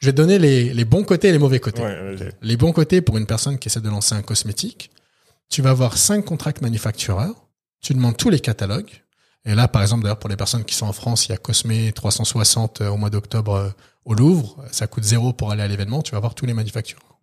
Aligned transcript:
Je 0.00 0.06
vais 0.06 0.12
te 0.12 0.16
donner 0.16 0.38
les, 0.38 0.72
les 0.72 0.84
bons 0.84 1.04
côtés 1.04 1.28
et 1.28 1.32
les 1.32 1.38
mauvais 1.38 1.60
côtés. 1.60 1.82
Ouais. 1.82 2.32
Les 2.42 2.56
bons 2.56 2.72
côtés 2.72 3.00
pour 3.02 3.18
une 3.18 3.26
personne 3.26 3.58
qui 3.58 3.68
essaie 3.68 3.80
de 3.80 3.88
lancer 3.88 4.14
un 4.14 4.22
cosmétique, 4.22 4.90
tu 5.50 5.62
vas 5.62 5.70
avoir 5.70 5.98
cinq 5.98 6.24
contracts 6.24 6.62
manufactureurs, 6.62 7.34
tu 7.82 7.92
demandes 7.94 8.16
tous 8.16 8.30
les 8.30 8.40
catalogues. 8.40 8.90
Et 9.44 9.54
là, 9.54 9.68
par 9.68 9.82
exemple, 9.82 10.02
d'ailleurs, 10.02 10.18
pour 10.18 10.30
les 10.30 10.36
personnes 10.36 10.64
qui 10.64 10.74
sont 10.74 10.86
en 10.86 10.92
France, 10.92 11.26
il 11.26 11.30
y 11.30 11.34
a 11.34 11.38
Cosmé 11.38 11.92
360 11.92 12.80
euh, 12.80 12.88
au 12.88 12.96
mois 12.96 13.08
d'octobre 13.10 13.54
euh, 13.54 13.68
au 14.04 14.14
Louvre. 14.14 14.56
Ça 14.70 14.86
coûte 14.86 15.04
zéro 15.04 15.32
pour 15.32 15.50
aller 15.50 15.62
à 15.62 15.68
l'événement. 15.68 16.02
Tu 16.02 16.12
vas 16.12 16.20
voir 16.20 16.34
tous 16.34 16.44
les 16.46 16.52
manufactureurs. 16.54 17.18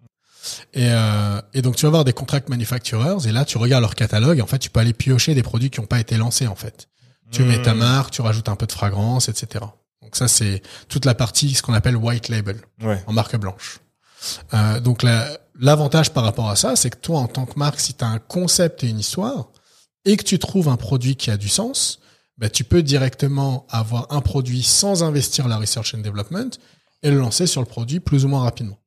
Et, 0.74 0.88
euh, 0.90 1.42
et 1.54 1.62
donc, 1.62 1.76
tu 1.76 1.84
vas 1.84 1.90
avoir 1.90 2.06
des 2.06 2.14
contracts 2.14 2.50
manufacturers. 2.50 3.28
Et 3.28 3.32
là, 3.32 3.46
tu 3.46 3.58
regardes 3.60 3.82
leur 3.84 3.94
catalogue. 3.96 4.40
Et 4.40 4.42
en 4.42 4.48
fait, 4.48 4.58
tu 4.60 4.70
peux 4.72 4.80
aller 4.80 4.94
piocher 4.94 5.36
des 5.36 5.44
produits 5.44 5.70
qui 5.70 5.80
n'ont 5.80 5.86
pas 5.88 6.00
été 6.00 6.18
lancés, 6.18 6.48
en 6.48 6.56
fait. 6.56 6.88
Tu 7.32 7.44
mets 7.44 7.62
ta 7.62 7.74
Hmm. 7.74 7.80
marque, 7.80 8.12
tu 8.12 8.22
rajoutes 8.22 8.50
un 8.50 8.56
peu 8.56 8.66
de 8.66 8.72
fragrance, 8.72 9.30
etc. 9.30 9.66
Donc 10.08 10.16
ça, 10.16 10.30
c'est 10.30 10.62
toute 10.88 11.04
la 11.04 11.14
partie, 11.14 11.54
ce 11.54 11.62
qu'on 11.62 11.74
appelle 11.74 11.98
white 11.98 12.30
label 12.30 12.62
Ouais. 12.82 13.04
en 13.08 13.12
marque 13.12 13.36
blanche. 13.36 13.80
Euh, 14.54 14.80
donc 14.80 15.04
la- 15.04 15.38
l'avantage 15.60 16.14
par 16.14 16.24
rapport 16.24 16.50
à 16.50 16.56
ça, 16.56 16.78
c'est 16.78 16.90
que 16.90 16.96
toi, 16.98 17.20
en 17.20 17.28
tant 17.28 17.46
que 17.46 17.60
marque, 17.60 17.82
si 17.82 17.94
tu 17.94 18.06
as 18.06 18.08
un 18.08 18.20
concept 18.20 18.86
et 18.86 18.88
une 18.88 19.00
histoire, 19.00 19.50
et 20.06 20.16
que 20.16 20.24
tu 20.24 20.40
trouves 20.40 20.70
un 20.70 20.78
produit 20.78 21.18
qui 21.18 21.30
a 21.30 21.36
du 21.36 21.50
sens, 21.50 22.00
ben, 22.38 22.50
tu 22.50 22.64
peux 22.64 22.84
directement 22.84 23.66
avoir 23.70 24.08
un 24.14 24.22
produit 24.22 24.64
sans 24.64 25.04
investir 25.04 25.50
la 25.50 25.58
research 25.58 25.94
and 25.94 25.98
development 26.00 26.52
et 27.04 27.12
le 27.12 27.18
lancer 27.18 27.48
sur 27.48 27.60
le 27.60 27.68
produit 27.68 28.00
plus 28.00 28.24
ou 28.24 28.30
moins 28.30 28.44
rapidement. 28.44 28.78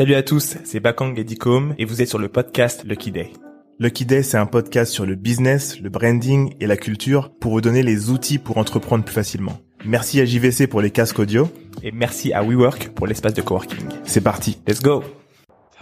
Salut 0.00 0.14
à 0.14 0.22
tous, 0.22 0.56
c'est 0.64 0.80
Bakang 0.80 1.18
Edicom 1.18 1.74
et 1.76 1.84
vous 1.84 2.00
êtes 2.00 2.08
sur 2.08 2.18
le 2.18 2.30
podcast 2.30 2.84
Lucky 2.86 3.12
Day. 3.12 3.34
Lucky 3.78 4.06
Day, 4.06 4.22
c'est 4.22 4.38
un 4.38 4.46
podcast 4.46 4.90
sur 4.90 5.04
le 5.04 5.14
business, 5.14 5.78
le 5.78 5.90
branding 5.90 6.54
et 6.58 6.66
la 6.66 6.78
culture 6.78 7.30
pour 7.38 7.52
vous 7.52 7.60
donner 7.60 7.82
les 7.82 8.08
outils 8.08 8.38
pour 8.38 8.56
entreprendre 8.56 9.04
plus 9.04 9.12
facilement. 9.12 9.60
Merci 9.84 10.18
à 10.22 10.24
JVC 10.24 10.68
pour 10.68 10.80
les 10.80 10.90
casques 10.90 11.18
audio. 11.18 11.50
Et 11.82 11.92
merci 11.92 12.32
à 12.32 12.42
WeWork 12.42 12.94
pour 12.94 13.06
l'espace 13.06 13.34
de 13.34 13.42
coworking. 13.42 13.88
C'est 14.06 14.22
parti. 14.22 14.56
Let's 14.66 14.80
go 14.80 15.04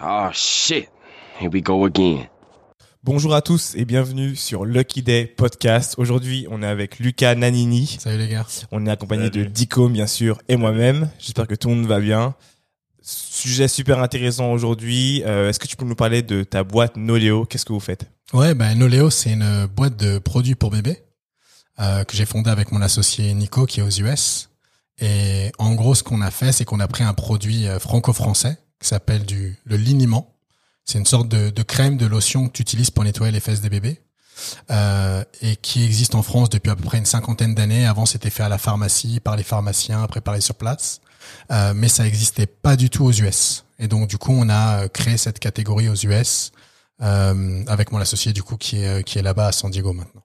Oh 0.02 0.27
shit. 0.32 0.88
Here 1.41 1.48
we 1.53 1.62
go 1.62 1.84
again. 1.84 2.25
Bonjour 3.05 3.36
à 3.36 3.41
tous 3.41 3.77
et 3.77 3.84
bienvenue 3.84 4.34
sur 4.34 4.64
Lucky 4.64 5.03
Day 5.03 5.27
Podcast. 5.27 5.94
Aujourd'hui, 5.97 6.48
on 6.50 6.64
est 6.64 6.66
avec 6.66 6.98
Lucas 6.98 7.36
Nanini. 7.36 7.98
Salut 8.00 8.19
les 8.19 8.27
gars. 8.27 8.47
On 8.72 8.84
est 8.84 8.91
accompagné 8.91 9.27
Salut. 9.27 9.44
de 9.44 9.48
Dicom, 9.48 9.92
bien 9.92 10.08
sûr, 10.08 10.38
et 10.48 10.56
moi-même. 10.56 11.08
J'espère 11.20 11.47
que 11.47 11.55
tout 11.55 11.69
le 11.69 11.77
monde 11.77 11.86
va 11.86 12.00
bien. 12.00 12.34
Sujet 13.10 13.68
super 13.68 14.00
intéressant 14.00 14.52
aujourd'hui. 14.52 15.22
Euh, 15.24 15.48
Est-ce 15.48 15.58
que 15.58 15.66
tu 15.66 15.76
peux 15.76 15.86
nous 15.86 15.94
parler 15.94 16.20
de 16.20 16.44
ta 16.44 16.62
boîte 16.62 16.98
Noleo? 16.98 17.46
Qu'est-ce 17.46 17.64
que 17.64 17.72
vous 17.72 17.80
faites? 17.80 18.04
Ouais, 18.34 18.52
ben 18.54 18.74
Noleo, 18.76 19.08
c'est 19.08 19.32
une 19.32 19.64
boîte 19.64 19.96
de 19.96 20.18
produits 20.18 20.54
pour 20.54 20.70
bébés 20.70 21.02
euh, 21.80 22.04
que 22.04 22.14
j'ai 22.14 22.26
fondée 22.26 22.50
avec 22.50 22.70
mon 22.70 22.82
associé 22.82 23.32
Nico 23.32 23.64
qui 23.64 23.80
est 23.80 23.82
aux 23.82 23.88
US. 23.88 24.50
Et 25.00 25.50
en 25.56 25.74
gros, 25.74 25.94
ce 25.94 26.02
qu'on 26.02 26.20
a 26.20 26.30
fait, 26.30 26.52
c'est 26.52 26.66
qu'on 26.66 26.80
a 26.80 26.86
pris 26.86 27.02
un 27.02 27.14
produit 27.14 27.66
euh, 27.66 27.78
franco-français 27.78 28.58
qui 28.78 28.86
s'appelle 28.86 29.24
du 29.24 29.56
le 29.64 29.76
liniment. 29.76 30.34
C'est 30.84 30.98
une 30.98 31.06
sorte 31.06 31.28
de, 31.28 31.62
crème, 31.62 31.96
de 31.96 32.04
lotion 32.04 32.46
que 32.46 32.52
tu 32.52 32.60
utilises 32.60 32.90
pour 32.90 33.04
nettoyer 33.04 33.32
les 33.32 33.40
fesses 33.40 33.62
des 33.62 33.70
bébés 33.70 34.02
et 34.70 35.56
qui 35.56 35.84
existe 35.84 36.14
en 36.14 36.22
France 36.22 36.48
depuis 36.48 36.70
à 36.70 36.76
peu 36.76 36.84
près 36.84 36.98
une 36.98 37.06
cinquantaine 37.06 37.54
d'années. 37.54 37.86
Avant, 37.86 38.06
c'était 38.06 38.30
fait 38.30 38.42
à 38.42 38.48
la 38.48 38.56
pharmacie 38.58 39.20
par 39.20 39.36
les 39.36 39.42
pharmaciens, 39.42 40.06
préparé 40.06 40.40
sur 40.40 40.54
place, 40.54 41.00
Euh, 41.50 41.72
mais 41.74 41.88
ça 41.88 42.06
existait 42.06 42.46
pas 42.46 42.76
du 42.76 42.90
tout 42.90 43.04
aux 43.04 43.12
US. 43.12 43.64
Et 43.78 43.88
donc, 43.88 44.08
du 44.08 44.18
coup, 44.18 44.32
on 44.32 44.48
a 44.48 44.84
euh, 44.84 44.88
créé 44.88 45.16
cette 45.16 45.38
catégorie 45.38 45.88
aux 45.88 45.94
US 45.94 46.52
euh, 47.00 47.62
avec 47.68 47.92
mon 47.92 47.98
associé 47.98 48.32
du 48.32 48.42
coup 48.42 48.56
qui 48.56 48.82
est 48.82 49.04
qui 49.04 49.18
est 49.18 49.22
là-bas 49.22 49.46
à 49.46 49.52
San 49.52 49.70
Diego 49.70 49.92
maintenant. 49.92 50.22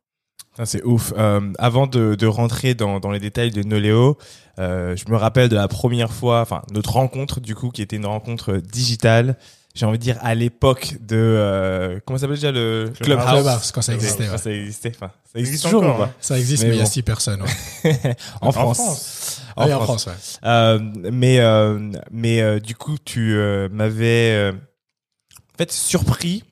C'est 0.65 0.83
ouf. 0.83 1.13
Euh, 1.17 1.51
avant 1.57 1.87
de, 1.87 2.15
de 2.15 2.27
rentrer 2.27 2.75
dans, 2.75 2.99
dans 2.99 3.09
les 3.09 3.19
détails 3.19 3.50
de 3.50 3.63
Noleo, 3.63 4.17
euh, 4.59 4.95
je 4.95 5.11
me 5.11 5.17
rappelle 5.17 5.50
de 5.50 5.55
la 5.55 5.67
première 5.67 6.13
fois, 6.13 6.41
enfin 6.41 6.61
notre 6.72 6.94
rencontre 6.94 7.39
du 7.39 7.55
coup, 7.55 7.69
qui 7.69 7.81
était 7.81 7.95
une 7.95 8.05
rencontre 8.05 8.57
digitale. 8.57 9.38
J'ai 9.75 9.88
envie 9.88 9.97
de 9.97 10.03
dire 10.03 10.17
à 10.22 10.35
l'époque 10.35 10.95
de 11.01 11.16
euh, 11.17 12.00
comment 12.06 12.17
ça 12.17 12.22
s'appelle 12.22 12.35
déjà 12.35 12.51
le 12.51 12.91
Clubhouse. 13.01 13.25
Clubhouse, 13.25 13.72
quand 13.72 13.81
ça 13.81 13.94
existait. 13.95 14.25
quand 14.28 14.34
ouais. 14.34 14.38
ça 14.38 14.51
existait. 14.51 14.91
Enfin, 14.95 15.11
ça 15.34 15.39
existe 15.39 15.63
toujours 15.63 15.84
encore, 15.84 16.03
hein. 16.03 16.13
Ça 16.19 16.38
existe, 16.38 16.61
Mais 16.63 16.69
mais, 16.69 16.75
il 16.75 16.79
y 16.79 16.84
a 16.84 16.85
six 16.85 17.01
personnes. 17.01 17.41
Ouais. 17.41 18.00
en, 18.41 18.50
En 18.50 18.51
France. 18.51 18.78
France. 18.78 19.41
Oui, 19.57 19.73
en 19.73 19.81
France, 19.81 20.06
ouais. 20.06 20.13
Euh, 20.45 20.79
mais 21.11 21.39
euh, 21.39 21.91
mais 22.11 22.41
euh, 22.41 22.59
du 22.59 22.75
coup, 22.75 22.97
tu 23.03 23.34
euh, 23.34 23.67
m'avais 23.72 24.31
euh, 24.34 24.51
en 24.51 25.57
fait 25.57 25.72
surpris 25.72 26.44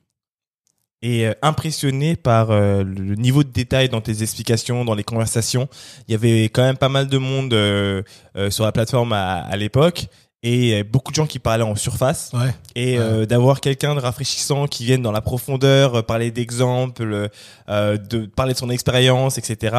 et 1.02 1.28
impressionné 1.42 2.14
par 2.16 2.50
euh, 2.50 2.82
le 2.84 3.14
niveau 3.16 3.42
de 3.44 3.50
détail 3.50 3.88
dans 3.88 4.00
tes 4.00 4.22
explications, 4.22 4.84
dans 4.84 4.94
les 4.94 5.02
conversations. 5.04 5.68
Il 6.08 6.12
y 6.12 6.14
avait 6.14 6.44
quand 6.44 6.62
même 6.62 6.76
pas 6.76 6.88
mal 6.88 7.08
de 7.08 7.18
monde 7.18 7.54
euh, 7.54 8.02
euh, 8.36 8.50
sur 8.50 8.64
la 8.64 8.72
plateforme 8.72 9.12
à, 9.12 9.38
à 9.40 9.56
l'époque 9.56 10.06
et 10.42 10.80
euh, 10.80 10.84
beaucoup 10.84 11.12
de 11.12 11.16
gens 11.16 11.26
qui 11.26 11.38
parlaient 11.38 11.62
en 11.64 11.76
surface 11.76 12.30
Ouais. 12.34 12.54
et 12.74 12.98
Ouais. 12.98 13.04
euh, 13.04 13.26
d'avoir 13.26 13.60
quelqu'un 13.60 13.94
de 13.94 14.00
rafraîchissant 14.00 14.66
qui 14.66 14.84
vienne 14.84 15.02
dans 15.02 15.12
la 15.12 15.20
profondeur, 15.20 15.94
euh, 15.96 16.02
parler 16.02 16.30
d'exemples, 16.30 17.28
euh, 17.68 17.96
de 17.98 18.26
parler 18.26 18.52
de 18.54 18.58
son 18.58 18.70
expérience, 18.70 19.38
etc. 19.38 19.76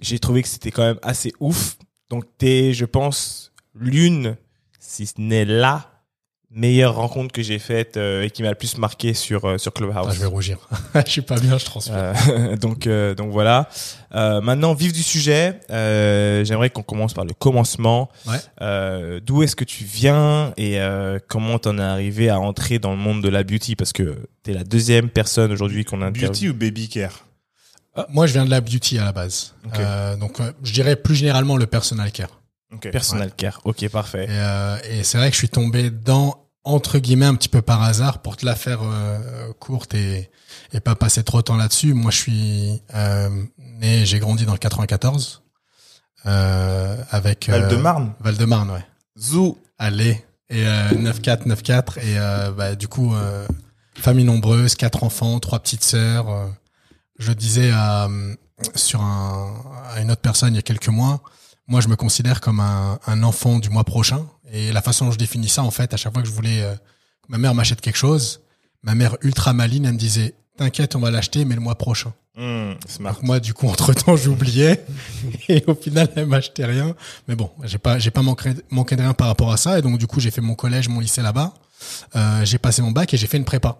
J'ai 0.00 0.18
trouvé 0.18 0.42
que 0.42 0.48
c'était 0.48 0.70
quand 0.70 0.82
même 0.84 0.98
assez 1.02 1.32
ouf. 1.40 1.76
Donc 2.08 2.24
t'es, 2.38 2.72
je 2.72 2.86
pense, 2.86 3.52
l'une, 3.74 4.36
si 4.78 5.06
ce 5.06 5.14
n'est 5.18 5.44
la 5.44 5.89
meilleure 6.52 6.96
rencontre 6.96 7.32
que 7.32 7.42
j'ai 7.42 7.58
faite 7.58 7.96
euh, 7.96 8.22
et 8.22 8.30
qui 8.30 8.42
m'a 8.42 8.48
le 8.48 8.54
plus 8.54 8.76
marqué 8.78 9.14
sur 9.14 9.44
euh, 9.44 9.58
sur 9.58 9.72
Clubhouse. 9.72 10.06
Ah, 10.08 10.12
je 10.12 10.20
vais 10.20 10.26
rougir. 10.26 10.58
je 11.06 11.10
suis 11.10 11.22
pas 11.22 11.38
bien, 11.38 11.58
je 11.58 11.64
transpire. 11.64 11.94
Euh, 11.96 12.56
donc 12.60 12.86
euh, 12.86 13.14
donc 13.14 13.30
voilà. 13.30 13.68
Euh, 14.14 14.40
maintenant, 14.40 14.74
vif 14.74 14.92
du 14.92 15.02
sujet. 15.02 15.60
Euh, 15.70 16.44
J'aimerais 16.44 16.70
qu'on 16.70 16.82
commence 16.82 17.14
par 17.14 17.24
le 17.24 17.32
commencement. 17.32 18.08
Ouais. 18.26 18.36
Euh, 18.60 19.20
D'où 19.24 19.42
est-ce 19.42 19.54
que 19.54 19.64
tu 19.64 19.84
viens 19.84 20.52
et 20.56 20.80
euh, 20.80 21.18
comment 21.28 21.58
t'en 21.58 21.78
es 21.78 21.82
arrivé 21.82 22.28
à 22.28 22.40
entrer 22.40 22.78
dans 22.78 22.90
le 22.90 22.98
monde 22.98 23.22
de 23.22 23.28
la 23.28 23.44
beauty? 23.44 23.76
Parce 23.76 23.92
que 23.92 24.16
t'es 24.42 24.52
la 24.52 24.64
deuxième 24.64 25.08
personne 25.08 25.52
aujourd'hui 25.52 25.84
qu'on 25.84 26.02
a 26.02 26.10
Beauty 26.10 26.48
ou 26.48 26.54
baby 26.54 26.88
care? 26.88 27.24
Moi, 28.08 28.26
je 28.26 28.32
viens 28.32 28.44
de 28.44 28.50
la 28.50 28.60
beauty 28.60 28.98
à 28.98 29.04
la 29.04 29.12
base. 29.12 29.54
Ok. 29.66 29.78
Euh, 29.78 30.16
donc, 30.16 30.40
euh, 30.40 30.52
je 30.62 30.72
dirais 30.72 30.96
plus 30.96 31.14
généralement 31.14 31.56
le 31.56 31.66
personal 31.66 32.10
care. 32.12 32.39
Ok. 32.72 32.90
Personal 32.90 33.32
care. 33.34 33.60
Ok, 33.64 33.82
Et, 33.82 33.88
parfait. 33.88 34.26
euh, 34.28 34.78
et 34.88 35.02
c'est 35.04 35.18
vrai 35.18 35.28
que 35.28 35.34
je 35.34 35.38
suis 35.38 35.48
tombé 35.48 35.90
dans 35.90 36.46
entre 36.62 36.98
guillemets 36.98 37.26
un 37.26 37.34
petit 37.34 37.48
peu 37.48 37.62
par 37.62 37.82
hasard 37.82 38.20
pour 38.22 38.36
te 38.36 38.44
la 38.46 38.54
faire 38.54 38.80
euh, 38.82 39.52
courte 39.58 39.94
et 39.94 40.30
et 40.72 40.80
pas 40.80 40.94
passer 40.94 41.22
trop 41.24 41.38
de 41.38 41.42
temps 41.42 41.56
là-dessus. 41.56 41.94
Moi, 41.94 42.10
je 42.10 42.16
suis 42.16 42.82
euh, 42.94 43.28
né, 43.58 44.04
j'ai 44.06 44.18
grandi 44.18 44.44
dans 44.46 44.52
le 44.52 44.58
94 44.58 45.42
euh, 46.26 46.96
avec 47.10 47.48
euh, 47.48 47.52
Val-de-Marne. 47.60 48.12
Val-de-Marne, 48.20 48.70
ouais. 48.70 48.84
Zou. 49.18 49.58
Allez. 49.78 50.24
Et 50.50 50.66
euh, 50.66 50.90
9-4, 50.90 51.46
9-4. 51.46 51.98
Et 51.98 52.18
euh, 52.18 52.50
bah, 52.52 52.74
du 52.74 52.88
coup, 52.88 53.14
euh, 53.14 53.46
famille 53.96 54.24
nombreuse, 54.24 54.74
quatre 54.74 55.02
enfants, 55.04 55.38
trois 55.40 55.60
petites 55.60 55.84
sœurs. 55.84 56.28
euh, 56.28 56.46
je 57.18 57.32
disais 57.32 57.70
à, 57.70 58.06
euh, 58.06 58.34
sur 58.74 59.00
un, 59.02 59.54
à 59.94 60.00
une 60.00 60.10
autre 60.10 60.20
personne 60.22 60.52
il 60.54 60.56
y 60.56 60.58
a 60.58 60.62
quelques 60.62 60.88
mois, 60.88 61.20
moi 61.70 61.80
je 61.80 61.88
me 61.88 61.96
considère 61.96 62.40
comme 62.40 62.60
un, 62.60 62.98
un 63.06 63.22
enfant 63.22 63.58
du 63.58 63.70
mois 63.70 63.84
prochain. 63.84 64.26
Et 64.52 64.72
la 64.72 64.82
façon 64.82 65.06
dont 65.06 65.12
je 65.12 65.18
définis 65.18 65.48
ça, 65.48 65.62
en 65.62 65.70
fait, 65.70 65.94
à 65.94 65.96
chaque 65.96 66.12
fois 66.12 66.20
que 66.20 66.28
je 66.28 66.34
voulais, 66.34 66.62
euh, 66.62 66.74
que 66.74 67.28
ma 67.28 67.38
mère 67.38 67.54
m'achète 67.54 67.80
quelque 67.80 67.96
chose, 67.96 68.40
ma 68.82 68.96
mère 68.96 69.16
ultra 69.22 69.52
maline, 69.52 69.86
elle 69.86 69.92
me 69.92 69.98
disait, 69.98 70.34
t'inquiète, 70.58 70.96
on 70.96 71.00
va 71.00 71.12
l'acheter, 71.12 71.44
mais 71.44 71.54
le 71.54 71.60
mois 71.60 71.76
prochain. 71.76 72.12
Mmh, 72.36 72.72
smart. 72.88 73.14
Donc 73.14 73.22
moi, 73.22 73.38
du 73.38 73.54
coup, 73.54 73.68
entre 73.68 73.92
temps, 73.92 74.16
j'oubliais 74.24 74.84
et 75.48 75.62
au 75.68 75.74
final, 75.76 76.08
elle 76.16 76.26
m'achetait 76.26 76.64
rien. 76.64 76.96
Mais 77.28 77.36
bon, 77.36 77.50
j'ai 77.62 77.78
pas, 77.78 78.00
j'ai 78.00 78.10
pas 78.10 78.22
manqué, 78.22 78.52
manqué 78.70 78.96
de 78.96 79.02
rien 79.02 79.14
par 79.14 79.28
rapport 79.28 79.52
à 79.52 79.56
ça. 79.56 79.78
Et 79.78 79.82
donc, 79.82 79.96
du 79.98 80.08
coup, 80.08 80.18
j'ai 80.18 80.32
fait 80.32 80.40
mon 80.40 80.56
collège, 80.56 80.88
mon 80.88 80.98
lycée 80.98 81.22
là-bas. 81.22 81.54
Euh, 82.16 82.44
j'ai 82.44 82.58
passé 82.58 82.82
mon 82.82 82.90
bac 82.90 83.14
et 83.14 83.16
j'ai 83.16 83.28
fait 83.28 83.36
une 83.36 83.44
prépa. 83.44 83.78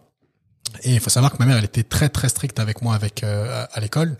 Et 0.84 0.94
il 0.94 1.00
faut 1.00 1.10
savoir 1.10 1.32
que 1.32 1.38
ma 1.38 1.46
mère, 1.46 1.56
elle 1.56 1.64
était 1.64 1.82
très, 1.82 2.08
très 2.08 2.28
stricte 2.28 2.60
avec 2.60 2.82
moi 2.82 2.94
avec 2.94 3.24
euh, 3.24 3.64
à, 3.64 3.64
à 3.64 3.80
l'école. 3.80 4.16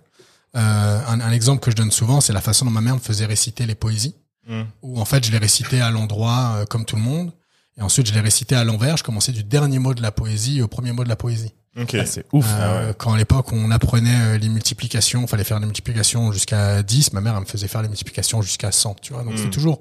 Euh, 0.57 1.01
un, 1.07 1.21
un 1.21 1.31
exemple 1.33 1.61
que 1.61 1.71
je 1.71 1.77
donne 1.77 1.91
souvent, 1.93 2.21
c'est 2.21 2.33
la 2.33 2.41
façon 2.41 2.65
dont 2.65 2.71
ma 2.71 2.81
mère 2.81 2.95
me 2.95 3.01
faisait 3.01 3.27
réciter 3.27 3.67
les 3.67 3.75
poésies. 3.75 4.15
Mmh. 4.49 4.63
Où 4.83 5.01
en 5.01 5.05
fait, 5.05 5.25
je 5.25 5.31
les 5.31 5.39
récitais 5.39 5.81
à 5.81 5.91
l'endroit 5.91 6.55
euh, 6.57 6.65
comme 6.65 6.85
tout 6.85 6.97
le 6.97 7.03
monde. 7.03 7.33
Et 7.79 7.83
ensuite, 7.83 8.07
je 8.07 8.13
les 8.15 8.21
récitais 8.21 8.57
à 8.57 8.65
l'envers. 8.65 8.97
Je 8.97 9.05
commençais 9.05 9.33
du 9.33 9.45
dernier 9.45 9.79
mot 9.79 9.95
de 9.95 10.03
la 10.03 10.11
poésie 10.13 10.61
au 10.61 10.67
premier 10.69 10.93
mot 10.93 11.05
de 11.05 11.09
la 11.09 11.17
poésie. 11.17 11.53
Ok. 11.79 11.95
Ah, 11.95 12.05
c'est 12.05 12.27
ouf. 12.33 12.47
Euh, 12.49 12.93
Quand 12.99 13.13
à 13.13 13.17
l'époque 13.17 13.53
on 13.53 13.71
apprenait 13.71 14.35
euh, 14.35 14.39
les 14.39 14.49
multiplications, 14.49 15.27
fallait 15.29 15.45
faire 15.45 15.61
les 15.61 15.67
multiplications 15.67 16.33
jusqu'à 16.33 16.83
10, 16.83 17.13
ma 17.13 17.21
mère 17.21 17.35
elle 17.35 17.41
me 17.43 17.47
faisait 17.47 17.69
faire 17.69 17.81
les 17.83 17.89
multiplications 17.89 18.43
jusqu'à 18.43 18.73
100, 18.73 18.97
tu 19.01 19.13
vois. 19.13 19.23
Donc 19.23 19.35
Mm. 19.35 19.37
c'était 19.37 19.51
toujours 19.51 19.81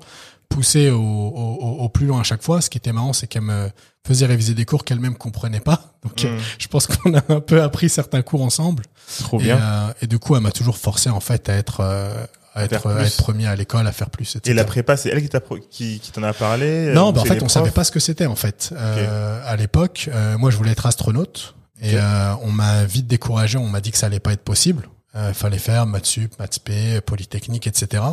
poussé 0.50 0.90
au, 0.90 1.00
au, 1.00 1.78
au- 1.84 1.90
plus 1.90 2.06
loin 2.08 2.20
à 2.20 2.24
chaque 2.24 2.42
fois. 2.44 2.60
Ce 2.62 2.70
qui 2.70 2.78
était 2.78 2.92
marrant, 2.92 3.14
c'est 3.14 3.28
qu'elle 3.28 3.44
me 3.44 3.70
faisait 4.06 4.26
réviser 4.26 4.54
des 4.56 4.66
cours 4.66 4.84
qu'elle-même 4.84 5.16
comprenait 5.16 5.60
pas. 5.60 5.94
Donc 6.04 6.24
Mmh. 6.24 6.38
je 6.58 6.68
pense 6.68 6.88
qu'on 6.88 7.14
a 7.16 7.22
un 7.30 7.40
peu 7.40 7.62
appris 7.62 7.90
certains 7.90 8.22
cours 8.22 8.42
ensemble. 8.42 8.84
Trop 9.20 9.40
et, 9.40 9.44
bien. 9.44 9.58
euh, 9.58 9.94
et 10.02 10.08
du 10.08 10.20
coup, 10.20 10.36
elle 10.36 10.42
m'a 10.42 10.52
toujours 10.52 10.78
forcé 10.78 11.10
en 11.10 11.20
fait 11.20 11.48
à 11.50 11.54
être 11.54 11.82
euh, 11.82 12.26
à 12.56 12.64
être, 12.66 12.88
à 12.88 13.04
être 13.06 13.18
premier 13.18 13.46
à 13.48 13.56
l'école, 13.56 13.86
à 13.88 13.92
faire 13.92 14.10
plus, 14.10 14.36
etc. 14.36 14.52
Et 14.52 14.54
la 14.56 14.66
prépa, 14.66 14.98
c'est 14.98 15.10
elle 15.10 15.22
qui 15.22 15.30
t'a 15.30 15.40
qui, 15.70 16.00
qui 16.00 16.12
t'en 16.12 16.24
a 16.24 16.34
parlé 16.34 16.92
Non, 16.94 17.10
euh, 17.10 17.12
bah 17.12 17.22
en 17.22 17.26
fait, 17.26 17.42
on 17.44 17.48
savait 17.48 17.72
pas 17.72 17.84
ce 17.84 17.92
que 17.92 18.00
c'était 18.00 18.26
en 18.26 18.36
fait. 18.36 18.74
Euh, 18.76 19.42
à 19.46 19.56
l'époque, 19.56 20.10
euh, 20.12 20.38
moi, 20.38 20.50
je 20.50 20.58
voulais 20.58 20.72
être 20.72 20.86
astronaute 20.88 21.56
et 21.82 21.94
euh, 21.96 22.34
on 22.42 22.52
m'a 22.52 22.84
vite 22.86 23.06
découragé. 23.08 23.58
On 23.60 23.68
m'a 23.70 23.82
dit 23.82 23.92
que 23.92 23.98
ça 23.98 24.08
allait 24.08 24.20
pas 24.20 24.34
être 24.34 24.44
possible. 24.44 24.90
Euh, 25.16 25.32
fallait 25.34 25.60
faire 25.60 25.86
maths 25.86 26.06
sup, 26.08 26.34
maths 26.40 26.60
p, 26.60 27.00
polytechnique, 27.02 27.68
etc. 27.68 28.04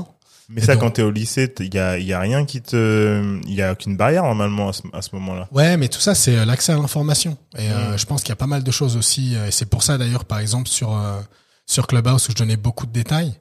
Mais 0.49 0.61
ça, 0.61 0.75
donc- 0.75 0.83
quand 0.83 0.91
t'es 0.93 1.03
au 1.03 1.11
lycée, 1.11 1.53
il 1.61 1.75
y 1.75 1.79
a, 1.79 1.99
y 1.99 2.13
a 2.13 2.21
rien 2.21 2.45
qui 2.45 2.63
te, 2.63 3.41
il 3.47 3.55
y 3.55 3.63
a 3.63 3.73
aucune 3.73 3.97
barrière 3.97 4.23
normalement 4.23 4.69
à 4.69 4.73
ce, 4.73 4.83
à 4.93 5.03
ce 5.03 5.09
moment-là. 5.15 5.49
Ouais, 5.51 5.77
mais 5.77 5.89
tout 5.89 6.01
ça, 6.01 6.15
c'est 6.15 6.37
euh, 6.37 6.45
l'accès 6.45 6.73
à 6.73 6.77
l'information. 6.77 7.37
Et 7.59 7.71
euh, 7.71 7.95
Mm. 7.95 7.99
je 7.99 8.07
pense 8.07 8.23
qu'il 8.23 8.29
y 8.31 8.33
a 8.33 8.37
pas 8.37 8.47
mal 8.47 8.63
de 8.63 8.71
choses 8.71 8.97
aussi. 8.97 9.35
euh, 9.35 9.49
Et 9.49 9.51
c'est 9.51 9.67
pour 9.67 9.83
ça 9.83 9.99
d'ailleurs, 9.99 10.25
par 10.25 10.39
exemple, 10.39 10.69
sur 10.69 10.97
euh, 10.97 11.21
sur 11.67 11.87
Clubhouse 11.89 12.29
où 12.29 12.33
je 12.33 12.37
donnais 12.37 12.57
beaucoup 12.57 12.87
de 12.87 12.93
détails. 12.93 13.35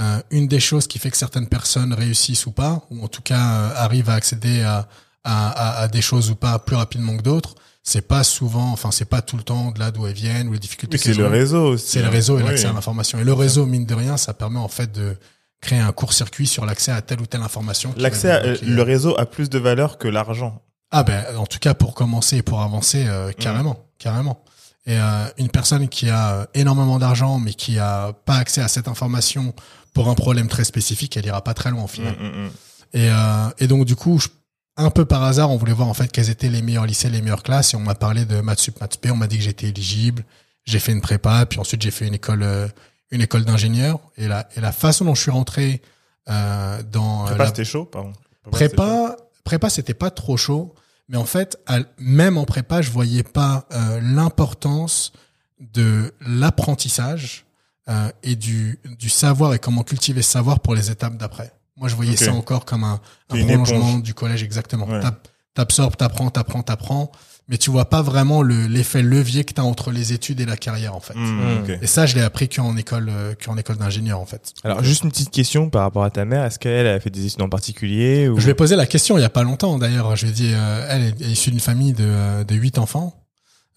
euh, 0.00 0.20
une 0.30 0.46
des 0.46 0.60
choses 0.60 0.86
qui 0.86 0.98
fait 1.00 1.10
que 1.10 1.16
certaines 1.16 1.48
personnes 1.48 1.92
réussissent 1.92 2.46
ou 2.46 2.52
pas, 2.52 2.82
ou 2.90 3.02
en 3.04 3.08
tout 3.08 3.22
cas 3.22 3.40
euh, 3.54 3.70
arrivent 3.76 4.10
à 4.10 4.14
accéder 4.14 4.62
à, 4.62 4.88
à, 5.24 5.48
à, 5.48 5.82
à 5.82 5.88
des 5.88 6.00
choses 6.00 6.30
ou 6.30 6.36
pas 6.36 6.58
plus 6.60 6.76
rapidement 6.76 7.16
que 7.16 7.22
d'autres, 7.22 7.56
c'est 7.82 8.06
pas 8.06 8.22
souvent, 8.22 8.70
enfin 8.70 8.90
c'est 8.92 9.06
pas 9.08 9.22
tout 9.22 9.36
le 9.36 9.42
temps 9.42 9.72
de 9.72 9.78
là 9.80 9.90
d'où 9.90 10.06
elles 10.06 10.12
viennent 10.14 10.48
ou 10.48 10.52
les 10.52 10.58
difficultés. 10.60 10.98
Oui, 10.98 11.02
c'est 11.04 11.14
le 11.14 11.26
réseau 11.26 11.72
aussi. 11.72 11.88
C'est 11.90 12.00
le 12.00 12.06
hein. 12.06 12.10
réseau 12.10 12.38
et 12.38 12.42
Oui. 12.42 12.48
l'accès 12.48 12.66
à 12.66 12.72
l'information. 12.72 13.18
Et 13.18 13.24
le 13.24 13.32
réseau, 13.32 13.66
mine 13.66 13.86
de 13.86 13.94
rien, 13.94 14.16
ça 14.16 14.34
permet 14.34 14.60
en 14.60 14.68
fait 14.68 14.92
de 14.92 15.16
créer 15.60 15.80
un 15.80 15.92
court-circuit 15.92 16.46
sur 16.46 16.64
l'accès 16.66 16.92
à 16.92 17.02
telle 17.02 17.20
ou 17.20 17.26
telle 17.26 17.42
information. 17.42 17.92
L'accès, 17.96 18.30
à, 18.30 18.36
euh, 18.44 18.56
le 18.62 18.82
réseau 18.82 19.18
a 19.18 19.26
plus 19.26 19.50
de 19.50 19.58
valeur 19.58 19.98
que 19.98 20.08
l'argent. 20.08 20.62
ah 20.90 21.02
ben, 21.02 21.24
en 21.36 21.46
tout 21.46 21.58
cas 21.58 21.74
pour 21.74 21.94
commencer 21.94 22.36
et 22.38 22.42
pour 22.42 22.60
avancer, 22.62 23.04
euh, 23.06 23.32
carrément, 23.32 23.76
carrément. 23.98 24.42
Et 24.86 24.96
euh, 24.96 25.24
une 25.36 25.48
personne 25.50 25.88
qui 25.88 26.08
a 26.08 26.30
euh, 26.34 26.44
énormément 26.54 26.98
d'argent 26.98 27.38
mais 27.38 27.52
qui 27.52 27.78
a 27.78 28.12
pas 28.24 28.36
accès 28.36 28.62
à 28.62 28.68
cette 28.68 28.88
information 28.88 29.52
pour 29.92 30.08
un 30.08 30.14
problème 30.14 30.48
très 30.48 30.64
spécifique, 30.64 31.16
elle 31.16 31.26
ira 31.26 31.42
pas 31.42 31.54
très 31.54 31.70
loin 31.70 31.84
au 31.84 31.88
final. 31.88 32.14
Mm, 32.18 32.24
mm, 32.24 32.44
mm. 32.46 32.50
Et, 32.94 33.10
euh, 33.10 33.48
et 33.58 33.66
donc 33.66 33.84
du 33.84 33.96
coup, 33.96 34.18
je- 34.18 34.28
un 34.76 34.90
peu 34.90 35.04
par 35.04 35.24
hasard, 35.24 35.50
on 35.50 35.56
voulait 35.56 35.72
voir 35.72 35.88
en 35.88 35.94
fait 35.94 36.10
quels 36.10 36.30
étaient 36.30 36.48
les 36.48 36.62
meilleurs 36.62 36.86
lycées, 36.86 37.10
les 37.10 37.20
meilleures 37.20 37.42
classes, 37.42 37.74
et 37.74 37.76
on 37.76 37.80
m'a 37.80 37.96
parlé 37.96 38.24
de 38.24 38.40
maths 38.40 38.60
sup, 38.60 38.80
maths 38.80 38.96
p. 38.98 39.10
On 39.10 39.16
m'a 39.16 39.26
dit 39.26 39.36
que 39.38 39.42
j'étais 39.42 39.66
éligible. 39.66 40.24
J'ai 40.64 40.78
fait 40.78 40.92
une 40.92 41.00
prépa, 41.00 41.44
puis 41.46 41.58
ensuite 41.58 41.82
j'ai 41.82 41.90
fait 41.90 42.06
une 42.06 42.14
école, 42.14 42.42
euh, 42.44 42.68
une 43.10 43.20
école 43.22 43.44
d'ingénieur. 43.44 43.98
Et 44.16 44.28
la, 44.28 44.48
et 44.56 44.60
la 44.60 44.72
façon 44.72 45.04
dont 45.04 45.14
je 45.14 45.22
suis 45.22 45.30
rentré 45.30 45.80
euh, 46.28 46.82
dans 46.82 47.22
euh, 47.22 47.26
Prépa, 47.28 47.42
la 47.42 47.46
c'était 47.48 47.64
chaud, 47.64 47.84
pardon. 47.86 48.12
prépa, 48.50 49.16
prépa, 49.44 49.70
c'était 49.70 49.94
pas 49.94 50.10
trop 50.10 50.36
chaud, 50.36 50.74
mais 51.08 51.16
en 51.16 51.24
fait, 51.24 51.58
à- 51.66 51.78
même 51.98 52.36
en 52.36 52.44
prépa, 52.44 52.82
je 52.82 52.90
voyais 52.90 53.22
pas 53.22 53.66
euh, 53.72 54.00
l'importance 54.02 55.12
de 55.60 56.12
l'apprentissage 56.20 57.46
euh, 57.88 58.10
et 58.22 58.36
du, 58.36 58.78
du 58.98 59.08
savoir 59.08 59.54
et 59.54 59.58
comment 59.58 59.82
cultiver 59.82 60.22
ce 60.22 60.30
savoir 60.32 60.60
pour 60.60 60.74
les 60.74 60.90
étapes 60.90 61.16
d'après. 61.16 61.52
Moi, 61.76 61.88
je 61.88 61.94
voyais 61.94 62.16
ça 62.16 62.32
encore 62.34 62.64
comme 62.64 62.84
un, 62.84 63.00
un 63.30 63.38
prolongement 63.44 63.88
éponge. 63.90 64.02
du 64.02 64.12
collège, 64.14 64.42
exactement. 64.42 64.86
Ouais. 64.86 65.00
T'ab- 65.00 65.16
T'absorbes, 65.54 65.96
t'apprends, 65.96 66.30
t'apprends, 66.30 66.62
t'apprends, 66.62 67.10
mais 67.48 67.56
tu 67.58 67.70
vois 67.70 67.88
pas 67.88 68.02
vraiment 68.02 68.42
le- 68.42 68.66
l'effet 68.66 69.02
levier 69.02 69.44
que 69.44 69.54
t'as 69.54 69.62
entre 69.62 69.90
les 69.90 70.12
études 70.12 70.40
et 70.40 70.46
la 70.46 70.56
carrière, 70.56 70.94
en 70.94 71.00
fait. 71.00 71.14
Mm, 71.14 71.24
Mm. 71.24 71.62
ok. 71.62 71.78
Et 71.82 71.86
ça, 71.86 72.04
je 72.06 72.14
l'ai 72.14 72.22
appris 72.22 72.48
qu'en 72.48 72.76
école, 72.76 73.08
euh, 73.10 73.34
qu'en 73.42 73.56
école 73.56 73.76
d'ingénieur, 73.78 74.20
en 74.20 74.26
fait. 74.26 74.52
Alors, 74.64 74.82
juste 74.84 75.04
une 75.04 75.10
petite 75.10 75.30
question 75.30 75.70
par 75.70 75.82
rapport 75.82 76.04
à 76.04 76.10
ta 76.10 76.24
mère. 76.24 76.44
Est-ce 76.44 76.58
qu'elle 76.58 76.86
a 76.86 77.00
fait 77.00 77.10
des 77.10 77.26
études 77.26 77.40
en 77.42 77.48
particulier 77.48 78.28
ou... 78.28 78.38
Je 78.38 78.44
lui 78.44 78.50
ai 78.50 78.54
posé 78.54 78.76
la 78.76 78.86
question 78.86 79.16
il 79.18 79.22
y 79.22 79.24
a 79.24 79.30
pas 79.30 79.42
longtemps 79.44 79.78
d'ailleurs. 79.78 80.14
Je 80.16 80.24
lui 80.26 80.32
ai 80.32 80.34
dit, 80.34 80.50
euh, 80.52 80.86
elle 80.90 81.02
est 81.04 81.20
issue 81.26 81.50
d'une 81.50 81.60
famille 81.60 81.92
de, 81.94 82.44
de 82.44 82.54
8 82.54 82.78
enfants, 82.78 83.14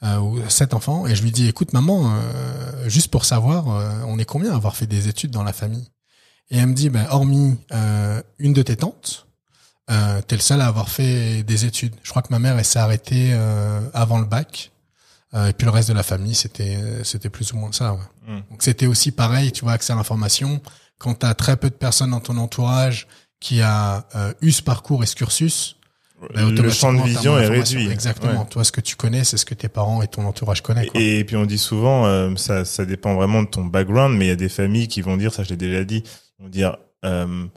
euh, 0.03 0.18
ou 0.19 0.39
7 0.50 0.73
enfants, 0.73 1.06
et 1.07 1.15
je 1.15 1.21
lui 1.23 1.31
dis, 1.31 1.47
écoute 1.47 1.73
maman, 1.73 2.12
euh, 2.13 2.89
juste 2.89 3.09
pour 3.09 3.23
savoir, 3.23 3.69
euh, 3.69 3.89
on 4.07 4.18
est 4.19 4.25
combien 4.25 4.51
à 4.51 4.56
avoir 4.56 4.75
fait 4.75 4.88
des 4.88 5.07
études 5.07 5.31
dans 5.31 5.44
la 5.44 5.53
famille? 5.53 5.88
Et 6.50 6.57
elle 6.57 6.68
me 6.68 6.73
dit, 6.73 6.89
ben, 6.89 7.06
hormis 7.12 7.56
euh, 7.71 8.21
une 8.39 8.51
de 8.51 8.62
tes 8.63 8.75
tantes, 8.75 9.27
euh, 9.91 10.21
t'es 10.21 10.35
le 10.35 10.41
seul 10.41 10.61
à 10.61 10.67
avoir 10.67 10.89
fait 10.89 11.43
des 11.43 11.65
études. 11.65 11.93
Je 12.03 12.09
crois 12.09 12.21
que 12.21 12.31
ma 12.31 12.39
mère, 12.39 12.57
elle 12.57 12.65
s'est 12.65 12.79
arrêtée 12.79 13.31
euh, 13.33 13.81
avant 13.93 14.19
le 14.19 14.25
bac. 14.25 14.71
Euh, 15.33 15.47
et 15.47 15.53
puis 15.53 15.65
le 15.65 15.71
reste 15.71 15.89
de 15.89 15.93
la 15.93 16.03
famille, 16.03 16.35
c'était 16.35 16.77
c'était 17.03 17.29
plus 17.29 17.53
ou 17.53 17.57
moins 17.57 17.71
ça. 17.71 17.93
Ouais. 17.93 17.99
Mm. 18.27 18.41
Donc 18.49 18.63
c'était 18.63 18.88
aussi 18.88 19.11
pareil, 19.11 19.51
tu 19.51 19.63
vois, 19.63 19.73
accès 19.73 19.93
à 19.93 19.95
l'information. 19.95 20.61
Quand 20.97 21.19
tu 21.19 21.25
as 21.25 21.33
très 21.33 21.57
peu 21.57 21.69
de 21.69 21.75
personnes 21.75 22.11
dans 22.11 22.19
ton 22.19 22.38
entourage 22.38 23.07
qui 23.39 23.61
a 23.61 24.05
euh, 24.15 24.33
eu 24.41 24.51
ce 24.51 24.61
parcours 24.61 25.03
et 25.03 25.05
ce 25.05 25.15
cursus, 25.15 25.77
ben, 26.35 26.53
le 26.53 26.69
champ 26.69 26.94
de 26.94 26.99
t'as 26.99 27.05
vision 27.05 27.37
est 27.39 27.47
réduit. 27.47 27.89
Exactement. 27.89 28.41
Ouais. 28.41 28.47
Toi, 28.49 28.63
ce 28.63 28.71
que 28.71 28.81
tu 28.81 28.95
connais, 28.95 29.23
c'est 29.23 29.37
ce 29.37 29.45
que 29.45 29.55
tes 29.55 29.69
parents 29.69 30.03
et 30.03 30.07
ton 30.07 30.25
entourage 30.25 30.61
connaissent. 30.61 30.89
quoi. 30.91 31.01
Et, 31.01 31.19
et 31.19 31.23
puis 31.23 31.35
on 31.35 31.45
dit 31.45 31.57
souvent, 31.57 32.05
euh, 32.05 32.35
ça, 32.35 32.63
ça 32.63 32.85
dépend 32.85 33.15
vraiment 33.15 33.41
de 33.41 33.47
ton 33.47 33.65
background, 33.65 34.15
mais 34.17 34.25
il 34.25 34.29
y 34.29 34.33
a 34.33 34.35
des 34.35 34.49
familles 34.49 34.87
qui 34.87 35.01
vont 35.01 35.17
dire, 35.17 35.33
ça 35.33 35.44
je 35.44 35.49
l'ai 35.49 35.57
déjà 35.57 35.83
dit, 35.83 36.03
vont 36.37 36.49
dire, 36.49 36.77
euh, 37.03 37.47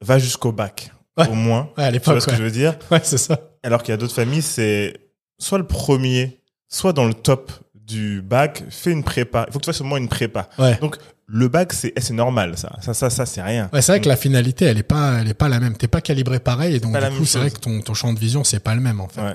va 0.00 0.18
jusqu'au 0.18 0.52
bac, 0.52 0.90
Ouais. 1.18 1.28
au 1.28 1.34
moins. 1.34 1.68
Ouais, 1.76 1.84
à 1.84 1.92
Tu 1.92 1.98
vois 1.98 2.14
l'époque, 2.14 2.20
ce 2.22 2.26
que 2.26 2.36
je 2.36 2.42
veux 2.42 2.50
dire 2.50 2.76
Ouais, 2.90 3.00
c'est 3.02 3.18
ça. 3.18 3.40
Alors 3.62 3.82
qu'il 3.82 3.92
y 3.92 3.94
a 3.94 3.96
d'autres 3.96 4.14
familles, 4.14 4.42
c'est 4.42 4.94
soit 5.38 5.58
le 5.58 5.66
premier, 5.66 6.40
soit 6.68 6.92
dans 6.92 7.06
le 7.06 7.14
top 7.14 7.52
du 7.74 8.22
bac, 8.22 8.62
fais 8.70 8.90
une 8.92 9.02
prépa. 9.04 9.46
Il 9.48 9.52
faut 9.52 9.58
que 9.58 9.64
tu 9.64 9.68
fasses 9.68 9.80
au 9.80 9.84
moins 9.84 9.98
une 9.98 10.08
prépa. 10.08 10.48
Ouais. 10.58 10.76
Donc 10.80 10.96
le 11.26 11.48
bac, 11.48 11.72
c'est 11.72 11.92
eh, 11.96 12.00
c'est 12.00 12.14
normal, 12.14 12.56
ça. 12.56 12.76
Ça, 12.80 12.94
ça, 12.94 13.10
ça, 13.10 13.26
c'est 13.26 13.42
rien. 13.42 13.68
Ouais, 13.72 13.82
c'est 13.82 13.92
vrai 13.92 14.00
que 14.00 14.08
la 14.08 14.16
finalité, 14.16 14.64
elle 14.66 14.78
est 14.78 14.82
pas, 14.82 15.18
elle 15.20 15.28
est 15.28 15.34
pas 15.34 15.48
la 15.48 15.58
même. 15.60 15.76
T'es 15.76 15.88
pas 15.88 16.00
calibré 16.00 16.38
pareil, 16.40 16.74
et 16.76 16.80
donc 16.80 16.98
du 16.98 17.16
coup, 17.16 17.24
c'est 17.24 17.38
vrai 17.38 17.50
que 17.50 17.58
ton, 17.58 17.80
ton 17.80 17.94
champ 17.94 18.12
de 18.12 18.18
vision, 18.18 18.44
c'est 18.44 18.60
pas 18.60 18.74
le 18.74 18.80
même 18.80 19.00
en 19.00 19.08
fait. 19.08 19.20
Ouais. 19.22 19.32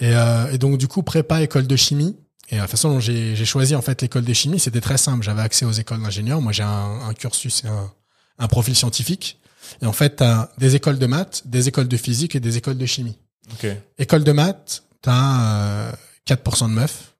Et, 0.00 0.14
euh, 0.14 0.52
et 0.52 0.58
donc 0.58 0.78
du 0.78 0.86
coup, 0.88 1.02
prépa, 1.02 1.42
école 1.42 1.66
de 1.66 1.76
chimie. 1.76 2.16
Et 2.50 2.56
la 2.56 2.66
façon 2.66 2.88
dont 2.90 3.00
j'ai 3.00 3.34
choisi 3.44 3.74
en 3.74 3.82
fait 3.82 4.00
l'école 4.00 4.24
de 4.24 4.32
chimie, 4.32 4.58
c'était 4.58 4.80
très 4.80 4.96
simple. 4.96 5.22
J'avais 5.22 5.42
accès 5.42 5.66
aux 5.66 5.72
écoles 5.72 6.02
d'ingénieurs. 6.02 6.40
Moi, 6.40 6.52
j'ai 6.52 6.62
un, 6.62 7.00
un 7.08 7.12
cursus 7.12 7.62
et 7.64 7.68
un, 7.68 7.90
un 8.38 8.46
profil 8.46 8.74
scientifique. 8.74 9.37
Et 9.82 9.86
en 9.86 9.92
fait, 9.92 10.16
t'as 10.16 10.50
des 10.58 10.76
écoles 10.76 10.98
de 10.98 11.06
maths, 11.06 11.42
des 11.46 11.68
écoles 11.68 11.88
de 11.88 11.96
physique 11.96 12.34
et 12.34 12.40
des 12.40 12.56
écoles 12.56 12.78
de 12.78 12.86
chimie. 12.86 13.18
Ok. 13.52 13.66
École 13.98 14.24
de 14.24 14.32
maths, 14.32 14.84
t'as 15.02 15.88
euh, 15.88 15.92
4% 16.26 16.68
de 16.68 16.74
meufs, 16.74 17.14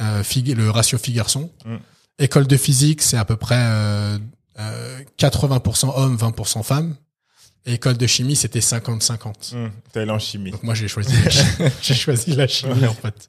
euh, 0.00 0.22
le 0.46 0.70
ratio 0.70 0.98
fille-garçon. 0.98 1.50
Mm. 1.64 1.76
École 2.18 2.46
de 2.46 2.56
physique, 2.56 3.02
c'est 3.02 3.16
à 3.16 3.24
peu 3.24 3.36
près 3.36 3.58
euh, 3.58 4.18
euh, 4.58 5.00
80% 5.18 5.92
hommes, 5.96 6.16
20% 6.16 6.62
femmes. 6.62 6.96
Et 7.66 7.74
école 7.74 7.98
de 7.98 8.06
chimie, 8.06 8.36
c'était 8.36 8.60
50-50. 8.60 9.54
Hum, 9.54 9.70
T'es 9.92 10.00
allé 10.00 10.10
en 10.10 10.18
chimie. 10.18 10.50
Donc 10.50 10.62
moi 10.62 10.74
j'ai 10.74 10.88
choisi 10.88 11.12
la 11.22 11.30
chimie. 11.30 11.70
j'ai 11.82 11.94
choisi 11.94 12.34
la 12.34 12.46
chimie 12.46 12.86
en 12.86 12.94
fait. 12.94 13.28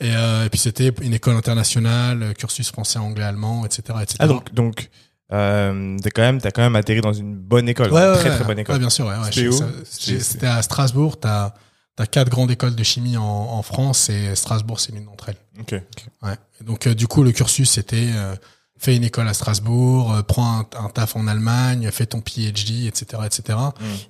Et, 0.00 0.14
euh, 0.14 0.44
et 0.44 0.48
puis 0.48 0.60
c'était 0.60 0.92
une 1.00 1.14
école 1.14 1.34
internationale, 1.34 2.34
cursus 2.38 2.70
français, 2.70 3.00
anglais, 3.00 3.24
allemand, 3.24 3.64
etc., 3.64 3.98
etc. 4.02 4.16
Ah, 4.20 4.26
donc, 4.28 4.54
donc, 4.54 4.90
euh, 5.34 5.96
t'as 6.02 6.10
quand 6.10 6.22
même, 6.22 6.40
t'as 6.40 6.50
quand 6.50 6.62
même 6.62 6.76
atterri 6.76 7.00
dans 7.00 7.12
une 7.12 7.34
bonne 7.36 7.68
école. 7.68 7.92
ouais, 7.92 8.00
ouais, 8.00 8.14
très, 8.16 8.30
ouais, 8.30 8.34
très 8.36 8.44
bonne 8.44 8.56
ouais, 8.56 8.62
école. 8.62 8.78
bien 8.78 8.90
sûr. 8.90 9.06
Ouais, 9.06 9.14
ouais, 9.16 9.80
C'était 9.84 10.46
à 10.46 10.62
Strasbourg. 10.62 11.18
T'as 11.18 11.52
as 11.98 12.06
quatre 12.06 12.28
grandes 12.28 12.50
écoles 12.50 12.74
de 12.74 12.82
chimie 12.82 13.16
en, 13.16 13.22
en 13.22 13.62
France 13.62 14.08
et 14.10 14.34
Strasbourg 14.34 14.80
c'est 14.80 14.90
l'une 14.92 15.04
d'entre 15.04 15.28
elles. 15.28 15.36
Ok. 15.60 15.74
Et 15.74 16.64
donc 16.64 16.86
euh, 16.88 16.94
du 16.94 17.06
coup 17.06 17.22
le 17.22 17.30
cursus 17.30 17.70
c'était 17.70 18.08
euh, 18.16 18.34
fais 18.76 18.96
une 18.96 19.04
école 19.04 19.28
à 19.28 19.32
Strasbourg, 19.34 20.12
euh, 20.12 20.22
prends 20.22 20.58
un, 20.58 20.66
un 20.84 20.88
taf 20.88 21.14
en 21.14 21.28
Allemagne, 21.28 21.88
fais 21.92 22.06
ton 22.06 22.20
PhD, 22.20 22.86
etc., 22.88 23.22
etc. 23.24 23.58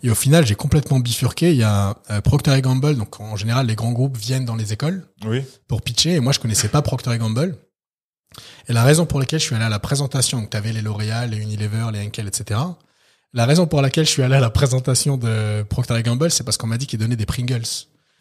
Et 0.02 0.08
au 0.10 0.14
final 0.14 0.46
j'ai 0.46 0.54
complètement 0.54 0.98
bifurqué. 0.98 1.50
Il 1.50 1.58
y 1.58 1.62
a 1.62 1.94
euh, 2.10 2.22
Procter 2.22 2.58
Gamble. 2.62 2.96
Donc 2.96 3.20
en 3.20 3.36
général 3.36 3.66
les 3.66 3.74
grands 3.74 3.92
groupes 3.92 4.16
viennent 4.16 4.46
dans 4.46 4.56
les 4.56 4.72
écoles 4.72 5.06
Oui. 5.26 5.42
pour 5.68 5.82
pitcher. 5.82 6.14
Et 6.14 6.20
moi, 6.20 6.32
je 6.32 6.40
connaissais 6.40 6.68
pas 6.68 6.80
Procter 6.80 7.18
Gamble. 7.18 7.54
Et 8.68 8.72
la 8.72 8.84
raison 8.84 9.06
pour 9.06 9.20
laquelle 9.20 9.40
je 9.40 9.44
suis 9.44 9.54
allé 9.54 9.64
à 9.64 9.68
la 9.68 9.78
présentation, 9.78 10.40
donc 10.40 10.50
tu 10.50 10.56
avais 10.56 10.72
les 10.72 10.82
L'Oréal, 10.82 11.30
les 11.30 11.38
Unilever, 11.38 11.86
les 11.92 12.00
Henkel, 12.00 12.26
etc. 12.26 12.60
La 13.32 13.46
raison 13.46 13.66
pour 13.66 13.82
laquelle 13.82 14.06
je 14.06 14.10
suis 14.10 14.22
allé 14.22 14.36
à 14.36 14.40
la 14.40 14.50
présentation 14.50 15.16
de 15.16 15.62
Procter 15.64 16.00
Gamble, 16.02 16.30
c'est 16.30 16.44
parce 16.44 16.56
qu'on 16.56 16.68
m'a 16.68 16.78
dit 16.78 16.86
qu'ils 16.86 17.00
donnaient 17.00 17.16
des 17.16 17.26
Pringles. 17.26 17.62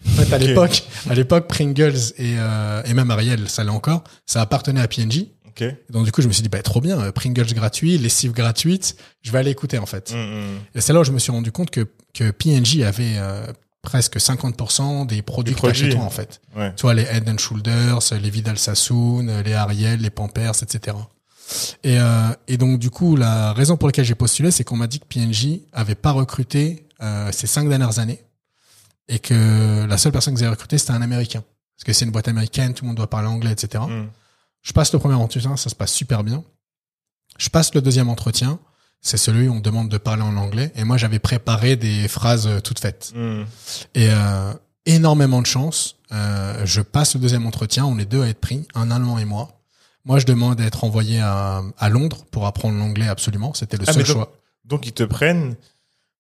En 0.06 0.12
fait, 0.12 0.34
à 0.34 0.38
l'époque, 0.38 0.84
à 1.10 1.14
l'époque, 1.16 1.48
Pringles 1.48 2.14
et, 2.18 2.36
euh, 2.38 2.84
et 2.84 2.94
même 2.94 3.10
Ariel, 3.12 3.48
ça 3.48 3.64
l'est 3.64 3.70
encore, 3.70 4.04
ça 4.26 4.42
appartenait 4.42 4.82
à 4.82 4.88
P&G. 4.88 5.32
Ok. 5.48 5.62
Et 5.62 5.78
Donc 5.92 6.06
du 6.06 6.12
coup, 6.12 6.22
je 6.22 6.28
me 6.28 6.34
suis 6.34 6.42
dit, 6.42 6.50
bah 6.50 6.62
trop 6.62 6.82
bien, 6.82 7.12
Pringles 7.12 7.54
gratuit, 7.54 7.98
lessive 7.98 8.32
gratuite, 8.32 8.98
je 9.22 9.32
vais 9.32 9.38
aller 9.38 9.52
écouter 9.52 9.78
en 9.78 9.86
fait. 9.86 10.12
Hum, 10.12 10.20
hum. 10.20 10.60
Et 10.76 10.82
c'est 10.82 10.94
là 10.94 11.00
où 11.00 11.04
je 11.04 11.12
me 11.12 11.20
suis 11.20 11.32
rendu 11.32 11.52
compte 11.52 11.70
que, 11.70 11.88
que 12.14 12.32
P&G 12.32 12.84
avait 12.84 13.14
euh, 13.18 13.46
presque 13.84 14.18
50% 14.18 15.06
des 15.06 15.22
produits 15.22 15.54
Des 15.54 15.60
que 15.60 15.92
toi 15.92 16.02
en 16.02 16.10
fait. 16.10 16.42
Ouais. 16.56 16.74
Tu 16.76 16.82
vois, 16.82 16.96
les 16.96 17.04
Head 17.04 17.30
and 17.30 17.38
Shoulders, 17.38 18.00
les 18.20 18.30
Vidal 18.30 18.58
Sassoon, 18.58 19.44
les 19.46 19.54
Ariel, 19.54 20.00
les 20.00 20.10
Pampers, 20.10 20.64
etc. 20.64 20.98
Et, 21.84 22.00
euh, 22.00 22.30
et 22.48 22.58
donc, 22.58 22.80
du 22.80 22.90
coup, 22.90 23.16
la 23.16 23.54
raison 23.54 23.78
pour 23.78 23.88
laquelle 23.88 24.06
j'ai 24.06 24.16
postulé, 24.16 24.50
c'est 24.50 24.64
qu'on 24.64 24.78
m'a 24.78 24.88
dit 24.88 25.00
que 25.00 25.06
P&G 25.06 25.64
avait 25.74 25.96
pas 25.96 26.12
recruté 26.12 26.88
euh, 27.02 27.32
ces 27.32 27.46
cinq 27.46 27.70
dernières 27.70 28.00
années 28.00 28.24
et 29.10 29.20
que 29.20 29.86
la 29.86 29.98
seule 29.98 30.14
personne 30.14 30.34
qu'ils 30.34 30.44
avaient 30.44 30.52
recruté, 30.52 30.78
c'était 30.78 30.94
un 30.94 31.02
Américain. 31.02 31.44
Parce 31.76 31.84
que 31.86 31.94
c'est 31.94 32.06
une 32.06 32.12
boîte 32.12 32.30
américaine, 32.30 32.74
tout 32.74 32.86
le 32.86 32.88
monde 32.88 32.98
doit 32.98 33.10
parler 33.10 33.28
anglais, 33.28 33.52
etc. 33.52 33.84
Hum. 33.86 34.10
Je 34.62 34.72
passe 34.72 34.94
le 34.94 35.00
premier 35.00 35.16
entretien, 35.16 35.58
ça 35.58 35.70
se 35.70 35.76
passe 35.76 35.92
super 35.92 36.24
bien. 36.24 36.44
Je 37.38 37.50
passe 37.50 37.74
le 37.76 37.82
deuxième 37.82 38.10
entretien, 38.10 38.60
c'est 39.04 39.18
celui 39.18 39.48
où 39.48 39.54
on 39.54 39.60
demande 39.60 39.90
de 39.90 39.98
parler 40.00 40.24
en 40.24 40.36
anglais. 40.38 40.72
Et 40.76 40.84
moi, 40.86 40.98
j'avais 40.98 41.20
préparé 41.20 41.76
des 41.76 42.08
phrases 42.08 42.48
euh, 42.48 42.60
toutes 42.62 42.80
faites. 42.80 43.12
Hum. 43.16 43.46
Et 43.94 44.08
euh, 44.10 44.54
énormément 44.88 45.42
de 45.42 45.46
chance. 45.46 45.98
Euh, 46.12 46.66
je 46.66 46.82
passe 46.82 47.14
le 47.16 47.20
deuxième 47.22 47.46
entretien, 47.46 47.86
on 47.86 47.98
est 48.00 48.06
deux 48.06 48.22
à 48.24 48.28
être 48.30 48.40
pris, 48.40 48.68
un 48.76 48.90
Allemand 48.92 49.18
et 49.20 49.26
moi. 49.26 49.60
Moi, 50.06 50.20
je 50.20 50.26
demande 50.26 50.56
d'être 50.58 50.84
envoyé 50.84 51.20
à, 51.20 51.62
à 51.78 51.90
Londres 51.90 52.26
pour 52.32 52.46
apprendre 52.46 52.78
l'anglais 52.78 53.08
absolument. 53.08 53.54
C'était 53.54 53.78
le 53.78 53.84
Ah, 53.88 53.94
seul 53.94 54.04
donc- 54.04 54.12
choix. 54.14 54.34
Donc, 54.66 54.86
ils 54.88 54.92
te 54.94 55.04
prennent 55.04 55.56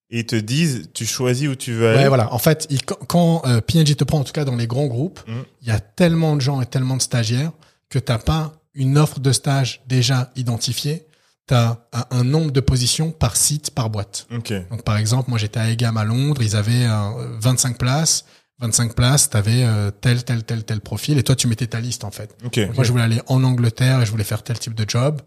et 0.10 0.20
ils 0.20 0.26
te 0.26 0.36
disent, 0.36 0.90
tu 0.94 1.06
choisis 1.06 1.48
où 1.48 1.56
tu 1.56 1.74
veux 1.74 1.90
aller. 1.90 2.00
Ouais, 2.04 2.08
voilà. 2.08 2.34
En 2.34 2.38
fait, 2.40 2.66
il- 2.70 2.84
quand, 2.84 3.42
euh, 3.46 3.62
PNG 3.62 3.96
te 3.96 4.04
prend, 4.04 4.20
en 4.20 4.24
tout 4.24 4.32
cas 4.34 4.46
dans 4.46 4.56
les 4.56 4.68
grands 4.68 4.88
groupes, 4.88 5.22
il 5.28 5.34
Mhm. 5.34 5.44
y 5.68 5.72
a 5.72 5.80
tellement 5.80 6.36
de 6.36 6.42
gens 6.42 6.60
et 6.62 6.66
tellement 6.66 6.98
de 6.98 7.02
stagiaires 7.02 7.52
que 7.90 8.00
t'as 8.00 8.18
pas 8.18 8.54
une 8.74 8.98
offre 8.98 9.20
de 9.20 9.32
stage 9.32 9.82
déjà 9.88 10.32
identifiée. 10.36 11.06
T'as 11.46 11.78
un, 11.92 12.06
un 12.12 12.24
nombre 12.24 12.52
de 12.52 12.60
positions 12.62 13.12
par 13.12 13.36
site, 13.36 13.72
par 13.72 13.90
boîte. 13.90 14.28
Ok. 14.34 14.54
Donc, 14.70 14.84
par 14.84 14.98
exemple, 14.98 15.30
moi, 15.30 15.38
j'étais 15.38 15.60
à 15.60 15.70
Egam 15.70 15.98
à 15.98 16.06
Londres. 16.06 16.42
Ils 16.42 16.56
avaient 16.56 16.86
euh, 16.86 17.38
25 17.40 17.78
places. 17.78 18.26
25 18.60 18.96
places, 18.96 19.30
t'avais 19.30 19.64
euh, 19.64 19.92
tel, 19.92 20.24
tel, 20.24 20.44
tel, 20.44 20.64
tel 20.64 20.80
profil. 20.80 21.18
Et 21.18 21.24
toi, 21.24 21.36
tu 21.36 21.48
mettais 21.48 21.68
ta 21.68 21.82
liste, 21.82 22.06
en 22.06 22.12
fait. 22.12 22.34
Ok. 22.46 22.60
Moi, 22.76 22.84
je 22.86 22.92
voulais 22.92 23.04
aller 23.04 23.22
en 23.28 23.44
Angleterre 23.44 24.02
et 24.02 24.06
je 24.06 24.12
voulais 24.12 24.24
faire 24.24 24.42
tel 24.44 24.58
type 24.58 24.74
de 24.76 24.86
job. 24.88 25.22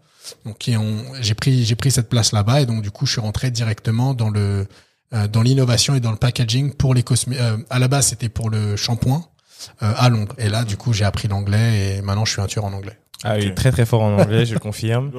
Donc, 0.45 0.69
j'ai 1.21 1.33
pris, 1.35 1.63
j'ai 1.63 1.75
pris 1.75 1.91
cette 1.91 2.09
place 2.09 2.31
là-bas 2.31 2.61
et 2.61 2.65
donc 2.65 2.81
du 2.81 2.91
coup, 2.91 3.05
je 3.05 3.13
suis 3.13 3.21
rentré 3.21 3.49
directement 3.51 4.13
dans 4.13 4.29
le, 4.29 4.67
euh, 5.13 5.27
dans 5.27 5.41
l'innovation 5.41 5.95
et 5.95 5.99
dans 6.01 6.11
le 6.11 6.17
packaging 6.17 6.73
pour 6.73 6.93
les 6.93 7.03
cosmé. 7.03 7.37
euh, 7.39 7.57
à 7.69 7.79
la 7.79 7.87
base, 7.87 8.07
c'était 8.07 8.27
pour 8.27 8.49
le 8.49 8.75
shampoing 8.75 9.23
euh, 9.83 9.93
à 9.95 10.09
Londres. 10.09 10.35
Et 10.37 10.49
là, 10.49 10.65
du 10.65 10.75
coup, 10.75 10.91
j'ai 10.91 11.05
appris 11.05 11.27
l'anglais 11.29 11.97
et 11.97 12.01
maintenant, 12.01 12.25
je 12.25 12.31
suis 12.31 12.41
un 12.41 12.47
tueur 12.47 12.65
en 12.65 12.73
anglais. 12.73 12.97
Ah 13.23 13.35
oui, 13.39 13.53
très 13.55 13.71
très 13.71 13.85
fort 13.85 14.03
en 14.03 14.17
anglais, 14.19 14.45
je 14.45 14.53
le 14.53 14.59
confirme. 14.69 15.11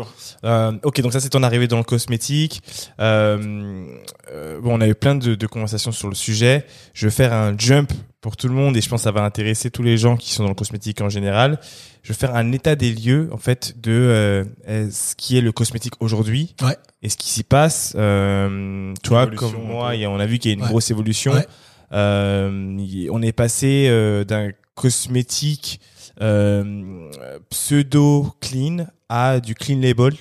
Euh, 0.45 0.73
ok, 0.85 1.01
donc 1.01 1.13
ça 1.13 1.21
c'est 1.21 1.31
ton 1.31 1.43
arrivée 1.43 1.67
dans 1.67 1.79
le 1.79 1.83
cosmétique. 1.85 2.63
Euh, 3.01 3.87
euh, 4.33 4.61
bon, 4.61 4.77
on 4.79 4.81
a 4.81 4.87
eu 4.87 4.95
plein 4.95 5.15
de, 5.17 5.35
de 5.35 5.47
conversations 5.47 5.91
sur 5.93 6.09
le 6.09 6.15
sujet. 6.15 6.65
Je 6.95 7.07
vais 7.07 7.11
faire 7.11 7.33
un 7.33 7.57
jump 7.59 7.93
pour 8.21 8.37
tout 8.37 8.49
le 8.49 8.55
monde 8.55 8.77
et 8.77 8.81
je 8.81 8.89
pense 8.89 9.01
que 9.01 9.05
ça 9.05 9.11
va 9.13 9.23
intéresser 9.23 9.71
tous 9.71 9.83
les 9.83 9.97
gens 9.99 10.17
qui 10.17 10.33
sont 10.33 10.43
dans 10.45 10.49
le 10.49 10.55
cosmétique 10.55 11.01
en 11.01 11.09
général. 11.09 11.59
Je 12.03 12.13
vais 12.13 12.19
faire 12.19 12.35
un 12.37 12.53
état 12.53 12.77
des 12.77 12.93
lieux 12.93 13.29
en 13.33 13.37
fait 13.39 13.81
de 13.81 14.45
ce 14.67 15.15
qui 15.17 15.37
est 15.37 15.41
le 15.41 15.53
cosmétique 15.53 15.95
aujourd'hui 16.01 16.55
Ouais. 16.63 16.77
et 17.03 17.09
ce 17.09 17.17
qui 17.17 17.29
s'y 17.31 17.43
passe. 17.43 17.95
Euh, 17.99 18.93
toi, 19.03 19.27
comme 19.27 19.55
moi, 19.65 19.95
et 19.97 20.07
on 20.07 20.19
a 20.21 20.27
vu 20.27 20.39
qu'il 20.39 20.51
y 20.51 20.55
a 20.55 20.57
une 20.57 20.63
Ouais. 20.63 20.69
grosse 20.69 20.91
évolution. 20.91 21.33
Ouais. 21.33 21.47
Euh, 21.93 23.09
on 23.11 23.23
est 23.23 23.33
passé 23.33 23.87
euh, 23.89 24.23
d'un 24.25 24.51
cosmétique 24.75 25.81
euh, 25.81 25.98
pseudo 27.51 28.35
clean 28.41 28.87
à 29.09 29.41
du 29.41 29.55
clean 29.55 29.81
label. 29.81 30.15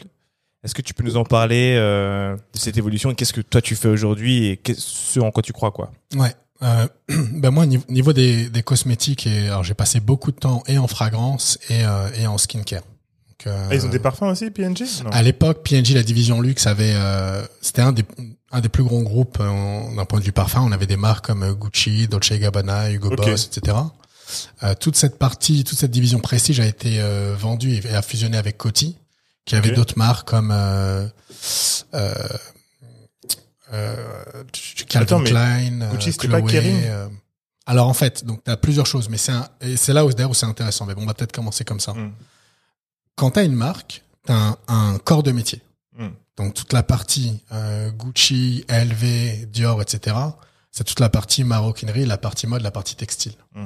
Est-ce 0.64 0.74
que 0.76 0.82
tu 0.82 0.94
peux 0.94 1.04
nous 1.04 1.18
en 1.18 1.24
parler 1.24 1.76
euh, 1.78 2.36
de 2.36 2.60
cette 2.60 2.78
évolution? 2.78 3.12
Et 3.12 3.16
qu'est-ce 3.16 3.34
que 3.34 3.42
toi 3.42 3.62
tu 3.62 3.76
fais 3.76 3.88
aujourd'hui 3.88 4.48
et 4.48 4.60
ce 4.76 5.20
en 5.20 5.32
quoi 5.32 5.44
tu 5.44 5.54
crois 5.54 5.72
quoi? 5.72 5.92
Ouais. 6.16 6.34
Euh, 6.64 6.88
ben 7.34 7.52
moi, 7.52 7.66
niveau, 7.66 7.84
niveau 7.90 8.14
des, 8.14 8.50
des 8.50 8.64
cosmétiques, 8.64 9.28
et 9.28 9.48
alors 9.48 9.64
j'ai 9.64 9.76
passé 9.76 10.00
beaucoup 10.00 10.32
de 10.32 10.38
temps 10.38 10.64
et 10.68 10.78
en 10.78 10.88
fragrance 10.88 11.60
et, 11.70 11.86
euh, 11.86 12.10
et 12.20 12.26
en 12.28 12.38
skincare. 12.38 12.82
Donc, 12.82 13.46
euh, 13.48 13.68
Ah, 13.70 13.76
ils 13.76 13.86
ont 13.86 13.90
des 13.90 14.00
parfums 14.00 14.24
aussi, 14.24 14.50
PNG 14.50 14.84
Non. 15.04 15.12
À 15.12 15.22
l'époque, 15.22 15.62
P&G, 15.64 15.94
la 15.94 16.02
division 16.02 16.42
luxe, 16.42 16.66
avait, 16.66 16.94
euh, 16.96 17.46
c'était 17.62 17.84
un 17.84 17.92
des, 17.92 18.04
un 18.52 18.60
des 18.60 18.70
plus 18.70 18.84
gros 18.84 19.04
groupes 19.04 19.38
euh, 19.40 19.96
d'un 19.96 20.06
point 20.06 20.20
de 20.20 20.26
vue 20.26 20.32
parfum. 20.32 20.62
On 20.66 20.72
avait 20.72 20.88
des 20.88 20.98
marques 20.98 21.28
comme 21.28 21.44
euh, 21.44 21.54
Gucci, 21.54 22.08
Dolce 22.08 22.34
Gabbana, 22.34 22.92
Hugo 22.92 23.10
Ok. 23.12 23.18
Boss, 23.18 23.46
etc. 23.56 23.78
Euh, 24.64 24.76
toute 24.76 24.96
cette 24.96 25.18
partie, 25.18 25.64
toute 25.64 25.78
cette 25.78 25.92
division 25.92 26.20
prestige 26.20 26.60
a 26.60 26.66
été 26.66 27.00
euh, 27.00 27.36
vendue 27.38 27.76
et 27.76 27.90
a 27.90 28.02
fusionné 28.02 28.38
avec 28.38 28.58
Coty, 28.58 28.98
qui 29.46 29.56
avait 29.56 29.72
d'autres 29.72 29.98
marques 29.98 30.28
comme 30.28 30.52
euh, 30.52 31.08
Calvin 34.88 35.24
Klein, 35.24 35.90
Gucci, 35.92 36.14
pas 36.14 36.42
Chloé, 36.42 36.52
Kering 36.52 36.84
euh, 36.86 37.08
alors 37.66 37.88
en 37.90 37.94
fait, 37.94 38.26
donc 38.26 38.44
tu 38.46 38.50
as 38.50 38.56
plusieurs 38.56 38.86
choses, 38.86 39.10
mais 39.10 39.18
c'est 39.18 39.34
et 39.60 39.76
c'est 39.76 39.92
là 39.92 40.06
où 40.06 40.34
c'est 40.34 40.46
intéressant. 40.46 40.86
Mais 40.86 40.96
bon, 40.96 41.04
on 41.04 41.06
va 41.06 41.14
peut-être 41.14 41.34
commencer 41.34 41.66
comme 41.66 41.82
ça. 41.82 41.94
Mm. 41.94 42.14
Quand 43.16 43.32
tu 43.32 43.40
as 43.40 43.44
une 43.44 43.56
marque, 43.56 44.04
tu 44.26 44.32
as 44.32 44.36
un, 44.36 44.58
un 44.70 44.98
corps 45.00 45.22
de 45.22 45.32
métier. 45.34 45.62
Mm. 45.98 46.08
Donc 46.38 46.54
toute 46.54 46.72
la 46.72 46.82
partie 46.82 47.44
euh, 47.52 47.92
Gucci, 47.92 48.64
LV, 48.70 49.48
Dior, 49.52 49.82
etc. 49.82 50.16
C'est 50.72 50.86
toute 50.86 51.02
la 51.02 51.10
partie 51.10 51.44
maroquinerie, 51.44 52.06
la 52.06 52.18
partie 52.18 52.48
mode, 52.48 52.62
la 52.62 52.72
partie 52.72 52.96
textile. 52.96 53.34
Mm. 53.54 53.66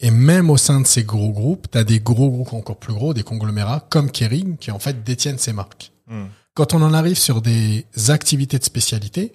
Et 0.00 0.10
même 0.10 0.48
au 0.50 0.56
sein 0.56 0.80
de 0.80 0.86
ces 0.86 1.02
gros 1.02 1.30
groupes, 1.32 1.68
tu 1.70 1.78
as 1.78 1.84
des 1.84 2.00
gros 2.00 2.30
groupes 2.30 2.52
encore 2.52 2.78
plus 2.78 2.94
gros, 2.94 3.14
des 3.14 3.24
conglomérats 3.24 3.84
comme 3.90 4.10
Kering 4.10 4.56
qui 4.56 4.70
en 4.70 4.78
fait 4.78 5.02
détiennent 5.02 5.38
ces 5.38 5.52
marques. 5.52 5.92
Mm. 6.06 6.26
Quand 6.54 6.74
on 6.74 6.82
en 6.82 6.94
arrive 6.94 7.18
sur 7.18 7.42
des 7.42 7.84
activités 8.08 8.58
de 8.58 8.64
spécialité, 8.64 9.32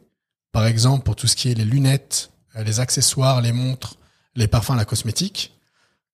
par 0.51 0.65
exemple 0.65 1.03
pour 1.03 1.15
tout 1.15 1.27
ce 1.27 1.35
qui 1.35 1.51
est 1.51 1.55
les 1.55 1.65
lunettes, 1.65 2.31
euh, 2.55 2.63
les 2.63 2.79
accessoires, 2.79 3.41
les 3.41 3.51
montres, 3.51 3.97
les 4.35 4.47
parfums, 4.47 4.75
la 4.75 4.85
cosmétique, 4.85 5.53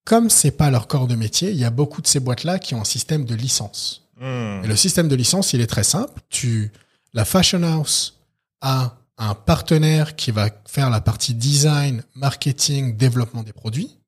comme 0.03 0.29
c'est 0.29 0.51
pas 0.51 0.71
leur 0.71 0.87
corps 0.87 1.07
de 1.07 1.15
métier, 1.15 1.51
il 1.51 1.57
y 1.57 1.65
a 1.65 1.69
beaucoup 1.69 2.01
de 2.01 2.07
ces 2.07 2.19
boîtes-là 2.19 2.57
qui 2.57 2.73
ont 2.73 2.81
un 2.81 2.85
système 2.85 3.25
de 3.25 3.35
licence. 3.35 4.09
Mm. 4.19 4.63
Et 4.63 4.67
le 4.67 4.75
système 4.75 5.07
de 5.07 5.15
licence, 5.15 5.53
il 5.53 5.61
est 5.61 5.67
très 5.67 5.83
simple. 5.83 6.21
Tu, 6.29 6.71
la 7.13 7.25
fashion 7.25 7.61
house 7.61 8.19
a 8.61 8.95
un 9.19 9.35
partenaire 9.35 10.15
qui 10.15 10.31
va 10.31 10.49
faire 10.65 10.89
la 10.89 11.01
partie 11.01 11.35
design, 11.35 12.03
marketing, 12.15 12.97
développement 12.97 13.43
des 13.43 13.53
produits, 13.53 13.98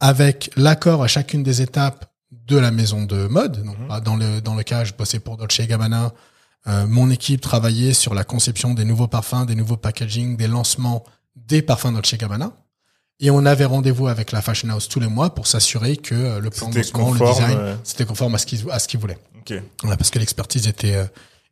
avec 0.00 0.50
l'accord 0.56 1.02
à 1.02 1.08
chacune 1.08 1.42
des 1.42 1.62
étapes 1.62 2.06
de 2.30 2.56
la 2.56 2.70
maison 2.70 3.04
de 3.04 3.26
mode. 3.26 3.62
Donc, 3.64 3.78
Mhm. 3.78 3.88
bah, 3.88 4.00
dans 4.00 4.16
le 4.16 4.40
dans 4.40 4.54
le 4.54 4.62
cas, 4.62 4.84
je 4.84 4.92
bossais 4.92 5.18
pour 5.20 5.36
Dolce 5.36 5.60
Gabbana. 5.60 6.12
Euh, 6.66 6.86
mon 6.86 7.10
équipe 7.10 7.40
travaillait 7.40 7.94
sur 7.94 8.14
la 8.14 8.24
conception 8.24 8.74
des 8.74 8.84
nouveaux 8.84 9.06
parfums, 9.08 9.46
des 9.46 9.54
nouveaux 9.54 9.76
packaging, 9.76 10.36
des 10.36 10.48
lancements 10.48 11.04
des 11.36 11.62
parfums 11.62 11.92
Dolce 11.92 12.14
Gabbana. 12.16 12.52
Et 13.20 13.30
on 13.30 13.44
avait 13.46 13.64
rendez-vous 13.64 14.06
avec 14.08 14.30
la 14.30 14.42
fashion 14.42 14.68
house 14.70 14.88
tous 14.88 15.00
les 15.00 15.08
mois 15.08 15.34
pour 15.34 15.46
s'assurer 15.46 15.96
que 15.96 16.14
euh, 16.14 16.40
le 16.40 16.50
plan 16.50 16.68
de 16.68 16.76
le 16.76 16.82
design, 16.82 17.56
euh. 17.58 17.76
c'était 17.82 18.04
conforme 18.04 18.34
à 18.34 18.38
ce 18.38 18.46
qu'ils 18.46 18.70
à 18.70 18.78
ce 18.78 18.86
qu'ils 18.86 19.00
voulaient. 19.00 19.18
Ok. 19.40 19.54
Voilà, 19.82 19.96
parce 19.96 20.10
que 20.10 20.18
l'expertise 20.18 20.68
était 20.68 20.94
euh, 20.94 21.04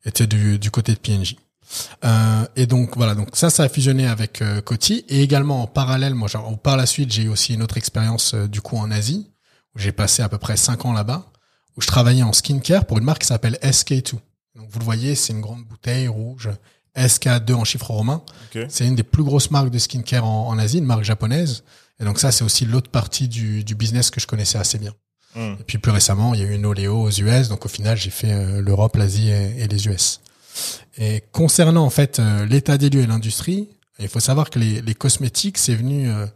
était 0.05 0.27
du, 0.29 0.59
du 0.59 0.71
côté 0.71 0.93
de 0.93 0.99
PNJ. 0.99 1.37
Euh, 2.05 2.47
et 2.57 2.67
donc 2.67 2.97
voilà, 2.97 3.15
donc 3.15 3.31
ça, 3.35 3.51
ça 3.51 3.65
a 3.65 3.69
fusionné 3.69 4.07
avec 4.07 4.43
euh, 4.43 4.61
Coty 4.61 5.05
et 5.09 5.23
également 5.23 5.63
en 5.63 5.67
parallèle, 5.67 6.15
moi, 6.15 6.29
genre, 6.29 6.59
par 6.59 6.77
la 6.77 6.87
suite, 6.87 7.13
j'ai 7.13 7.25
eu 7.25 7.29
aussi 7.29 7.55
une 7.55 7.63
autre 7.63 7.77
expérience 7.77 8.35
euh, 8.35 8.47
du 8.47 8.61
coup 8.61 8.77
en 8.77 8.91
Asie 8.91 9.31
où 9.75 9.79
j'ai 9.79 9.93
passé 9.93 10.23
à 10.23 10.29
peu 10.29 10.39
près 10.39 10.57
cinq 10.57 10.85
ans 10.85 10.93
là-bas 10.93 11.27
où 11.77 11.83
je 11.83 11.87
travaillais 11.87 12.23
en 12.23 12.33
skincare 12.33 12.87
pour 12.87 12.99
une 12.99 13.05
marque 13.05 13.23
qui 13.23 13.27
s'appelle 13.27 13.59
SK2. 13.63 14.15
Donc 14.55 14.69
vous 14.71 14.79
le 14.79 14.85
voyez, 14.85 15.15
c'est 15.15 15.33
une 15.33 15.43
grande 15.43 15.65
bouteille 15.65 16.09
rouge 16.09 16.49
SK2 16.97 17.53
en 17.53 17.65
chiffre 17.65 17.91
romain. 17.91 18.23
C'est 18.69 18.87
une 18.87 18.95
des 18.95 19.03
plus 19.03 19.23
grosses 19.23 19.51
marques 19.51 19.69
de 19.69 19.79
skincare 19.79 20.25
en, 20.25 20.49
en 20.49 20.59
Asie, 20.59 20.79
une 20.79 20.87
marque 20.87 21.05
japonaise. 21.05 21.63
Et 22.01 22.05
donc 22.05 22.19
ça, 22.19 22.33
c'est 22.33 22.45
aussi 22.45 22.65
l'autre 22.65 22.91
partie 22.91 23.29
du, 23.29 23.65
du 23.65 23.75
business 23.75 24.11
que 24.11 24.21
je 24.21 24.27
connaissais 24.27 24.57
assez 24.57 24.79
bien. 24.79 24.95
Mm. 25.35 25.57
Et 25.61 25.65
puis 25.67 25.77
plus 25.77 25.93
récemment, 25.93 26.33
il 26.33 26.41
y 26.41 26.43
a 26.43 26.47
eu 26.47 26.55
une 26.55 26.65
Oléo 26.65 27.03
aux 27.03 27.11
US, 27.11 27.49
donc 27.49 27.67
au 27.67 27.69
final, 27.69 27.99
j'ai 27.99 28.11
fait 28.11 28.63
l'Europe, 28.63 28.97
l'Asie 28.97 29.29
et, 29.29 29.63
et 29.63 29.69
les 29.69 29.87
US. 29.89 30.21
Et 30.99 31.23
concernant 31.33 31.85
en 31.85 31.91
fait 31.91 32.19
euh, 32.19 32.47
l'état 32.47 32.79
des 32.79 32.91
lieux 32.91 33.03
et 33.03 33.07
l'industrie, 33.07 33.69
il 33.99 34.09
faut 34.09 34.21
savoir 34.21 34.51
que 34.51 34.59
les, 34.59 34.83
les 34.83 34.95
cosmétiques, 34.95 35.59
c'est 35.59 35.75
venu 35.75 36.11
euh, 36.11 36.27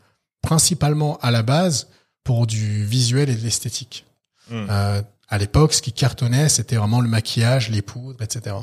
principalement 0.43 1.19
à 1.19 1.31
la 1.31 1.43
base 1.43 1.89
pour 2.25 2.47
du 2.47 2.85
visuel 2.85 3.29
et 3.29 3.35
de 3.35 3.43
l'esthétique. 3.43 4.07
Mm. 4.51 4.67
Euh, 4.71 5.03
à 5.29 5.39
l'époque, 5.39 5.75
ce 5.75 5.83
qui 5.83 5.93
cartonnait, 5.93 6.49
c'était 6.49 6.77
vraiment 6.77 7.01
le 7.01 7.09
maquillage, 7.09 7.71
les 7.71 7.83
poudres, 7.83 8.23
etc. 8.23 8.57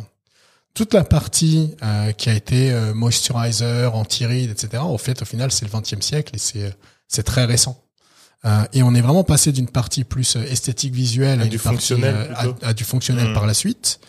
Toute 0.74 0.94
la 0.94 1.04
partie 1.04 1.76
euh, 1.82 2.12
qui 2.12 2.30
a 2.30 2.34
été 2.34 2.72
euh, 2.72 2.94
moisturizer, 2.94 3.96
anti-rides, 3.96 4.52
etc. 4.52 4.84
Au 4.86 4.98
fait, 4.98 5.22
au 5.22 5.26
final, 5.26 5.52
c'est 5.52 5.66
le 5.66 5.72
20e 5.72 6.02
siècle 6.02 6.36
et 6.36 6.40
c'est 6.40 6.76
c'est 7.08 7.24
très 7.24 7.46
récent. 7.46 7.82
Et 8.72 8.82
on 8.82 8.94
est 8.94 9.02
vraiment 9.02 9.26
passé 9.26 9.52
d'une 9.52 9.68
partie 9.68 10.06
plus 10.06 10.38
esthétique 10.38 10.94
visuelle 10.94 11.42
À 11.42 11.44
à, 11.44 11.48
du 11.48 11.58
partie, 11.58 11.78
fonctionnel, 11.80 12.16
euh, 12.16 12.34
à, 12.34 12.44
plutôt. 12.44 12.66
à 12.66 12.74
du 12.74 12.84
fonctionnel 12.86 13.30
Mm. 13.30 13.34
par 13.34 13.46
la 13.46 13.54
suite, 13.54 14.00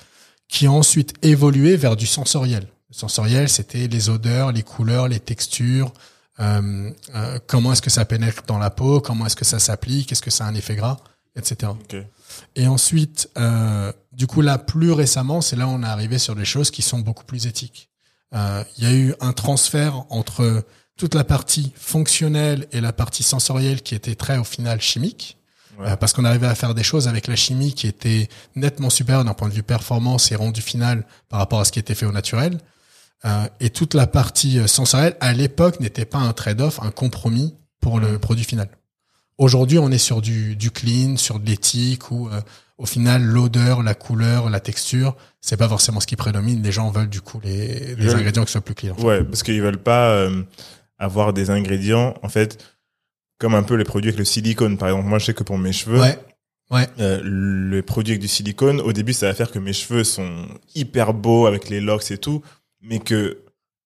qui 0.49 0.67
a 0.67 0.73
ensuite 0.73 1.15
évolué 1.23 1.77
vers 1.77 1.97
du 1.97 2.07
sensoriel. 2.07 2.67
Le 2.91 2.95
sensoriel, 2.95 3.49
c'était 3.49 3.87
les 3.87 4.09
odeurs, 4.09 4.53
les 4.53 4.63
couleurs, 4.63 5.09
les 5.09 5.21
textures, 5.21 5.93
euh, 6.41 6.91
euh, 7.15 7.39
comment 7.47 7.73
est-ce 7.73 7.83
que 7.83 7.91
ça 7.91 8.05
pénètre 8.05 8.45
dans 8.47 8.59
la 8.59 8.71
peau, 8.71 9.01
comment 9.01 9.27
est-ce 9.27 9.37
que 9.37 9.45
ça 9.45 9.59
s'applique, 9.59 10.11
est-ce 10.13 10.23
que 10.23 10.31
ça 10.31 10.47
a 10.47 10.49
un 10.49 10.55
effet 10.55 10.77
gras, 10.77 10.99
etc. 11.37 11.73
Ok. 11.73 11.97
Et 12.57 12.67
ensuite, 12.67 13.29
euh, 13.39 13.93
du 14.13 14.27
coup, 14.27 14.41
là, 14.41 14.59
plus 14.59 14.93
récemment, 14.93 15.41
c'est 15.41 15.57
là 15.57 15.67
où 15.67 15.71
on 15.71 15.83
est 15.83 15.87
arrivé 15.87 16.19
sur 16.19 16.35
des 16.35 16.45
choses 16.45 16.71
qui 16.71 16.83
sont 16.83 17.01
beaucoup 17.01 17.25
plus 17.25 17.47
éthiques. 17.47 17.91
Euh, 18.35 18.63
Il 18.77 18.85
y 18.85 18.87
a 18.87 18.93
eu 18.93 19.15
un 19.21 19.33
transfert 19.33 20.05
entre 20.11 20.65
toute 20.97 21.15
la 21.15 21.25
partie 21.25 21.73
fonctionnelle 21.77 22.67
et 22.73 22.81
la 22.81 22.93
partie 22.93 23.23
sensorielle 23.23 23.83
qui 23.83 23.95
était 23.95 24.15
très, 24.15 24.39
au 24.39 24.45
final, 24.45 24.81
chimique. 24.81 25.38
Ouais. 25.79 25.91
Euh, 25.91 25.97
parce 25.97 26.13
qu'on 26.13 26.25
arrivait 26.25 26.47
à 26.47 26.55
faire 26.55 26.75
des 26.75 26.83
choses 26.83 27.09
avec 27.09 27.27
la 27.27 27.37
chimie 27.37 27.75
qui 27.75 27.87
étaient 27.87 28.29
nettement 28.57 28.91
supérieures 28.91 29.25
d'un 29.25 29.35
point 29.35 29.49
de 29.49 29.55
vue 29.55 29.63
performance 29.63 30.33
et 30.33 30.37
rendu 30.37 30.61
final 30.61 31.05
par 31.29 31.39
rapport 31.39 31.61
à 31.61 31.65
ce 31.65 31.73
qui 31.73 31.79
était 31.79 31.95
fait 31.95 32.07
au 32.07 32.13
naturel. 32.13 32.59
Euh, 33.25 33.49
et 33.61 33.71
toute 33.71 33.95
la 33.95 34.07
partie 34.07 34.59
euh, 34.59 34.67
sensorielle, 34.67 35.17
à 35.21 35.33
l'époque, 35.33 35.81
n'était 35.81 36.05
pas 36.05 36.19
un 36.19 36.33
trade-off, 36.33 36.81
un 36.83 36.91
compromis 36.91 37.55
pour 37.81 37.99
le 37.99 38.19
produit 38.19 38.45
final. 38.45 38.69
Aujourd'hui, 39.39 39.79
on 39.79 39.91
est 39.91 39.99
sur 39.99 40.21
du, 40.21 40.57
du 40.57 40.73
clean, 40.73 41.17
sur 41.17 41.39
de 41.39 41.47
l'éthique, 41.47 42.11
où 42.11 42.29
euh, 42.29 42.41
au 42.77 42.87
final, 42.87 43.23
l'odeur, 43.23 43.85
la 43.85 43.95
couleur, 43.95 44.51
la 44.51 44.59
texture, 44.59 45.17
c'est 45.41 45.57
pas 45.57 45.69
forcément 45.69 46.01
ce 46.01 46.07
qui 46.07 46.17
prédomine. 46.17 46.61
Les 46.63 46.73
gens 46.73 46.91
veulent 46.91 47.09
du 47.09 47.21
coup 47.21 47.41
les, 47.43 47.97
ingrédients 48.13 48.45
qui 48.45 48.53
soient 48.53 48.61
plus 48.61 48.75
clean. 48.75 48.95
Ouais, 48.99 49.23
parce 49.23 49.45
qu'ils 49.45 49.63
veulent 49.63 49.83
pas 49.83 50.11
euh, 50.11 50.43
avoir 50.99 51.33
des 51.33 51.51
ingrédients, 51.51 52.15
en 52.23 52.29
fait, 52.29 52.65
comme 53.39 53.55
un 53.55 53.63
peu 53.63 53.75
les 53.75 53.85
produits 53.85 54.09
avec 54.11 54.19
le 54.19 54.25
silicone, 54.25 54.77
par 54.79 54.89
exemple. 54.89 55.07
Moi, 55.09 55.19
je 55.19 55.27
sais 55.27 55.35
que 55.35 55.43
pour 55.45 55.59
mes 55.59 55.73
cheveux, 55.73 56.01
Ouais, 56.01 56.19
Ouais. 56.71 56.87
euh, 57.01 57.21
le 57.23 57.81
produit 57.83 58.13
avec 58.13 58.21
du 58.21 58.29
silicone, 58.29 58.81
au 58.81 58.93
début, 58.93 59.13
ça 59.13 59.27
va 59.27 59.35
faire 59.35 59.51
que 59.51 59.59
mes 59.59 59.73
cheveux 59.73 60.05
sont 60.05 60.47
hyper 60.75 61.15
beaux 61.15 61.47
avec 61.47 61.69
les 61.71 61.81
locks 61.81 62.11
et 62.11 62.19
tout, 62.19 62.43
mais 62.83 62.99
que 62.99 63.39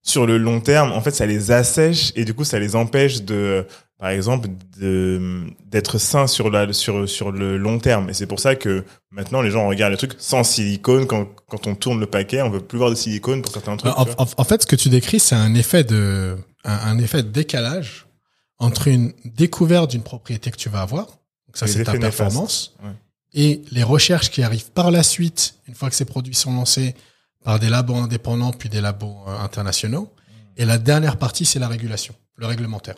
sur 0.02 0.26
le 0.26 0.36
long 0.36 0.60
terme, 0.60 0.90
en 0.90 1.00
fait, 1.00 1.12
ça 1.12 1.26
les 1.26 1.52
assèche 1.52 2.12
et 2.16 2.24
du 2.24 2.34
coup, 2.34 2.42
ça 2.44 2.58
les 2.58 2.74
empêche 2.74 3.22
de, 3.22 3.64
par 4.00 4.08
exemple, 4.10 4.48
de 4.80 5.42
d'être 5.64 5.98
sains 5.98 6.26
sur 6.26 6.50
la 6.50 6.72
sur 6.72 7.08
sur 7.08 7.30
le 7.30 7.56
long 7.56 7.78
terme. 7.78 8.10
Et 8.10 8.14
c'est 8.14 8.26
pour 8.26 8.40
ça 8.40 8.56
que 8.56 8.82
maintenant, 9.12 9.42
les 9.42 9.52
gens 9.52 9.68
regardent 9.68 9.92
les 9.92 9.98
trucs 9.98 10.14
sans 10.18 10.42
silicone. 10.42 11.06
Quand 11.06 11.28
quand 11.48 11.68
on 11.68 11.76
tourne 11.76 12.00
le 12.00 12.06
paquet, 12.06 12.42
on 12.42 12.50
veut 12.50 12.58
plus 12.60 12.78
voir 12.78 12.90
de 12.90 12.96
silicone 12.96 13.42
pour 13.42 13.52
certains 13.52 13.76
trucs. 13.76 13.92
En, 13.96 14.04
vois. 14.04 14.14
en- 14.20 14.26
en 14.36 14.44
fait, 14.44 14.62
ce 14.62 14.66
que 14.66 14.74
tu 14.74 14.88
décris, 14.88 15.20
c'est 15.20 15.36
un 15.36 15.54
effet 15.54 15.84
de, 15.84 16.36
un, 16.64 16.74
un 16.74 16.98
effet 16.98 17.22
de 17.22 17.28
décalage 17.28 18.06
entre 18.62 18.86
une 18.86 19.12
découverte 19.24 19.90
d'une 19.90 20.02
propriété 20.02 20.50
que 20.50 20.56
tu 20.56 20.68
vas 20.68 20.82
avoir. 20.82 21.06
Donc 21.06 21.56
ça, 21.56 21.66
c'est 21.66 21.82
ta 21.82 21.98
performance. 21.98 22.74
Ouais. 22.82 22.92
Et 23.34 23.62
les 23.72 23.82
recherches 23.82 24.30
qui 24.30 24.42
arrivent 24.42 24.70
par 24.70 24.90
la 24.90 25.02
suite, 25.02 25.56
une 25.66 25.74
fois 25.74 25.90
que 25.90 25.96
ces 25.96 26.04
produits 26.04 26.34
sont 26.34 26.54
lancés 26.54 26.94
par 27.42 27.58
des 27.58 27.68
labos 27.68 27.96
indépendants 27.96 28.52
puis 28.52 28.68
des 28.68 28.80
labos 28.80 29.16
euh, 29.26 29.36
internationaux. 29.40 30.12
Et 30.56 30.64
la 30.64 30.78
dernière 30.78 31.16
partie, 31.16 31.44
c'est 31.44 31.58
la 31.58 31.66
régulation, 31.66 32.14
le 32.36 32.46
réglementaire. 32.46 32.94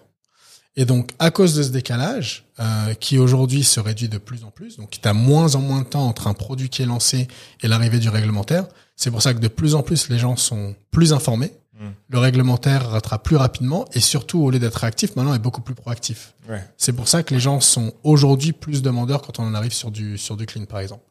Et 0.76 0.84
donc, 0.84 1.12
à 1.18 1.30
cause 1.30 1.54
de 1.54 1.62
ce 1.62 1.70
décalage, 1.70 2.44
euh, 2.60 2.94
qui 2.94 3.16
aujourd'hui 3.16 3.64
se 3.64 3.80
réduit 3.80 4.08
de 4.08 4.18
plus 4.18 4.44
en 4.44 4.50
plus, 4.50 4.76
donc 4.76 4.90
tu 4.90 5.08
as 5.08 5.14
moins 5.14 5.54
en 5.54 5.60
moins 5.60 5.80
de 5.80 5.86
temps 5.86 6.06
entre 6.06 6.26
un 6.26 6.34
produit 6.34 6.68
qui 6.68 6.82
est 6.82 6.86
lancé 6.86 7.26
et 7.62 7.68
l'arrivée 7.68 8.00
du 8.00 8.10
réglementaire, 8.10 8.66
c'est 8.96 9.10
pour 9.10 9.22
ça 9.22 9.32
que 9.32 9.38
de 9.38 9.48
plus 9.48 9.74
en 9.76 9.82
plus 9.82 10.08
les 10.08 10.18
gens 10.18 10.36
sont 10.36 10.74
plus 10.90 11.12
informés, 11.12 11.52
Mm. 11.80 11.86
le 12.08 12.18
réglementaire 12.18 12.88
rattrape 12.90 13.24
plus 13.24 13.34
rapidement 13.36 13.84
et 13.94 14.00
surtout, 14.00 14.40
au 14.40 14.50
lieu 14.50 14.60
d'être 14.60 14.76
réactif, 14.76 15.16
maintenant 15.16 15.34
est 15.34 15.40
beaucoup 15.40 15.60
plus 15.60 15.74
proactif. 15.74 16.34
Ouais. 16.48 16.62
C'est 16.76 16.92
pour 16.92 17.08
ça 17.08 17.22
que 17.24 17.34
les 17.34 17.40
gens 17.40 17.60
sont 17.60 17.92
aujourd'hui 18.04 18.52
plus 18.52 18.80
demandeurs 18.80 19.22
quand 19.22 19.40
on 19.40 19.44
en 19.44 19.54
arrive 19.54 19.72
sur 19.72 19.90
du, 19.90 20.16
sur 20.16 20.36
du 20.36 20.46
clean, 20.46 20.66
par 20.66 20.78
exemple. 20.80 21.02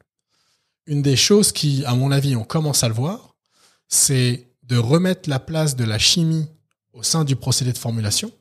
Une 0.86 1.01
des 1.01 1.17
choses 1.17 1.51
qui, 1.51 1.84
à 1.86 1.96
mon 1.96 2.12
avis, 2.12 2.36
on 2.38 2.43
commence 2.46 2.84
à 2.84 2.88
le 2.88 2.93
voir, 2.93 3.36
c'est 3.89 4.48
de 4.63 4.77
remettre 4.77 5.29
la 5.29 5.39
place 5.39 5.75
de 5.75 5.84
la 5.84 6.00
chimie 6.00 6.48
au 6.93 7.03
sein 7.03 7.25
du 7.25 7.36
procédé 7.36 7.74
de 7.74 7.77
formulation. 7.77 8.32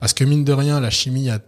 Parce 0.00 0.12
que 0.14 0.24
mine 0.24 0.44
de 0.44 0.52
rien, 0.52 0.80
la 0.80 0.90
chimie, 0.90 1.30
a- 1.30 1.40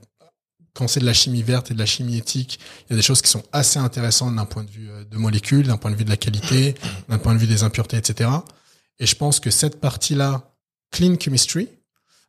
quand 0.75 0.87
c'est 0.89 1.01
de 1.01 1.07
la 1.07 1.13
chimie 1.15 1.43
verte 1.43 1.71
et 1.71 1.75
de 1.75 1.79
la 1.79 1.87
chimie 1.87 2.17
éthique, 2.17 2.61
il 2.89 2.91
y 2.91 2.95
a 2.95 2.97
des 2.97 3.03
choses 3.03 3.21
qui 3.23 3.31
sont 3.31 3.43
assez 3.53 3.79
intéressantes 3.81 4.37
d'un 4.37 4.45
point 4.45 4.63
de 4.65 4.71
vue 4.71 4.89
euh, 4.91 5.05
de 5.05 5.17
molécules, 5.17 5.67
d'un 5.67 5.77
point 5.77 5.91
de 5.91 5.97
vue 5.97 6.05
de 6.05 6.11
la 6.11 6.17
qualité, 6.17 6.75
d'un 7.09 7.19
point 7.19 7.35
de 7.35 7.39
vue 7.41 7.47
des 7.49 7.63
impuretés, 7.65 7.97
etc. 7.97 8.31
Et 9.01 9.07
je 9.07 9.17
pense 9.17 9.41
que 9.41 9.51
cette 9.51 9.81
partie-là, 9.81 10.43
clean 10.93 11.17
chemistry, 11.19 11.69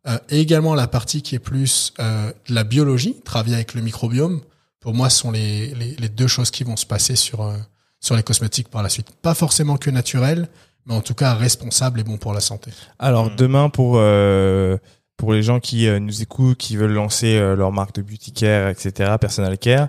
euh, 0.08 0.18
et 0.30 0.40
également 0.40 0.74
la 0.74 0.88
partie 0.88 1.22
qui 1.22 1.36
est 1.36 1.40
plus 1.40 1.94
euh, 2.00 2.32
de 2.48 2.56
la 2.56 2.63
biologie, 2.63 3.16
travailler 3.24 3.56
avec 3.56 3.75
le 3.75 3.82
microbiome, 3.82 4.42
pour 4.80 4.96
moi, 4.96 5.12
sont 5.12 5.30
les, 5.30 5.68
les, 5.75 5.96
les 5.96 6.10
deux 6.10 6.28
choses 6.28 6.50
qui 6.50 6.63
vont 6.63 6.75
se 6.75 6.88
passer 6.88 7.16
sur, 7.16 7.42
euh, 7.42 7.56
sur 8.00 8.16
les 8.16 8.24
cosmétiques 8.24 8.70
par 8.70 8.82
la 8.82 8.90
suite. 8.90 9.12
Pas 9.22 9.36
forcément 9.36 9.78
que 9.78 9.92
naturel, 9.92 10.48
mais 10.88 10.96
en 10.96 11.01
tout 11.01 11.13
cas 11.13 11.36
responsable 11.36 12.00
et 12.00 12.04
bon 12.04 12.18
pour 12.18 12.34
la 12.34 12.40
santé. 12.42 12.72
Alors 12.98 13.28
Mm. 13.30 13.36
demain 13.36 13.70
pour 13.70 13.98
euh, 13.98 14.78
pour 15.18 15.34
les 15.34 15.44
gens 15.44 15.60
qui 15.60 15.88
euh, 15.88 16.00
nous 16.00 16.24
écoutent, 16.24 16.58
qui 16.58 16.78
veulent 16.78 16.94
lancer 16.94 17.36
euh, 17.38 17.56
leur 17.56 17.72
marque 17.72 17.94
de 17.94 18.01
beauty 18.01 18.32
care, 18.32 18.70
etc., 18.70 19.13
personal 19.22 19.56
care, 19.60 19.88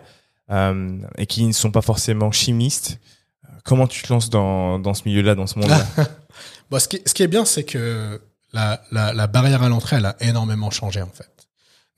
euh, 0.50 0.98
et 1.16 1.24
qui 1.24 1.46
ne 1.46 1.52
sont 1.52 1.70
pas 1.70 1.80
forcément 1.80 2.30
chimistes, 2.30 2.98
euh, 3.46 3.52
comment 3.64 3.86
tu 3.86 4.02
te 4.02 4.12
lances 4.12 4.28
dans 4.28 4.78
dans 4.78 4.92
ce 4.92 5.04
milieu-là, 5.06 5.34
dans 5.34 5.46
ce 5.46 5.58
monde-là? 5.58 5.86
Bon, 6.72 6.78
ce, 6.78 6.88
qui, 6.88 7.02
ce 7.04 7.12
qui 7.12 7.22
est 7.22 7.28
bien, 7.28 7.44
c'est 7.44 7.64
que 7.64 8.18
la, 8.54 8.82
la, 8.92 9.12
la 9.12 9.26
barrière 9.26 9.62
à 9.62 9.68
l'entrée, 9.68 9.96
elle 9.96 10.06
a 10.06 10.16
énormément 10.20 10.70
changé 10.70 11.02
en 11.02 11.10
fait. 11.10 11.28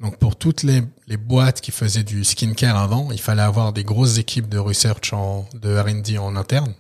Donc 0.01 0.19
pour 0.19 0.35
toutes 0.37 0.65
les, 0.65 0.83
les 1.07 1.17
boîtes 1.17 1.61
qui 1.61 1.71
faisaient 1.71 2.03
du 2.03 2.25
skincare 2.25 2.77
avant, 2.77 3.13
il 3.13 3.21
fallait 3.21 3.43
avoir 3.43 3.73
des 3.73 3.85
grosses 3.85 4.19
équipes 4.19 4.49
de 4.49 4.59
research, 4.59 5.13
en, 5.13 5.49
de 5.55 5.79
R&D 5.79 6.19
en 6.19 6.35
interne. 6.35 6.75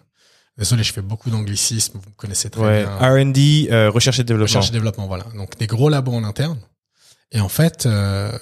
Désolé, 0.59 0.83
je 0.83 0.93
fais 0.93 1.03
beaucoup 1.03 1.31
d'anglicisme, 1.31 1.99
vous 2.03 2.11
me 2.11 2.15
connaissez 2.17 2.51
très 2.51 2.61
Ouais, 2.63 2.83
bien. 2.85 2.97
R&D, 2.99 3.69
euh, 3.71 3.91
recherche 3.91 4.19
et 4.19 4.25
développement. 4.25 4.47
Recherche 4.59 4.71
et 4.71 4.73
développement, 4.73 5.07
voilà. 5.07 5.27
Donc 5.37 5.57
des 5.57 5.69
gros 5.69 5.89
labos 5.89 6.15
en 6.15 6.25
interne. 6.25 6.59
Et 7.31 7.39
en 7.39 7.49
fait, 7.49 7.87
euh, 7.87 8.37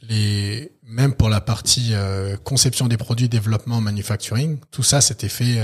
les 0.00 0.70
même 0.84 1.14
pour 1.14 1.28
la 1.28 1.40
partie 1.40 1.90
euh, 1.92 2.36
conception 2.36 2.86
des 2.86 2.96
produits, 2.96 3.28
développement, 3.28 3.80
manufacturing, 3.80 4.58
tout 4.70 4.84
ça 4.84 5.00
c'était 5.00 5.28
fait 5.28 5.60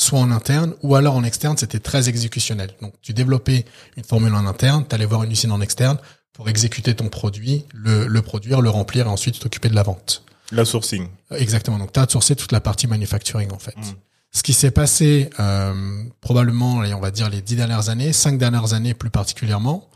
soit 0.00 0.18
en 0.18 0.30
interne 0.30 0.74
ou 0.82 0.94
alors 0.94 1.14
en 1.14 1.24
externe, 1.24 1.56
c'était 1.56 1.78
très 1.78 2.08
exécutionnel. 2.08 2.70
Donc 2.80 2.94
tu 3.02 3.12
développais 3.12 3.64
une 3.96 4.04
formule 4.04 4.34
en 4.34 4.46
interne, 4.46 4.84
tu 4.88 4.94
allais 4.94 5.06
voir 5.06 5.22
une 5.22 5.32
usine 5.32 5.52
en 5.52 5.60
externe 5.60 5.98
pour 6.32 6.48
exécuter 6.48 6.94
ton 6.94 7.08
produit, 7.08 7.64
le, 7.74 8.06
le 8.06 8.22
produire, 8.22 8.60
le 8.60 8.70
remplir 8.70 9.06
et 9.06 9.10
ensuite 9.10 9.38
t'occuper 9.38 9.68
de 9.68 9.74
la 9.74 9.82
vente. 9.82 10.24
La 10.52 10.64
sourcing. 10.64 11.08
Exactement. 11.30 11.78
Donc, 11.78 11.92
tu 11.92 12.00
as 12.00 12.04
outsourcé 12.04 12.34
toute 12.34 12.52
la 12.52 12.60
partie 12.60 12.86
manufacturing, 12.86 13.52
en 13.52 13.58
fait. 13.58 13.76
Mm. 13.76 13.94
Ce 14.32 14.42
qui 14.42 14.52
s'est 14.52 14.70
passé, 14.70 15.30
euh, 15.40 16.04
probablement, 16.20 16.76
on 16.76 17.00
va 17.00 17.10
dire 17.10 17.30
les 17.30 17.42
dix 17.42 17.56
dernières 17.56 17.88
années, 17.88 18.12
cinq 18.12 18.38
dernières 18.38 18.74
années 18.74 18.94
plus 18.94 19.10
particulièrement, 19.10 19.88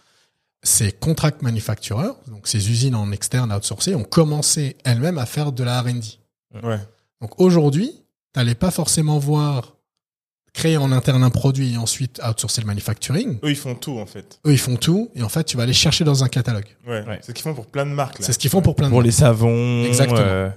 ces 0.62 0.92
contract 0.92 1.42
manufacturers, 1.42 2.14
donc 2.28 2.48
ces 2.48 2.70
usines 2.70 2.94
en 2.94 3.12
externe 3.12 3.52
outsourcées, 3.52 3.94
ont 3.94 4.04
commencé 4.04 4.76
elles-mêmes 4.84 5.18
à 5.18 5.26
faire 5.26 5.52
de 5.52 5.62
la 5.62 5.80
R&D. 5.82 6.00
Ouais. 6.62 6.80
Donc, 7.20 7.40
aujourd'hui, 7.40 7.92
tu 8.32 8.40
n'allais 8.40 8.54
pas 8.54 8.70
forcément 8.70 9.18
voir 9.18 9.74
créer 10.54 10.76
en 10.78 10.90
interne 10.92 11.22
un 11.22 11.30
produit 11.30 11.74
et 11.74 11.76
ensuite 11.76 12.20
outsourcer 12.26 12.60
le 12.62 12.66
manufacturing. 12.66 13.38
Eux, 13.44 13.50
ils 13.50 13.56
font 13.56 13.74
tout, 13.74 13.98
en 13.98 14.06
fait. 14.06 14.38
Eux, 14.46 14.52
ils 14.52 14.58
font 14.58 14.76
tout 14.76 15.10
et 15.14 15.22
en 15.22 15.28
fait, 15.28 15.44
tu 15.44 15.56
vas 15.58 15.64
aller 15.64 15.72
chercher 15.74 16.04
dans 16.04 16.24
un 16.24 16.28
catalogue. 16.28 16.64
Ouais. 16.86 17.04
Ouais. 17.06 17.18
C'est 17.22 17.28
ce 17.28 17.34
qu'ils 17.34 17.42
font 17.42 17.54
pour 17.54 17.66
plein 17.66 17.84
de 17.84 17.90
marques. 17.90 18.18
C'est 18.20 18.32
ce 18.32 18.38
qu'ils 18.38 18.50
font 18.50 18.62
pour 18.62 18.74
plein 18.76 18.86
de 18.86 18.90
Pour 18.90 19.00
marques. 19.00 19.06
les 19.06 19.12
savons, 19.12 19.84
Exactement. 19.84 20.18
euh, 20.20 20.48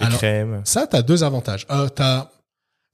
les 0.00 0.06
Alors, 0.06 0.18
crèmes. 0.18 0.62
Ça, 0.64 0.86
tu 0.88 0.96
as 0.96 1.02
deux 1.02 1.22
avantages. 1.22 1.66
Euh, 1.70 1.88
t'as- 1.88 2.30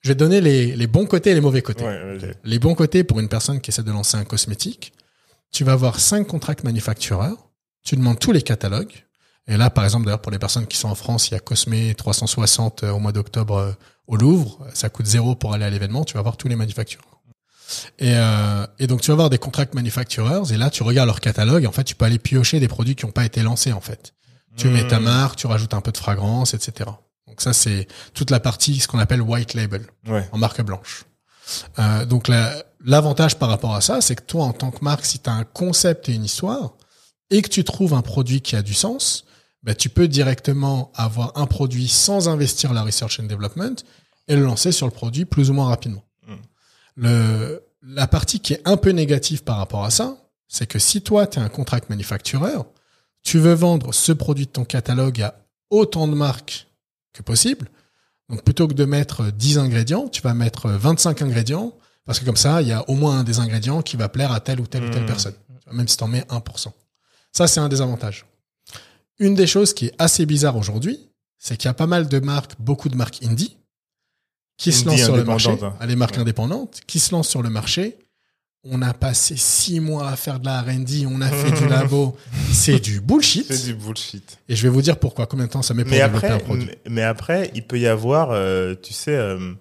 Je 0.01 0.09
vais 0.11 0.15
te 0.15 0.19
donner 0.21 0.41
les, 0.41 0.77
les 0.77 0.87
bons 0.87 1.07
côtés 1.07 1.31
et 1.31 1.35
les 1.35 1.41
mauvais 1.41 1.63
côtés. 1.63 1.85
Ouais. 1.85 2.19
Les 2.45 2.59
bons 2.59 2.75
côtés 2.75 3.03
pour 3.05 3.19
une 3.21 3.29
personne 3.29 3.61
qui 3.61 3.71
essaie 3.71 3.83
de 3.83 3.91
lancer 3.93 4.17
un 4.17 4.25
cosmétique, 4.25 4.93
tu 5.53 5.65
vas 5.65 5.73
avoir 5.73 5.99
cinq 6.01 6.27
contracts 6.27 6.63
manufactureurs, 6.65 7.37
tu 7.85 7.97
demandes 7.97 8.19
tous 8.19 8.33
les 8.33 8.43
catalogues. 8.43 8.93
Et 9.47 9.57
là, 9.57 9.71
par 9.71 9.85
exemple, 9.85 10.05
d'ailleurs, 10.05 10.21
pour 10.21 10.31
les 10.33 10.39
personnes 10.39 10.67
qui 10.67 10.77
sont 10.77 10.89
en 10.89 10.95
France, 10.95 11.29
il 11.31 11.35
y 11.35 11.37
a 11.37 11.41
Cosmé 11.41 11.95
360 11.97 12.83
euh, 12.85 12.91
au 12.91 12.99
mois 12.99 13.13
d'octobre 13.13 13.75
au 14.09 14.17
Louvre. 14.17 14.67
Ça 14.75 14.89
coûte 14.89 15.07
zéro 15.07 15.35
pour 15.37 15.55
aller 15.55 15.65
à 15.65 15.71
l'événement. 15.71 16.05
Tu 16.05 16.15
vas 16.15 16.23
voir 16.23 16.37
tous 16.37 16.49
les 16.49 16.57
manufactureurs. 16.57 17.21
Et, 17.99 18.13
euh, 18.17 18.67
et 18.79 18.87
donc, 18.87 19.03
tu 19.03 19.09
vas 19.09 19.13
avoir 19.13 19.31
des 19.31 19.39
contracts 19.39 19.75
manufacturers. 19.75 20.51
Et 20.53 20.57
là, 20.57 20.71
tu 20.71 20.83
regardes 20.83 21.07
leur 21.09 21.21
catalogue. 21.21 21.65
Et 21.65 21.67
en 21.67 21.73
fait, 21.73 21.85
tu 21.85 21.95
peux 21.95 22.05
aller 22.07 22.19
piocher 22.19 22.59
des 22.61 22.69
produits 22.69 22.95
qui 22.97 23.07
n'ont 23.07 23.13
pas 23.13 23.25
été 23.25 23.43
lancés, 23.43 23.73
en 23.73 23.81
fait. 23.81 24.15
Tu 24.57 24.69
mets 24.69 24.87
ta 24.89 24.99
Mmh. 24.99 25.05
marque, 25.05 25.37
tu 25.37 25.47
rajoutes 25.47 25.75
un 25.75 25.81
peu 25.81 25.93
de 25.93 25.99
fragrance, 25.99 26.53
etc. 26.55 26.91
Donc 27.29 27.41
ça, 27.41 27.53
c'est 27.53 27.87
toute 28.15 28.31
la 28.31 28.41
partie, 28.41 28.81
ce 28.81 28.89
qu'on 28.89 28.99
appelle 28.99 29.23
white 29.23 29.55
label 29.55 29.87
Ouais. 30.09 30.27
en 30.33 30.39
marque 30.39 30.61
blanche. 30.63 31.05
Euh, 31.79 32.05
donc 32.07 32.27
la- 32.27 32.65
l'avantage 32.85 33.37
par 33.39 33.51
rapport 33.51 33.75
à 33.75 33.81
ça, 33.83 34.01
c'est 34.01 34.17
que 34.17 34.23
toi, 34.23 34.45
en 34.45 34.53
tant 34.53 34.71
que 34.73 34.83
marque, 34.83 35.05
si 35.05 35.19
tu 35.21 35.31
as 35.31 35.35
un 35.35 35.45
concept 35.45 36.09
et 36.09 36.15
une 36.15 36.25
histoire, 36.25 36.73
et 37.31 37.41
que 37.43 37.49
tu 37.49 37.63
trouves 37.63 37.95
un 37.95 38.03
produit 38.03 38.41
qui 38.41 38.57
a 38.57 38.63
du 38.63 38.75
sens, 38.75 39.25
bah, 39.63 39.75
tu 39.75 39.89
peux 39.89 40.09
directement 40.09 40.93
avoir 40.95 41.37
un 41.37 41.47
produit 41.47 41.89
sans 41.89 42.29
investir 42.29 42.73
la 42.73 42.83
research 42.83 43.21
and 43.21 43.25
development 43.25 43.85
et 44.29 44.37
le 44.37 44.43
lancer 44.43 44.73
sur 44.73 44.87
le 44.87 44.93
produit 44.93 45.25
plus 45.25 45.51
ou 45.51 45.55
moins 45.55 45.69
rapidement. 45.69 46.05
Mm. 46.27 46.35
Le, 46.97 47.63
la 47.83 48.07
partie 48.07 48.41
qui 48.41 48.55
est 48.55 48.63
un 48.65 48.77
peu 48.77 48.91
négative 48.91 49.43
par 49.43 49.57
rapport 49.57 49.85
à 49.85 49.91
ça, 49.91 50.17
c'est 50.49 50.67
que 50.67 50.79
si 50.79 51.03
toi, 51.03 51.27
tu 51.27 51.39
es 51.39 51.43
un 51.43 51.49
contract 51.49 51.91
manufacturer, 51.91 52.55
tu 53.23 53.39
veux 53.39 53.53
vendre 53.53 53.93
ce 53.93 54.13
produit 54.13 54.47
de 54.47 54.51
ton 54.51 54.65
catalogue 54.65 55.23
à 55.23 55.35
autant 55.71 56.09
de 56.09 56.15
marques 56.15 56.67
que 57.13 57.23
possible, 57.23 57.69
donc 58.29 58.43
plutôt 58.43 58.69
que 58.69 58.75
de 58.75 58.85
mettre 58.85 59.31
10 59.31 59.59
ingrédients, 59.59 60.09
tu 60.09 60.23
vas 60.23 60.35
mettre 60.35 60.69
25 60.69 61.23
ingrédients, 61.23 61.75
parce 62.05 62.19
que 62.21 62.25
comme 62.25 62.37
ça, 62.37 62.63
il 62.63 62.69
y 62.69 62.73
a 62.73 62.89
au 62.89 62.95
moins 62.95 63.19
un 63.19 63.25
des 63.25 63.39
ingrédients 63.39 63.83
qui 63.83 63.97
va 63.97 64.09
plaire 64.09 64.33
à 64.33 64.41
telle 64.41 64.61
ou 64.61 64.67
telle 64.67 64.85
ou 64.85 64.91
telle 64.91 65.03
Mmh. 65.03 65.07
personne, 65.07 65.35
même 65.73 65.89
si 65.89 65.97
tu 65.97 66.05
en 66.05 66.09
mets 66.09 66.25
1%. 66.29 66.73
Ça, 67.33 67.47
c'est 67.47 67.61
un 67.61 67.69
des 67.69 67.81
avantages. 67.81 68.25
Une 69.19 69.35
des 69.35 69.47
choses 69.47 69.75
qui 69.75 69.87
est 69.87 69.95
assez 69.99 70.27
bizarre 70.27 70.57
aujourd'hui, 70.57 70.99
c'est 71.39 71.57
qu'il 71.57 71.67
y 71.69 71.71
a 71.71 71.75
pas 71.75 71.87
mal 71.87 72.09
de 72.09 72.19
marques, 72.21 72.53
beaucoup 72.59 72.89
de 72.89 72.97
marques 72.97 73.23
indie, 73.25 73.57
qui 74.57 74.73
se 74.73 74.87
lancent 74.87 75.03
sur 75.05 75.17
le 75.17 75.25
marché, 75.25 75.51
hein. 75.51 75.75
Ah, 75.81 75.87
les 75.87 75.97
marques 75.97 76.15
Ouais. 76.15 76.21
indépendantes, 76.21 76.81
qui 76.87 76.99
se 76.99 77.13
lancent 77.13 77.29
sur 77.29 77.43
le 77.43 77.51
marché. 77.51 77.97
On 78.65 78.83
a 78.83 78.93
passé 78.93 79.37
six 79.37 79.79
mois 79.79 80.11
à 80.11 80.17
faire 80.17 80.41
de 80.41 80.47
la 80.47 80.63
R&D, 80.63 81.07
on 81.07 81.21
a 81.21 81.29
fait 81.31 81.53
du 81.53 81.69
labo. 81.69 82.17
C'est 82.53 82.81
du 82.81 83.01
bullshit. 83.01 83.47
C'est 83.53 83.67
du 83.67 83.75
bullshit. 83.75 84.39
Et 84.49 84.57
je 84.57 84.63
vais 84.65 84.69
vous 84.69 84.83
dire 84.83 84.99
pourquoi, 84.99 85.27
combien 85.27 85.47
de 85.47 85.51
temps 85.53 85.63
ça 85.63 85.75
met 85.75 85.85
pour 85.85 85.93
Mais 85.93 85.99
développer 86.01 86.27
après, 86.27 86.37
un 86.37 86.45
produit. 86.45 86.67
mais, 86.67 86.79
mais 86.91 87.03
après, 87.03 87.53
il 87.55 87.65
peut 87.65 87.79
y 87.79 87.87
avoir, 87.87 88.31
euh, 88.33 88.75
tu 88.83 88.93
sais, 88.93 89.15
euh, 89.15 89.55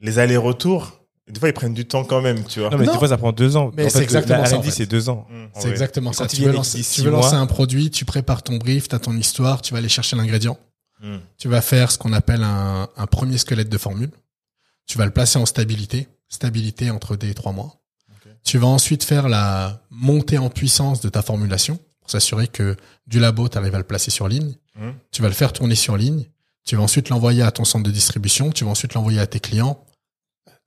les 0.00 0.18
allers-retours. 0.18 0.99
Des 1.30 1.40
fois, 1.40 1.48
ils 1.48 1.52
prennent 1.54 1.74
du 1.74 1.86
temps 1.86 2.04
quand 2.04 2.20
même, 2.20 2.44
tu 2.44 2.60
vois. 2.60 2.70
Non, 2.70 2.78
mais 2.78 2.86
Non. 2.86 2.92
des 2.92 2.98
fois, 2.98 3.08
ça 3.08 3.16
prend 3.18 3.32
deux 3.32 3.56
ans. 3.56 3.70
Mais 3.76 3.88
c'est 3.88 4.02
exactement 4.02 4.44
ça, 4.44 4.56
en 4.56 4.60
R&D, 4.60 4.66
fait. 4.70 4.76
c'est 4.76 4.86
deux 4.86 5.08
ans. 5.08 5.26
Mm. 5.30 5.44
C'est 5.60 5.68
exactement 5.68 6.12
ça. 6.12 6.26
Tu 6.26 6.42
veux, 6.42 6.52
lancer, 6.52 6.82
tu 6.82 7.02
veux 7.02 7.14
un 7.14 7.46
produit, 7.46 7.90
tu 7.90 8.04
prépares 8.04 8.42
ton 8.42 8.56
brief, 8.56 8.88
tu 8.88 8.94
as 8.94 8.98
ton 8.98 9.16
histoire, 9.16 9.62
tu 9.62 9.72
vas 9.72 9.78
aller 9.78 9.88
chercher 9.88 10.16
l'ingrédient. 10.16 10.58
Mm. 11.02 11.16
Tu 11.38 11.48
vas 11.48 11.60
faire 11.60 11.90
ce 11.90 11.98
qu'on 11.98 12.12
appelle 12.12 12.42
un, 12.42 12.88
un 12.96 13.06
premier 13.06 13.38
squelette 13.38 13.68
de 13.68 13.78
formule. 13.78 14.10
Tu 14.86 14.98
vas 14.98 15.04
le 15.04 15.12
placer 15.12 15.38
en 15.38 15.46
stabilité. 15.46 16.08
Stabilité 16.28 16.90
entre 16.90 17.16
des 17.16 17.30
et 17.30 17.34
trois 17.34 17.52
mois. 17.52 17.76
Tu 18.44 18.58
vas 18.58 18.68
ensuite 18.68 19.04
faire 19.04 19.28
la 19.28 19.82
montée 19.90 20.38
en 20.38 20.48
puissance 20.48 21.00
de 21.00 21.08
ta 21.08 21.22
formulation 21.22 21.78
pour 22.00 22.10
s'assurer 22.10 22.48
que 22.48 22.76
du 23.06 23.20
labo, 23.20 23.48
tu 23.48 23.58
arrives 23.58 23.74
à 23.74 23.78
le 23.78 23.84
placer 23.84 24.10
sur 24.10 24.28
ligne. 24.28 24.54
Mm. 24.76 24.90
Tu 25.10 25.22
vas 25.22 25.28
le 25.28 25.34
faire 25.34 25.52
tourner 25.52 25.74
sur 25.74 25.96
ligne. 25.96 26.24
Tu 26.64 26.76
vas 26.76 26.82
ensuite 26.82 27.08
l'envoyer 27.08 27.42
à 27.42 27.50
ton 27.50 27.64
centre 27.64 27.84
de 27.84 27.90
distribution. 27.90 28.50
Tu 28.50 28.64
vas 28.64 28.70
ensuite 28.70 28.94
l'envoyer 28.94 29.20
à 29.20 29.26
tes 29.26 29.40
clients. 29.40 29.84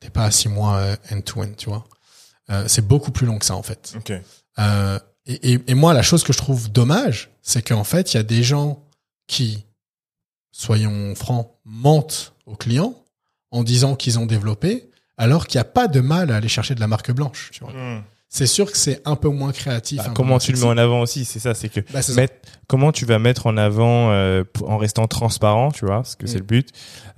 T'es 0.03 0.09
pas 0.09 0.25
à 0.25 0.31
six 0.31 0.49
mois 0.49 0.75
euh, 0.75 0.95
end-to-end, 1.11 1.51
tu 1.57 1.69
vois. 1.69 1.85
Euh, 2.49 2.65
c'est 2.67 2.85
beaucoup 2.85 3.11
plus 3.11 3.25
long 3.25 3.39
que 3.39 3.45
ça, 3.45 3.55
en 3.55 3.63
fait. 3.63 3.95
Euh, 4.59 4.99
et, 5.25 5.53
et, 5.53 5.59
et 5.67 5.73
moi, 5.75 5.93
la 5.93 6.01
chose 6.01 6.23
que 6.23 6.33
je 6.33 6.37
trouve 6.37 6.69
dommage, 6.69 7.29
c'est 7.41 7.65
qu'en 7.65 7.85
fait, 7.85 8.13
il 8.13 8.17
y 8.17 8.19
a 8.19 8.23
des 8.23 8.43
gens 8.43 8.83
qui, 9.27 9.65
soyons 10.51 11.15
francs, 11.15 11.49
mentent 11.65 12.33
aux 12.45 12.55
clients 12.55 12.93
en 13.51 13.63
disant 13.63 13.95
qu'ils 13.95 14.19
ont 14.19 14.25
développé, 14.25 14.89
alors 15.17 15.47
qu'il 15.47 15.57
n'y 15.59 15.61
a 15.61 15.65
pas 15.65 15.87
de 15.87 16.01
mal 16.01 16.31
à 16.31 16.35
aller 16.37 16.47
chercher 16.49 16.75
de 16.75 16.79
la 16.81 16.87
marque 16.87 17.11
blanche. 17.11 17.49
Tu 17.53 17.63
vois. 17.63 17.71
Hmm. 17.71 18.01
C'est 18.27 18.47
sûr 18.47 18.71
que 18.71 18.77
c'est 18.77 18.99
un 19.05 19.15
peu 19.15 19.29
moins 19.29 19.51
créatif. 19.51 19.99
Bah, 19.99 20.11
comment 20.15 20.29
moins 20.29 20.37
tu 20.39 20.51
le 20.51 20.57
mets 20.59 20.65
en 20.65 20.77
avant 20.77 21.01
aussi, 21.01 21.23
c'est 21.23 21.39
ça, 21.39 21.53
c'est 21.53 21.69
que 21.69 21.81
Bah, 21.93 22.01
c'est 22.01 22.15
mettre- 22.15 22.33
comment 22.67 22.91
tu 22.91 23.05
vas 23.05 23.19
mettre 23.19 23.45
en 23.45 23.55
avant 23.57 24.11
euh, 24.11 24.43
en 24.65 24.77
restant 24.79 25.07
transparent, 25.07 25.71
tu 25.71 25.85
vois, 25.85 25.97
parce 25.97 26.15
que 26.15 26.25
c'est 26.25 26.37
Mm. 26.37 26.39
le 26.39 26.45
but 26.45 26.69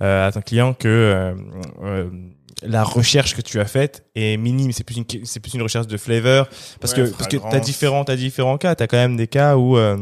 euh, 0.02 0.28
à 0.28 0.32
ton 0.32 0.42
client 0.42 0.74
que 0.74 0.86
euh, 0.88 1.34
euh, 1.82 2.10
la 2.66 2.84
recherche 2.84 3.34
que 3.34 3.42
tu 3.42 3.60
as 3.60 3.64
faite 3.64 4.04
est 4.14 4.36
minime, 4.36 4.72
c'est 4.72 4.84
plus 4.84 4.96
une 4.96 5.04
c'est 5.24 5.40
plus 5.40 5.54
une 5.54 5.62
recherche 5.62 5.86
de 5.86 5.96
flavor 5.96 6.46
parce 6.80 6.92
Ouais, 6.94 7.04
que 7.04 7.10
parce 7.10 7.28
que 7.28 7.36
t'as 7.36 7.60
différents 7.60 8.04
t'as 8.04 8.16
différents 8.16 8.58
cas, 8.58 8.74
t'as 8.74 8.86
quand 8.86 8.96
même 8.96 9.16
des 9.16 9.26
cas 9.28 9.56
où 9.56 9.76
euh, 9.76 9.96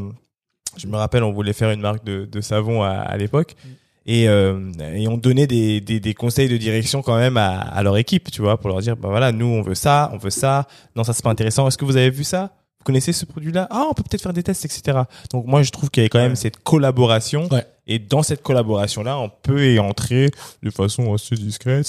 je 0.76 0.86
me 0.86 0.96
rappelle 0.96 1.22
on 1.22 1.32
voulait 1.32 1.52
faire 1.52 1.70
une 1.70 1.80
marque 1.80 2.04
de, 2.04 2.24
de 2.24 2.40
savon 2.40 2.82
à, 2.82 2.90
à 2.90 3.16
l'époque. 3.16 3.54
Mm. 3.64 3.68
Et, 4.06 4.28
euh, 4.28 4.70
et 4.94 5.08
on 5.08 5.16
donnait 5.16 5.46
des, 5.46 5.80
des, 5.80 5.98
des 5.98 6.12
conseils 6.12 6.48
de 6.50 6.58
direction 6.58 7.00
quand 7.00 7.16
même 7.16 7.38
à, 7.38 7.58
à 7.60 7.82
leur 7.82 7.96
équipe, 7.96 8.30
tu 8.30 8.42
vois, 8.42 8.60
pour 8.60 8.68
leur 8.68 8.80
dire, 8.80 8.96
bah 8.98 9.08
voilà, 9.08 9.32
nous 9.32 9.46
on 9.46 9.62
veut 9.62 9.74
ça, 9.74 10.10
on 10.12 10.18
veut 10.18 10.28
ça, 10.28 10.66
non 10.94 11.04
ça 11.04 11.14
c'est 11.14 11.22
pas 11.24 11.30
intéressant, 11.30 11.66
est-ce 11.68 11.78
que 11.78 11.86
vous 11.86 11.96
avez 11.96 12.10
vu 12.10 12.22
ça? 12.22 12.52
Vous 12.84 12.92
connaissez 12.92 13.14
ce 13.14 13.24
produit-là? 13.24 13.66
Ah, 13.70 13.86
on 13.88 13.94
peut 13.94 14.02
peut-être 14.02 14.20
faire 14.20 14.34
des 14.34 14.42
tests, 14.42 14.66
etc. 14.66 14.98
Donc 15.32 15.46
moi 15.46 15.62
je 15.62 15.70
trouve 15.70 15.88
qu'il 15.88 16.02
y 16.02 16.06
a 16.06 16.10
quand 16.10 16.18
même 16.18 16.36
cette 16.36 16.62
collaboration, 16.62 17.48
Ouais. 17.50 17.66
et 17.86 17.98
dans 17.98 18.22
cette 18.22 18.42
collaboration-là, 18.42 19.18
on 19.18 19.30
peut 19.30 19.72
y 19.72 19.78
entrer 19.78 20.30
de 20.62 20.68
façon 20.70 21.14
assez 21.14 21.34
discrète. 21.34 21.86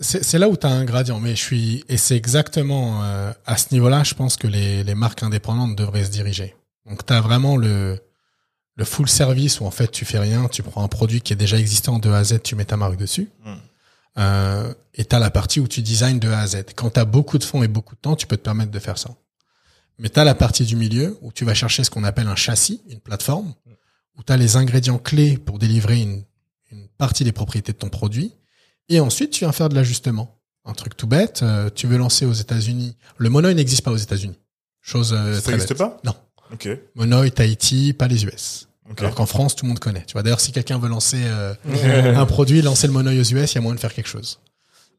C'est 0.00 0.38
là 0.40 0.48
où 0.48 0.56
tu 0.56 0.66
as 0.66 0.70
un 0.70 0.84
gradient, 0.84 1.20
mais 1.20 1.36
je 1.36 1.42
suis 1.42 1.84
et 1.88 1.96
c'est 1.96 2.16
exactement 2.16 3.04
euh, 3.04 3.32
à 3.46 3.56
ce 3.56 3.72
niveau-là, 3.72 4.02
je 4.02 4.14
pense 4.14 4.36
que 4.36 4.48
les, 4.48 4.82
les 4.82 4.94
marques 4.96 5.22
indépendantes 5.22 5.76
devraient 5.76 6.04
se 6.04 6.10
diriger. 6.10 6.56
Donc 6.90 7.06
tu 7.06 7.12
as 7.12 7.20
vraiment 7.20 7.56
le 7.56 8.00
le 8.74 8.84
full 8.84 9.08
service 9.08 9.60
où 9.60 9.64
en 9.64 9.70
fait 9.70 9.92
tu 9.92 10.04
fais 10.04 10.18
rien, 10.18 10.48
tu 10.48 10.64
prends 10.64 10.82
un 10.82 10.88
produit 10.88 11.20
qui 11.20 11.32
est 11.32 11.36
déjà 11.36 11.56
existant 11.56 12.00
de 12.00 12.10
A 12.10 12.16
à 12.18 12.24
Z, 12.24 12.42
tu 12.42 12.56
mets 12.56 12.64
ta 12.64 12.76
marque 12.76 12.96
dessus. 12.96 13.30
Mm. 13.44 13.52
Euh, 14.18 14.74
et 14.94 15.04
tu 15.04 15.14
as 15.14 15.18
la 15.18 15.30
partie 15.30 15.60
où 15.60 15.68
tu 15.68 15.82
designs 15.82 16.18
de 16.18 16.28
A 16.30 16.40
à 16.40 16.46
Z. 16.48 16.64
Quand 16.74 16.90
tu 16.90 16.98
as 17.00 17.04
beaucoup 17.04 17.38
de 17.38 17.44
fonds 17.44 17.62
et 17.62 17.68
beaucoup 17.68 17.94
de 17.94 18.00
temps, 18.00 18.16
tu 18.16 18.26
peux 18.26 18.36
te 18.36 18.42
permettre 18.42 18.70
de 18.72 18.78
faire 18.78 18.98
ça. 18.98 19.10
Mais 19.98 20.08
tu 20.10 20.20
as 20.20 20.24
la 20.24 20.34
partie 20.34 20.64
du 20.64 20.76
milieu 20.76 21.16
où 21.22 21.32
tu 21.32 21.44
vas 21.44 21.54
chercher 21.54 21.82
ce 21.84 21.90
qu'on 21.90 22.04
appelle 22.04 22.26
un 22.28 22.36
châssis, 22.36 22.82
une 22.90 23.00
plateforme, 23.00 23.54
où 24.18 24.22
tu 24.22 24.32
as 24.32 24.36
les 24.36 24.56
ingrédients 24.56 24.98
clés 24.98 25.38
pour 25.38 25.58
délivrer 25.58 26.00
une, 26.00 26.22
une 26.70 26.86
partie 26.98 27.24
des 27.24 27.32
propriétés 27.32 27.72
de 27.72 27.78
ton 27.78 27.88
produit. 27.88 28.32
Et 28.88 29.00
ensuite, 29.00 29.30
tu 29.30 29.40
viens 29.40 29.52
faire 29.52 29.68
de 29.68 29.74
l'ajustement. 29.74 30.38
Un 30.64 30.74
truc 30.74 30.96
tout 30.96 31.06
bête, 31.06 31.40
euh, 31.42 31.70
tu 31.74 31.86
veux 31.86 31.96
lancer 31.96 32.26
aux 32.26 32.32
États-Unis. 32.32 32.96
Le 33.18 33.30
monoï 33.30 33.54
n'existe 33.54 33.82
pas 33.82 33.92
aux 33.92 33.96
États-Unis. 33.96 34.38
Chose 34.82 35.12
euh, 35.16 35.34
Ça 35.36 35.42
très 35.42 35.52
n'existe 35.52 35.70
bête. 35.70 35.78
pas? 35.78 36.00
Non. 36.04 36.14
Ok. 36.52 36.68
Monoï, 36.94 37.30
Tahiti, 37.32 37.92
pas 37.92 38.08
les 38.08 38.24
US. 38.24 38.68
Ok. 38.90 39.00
Alors 39.00 39.14
qu'en 39.14 39.26
France, 39.26 39.56
tout 39.56 39.64
le 39.64 39.68
monde 39.70 39.78
connaît. 39.78 40.04
Tu 40.06 40.12
vois, 40.12 40.22
d'ailleurs, 40.22 40.40
si 40.40 40.52
quelqu'un 40.52 40.78
veut 40.78 40.88
lancer 40.88 41.22
euh, 41.24 41.54
un 42.16 42.26
produit, 42.26 42.62
lancer 42.62 42.86
le 42.86 42.92
monoï 42.92 43.18
aux 43.20 43.22
US, 43.24 43.52
il 43.52 43.54
y 43.54 43.58
a 43.58 43.60
moyen 43.60 43.74
de 43.76 43.80
faire 43.80 43.94
quelque 43.94 44.08
chose. 44.08 44.40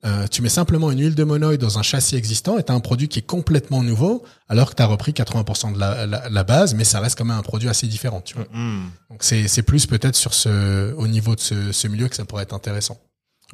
Euh, 0.05 0.27
tu 0.27 0.41
mets 0.41 0.49
simplement 0.49 0.91
une 0.91 0.99
huile 0.99 1.15
de 1.15 1.23
monoï 1.23 1.57
dans 1.57 1.79
un 1.79 1.81
châssis 1.81 2.15
existant 2.15 2.57
et 2.57 2.63
tu 2.63 2.71
as 2.71 2.75
un 2.75 2.79
produit 2.79 3.07
qui 3.07 3.19
est 3.19 3.25
complètement 3.25 3.81
nouveau, 3.81 4.23
alors 4.47 4.69
que 4.69 4.75
tu 4.75 4.83
as 4.83 4.85
repris 4.85 5.11
80% 5.11 5.73
de 5.73 5.79
la, 5.79 6.05
la, 6.05 6.29
la 6.29 6.43
base, 6.43 6.75
mais 6.75 6.83
ça 6.83 6.99
reste 6.99 7.17
quand 7.17 7.25
même 7.25 7.37
un 7.37 7.41
produit 7.41 7.67
assez 7.67 7.87
différent. 7.87 8.21
Tu 8.21 8.35
vois. 8.35 8.45
Hmm. 8.53 8.89
Donc 9.09 9.23
c'est 9.23 9.63
plus 9.63 9.85
peut-être 9.85 10.15
sur 10.15 10.33
ce 10.33 10.93
au 10.93 11.07
niveau 11.07 11.35
de 11.35 11.39
ce, 11.39 11.71
ce 11.71 11.87
milieu 11.87 12.07
que 12.07 12.15
ça 12.15 12.25
pourrait 12.25 12.43
être 12.43 12.53
intéressant. 12.53 12.97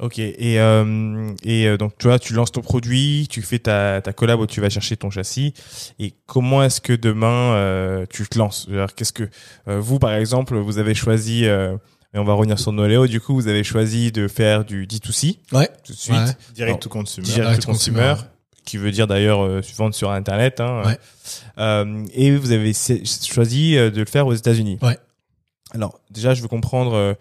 Ok. 0.00 0.18
Et 0.18 0.60
euh, 0.60 1.32
et 1.44 1.68
euh, 1.68 1.76
donc 1.76 1.96
tu 1.98 2.08
vois, 2.08 2.18
tu 2.18 2.32
lances 2.32 2.50
ton 2.50 2.62
produit, 2.62 3.28
tu 3.30 3.42
fais 3.42 3.60
ta 3.60 4.00
ta 4.00 4.12
collab 4.12 4.40
où 4.40 4.46
tu 4.46 4.60
vas 4.60 4.68
chercher 4.68 4.96
ton 4.96 5.10
châssis. 5.10 5.54
Et 6.00 6.14
comment 6.26 6.64
est-ce 6.64 6.80
que 6.80 6.92
demain 6.92 7.54
euh, 7.54 8.04
tu 8.10 8.26
te 8.26 8.36
lances? 8.36 8.68
Qu'est-ce 8.96 9.12
que 9.12 9.28
vous 9.66 10.00
par 10.00 10.14
exemple 10.14 10.56
vous 10.56 10.78
avez 10.78 10.94
choisi 10.94 11.46
et 12.14 12.18
on 12.18 12.24
va 12.24 12.32
revenir 12.34 12.58
sur 12.58 12.72
Noléo. 12.72 13.06
Du 13.06 13.20
coup, 13.20 13.34
vous 13.34 13.48
avez 13.48 13.64
choisi 13.64 14.12
de 14.12 14.28
faire 14.28 14.64
du 14.64 14.86
D2C 14.86 15.38
Ouais. 15.52 15.68
tout 15.84 15.92
de 15.92 15.98
suite. 15.98 16.14
Ouais. 16.14 16.36
Direct 16.54 16.80
to 16.82 16.88
consumer. 16.88 17.24
direct 17.26 17.42
Direct 17.42 17.62
to 17.62 17.72
consumer, 17.72 18.00
consumer, 18.14 18.28
qui 18.64 18.76
veut 18.78 18.90
dire 18.92 19.06
d'ailleurs 19.06 19.42
euh, 19.44 19.60
vendre 19.76 19.94
sur 19.94 20.10
internet. 20.10 20.60
Hein, 20.60 20.82
Ouais. 20.86 20.98
Euh, 21.58 22.04
et 22.14 22.34
vous 22.36 22.52
avez 22.52 22.72
choisi 22.72 23.76
euh, 23.76 23.90
de 23.90 23.98
le 24.00 24.06
faire 24.06 24.26
aux 24.26 24.34
États-Unis. 24.34 24.78
Ouais. 24.82 24.96
Alors 25.72 25.98
déjà, 26.10 26.34
je 26.34 26.42
veux 26.42 26.48
comprendre 26.48 26.94
euh, 26.94 27.14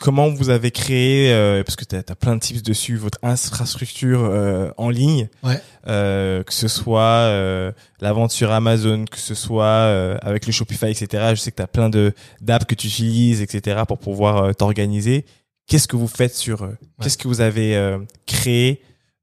comment 0.00 0.28
vous 0.30 0.48
avez 0.50 0.70
créé, 0.70 1.32
euh, 1.32 1.62
parce 1.62 1.76
que 1.76 1.84
tu 1.84 1.94
as, 1.94 2.02
plein 2.16 2.34
de 2.34 2.40
tips 2.40 2.62
dessus, 2.62 2.96
votre 2.96 3.18
infrastructure 3.22 4.24
euh, 4.24 4.70
en 4.78 4.88
ligne, 4.90 5.28
Ouais. 5.42 5.60
euh, 5.86 6.42
que 6.42 6.52
ce 6.54 6.68
soit 6.68 7.02
euh, 7.28 7.70
la 8.00 8.12
vente 8.12 8.30
sur 8.32 8.50
Amazon, 8.50 9.04
que 9.04 9.18
ce 9.18 9.34
soit 9.34 9.64
euh, 9.64 10.16
avec 10.22 10.46
le 10.46 10.52
Shopify, 10.52 10.86
etc. 10.86 11.08
Je 11.30 11.34
sais 11.36 11.50
que 11.50 11.56
tu 11.56 11.62
as 11.62 11.66
plein 11.68 11.88
de 11.90 12.12
d'apps 12.40 12.64
que 12.66 12.74
tu 12.74 12.86
utilises, 12.88 13.42
etc. 13.42 13.82
pour 13.86 13.98
pouvoir 13.98 14.54
t'organiser. 14.56 15.26
Qu'est-ce 15.66 15.86
que 15.86 15.96
vous 15.96 16.08
faites 16.08 16.34
sur 16.34 16.64
eux 16.64 16.76
Qu'est-ce 17.00 17.16
que 17.18 17.28
vous 17.28 17.40
avez 17.42 17.76
euh, 17.76 17.98
créé 18.26 18.82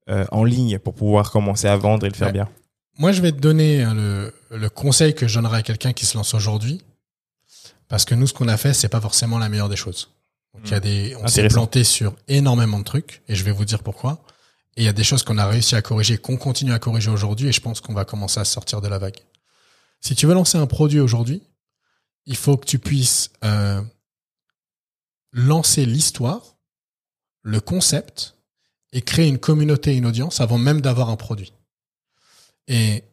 euh, 0.10 0.26
en 0.32 0.44
ligne 0.46 0.80
pour 0.80 0.94
pouvoir 0.94 1.32
commencer 1.32 1.68
à 1.68 1.76
vendre 1.76 2.06
et 2.06 2.10
le 2.10 2.16
faire 2.16 2.28
Ouais. 2.28 2.34
bien? 2.34 2.48
Moi, 3.00 3.12
je 3.12 3.22
vais 3.22 3.32
te 3.32 3.40
donner 3.40 3.84
hein, 3.84 3.94
le, 3.94 4.34
le 4.58 4.70
conseil 4.70 5.14
que 5.14 5.28
je 5.28 5.36
donnerais 5.36 5.58
à 5.58 5.62
quelqu'un 5.64 5.92
qui 5.94 6.06
se 6.06 6.16
lance 6.18 6.34
aujourd'hui. 6.34 6.82
Parce 7.90 8.06
que 8.06 8.16
nous, 8.16 8.28
ce 8.28 8.34
qu'on 8.34 8.48
a 8.48 8.58
fait, 8.58 8.74
c'est 8.74 8.90
pas 8.90 9.02
forcément 9.02 9.38
la 9.40 9.50
meilleure 9.50 9.70
des 9.70 9.76
choses. 9.76 10.10
Donc, 10.54 10.64
il 10.66 10.72
y 10.72 10.76
a 10.76 10.80
des, 10.80 11.16
on 11.22 11.28
s'est 11.28 11.48
planté 11.48 11.84
sur 11.84 12.16
énormément 12.28 12.80
de 12.80 12.84
trucs, 12.84 13.22
et 13.28 13.36
je 13.36 13.44
vais 13.44 13.52
vous 13.52 13.66
dire 13.66 13.84
pourquoi. 13.84 14.24
Et 14.76 14.82
il 14.82 14.86
y 14.86 14.90
a 14.90 14.94
des 14.94 15.04
choses 15.04 15.24
qu'on 15.24 15.38
a 15.38 15.48
réussi 15.48 15.76
à 15.76 15.82
corriger, 15.82 16.18
qu'on 16.18 16.38
continue 16.38 16.74
à 16.74 16.80
corriger 16.80 17.10
aujourd'hui, 17.10 17.48
et 17.48 17.52
je 17.52 17.62
pense 17.62 17.82
qu'on 17.82 17.94
va 17.94 18.06
commencer 18.06 18.40
à 18.40 18.46
sortir 18.46 18.82
de 18.82 18.88
la 18.88 18.98
vague. 18.98 19.20
Si 20.02 20.16
tu 20.16 20.28
veux 20.28 20.34
lancer 20.34 20.58
un 20.58 20.68
produit 20.68 21.00
aujourd'hui, 21.00 21.42
il 22.26 22.36
faut 22.36 22.58
que 22.58 22.66
tu 22.66 22.80
puisses 22.80 23.32
euh, 23.44 23.82
lancer 25.32 25.86
l'histoire, 25.86 26.58
le 27.42 27.60
concept, 27.60 28.36
et 28.94 29.02
créer 29.02 29.28
une 29.28 29.40
communauté, 29.40 29.96
une 29.96 30.06
audience, 30.06 30.42
avant 30.42 30.58
même 30.58 30.82
d'avoir 30.82 31.10
un 31.10 31.18
produit. 31.18 31.54
Et 32.68 33.04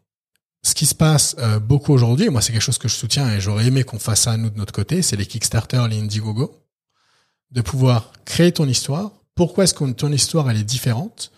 ce 0.62 0.74
qui 0.74 0.86
se 0.86 0.94
passe 0.94 1.36
euh, 1.38 1.58
beaucoup 1.58 1.92
aujourd'hui, 1.92 2.26
et 2.26 2.30
moi 2.30 2.40
c'est 2.40 2.52
quelque 2.52 2.62
chose 2.62 2.78
que 2.78 2.88
je 2.88 2.94
soutiens 2.94 3.30
et 3.30 3.40
j'aurais 3.40 3.66
aimé 3.66 3.84
qu'on 3.84 3.98
fasse 3.98 4.22
ça 4.22 4.36
nous 4.36 4.50
de 4.50 4.56
notre 4.56 4.72
côté, 4.72 5.02
c'est 5.02 5.16
les 5.16 5.26
Kickstarter, 5.26 5.86
les 5.88 5.98
Indiegogo, 5.98 6.63
de 7.54 7.60
pouvoir 7.62 8.12
créer 8.24 8.52
ton 8.52 8.68
histoire. 8.68 9.10
Pourquoi 9.34 9.64
est-ce 9.64 9.74
que 9.74 9.90
ton 9.92 10.12
histoire 10.12 10.50
elle 10.50 10.58
est 10.58 10.64
différente? 10.64 11.30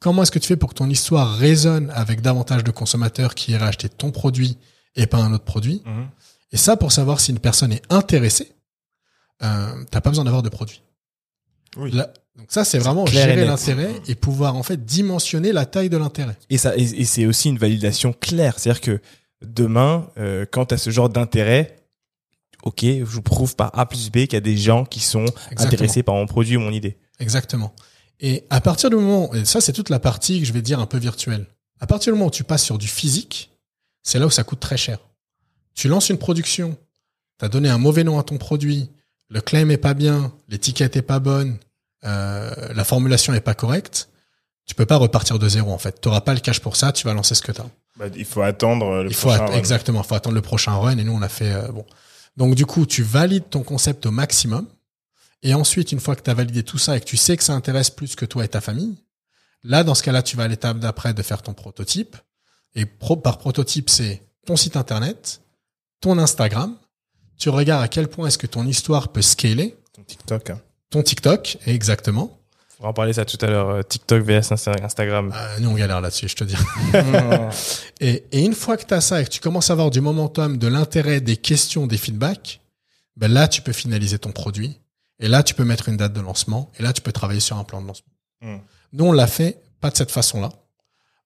Comment 0.00 0.22
est-ce 0.22 0.30
que 0.30 0.38
tu 0.38 0.46
fais 0.46 0.56
pour 0.56 0.70
que 0.70 0.74
ton 0.74 0.88
histoire 0.90 1.36
résonne 1.36 1.90
avec 1.94 2.20
davantage 2.20 2.64
de 2.64 2.70
consommateurs 2.70 3.34
qui 3.34 3.52
iraient 3.52 3.66
acheter 3.66 3.88
ton 3.88 4.10
produit 4.10 4.56
et 4.96 5.06
pas 5.06 5.18
un 5.18 5.32
autre 5.32 5.44
produit? 5.44 5.82
Mhm. 5.84 6.08
Et 6.52 6.56
ça, 6.56 6.76
pour 6.76 6.92
savoir 6.92 7.20
si 7.20 7.30
une 7.32 7.40
personne 7.40 7.72
est 7.72 7.82
intéressée, 7.92 8.52
euh, 9.42 9.84
t'as 9.90 10.00
pas 10.00 10.10
besoin 10.10 10.24
d'avoir 10.24 10.42
de 10.42 10.48
produit. 10.48 10.82
Oui. 11.76 11.90
Là- 11.92 12.12
donc 12.36 12.46
ça, 12.50 12.64
c'est 12.64 12.78
vraiment 12.78 13.04
gérer 13.04 13.44
l'intérêt 13.44 13.92
et 14.06 14.14
pouvoir 14.14 14.54
en 14.54 14.62
fait 14.62 14.84
dimensionner 14.84 15.52
la 15.52 15.66
taille 15.66 15.90
de 15.90 15.96
l'intérêt. 15.96 16.36
Et 16.50 16.56
ça, 16.56 16.76
et, 16.76 16.82
et 16.82 17.04
c'est 17.04 17.26
aussi 17.26 17.48
une 17.48 17.58
validation 17.58 18.12
claire. 18.12 18.58
C'est-à-dire 18.58 18.80
que 18.80 19.00
demain, 19.42 20.08
euh, 20.18 20.46
quand 20.50 20.66
tu 20.66 20.74
as 20.74 20.78
ce 20.78 20.90
genre 20.90 21.08
d'intérêt, 21.08 21.77
ok, 22.62 22.80
je 22.82 23.04
vous 23.04 23.22
prouve 23.22 23.54
par 23.56 23.76
A 23.78 23.86
plus 23.86 24.10
B 24.10 24.18
qu'il 24.26 24.34
y 24.34 24.36
a 24.36 24.40
des 24.40 24.56
gens 24.56 24.84
qui 24.84 25.00
sont 25.00 25.24
Exactement. 25.24 25.66
intéressés 25.66 26.02
par 26.02 26.14
mon 26.14 26.26
produit 26.26 26.56
ou 26.56 26.60
mon 26.60 26.72
idée. 26.72 26.96
Exactement. 27.20 27.74
Et 28.20 28.44
à 28.50 28.60
partir 28.60 28.90
du 28.90 28.96
moment, 28.96 29.32
et 29.34 29.44
ça 29.44 29.60
c'est 29.60 29.72
toute 29.72 29.90
la 29.90 29.98
partie 30.00 30.40
que 30.40 30.46
je 30.46 30.52
vais 30.52 30.62
dire 30.62 30.80
un 30.80 30.86
peu 30.86 30.98
virtuelle. 30.98 31.46
À 31.80 31.86
partir 31.86 32.12
du 32.12 32.18
moment 32.18 32.28
où 32.28 32.32
tu 32.32 32.44
passes 32.44 32.64
sur 32.64 32.76
du 32.78 32.88
physique, 32.88 33.50
c'est 34.02 34.18
là 34.18 34.26
où 34.26 34.30
ça 34.30 34.42
coûte 34.44 34.60
très 34.60 34.76
cher. 34.76 34.98
Tu 35.74 35.86
lances 35.88 36.08
une 36.08 36.18
production, 36.18 36.76
tu 37.38 37.44
as 37.44 37.48
donné 37.48 37.68
un 37.68 37.78
mauvais 37.78 38.02
nom 38.02 38.18
à 38.18 38.24
ton 38.24 38.36
produit, 38.38 38.90
le 39.28 39.40
claim 39.40 39.68
est 39.70 39.76
pas 39.76 39.94
bien, 39.94 40.32
l'étiquette 40.48 40.96
est 40.96 41.02
pas 41.02 41.20
bonne, 41.20 41.58
euh, 42.04 42.50
la 42.74 42.84
formulation 42.84 43.32
est 43.34 43.40
pas 43.40 43.54
correcte, 43.54 44.08
tu 44.66 44.74
peux 44.74 44.86
pas 44.86 44.96
repartir 44.96 45.38
de 45.38 45.48
zéro 45.48 45.70
en 45.72 45.78
fait. 45.78 46.00
Tu 46.00 46.08
pas 46.08 46.34
le 46.34 46.40
cash 46.40 46.60
pour 46.60 46.74
ça, 46.76 46.90
tu 46.92 47.06
vas 47.06 47.14
lancer 47.14 47.34
ce 47.36 47.42
que 47.42 47.52
tu 47.52 47.60
as. 47.60 47.66
Bah, 47.98 48.06
il 48.16 48.24
faut 48.24 48.42
attendre 48.42 49.02
le 49.02 49.10
Il 49.10 49.14
faut 49.14 49.28
prochain 49.28 49.44
att- 49.44 49.50
run. 49.50 49.56
exactement, 49.58 50.02
faut 50.02 50.14
attendre 50.16 50.34
le 50.34 50.42
prochain 50.42 50.72
run 50.74 50.98
et 50.98 51.04
nous 51.04 51.12
on 51.12 51.22
a 51.22 51.28
fait 51.28 51.52
euh, 51.52 51.68
bon. 51.68 51.84
Donc 52.38 52.54
du 52.54 52.64
coup, 52.64 52.86
tu 52.86 53.02
valides 53.02 53.50
ton 53.50 53.62
concept 53.62 54.06
au 54.06 54.10
maximum 54.10 54.66
et 55.42 55.54
ensuite 55.54 55.92
une 55.92 56.00
fois 56.00 56.16
que 56.16 56.22
tu 56.22 56.30
as 56.30 56.34
validé 56.34 56.62
tout 56.62 56.78
ça 56.78 56.96
et 56.96 57.00
que 57.00 57.04
tu 57.04 57.16
sais 57.16 57.36
que 57.36 57.44
ça 57.44 57.52
intéresse 57.52 57.90
plus 57.90 58.14
que 58.16 58.24
toi 58.24 58.44
et 58.44 58.48
ta 58.48 58.60
famille, 58.60 58.96
là 59.64 59.84
dans 59.84 59.94
ce 59.94 60.02
cas-là, 60.04 60.22
tu 60.22 60.36
vas 60.36 60.44
à 60.44 60.48
l'étape 60.48 60.78
d'après 60.78 61.12
de 61.14 61.22
faire 61.22 61.42
ton 61.42 61.52
prototype 61.52 62.16
et 62.74 62.86
pro- 62.86 63.16
par 63.16 63.38
prototype, 63.38 63.90
c'est 63.90 64.22
ton 64.46 64.56
site 64.56 64.76
internet, 64.76 65.40
ton 66.00 66.16
Instagram, 66.18 66.76
tu 67.38 67.48
regardes 67.50 67.82
à 67.82 67.88
quel 67.88 68.08
point 68.08 68.28
est-ce 68.28 68.38
que 68.38 68.46
ton 68.46 68.66
histoire 68.66 69.08
peut 69.12 69.22
scaler, 69.22 69.76
Ton 69.92 70.02
TikTok. 70.04 70.50
hein. 70.50 70.60
ton 70.90 71.02
TikTok 71.02 71.58
exactement. 71.66 72.37
On 72.80 72.84
va 72.84 72.90
en 72.90 72.92
parler 72.92 73.12
ça 73.12 73.24
tout 73.24 73.38
à 73.44 73.46
l'heure. 73.48 73.68
euh, 73.70 73.82
TikTok 73.82 74.22
vs 74.22 74.52
Insta- 74.52 74.82
Instagram. 74.84 75.32
Euh, 75.34 75.58
nous 75.60 75.70
on 75.70 75.74
galère 75.74 76.00
là-dessus, 76.00 76.28
je 76.28 76.36
te 76.36 76.44
dis. 76.44 76.54
Et, 78.00 78.24
et 78.30 78.44
une 78.44 78.54
fois 78.54 78.76
que 78.76 78.84
tu 78.84 78.94
as 78.94 79.00
ça 79.00 79.20
et 79.20 79.24
que 79.24 79.30
tu 79.30 79.40
commences 79.40 79.70
à 79.70 79.72
avoir 79.72 79.90
du 79.90 80.00
momentum, 80.00 80.56
de 80.58 80.68
l'intérêt, 80.68 81.20
des 81.20 81.36
questions, 81.36 81.86
des 81.88 81.98
feedbacks, 81.98 82.60
ben 83.16 83.32
là, 83.32 83.48
tu 83.48 83.62
peux 83.62 83.72
finaliser 83.72 84.18
ton 84.20 84.30
produit. 84.30 84.78
Et 85.18 85.26
là, 85.26 85.42
tu 85.42 85.54
peux 85.54 85.64
mettre 85.64 85.88
une 85.88 85.96
date 85.96 86.12
de 86.12 86.20
lancement. 86.20 86.70
Et 86.78 86.82
là, 86.84 86.92
tu 86.92 87.02
peux 87.02 87.10
travailler 87.10 87.40
sur 87.40 87.56
un 87.56 87.64
plan 87.64 87.82
de 87.82 87.88
lancement. 87.88 88.12
Hmm. 88.42 88.58
Nous, 88.92 89.04
on 89.04 89.10
l'a 89.12 89.26
fait 89.26 89.60
pas 89.80 89.90
de 89.90 89.96
cette 89.96 90.12
façon-là. 90.12 90.50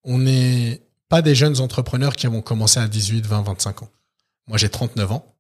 On 0.05 0.17
n'est 0.19 0.81
pas 1.11 1.21
des 1.21 1.35
jeunes 1.35 1.61
entrepreneurs 1.61 2.17
qui 2.17 2.27
vont 2.27 2.41
commencer 2.41 2.81
à 2.81 2.89
18, 2.89 3.27
20, 3.27 3.43
25 3.43 3.83
ans. 3.83 3.91
Moi, 4.49 4.57
j'ai 4.57 4.71
39 4.71 5.13
ans. 5.13 5.35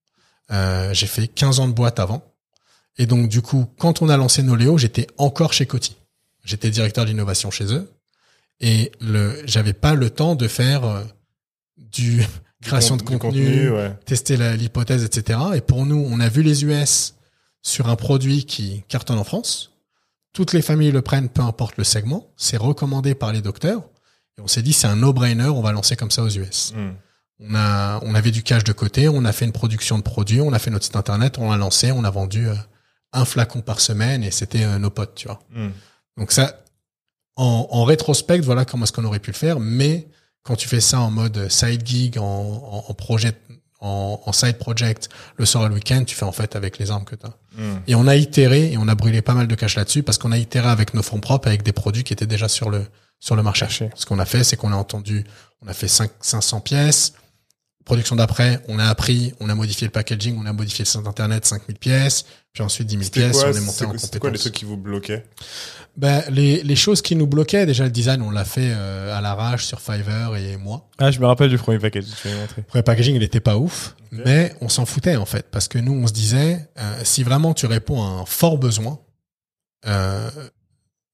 Euh, 0.50 0.92
j'ai 0.92 1.06
fait 1.06 1.26
15 1.28 1.60
ans 1.60 1.68
de 1.68 1.72
boîte 1.72 1.98
avant. 1.98 2.22
Et 2.98 3.06
donc, 3.06 3.28
du 3.30 3.40
coup, 3.40 3.64
quand 3.78 4.02
on 4.02 4.10
a 4.10 4.18
lancé 4.18 4.42
Noléo, 4.42 4.76
j'étais 4.76 5.06
encore 5.16 5.54
chez 5.54 5.64
Coty. 5.64 5.96
J'étais 6.44 6.70
directeur 6.70 7.04
d'innovation 7.04 7.50
chez 7.50 7.72
eux. 7.72 7.90
Et 8.60 8.92
le, 9.00 9.42
j'avais 9.44 9.72
pas 9.72 9.94
le 9.94 10.10
temps 10.10 10.34
de 10.34 10.48
faire 10.48 10.84
euh, 10.84 11.02
du 11.76 12.22
création 12.62 12.96
de 12.96 13.02
contenu, 13.02 13.70
ouais. 13.70 13.92
tester 14.04 14.36
l'hypothèse, 14.56 15.04
etc. 15.04 15.38
Et 15.54 15.60
pour 15.60 15.84
nous, 15.84 16.06
on 16.10 16.20
a 16.20 16.28
vu 16.28 16.42
les 16.42 16.64
US 16.64 17.14
sur 17.62 17.88
un 17.88 17.96
produit 17.96 18.44
qui 18.44 18.84
cartonne 18.88 19.18
en 19.18 19.24
France. 19.24 19.72
Toutes 20.32 20.52
les 20.52 20.62
familles 20.62 20.92
le 20.92 21.02
prennent, 21.02 21.28
peu 21.28 21.42
importe 21.42 21.76
le 21.76 21.84
segment. 21.84 22.32
C'est 22.36 22.56
recommandé 22.56 23.14
par 23.14 23.32
les 23.32 23.42
docteurs. 23.42 23.82
Et 24.38 24.40
on 24.40 24.48
s'est 24.48 24.62
dit, 24.62 24.72
c'est 24.72 24.86
un 24.86 24.96
no-brainer, 24.96 25.48
on 25.48 25.60
va 25.60 25.72
lancer 25.72 25.96
comme 25.96 26.10
ça 26.10 26.22
aux 26.22 26.30
US. 26.30 26.72
Hmm. 26.74 26.92
On 27.40 27.54
a, 27.54 28.00
on 28.02 28.14
avait 28.14 28.30
du 28.30 28.42
cash 28.42 28.64
de 28.64 28.72
côté, 28.72 29.08
on 29.08 29.24
a 29.24 29.32
fait 29.32 29.44
une 29.44 29.52
production 29.52 29.98
de 29.98 30.02
produits, 30.02 30.40
on 30.40 30.52
a 30.52 30.58
fait 30.58 30.70
notre 30.70 30.84
site 30.84 30.96
internet, 30.96 31.38
on 31.38 31.50
l'a 31.50 31.56
lancé, 31.56 31.92
on 31.92 32.04
a 32.04 32.10
vendu 32.10 32.48
euh, 32.48 32.54
un 33.12 33.24
flacon 33.24 33.60
par 33.60 33.80
semaine 33.80 34.22
et 34.22 34.30
c'était 34.30 34.64
euh, 34.64 34.78
nos 34.78 34.90
potes, 34.90 35.14
tu 35.16 35.26
vois. 35.26 35.40
Hmm. 35.50 35.70
Donc 36.18 36.32
ça, 36.32 36.64
en, 37.36 37.66
en 37.70 37.84
rétrospect, 37.84 38.40
voilà 38.40 38.64
comment 38.64 38.84
est-ce 38.84 38.92
qu'on 38.92 39.04
aurait 39.04 39.18
pu 39.18 39.30
le 39.30 39.36
faire. 39.36 39.60
Mais 39.60 40.08
quand 40.42 40.56
tu 40.56 40.68
fais 40.68 40.80
ça 40.80 41.00
en 41.00 41.10
mode 41.10 41.48
side 41.50 41.86
gig, 41.86 42.18
en, 42.18 42.22
en, 42.24 42.84
en 42.88 42.94
projet, 42.94 43.32
en, 43.80 44.20
en 44.24 44.32
side 44.32 44.58
project, 44.58 45.08
le 45.36 45.46
soir 45.46 45.64
et 45.66 45.68
le 45.68 45.74
week-end, 45.74 46.04
tu 46.04 46.14
fais 46.14 46.24
en 46.24 46.32
fait 46.32 46.54
avec 46.56 46.78
les 46.78 46.90
armes 46.90 47.04
que 47.04 47.14
tu 47.16 47.26
as. 47.26 47.36
Hmm. 47.56 47.80
Et 47.86 47.94
on 47.94 48.06
a 48.06 48.16
itéré 48.16 48.72
et 48.72 48.78
on 48.78 48.88
a 48.88 48.94
brûlé 48.94 49.22
pas 49.22 49.34
mal 49.34 49.46
de 49.48 49.54
cash 49.54 49.76
là-dessus 49.76 50.02
parce 50.02 50.18
qu'on 50.18 50.32
a 50.32 50.38
itéré 50.38 50.68
avec 50.68 50.94
nos 50.94 51.02
fonds 51.02 51.20
propres, 51.20 51.48
avec 51.48 51.62
des 51.62 51.72
produits 51.72 52.04
qui 52.04 52.12
étaient 52.12 52.26
déjà 52.26 52.48
sur 52.48 52.70
le 52.70 52.86
sur 53.18 53.36
le 53.36 53.42
marché. 53.44 53.64
Marché. 53.66 53.90
Ce 53.94 54.04
qu'on 54.04 54.18
a 54.18 54.24
fait, 54.24 54.42
c'est 54.42 54.56
qu'on 54.56 54.72
a 54.72 54.76
entendu, 54.76 55.24
on 55.64 55.68
a 55.68 55.72
fait 55.74 55.86
5, 55.86 56.10
500 56.20 56.60
pièces. 56.60 57.12
Production 57.84 58.14
d'après, 58.16 58.60
on 58.68 58.78
a 58.80 58.84
appris, 58.86 59.32
on 59.40 59.48
a 59.48 59.54
modifié 59.56 59.86
le 59.86 59.92
packaging, 59.92 60.36
on 60.40 60.46
a 60.46 60.52
modifié 60.52 60.84
le 60.84 60.88
site 60.88 61.06
internet, 61.06 61.44
5000 61.44 61.78
pièces, 61.78 62.24
puis 62.52 62.62
ensuite 62.64 62.86
10 62.88 62.94
000 62.94 63.04
C'était 63.04 63.20
pièces, 63.20 63.36
quoi, 63.40 63.50
on 63.50 63.52
est 63.56 63.60
monté 63.60 63.84
en 63.84 63.92
c'est- 63.92 63.98
c'était 63.98 64.18
quoi 64.20 64.30
les 64.30 64.38
compétences. 64.38 64.40
trucs 64.40 64.54
qui 64.54 64.64
vous 64.64 64.76
bloquaient? 64.76 65.24
Ben, 65.96 66.22
les, 66.30 66.62
les 66.62 66.76
choses 66.76 67.02
qui 67.02 67.16
nous 67.16 67.26
bloquaient, 67.26 67.66
déjà 67.66 67.84
le 67.84 67.90
design, 67.90 68.22
on 68.22 68.30
l'a 68.30 68.44
fait 68.44 68.72
euh, 68.72 69.16
à 69.16 69.20
l'arrache 69.20 69.66
sur 69.66 69.80
Fiverr 69.80 70.34
et 70.36 70.56
moi. 70.56 70.88
Ah, 70.98 71.10
je 71.10 71.20
me 71.20 71.26
rappelle 71.26 71.50
du 71.50 71.58
premier 71.58 71.78
tu 71.78 71.98
montré. 71.98 72.56
Le 72.56 72.62
premier 72.62 72.82
packaging, 72.82 73.14
il 73.14 73.22
était 73.22 73.40
pas 73.40 73.58
ouf, 73.58 73.94
mais 74.10 74.54
on 74.60 74.68
s'en 74.68 74.86
foutait 74.86 75.16
en 75.16 75.26
fait, 75.26 75.50
parce 75.50 75.68
que 75.68 75.78
nous, 75.78 75.92
on 75.92 76.06
se 76.06 76.12
disait, 76.12 76.68
euh, 76.78 77.00
si 77.04 77.22
vraiment 77.22 77.52
tu 77.52 77.66
réponds 77.66 78.02
à 78.02 78.06
un 78.06 78.24
fort 78.24 78.56
besoin, 78.56 79.00
euh, 79.86 80.30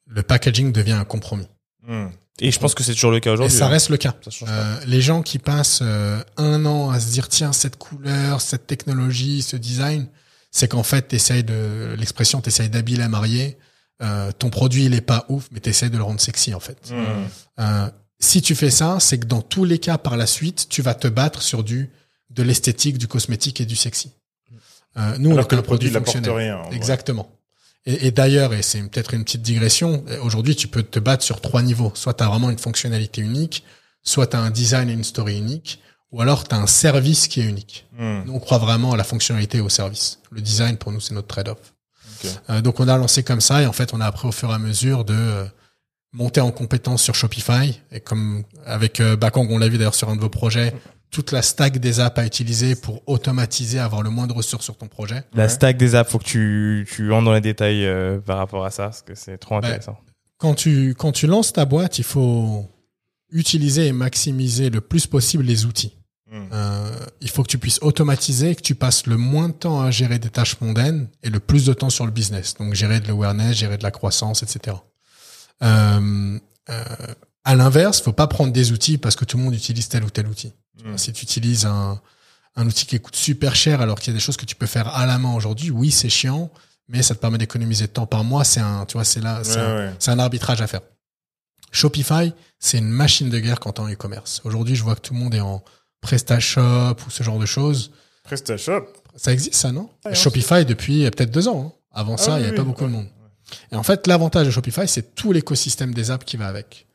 le 0.07 0.23
packaging 0.23 0.73
devient 0.73 0.93
un 0.93 1.05
compromis. 1.05 1.49
Hmm. 1.87 2.09
Et 2.41 2.51
je 2.53 2.59
pense 2.59 2.75
que 2.75 2.85
c'est 2.85 2.95
toujours 2.95 3.11
le 3.11 3.21
cas 3.21 3.31
Et 3.31 3.33
aujourd'hui. 3.33 3.57
ça 3.57 3.67
hein. 3.67 3.71
reste 3.71 3.89
le 3.89 3.97
cas. 3.97 4.15
Euh, 4.43 4.77
les 4.87 5.01
gens 5.01 5.23
qui 5.23 5.39
passent 5.39 5.81
euh, 5.83 6.23
un 6.37 6.65
an 6.67 6.91
à 6.91 7.01
se 7.01 7.11
dire, 7.11 7.29
tiens, 7.29 7.53
cette 7.53 7.77
couleur, 7.77 8.41
cette 8.41 8.67
technologie, 8.67 9.43
ce 9.43 9.57
design, 9.57 10.07
c'est 10.51 10.69
qu'en 10.69 10.85
fait, 10.85 11.03
t'essayes 11.03 11.45
de, 11.45 11.95
l'expression, 11.99 12.41
t'essayes 12.41 12.71
d'habiller 12.71 13.03
à 13.03 13.09
marier, 13.09 13.59
euh, 14.03 14.31
ton 14.33 14.51
produit, 14.51 14.85
il 14.85 14.95
est 14.95 15.01
pas 15.01 15.27
ouf, 15.29 15.49
mais 15.53 15.61
t'essayes 15.61 15.91
de 15.91 15.97
le 15.97 16.03
rendre 16.03 16.21
sexy, 16.21 16.55
en 16.55 16.61
fait. 16.61 16.91
Hmm. 16.91 17.27
Euh, 17.61 17.91
si 18.21 18.43
tu 18.43 18.55
fais 18.55 18.71
ça, 18.71 18.99
c'est 19.01 19.19
que 19.19 19.27
dans 19.27 19.43
tous 19.43 19.65
les 19.65 19.79
cas, 19.79 19.99
par 19.99 20.17
la 20.17 20.27
suite, 20.27 20.69
tu 20.69 20.83
vas 20.83 20.95
te 20.95 21.09
battre 21.09 21.43
sur 21.43 21.63
du 21.65 21.91
de 22.31 22.43
l'esthétique, 22.43 22.99
du 22.99 23.09
cosmétique 23.09 23.61
et 23.61 23.65
du 23.65 23.77
sexy. 23.77 24.13
Euh, 24.97 25.17
nous, 25.19 25.31
on 25.31 25.33
Alors 25.33 25.45
est 25.45 25.49
que 25.49 25.55
un 25.55 25.59
le 25.59 25.63
produit, 25.63 25.91
produit 25.91 26.13
fonctionnel. 26.13 26.31
rien. 26.31 26.63
Exactement. 26.73 27.31
Et, 27.87 28.09
et 28.09 28.11
d'ailleurs, 28.11 28.53
et 28.53 28.63
c'est 28.63 28.81
peut-être 28.83 29.15
une 29.15 29.25
petite 29.25 29.43
digression, 29.43 30.05
euh, 30.09 30.21
aujourd'hui, 30.23 30.57
tu 30.57 30.69
peux 30.69 30.83
te 30.83 30.99
battre 30.99 31.23
sur 31.23 31.41
trois 31.41 31.63
niveaux. 31.63 31.93
Soit 31.95 32.15
tu 32.15 32.25
as 32.25 32.29
vraiment 32.29 32.51
une 32.51 32.59
fonctionnalité 32.59 33.23
unique, 33.23 33.65
soit 34.03 34.27
tu 34.27 34.37
as 34.37 34.41
un 34.41 34.51
design 34.51 34.91
et 34.91 34.93
une 34.93 35.05
story 35.05 35.39
unique, 35.39 35.81
ou 36.11 36.21
alors 36.21 36.47
tu 36.47 36.55
as 36.55 36.59
un 36.59 36.67
service 36.67 37.29
qui 37.29 37.41
est 37.41 37.45
unique. 37.45 37.87
Hmm. 37.97 38.23
Nous, 38.27 38.35
on 38.35 38.41
croit 38.41 38.59
vraiment 38.59 38.93
à 38.93 38.97
la 38.97 39.05
fonctionnalité 39.05 39.59
et 39.59 39.63
au 39.63 39.69
service. 39.69 40.19
Le 40.31 40.41
design, 40.41 40.77
pour 40.77 40.93
nous, 40.93 41.01
c'est 41.01 41.15
notre 41.15 41.29
trade-off. 41.29 41.75
Euh, 42.51 42.61
donc, 42.61 42.81
on 42.81 42.89
a 42.89 42.97
lancé 42.97 43.23
comme 43.23 43.41
ça 43.41 43.63
et 43.63 43.67
en 43.67 43.73
fait, 43.73 43.93
on 43.95 44.01
a 44.01 44.07
appris 44.07 44.27
au 44.29 44.33
fur 44.33 44.51
et 44.51 44.55
à 44.55 44.59
mesure 44.59 45.05
de 45.05 45.15
euh, 45.15 45.45
monter 46.13 46.41
en 46.41 46.51
compétence 46.51 47.03
sur 47.03 47.15
Shopify. 47.15 47.81
Et 47.93 48.01
comme 48.01 48.45
avec 48.67 49.01
euh, 49.01 49.17
Bakong, 49.17 49.51
on 49.51 49.59
l'a 49.59 49.69
vu 49.69 49.79
d'ailleurs 49.79 49.95
sur 49.95 50.09
un 50.09 50.17
de 50.17 50.21
vos 50.21 50.29
projets, 50.29 50.75
toute 51.11 51.33
la 51.33 51.41
stack 51.43 51.79
des 51.79 52.01
apps 52.01 52.19
à 52.19 52.27
utiliser 52.27 52.75
pour 52.77 53.03
automatiser, 53.07 53.79
avoir 53.79 54.03
le 54.03 54.11
moins 54.11 54.27
de 54.27 54.33
ressources 54.33 54.65
sur 54.65 54.77
ton 54.77 54.89
projet. 54.89 55.23
La 55.35 55.45
Ouais. 55.45 55.49
stack 55.49 55.77
des 55.79 55.95
apps, 55.95 56.11
faut 56.11 56.19
que 56.19 56.25
tu, 56.25 56.87
tu 56.91 57.13
entres 57.13 57.25
dans 57.25 57.33
les 57.33 57.41
détails 57.41 57.87
euh, 57.87 58.19
par 58.19 58.37
rapport 58.39 58.65
à 58.65 58.71
ça, 58.71 58.85
parce 58.85 59.03
que 59.03 59.15
c'est 59.15 59.39
trop 59.39 59.59
Bah, 59.61 59.67
intéressant. 59.69 59.99
quand 60.39 60.55
tu 60.55 60.95
quand 60.99 61.13
tu 61.13 61.27
lances 61.27 61.53
ta 61.53 61.65
boîte, 61.65 61.99
il 61.99 62.05
faut 62.05 62.67
utiliser 63.31 63.87
et 63.89 63.93
maximiser 63.93 64.71
le 64.71 64.81
plus 64.81 65.07
possible 65.07 65.45
les 65.45 65.65
outils. 65.67 65.95
Hmm. 66.31 66.49
Euh, 66.53 66.91
il 67.23 67.31
faut 67.31 67.43
que 67.43 67.49
tu 67.49 67.57
puisses 67.59 67.79
automatiser, 67.81 68.55
que 68.55 68.61
tu 68.61 68.75
passes 68.75 69.07
le 69.07 69.17
moins 69.17 69.49
de 69.49 69.55
temps 69.55 69.81
à 69.81 69.91
gérer 69.91 70.19
des 70.19 70.29
tâches 70.29 70.61
mondaines 70.61 71.09
et 71.23 71.31
le 71.31 71.41
plus 71.41 71.65
de 71.65 71.73
temps 71.73 71.89
sur 71.91 72.05
le 72.05 72.13
business. 72.13 72.55
Donc 72.59 72.75
gérer 72.75 73.01
de 73.01 73.09
l'awareness, 73.09 73.57
gérer 73.57 73.79
de 73.79 73.83
la 73.83 73.91
croissance, 73.91 74.43
etc. 74.43 74.77
Euh, 75.63 76.39
euh, 76.71 76.85
à 77.45 77.55
l'inverse, 77.55 78.03
faut 78.03 78.13
pas 78.13 78.27
prendre 78.27 78.53
des 78.53 78.73
outils 78.73 78.99
parce 78.99 79.17
que 79.17 79.25
tout 79.25 79.39
le 79.39 79.43
monde 79.45 79.55
utilise 79.55 79.89
tel 79.89 80.05
ou 80.05 80.11
tel 80.11 80.27
outil. 80.27 80.53
Hmm. 80.85 80.97
Si 80.99 81.13
tu 81.13 81.25
utilises 81.25 81.65
un, 81.65 82.01
un 82.57 82.67
outil 82.67 82.85
qui 82.87 83.01
coûte 83.01 83.17
super 83.17 83.57
cher 83.57 83.81
alors 83.81 83.99
qu'il 83.99 84.13
y 84.13 84.15
a 84.15 84.19
des 84.19 84.23
choses 84.23 84.37
que 84.37 84.45
tu 84.45 84.55
peux 84.55 84.67
faire 84.67 84.89
à 84.95 85.07
la 85.07 85.19
main 85.19 85.33
aujourd'hui, 85.35 85.71
oui, 85.71 85.91
c'est 85.91 86.11
chiant, 86.11 86.51
mais 86.89 87.03
ça 87.03 87.15
te 87.15 87.21
permet 87.21 87.39
d'économiser 87.39 87.87
de 87.87 87.93
temps 87.93 88.07
par 88.07 88.23
mois. 88.23 88.45
C'est 88.45 88.61
un, 88.61 88.85
tu 88.85 88.95
vois, 88.95 89.05
c'est 89.05 89.21
là, 89.21 89.41
c'est 89.45 89.57
Ouais, 89.57 89.61
un- 89.63 89.77
ouais. 89.89 89.93
c'est 89.99 90.11
un 90.11 90.19
arbitrage 90.19 90.61
à 90.61 90.67
faire. 90.67 90.83
Shopify, 91.71 92.33
c'est 92.59 92.79
une 92.79 92.89
machine 92.89 93.29
de 93.31 93.39
guerre 93.39 93.61
quand 93.61 93.79
on 93.79 93.89
est 93.89 93.93
e-commerce. 93.95 94.41
Aujourd'hui, 94.45 94.75
je 94.77 94.83
vois 94.83 94.95
que 94.95 95.01
tout 95.01 95.15
le 95.15 95.21
monde 95.21 95.35
est 95.35 95.41
en 95.41 95.63
PrestaShop 96.01 96.97
ou 97.07 97.11
ce 97.11 97.23
genre 97.23 97.39
de 97.39 97.47
choses. 97.47 97.91
PrestaShop. 98.25 98.87
Ça 99.17 99.33
existe, 99.33 99.55
ça, 99.55 99.73
non 99.73 99.91
Ouais, 100.05 100.15
Shopify 100.15 100.65
depuis 100.65 101.03
peut-être 101.11 101.31
deux 101.31 101.49
ans. 101.49 101.73
hein. 101.75 101.79
Avant 101.93 102.15
Ah 102.15 102.23
ça, 102.23 102.39
il 102.39 102.43
n'y 102.43 102.49
avait 102.49 102.57
pas 102.57 102.63
beaucoup 102.63 102.83
ouais. 102.85 102.89
de 102.91 102.95
monde. 102.95 103.09
Et 103.73 103.77
en 103.77 103.83
fait, 103.83 104.07
l'avantage 104.07 104.47
de 104.47 104.51
Shopify, 104.51 104.87
c'est 104.87 105.15
tout 105.15 105.33
l'écosystème 105.33 105.95
des 105.95 106.11
apps 106.11 106.25
qui 106.25 106.37
va 106.37 106.47
avec. 106.49 106.87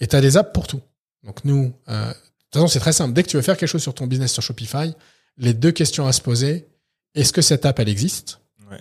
Et 0.00 0.06
tu 0.06 0.14
as 0.16 0.20
des 0.20 0.36
apps 0.36 0.52
pour 0.52 0.66
tout. 0.66 0.80
Donc 1.24 1.44
nous, 1.44 1.72
euh, 1.88 2.08
de 2.08 2.12
toute 2.12 2.22
façon, 2.52 2.68
c'est 2.68 2.78
très 2.80 2.92
simple. 2.92 3.14
Dès 3.14 3.22
que 3.22 3.28
tu 3.28 3.36
veux 3.36 3.42
faire 3.42 3.56
quelque 3.56 3.68
chose 3.70 3.82
sur 3.82 3.94
ton 3.94 4.06
business 4.06 4.32
sur 4.32 4.42
Shopify, 4.42 4.94
les 5.38 5.54
deux 5.54 5.72
questions 5.72 6.06
à 6.06 6.12
se 6.12 6.20
poser, 6.20 6.68
est-ce 7.14 7.32
que 7.32 7.42
cette 7.42 7.64
app, 7.64 7.78
elle 7.80 7.88
existe 7.88 8.40
Ouais. 8.70 8.78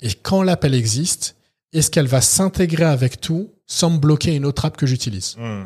Et 0.00 0.12
quand 0.14 0.42
l'app, 0.42 0.64
elle 0.64 0.74
existe, 0.74 1.36
est-ce 1.72 1.90
qu'elle 1.90 2.06
va 2.06 2.20
s'intégrer 2.20 2.84
avec 2.84 3.20
tout 3.20 3.52
sans 3.66 3.90
me 3.90 3.98
bloquer 3.98 4.34
une 4.34 4.44
autre 4.46 4.64
app 4.64 4.76
que 4.76 4.86
j'utilise? 4.86 5.36
Hmm. 5.38 5.64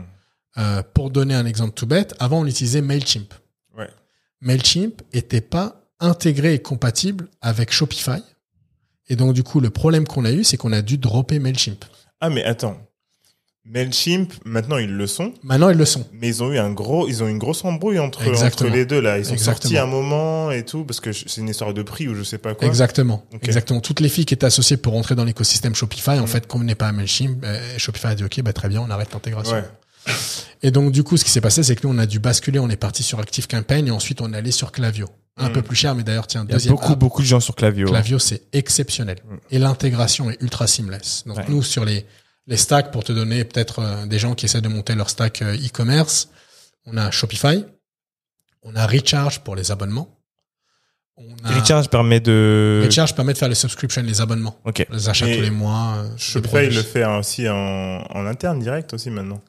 Euh, 0.59 0.83
Pour 0.95 1.11
donner 1.11 1.35
un 1.35 1.47
exemple 1.47 1.75
tout 1.75 1.87
bête, 1.87 2.15
avant, 2.19 2.41
on 2.41 2.47
utilisait 2.47 2.81
MailChimp. 2.83 3.33
MailChimp 4.45 5.03
était 5.13 5.41
pas 5.41 5.81
intégré 6.01 6.55
et 6.55 6.59
compatible 6.61 7.29
avec 7.41 7.73
Shopify. 7.73 8.23
Et 9.09 9.17
donc, 9.17 9.35
du 9.35 9.43
coup, 9.43 9.61
le 9.61 9.71
problème 9.71 10.07
qu'on 10.07 10.25
a 10.25 10.33
eu, 10.33 10.45
c'est 10.45 10.57
qu'on 10.57 10.73
a 10.73 10.81
dû 10.83 10.97
dropper 10.99 11.39
MailChimp. 11.39 11.85
Ah, 12.21 12.31
mais 12.31 12.45
attends. 12.45 12.79
Mailchimp, 13.67 14.31
maintenant 14.45 14.77
ils 14.77 14.91
le 14.95 15.07
sont, 15.07 15.33
Maintenant, 15.43 15.71
ils 15.71 15.79
le 15.79 15.87
sont. 15.87 16.05
mais 16.13 16.29
ils 16.29 16.43
ont 16.43 16.53
eu 16.53 16.59
un 16.59 16.71
gros, 16.71 17.09
ils 17.09 17.23
ont 17.23 17.29
une 17.29 17.39
grosse 17.39 17.65
embrouille 17.65 17.99
entre, 17.99 18.21
entre 18.45 18.67
les 18.67 18.85
deux 18.85 19.01
là. 19.01 19.17
Ils 19.19 19.25
sont 19.25 19.33
Exactement. 19.33 19.63
sortis 19.63 19.79
un 19.79 19.87
moment 19.87 20.51
et 20.51 20.67
tout 20.67 20.85
parce 20.85 21.01
que 21.01 21.15
c'est 21.15 21.41
une 21.41 21.49
histoire 21.49 21.73
de 21.73 21.83
prix 21.83 22.07
ou 22.07 22.15
je 22.15 22.23
sais 22.25 22.37
pas 22.37 22.55
quoi. 22.55 22.69
Exactement. 22.69 23.25
Exactement. 23.41 23.81
Toutes 23.81 24.01
les 24.01 24.11
filles 24.11 24.27
qui 24.27 24.35
étaient 24.35 24.45
associées 24.45 24.77
pour 24.77 24.93
rentrer 24.93 25.15
dans 25.15 25.25
l'écosystème 25.25 25.75
Shopify, 25.75 26.11
en 26.11 26.23
Mhm. 26.23 26.27
fait, 26.27 26.47
convenaient 26.47 26.75
pas 26.75 26.89
à 26.89 26.93
MailChimp. 26.93 27.43
euh, 27.43 27.79
Shopify 27.79 28.09
a 28.09 28.15
dit, 28.15 28.25
OK, 28.25 28.39
bah, 28.43 28.53
très 28.53 28.69
bien, 28.69 28.83
on 28.83 28.91
arrête 28.91 29.11
l'intégration. 29.15 29.55
Ouais. 29.57 29.65
Et 30.63 30.71
donc, 30.71 30.93
du 30.93 31.03
coup, 31.03 31.17
ce 31.17 31.25
qui 31.25 31.31
s'est 31.31 31.41
passé, 31.41 31.63
c'est 31.63 31.77
que 31.77 31.87
nous, 31.87 31.95
on 31.95 31.99
a 31.99 32.07
dû 32.07 32.19
basculer, 32.19 32.59
on 32.59 32.69
est 32.71 32.77
parti 32.77 33.03
sur 33.03 33.19
Active 33.21 33.47
Campaign 33.47 33.87
et 33.89 33.91
ensuite, 33.91 34.21
on 34.21 34.33
est 34.33 34.37
allé 34.37 34.51
sur 34.51 34.73
Clavio. 34.73 35.07
Un 35.37 35.49
Mhm. 35.49 35.53
peu 35.53 35.63
plus 35.63 35.77
cher, 35.77 35.95
mais 35.95 36.05
d'ailleurs, 36.05 36.27
tiens, 36.27 36.45
Il 36.45 36.51
y 36.51 36.53
a 36.53 36.57
deuxième 36.57 36.75
beaucoup, 36.75 36.93
app. 36.93 36.99
beaucoup 36.99 37.23
de 37.23 37.27
gens 37.27 37.41
sur 37.41 37.55
Clavio. 37.57 37.89
Clavio, 37.89 38.19
c'est 38.19 38.43
exceptionnel. 38.53 39.19
Mm. 39.29 39.37
Et 39.51 39.59
l'intégration 39.59 40.31
est 40.31 40.41
ultra 40.41 40.67
seamless. 40.69 41.25
Donc 41.27 41.39
Ouais. 41.39 41.45
nous, 41.49 41.63
sur 41.63 41.85
les, 41.85 42.07
les 42.47 42.57
stacks, 42.57 42.93
pour 42.93 43.03
te 43.03 43.13
donner 43.13 43.45
peut-être 43.45 43.81
euh, 43.81 44.07
des 44.07 44.19
gens 44.21 44.35
qui 44.37 44.45
essaient 44.47 44.61
de 44.61 44.69
monter 44.69 44.95
leur 44.95 45.11
stack 45.11 45.43
euh, 45.43 45.57
e-commerce, 45.57 46.29
on 46.87 46.97
a 46.97 47.11
Shopify, 47.11 47.65
on 48.63 48.77
a 48.77 48.87
Recharge 48.87 49.41
pour 49.41 49.57
les 49.57 49.71
abonnements. 49.73 50.09
On 51.17 51.35
a 51.45 51.51
Recharge 51.61 51.89
permet 51.91 52.21
de. 52.21 52.83
Recharge 52.85 53.15
permet 53.15 53.33
de 53.33 53.39
faire 53.39 53.49
les 53.49 53.55
subscriptions, 53.55 54.03
les 54.03 54.21
abonnements, 54.21 54.57
Ok. 54.65 54.87
les 54.91 55.09
achats 55.09 55.27
tous 55.27 55.41
les 55.43 55.51
mois. 55.51 55.97
euh, 55.99 56.09
Shopify 56.17 56.67
le 56.71 56.83
fait 56.83 57.05
aussi 57.05 57.49
en, 57.49 57.55
en 57.57 58.27
interne 58.27 58.59
direct 58.61 58.93
aussi 58.95 59.11
maintenant. 59.11 59.41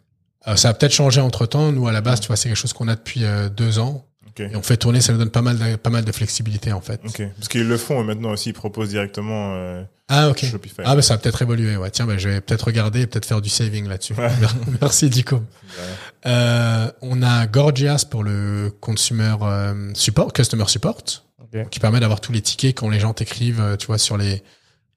Euh, 0.48 0.56
ça 0.56 0.70
a 0.70 0.74
peut-être 0.74 0.94
changé 0.94 1.22
entre 1.22 1.46
temps. 1.46 1.72
Nous, 1.72 1.88
à 1.88 1.92
la 1.92 2.02
base, 2.02 2.20
tu 2.20 2.28
vois, 2.28 2.36
c'est 2.36 2.50
quelque 2.50 2.58
chose 2.58 2.74
qu'on 2.74 2.88
a 2.88 2.96
depuis 2.96 3.24
euh, 3.24 3.50
deux 3.50 3.80
ans. 3.80 4.06
Ok. 4.28 4.40
Et 4.42 4.56
on 4.56 4.62
fait 4.62 4.78
tourner, 4.78 5.02
ça 5.02 5.14
nous 5.14 5.20
donne 5.20 5.30
pas 5.30 5.42
mal 5.42 5.58
de, 5.58 5.76
pas 5.76 5.90
mal 5.90 6.04
de 6.06 6.12
flexibilité, 6.12 6.72
en 6.74 6.82
fait. 6.82 7.00
Ok. 7.06 7.22
Parce 7.38 7.48
qu'ils 7.48 7.68
le 7.68 7.78
font 7.78 8.02
et 8.02 8.04
maintenant 8.04 8.32
aussi 8.32 8.50
ils 8.50 8.54
proposent 8.54 8.90
directement 8.90 9.54
euh, 9.56 9.82
Ah, 10.10 10.30
ok. 10.30 10.46
Shopify. 10.46 10.82
Ah, 10.84 10.96
bah, 10.96 11.02
ça 11.02 11.14
a 11.16 11.18
peut-être 11.18 11.42
évolué. 11.42 11.78
Ouais. 11.78 11.90
Tiens, 11.90 12.06
bah, 12.06 12.18
je 12.18 12.30
vais 12.30 12.42
peut-être 12.42 12.64
regarder 12.64 13.02
et 13.02 13.08
peut-être 13.08 13.26
faire 13.26 13.42
du 13.42 13.50
saving 13.50 13.88
là-dessus. 13.88 14.14
Ouais. 14.14 14.30
Merci, 14.82 15.10
Dico. 15.10 15.42
Euh, 16.26 16.92
on 17.02 17.22
a 17.24 17.48
Gorgias 17.48 18.06
pour 18.10 18.24
le 18.24 18.72
consumer 18.82 19.36
euh, 19.42 19.92
support, 19.94 20.34
customer 20.34 20.66
support, 20.68 21.02
Ok. 21.42 21.70
qui 21.70 21.80
permet 21.80 22.00
d'avoir 22.00 22.20
tous 22.22 22.32
les 22.32 22.42
tickets 22.42 22.78
quand 22.78 22.90
les 22.90 23.00
gens 23.00 23.14
t'écrivent, 23.14 23.62
euh, 23.62 23.76
tu 23.78 23.88
vois, 23.88 23.98
sur 23.98 24.18
les 24.18 24.44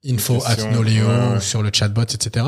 info 0.05 0.41
at 0.45 0.57
Noleo 0.71 1.07
ouais. 1.07 1.39
sur 1.39 1.61
le 1.61 1.69
chatbot, 1.73 2.03
etc. 2.03 2.45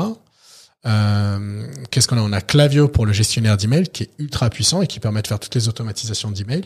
Euh, 0.86 1.66
Qu'est-ce 1.90 2.08
qu'on 2.08 2.18
a? 2.18 2.20
On 2.22 2.32
a 2.32 2.40
Clavio 2.40 2.88
pour 2.88 3.06
le 3.06 3.12
gestionnaire 3.12 3.56
d'email 3.56 3.88
qui 3.88 4.04
est 4.04 4.10
ultra 4.18 4.50
puissant 4.50 4.82
et 4.82 4.86
qui 4.86 5.00
permet 5.00 5.22
de 5.22 5.26
faire 5.28 5.38
toutes 5.40 5.54
les 5.54 5.68
automatisations 5.68 6.30
d'email. 6.30 6.64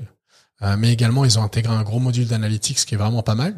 Euh, 0.62 0.76
mais 0.78 0.92
également, 0.92 1.24
ils 1.24 1.38
ont 1.38 1.42
intégré 1.42 1.72
un 1.74 1.82
gros 1.82 1.98
module 2.00 2.26
d'analytics 2.26 2.78
qui 2.86 2.94
est 2.94 2.98
vraiment 2.98 3.22
pas 3.22 3.34
mal. 3.34 3.54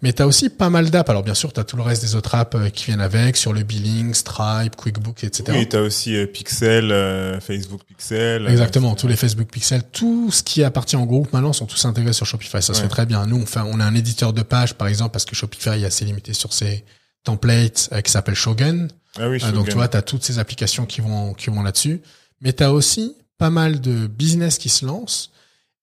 Mais 0.00 0.12
tu 0.12 0.22
as 0.22 0.26
aussi 0.28 0.48
pas 0.48 0.70
mal 0.70 0.90
d'apps. 0.90 1.10
Alors 1.10 1.24
bien 1.24 1.34
sûr, 1.34 1.52
tu 1.52 1.58
as 1.58 1.64
tout 1.64 1.76
le 1.76 1.82
reste 1.82 2.00
des 2.02 2.14
autres 2.14 2.36
apps 2.36 2.56
euh, 2.56 2.68
qui 2.68 2.84
viennent 2.86 3.00
avec, 3.00 3.36
sur 3.36 3.52
le 3.52 3.64
billing, 3.64 4.14
Stripe, 4.14 4.76
QuickBook, 4.76 5.24
etc. 5.24 5.44
Oui, 5.58 5.68
t'as 5.68 5.80
aussi 5.80 6.16
euh, 6.16 6.26
Pixel, 6.26 6.92
euh, 6.92 7.40
Facebook 7.40 7.82
Pixel. 7.84 8.46
Exactement, 8.46 8.94
tous 8.94 9.08
les 9.08 9.16
Facebook 9.16 9.48
Pixel, 9.48 9.82
tout 9.92 10.30
ce 10.30 10.44
qui 10.44 10.62
appartient 10.62 10.94
au 10.96 11.04
groupe 11.06 11.32
maintenant 11.32 11.52
sont 11.52 11.66
tous 11.66 11.84
intégrés 11.84 12.12
sur 12.12 12.26
Shopify. 12.26 12.62
Ça 12.62 12.74
se 12.74 12.78
Ouais. 12.78 12.82
fait 12.82 12.88
très 12.88 13.06
bien. 13.06 13.26
Nous, 13.26 13.36
on, 13.42 13.46
fait, 13.46 13.60
on 13.60 13.80
a 13.80 13.84
un 13.84 13.94
éditeur 13.96 14.32
de 14.32 14.42
page, 14.42 14.74
par 14.74 14.86
exemple, 14.86 15.10
parce 15.10 15.24
que 15.24 15.34
Shopify 15.34 15.82
est 15.82 15.84
assez 15.84 16.04
limité 16.04 16.32
sur 16.32 16.52
ses 16.52 16.84
templates 17.24 17.88
euh, 17.92 18.00
qui 18.02 18.12
s'appelle 18.12 18.36
Shogun. 18.36 18.86
Ah 19.18 19.28
oui, 19.28 19.38
Euh, 19.42 19.52
donc 19.52 19.68
tu 19.68 19.74
vois, 19.74 19.88
tu 19.88 19.96
as 19.96 20.02
toutes 20.02 20.22
ces 20.24 20.38
applications 20.38 20.86
qui 20.86 21.00
vont, 21.00 21.34
qui 21.34 21.50
vont 21.50 21.62
là-dessus. 21.62 22.02
Mais 22.40 22.52
tu 22.52 22.62
as 22.62 22.72
aussi 22.72 23.16
pas 23.38 23.50
mal 23.50 23.80
de 23.80 24.06
business 24.06 24.58
qui 24.58 24.68
se 24.68 24.84
lancent 24.84 25.30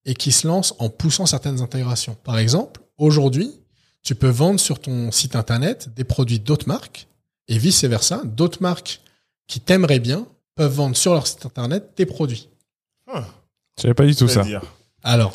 et 0.06 0.14
qui 0.16 0.32
se 0.32 0.48
lancent 0.48 0.74
en 0.80 0.90
poussant 0.90 1.26
certaines 1.26 1.62
intégrations. 1.62 2.16
Par 2.24 2.38
exemple, 2.38 2.82
aujourd'hui, 2.98 3.52
tu 4.02 4.16
peux 4.16 4.30
vendre 4.30 4.60
sur 4.60 4.80
ton 4.80 5.12
site 5.12 5.36
internet 5.36 5.90
des 5.96 6.04
produits 6.04 6.40
d'autres 6.40 6.68
marques 6.68 7.08
et 7.48 7.58
vice-versa. 7.58 8.22
D'autres 8.26 8.62
marques 8.62 9.02
qui 9.48 9.60
t'aimeraient 9.60 10.00
bien 10.00 10.28
peuvent 10.56 10.74
vendre 10.74 10.96
sur 10.96 11.14
leur 11.14 11.26
site 11.26 11.46
internet 11.46 11.96
tes 11.96 12.06
produits. 12.06 12.50
Ah, 13.08 13.26
Je 13.78 13.84
savais 13.84 13.94
pas 13.94 14.06
du 14.06 14.16
tout 14.16 14.28
ça. 14.28 14.44
Alors, 15.04 15.34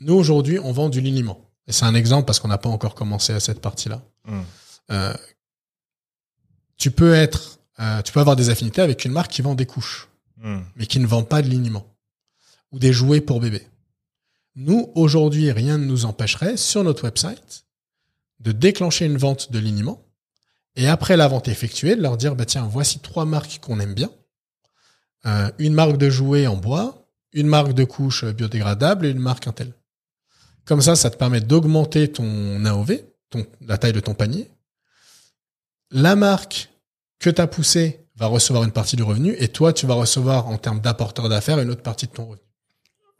nous 0.00 0.14
aujourd'hui, 0.14 0.58
on 0.58 0.72
vend 0.72 0.88
du 0.88 1.00
liniment. 1.00 1.40
Et 1.66 1.72
c'est 1.72 1.84
un 1.84 1.94
exemple 1.94 2.26
parce 2.26 2.40
qu'on 2.40 2.48
n'a 2.48 2.58
pas 2.58 2.68
encore 2.68 2.94
commencé 2.94 3.32
à 3.32 3.40
cette 3.40 3.60
partie-là. 3.60 4.02
Hmm. 4.26 4.40
Euh, 4.90 5.14
tu 6.76 6.90
peux 6.90 7.14
être, 7.14 7.58
euh, 7.80 8.02
tu 8.02 8.12
peux 8.12 8.20
avoir 8.20 8.36
des 8.36 8.50
affinités 8.50 8.82
avec 8.82 9.04
une 9.04 9.12
marque 9.12 9.30
qui 9.30 9.42
vend 9.42 9.54
des 9.54 9.66
couches, 9.66 10.08
Hmm. 10.44 10.60
mais 10.76 10.86
qui 10.86 11.00
ne 11.00 11.06
vend 11.06 11.22
pas 11.22 11.40
de 11.40 11.48
liniment 11.48 11.86
ou 12.70 12.78
des 12.78 12.92
jouets 12.92 13.22
pour 13.22 13.40
bébé. 13.40 13.66
Nous, 14.56 14.90
aujourd'hui, 14.94 15.50
rien 15.52 15.78
ne 15.78 15.86
nous 15.86 16.04
empêcherait 16.04 16.58
sur 16.58 16.84
notre 16.84 17.04
website 17.04 17.64
de 18.40 18.52
déclencher 18.52 19.06
une 19.06 19.16
vente 19.16 19.52
de 19.52 19.58
liniment 19.58 20.04
et 20.76 20.86
après 20.86 21.16
la 21.16 21.28
vente 21.28 21.48
effectuée, 21.48 21.96
de 21.96 22.02
leur 22.02 22.16
dire, 22.16 22.34
bah 22.36 22.44
tiens, 22.44 22.68
voici 22.70 22.98
trois 22.98 23.24
marques 23.24 23.58
qu'on 23.60 23.80
aime 23.80 23.94
bien. 23.94 24.10
Euh, 25.24 25.50
une 25.58 25.72
marque 25.72 25.96
de 25.96 26.10
jouets 26.10 26.46
en 26.46 26.56
bois, 26.56 27.08
une 27.32 27.46
marque 27.46 27.72
de 27.72 27.84
couches 27.84 28.24
biodégradables 28.24 29.06
et 29.06 29.10
une 29.10 29.20
marque 29.20 29.46
Intel. 29.46 29.72
Comme 30.66 30.82
ça, 30.82 30.94
ça 30.94 31.10
te 31.10 31.16
permet 31.16 31.40
d'augmenter 31.40 32.12
ton 32.12 32.64
AOV, 32.64 33.00
ton, 33.30 33.46
la 33.62 33.78
taille 33.78 33.92
de 33.92 34.00
ton 34.00 34.14
panier. 34.14 34.50
La 35.96 36.16
marque 36.16 36.70
que 37.20 37.30
tu 37.30 37.40
as 37.40 37.46
poussée 37.46 38.00
va 38.16 38.26
recevoir 38.26 38.64
une 38.64 38.72
partie 38.72 38.96
du 38.96 39.04
revenu 39.04 39.36
et 39.38 39.46
toi, 39.46 39.72
tu 39.72 39.86
vas 39.86 39.94
recevoir 39.94 40.48
en 40.48 40.58
termes 40.58 40.80
d'apporteur 40.80 41.28
d'affaires 41.28 41.60
une 41.60 41.70
autre 41.70 41.82
partie 41.82 42.06
de 42.06 42.10
ton 42.10 42.24
revenu. 42.24 42.42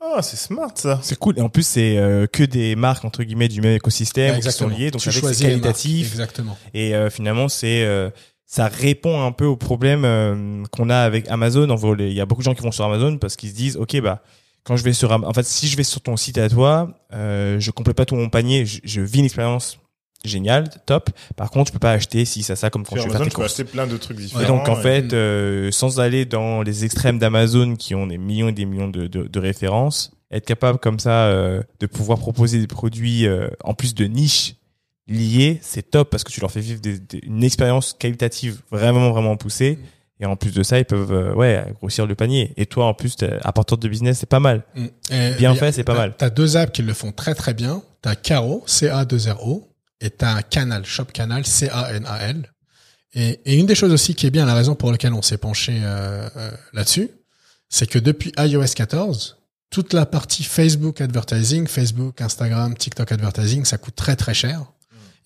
Ah, 0.01 0.23
c'est 0.23 0.37
smart 0.37 0.73
ça. 0.75 0.99
C'est 1.01 1.17
cool. 1.17 1.39
Et 1.39 1.41
en 1.41 1.49
plus, 1.49 1.65
c'est 1.65 1.97
euh, 1.97 2.27
que 2.27 2.43
des 2.43 2.75
marques 2.75 3.05
entre 3.05 3.23
guillemets 3.23 3.47
du 3.47 3.61
même 3.61 3.77
écosystème 3.77 4.41
qui 4.41 4.51
sont 4.51 4.69
liées, 4.69 4.91
donc 4.91 5.01
tu 5.01 5.09
avec 5.09 5.39
qualitatif. 5.39 6.11
Exactement. 6.11 6.59
Et 6.75 6.97
euh, 6.97 7.11
finalement, 7.11 7.49
c'est 7.49 7.85
euh, 7.85 8.11
ça 8.45 8.67
répond 8.67 9.25
un 9.25 9.31
peu 9.31 9.47
au 9.47 9.57
problème 9.57 10.05
euh, 10.05 10.65
qu'on 10.73 10.91
a 10.91 10.99
avec 10.99 11.29
Amazon. 11.29 11.71
En 11.71 11.97
il 11.97 12.13
y 12.13 12.21
a 12.21 12.27
beaucoup 12.27 12.43
de 12.43 12.45
gens 12.45 12.55
qui 12.55 12.63
vont 12.63 12.73
sur 12.73 12.85
Amazon 12.85 13.19
parce 13.19 13.37
qu'ils 13.37 13.51
se 13.51 13.55
disent, 13.55 13.77
ok, 13.77 14.01
bah 14.01 14.21
quand 14.65 14.77
je 14.77 14.83
vais 14.83 14.93
sur, 14.95 15.13
en 15.13 15.33
fait, 15.33 15.45
si 15.45 15.69
je 15.69 15.77
vais 15.77 15.85
sur 15.85 16.01
ton 16.01 16.17
site 16.17 16.39
à 16.39 16.49
toi, 16.49 16.99
euh, 17.13 17.61
je 17.61 17.71
complète 17.71 17.97
pas 17.97 18.07
tout 18.07 18.17
mon 18.17 18.31
panier, 18.31 18.67
je, 18.67 18.81
je 18.83 19.01
vis 19.01 19.21
une 19.21 19.27
expérience 19.27 19.79
géniale, 20.25 20.69
top. 20.87 21.11
Par 21.37 21.51
contre, 21.51 21.69
je 21.69 21.73
peux 21.73 21.79
pas 21.79 21.93
acheter 21.93 22.25
si 22.25 22.43
ça 22.43 22.57
ça 22.57 22.71
comme 22.71 22.85
quand 22.85 22.97
Sur 22.97 23.05
vais 23.05 23.11
Amazon, 23.11 23.19
faire 23.19 23.25
tes 23.27 23.31
tu 23.31 23.37
peux 23.39 23.45
acheter 23.45 23.65
plein 23.65 23.87
de 23.87 23.97
trucs 23.97 24.17
différents. 24.19 24.43
Et 24.43 24.47
donc 24.47 24.69
en 24.69 24.79
et- 24.79 24.83
fait, 24.83 25.13
euh, 25.13 25.71
sans 25.71 26.01
aller 26.01 26.25
dans 26.25 26.63
les 26.63 26.85
extrêmes 26.85 27.19
d'Amazon 27.19 27.77
qui 27.77 27.95
ont 27.95 28.07
des 28.07 28.19
millions 28.19 28.49
et 28.49 28.53
des 28.53 28.65
millions 28.65 28.89
de, 28.89 29.07
de, 29.07 29.25
de 29.29 29.39
références, 29.41 30.13
être 30.31 30.47
capable 30.47 30.79
comme 30.79 30.99
ça 30.99 31.27
euh, 31.27 31.63
de 31.81 31.87
pouvoir 31.87 32.19
proposer 32.19 32.59
des 32.59 32.67
produits 32.67 33.27
euh, 33.27 33.49
en 33.63 33.75
plus 33.75 33.95
de 33.95 34.05
niches 34.07 34.55
liées, 35.07 35.59
c'est 35.63 35.91
top 35.91 36.11
parce 36.11 36.25
que 36.25 36.33
tu 36.33 36.41
leur 36.41 36.51
fais 36.51 36.61
vivre 36.61 36.81
des- 36.81 36.99
des- 36.99 37.21
une 37.25 37.45
expérience 37.45 37.95
qualitative 37.99 38.63
vraiment 38.71 39.11
vraiment 39.11 39.37
poussée. 39.37 39.79
Et 40.21 40.27
en 40.27 40.37
plus 40.37 40.55
de 40.55 40.63
ça, 40.63 40.79
ils 40.79 40.85
peuvent 40.85 41.13
euh, 41.13 41.35
ouais 41.35 41.63
grossir 41.81 42.07
le 42.07 42.15
panier. 42.15 42.53
Et 42.57 42.67
toi, 42.67 42.87
en 42.87 42.95
plus, 42.95 43.17
t'es 43.17 43.31
apporteur 43.43 43.77
de 43.79 43.89
business, 43.89 44.19
c'est 44.21 44.29
pas 44.29 44.39
mal. 44.41 44.63
Mm. 44.77 44.87
Et 45.11 45.35
Bien 45.37 45.53
a- 45.53 45.55
fait, 45.57 45.73
c'est 45.73 45.83
pas 45.85 45.95
mal. 45.97 46.15
T'as 46.17 46.31
deux 46.31 46.57
apps 46.57 46.73
qui 46.73 46.83
le 46.83 46.95
font 46.95 47.11
très 47.13 47.35
très 47.35 47.53
bien. 47.53 47.83
T'as 48.01 48.15
Caro, 48.15 48.63
C-A-2-R-O, 48.67 49.69
et 50.05 50.11
t'as 50.11 50.43
Canal, 50.43 50.85
Shop 50.85 51.07
Canal, 51.07 51.47
C-A-N-A-L. 51.47 52.53
Et, 53.14 53.40
et 53.47 53.55
une 53.59 53.67
des 53.67 53.75
choses 53.75 53.93
aussi 53.93 54.14
qui 54.14 54.27
est 54.27 54.31
bien, 54.31 54.45
la 54.45 54.55
raison 54.55 54.75
pour 54.75 54.90
laquelle 54.93 55.14
on 55.14 55.23
s'est 55.23 55.38
penché 55.38 55.81
euh, 55.83 56.29
euh, 56.37 56.51
là-dessus, 56.73 57.11
c'est 57.69 57.87
que 57.88 57.99
depuis 57.99 58.33
iOS 58.38 58.75
14, 58.75 59.38
toute 59.71 59.93
la 59.93 60.05
partie 60.05 60.43
Facebook 60.45 61.01
advertising, 61.01 61.67
Facebook, 61.67 62.21
Instagram, 62.21 62.77
TikTok 62.77 63.11
advertising, 63.12 63.64
ça 63.64 63.79
coûte 63.79 63.95
très 63.97 64.14
très 64.17 64.35
cher. 64.35 64.64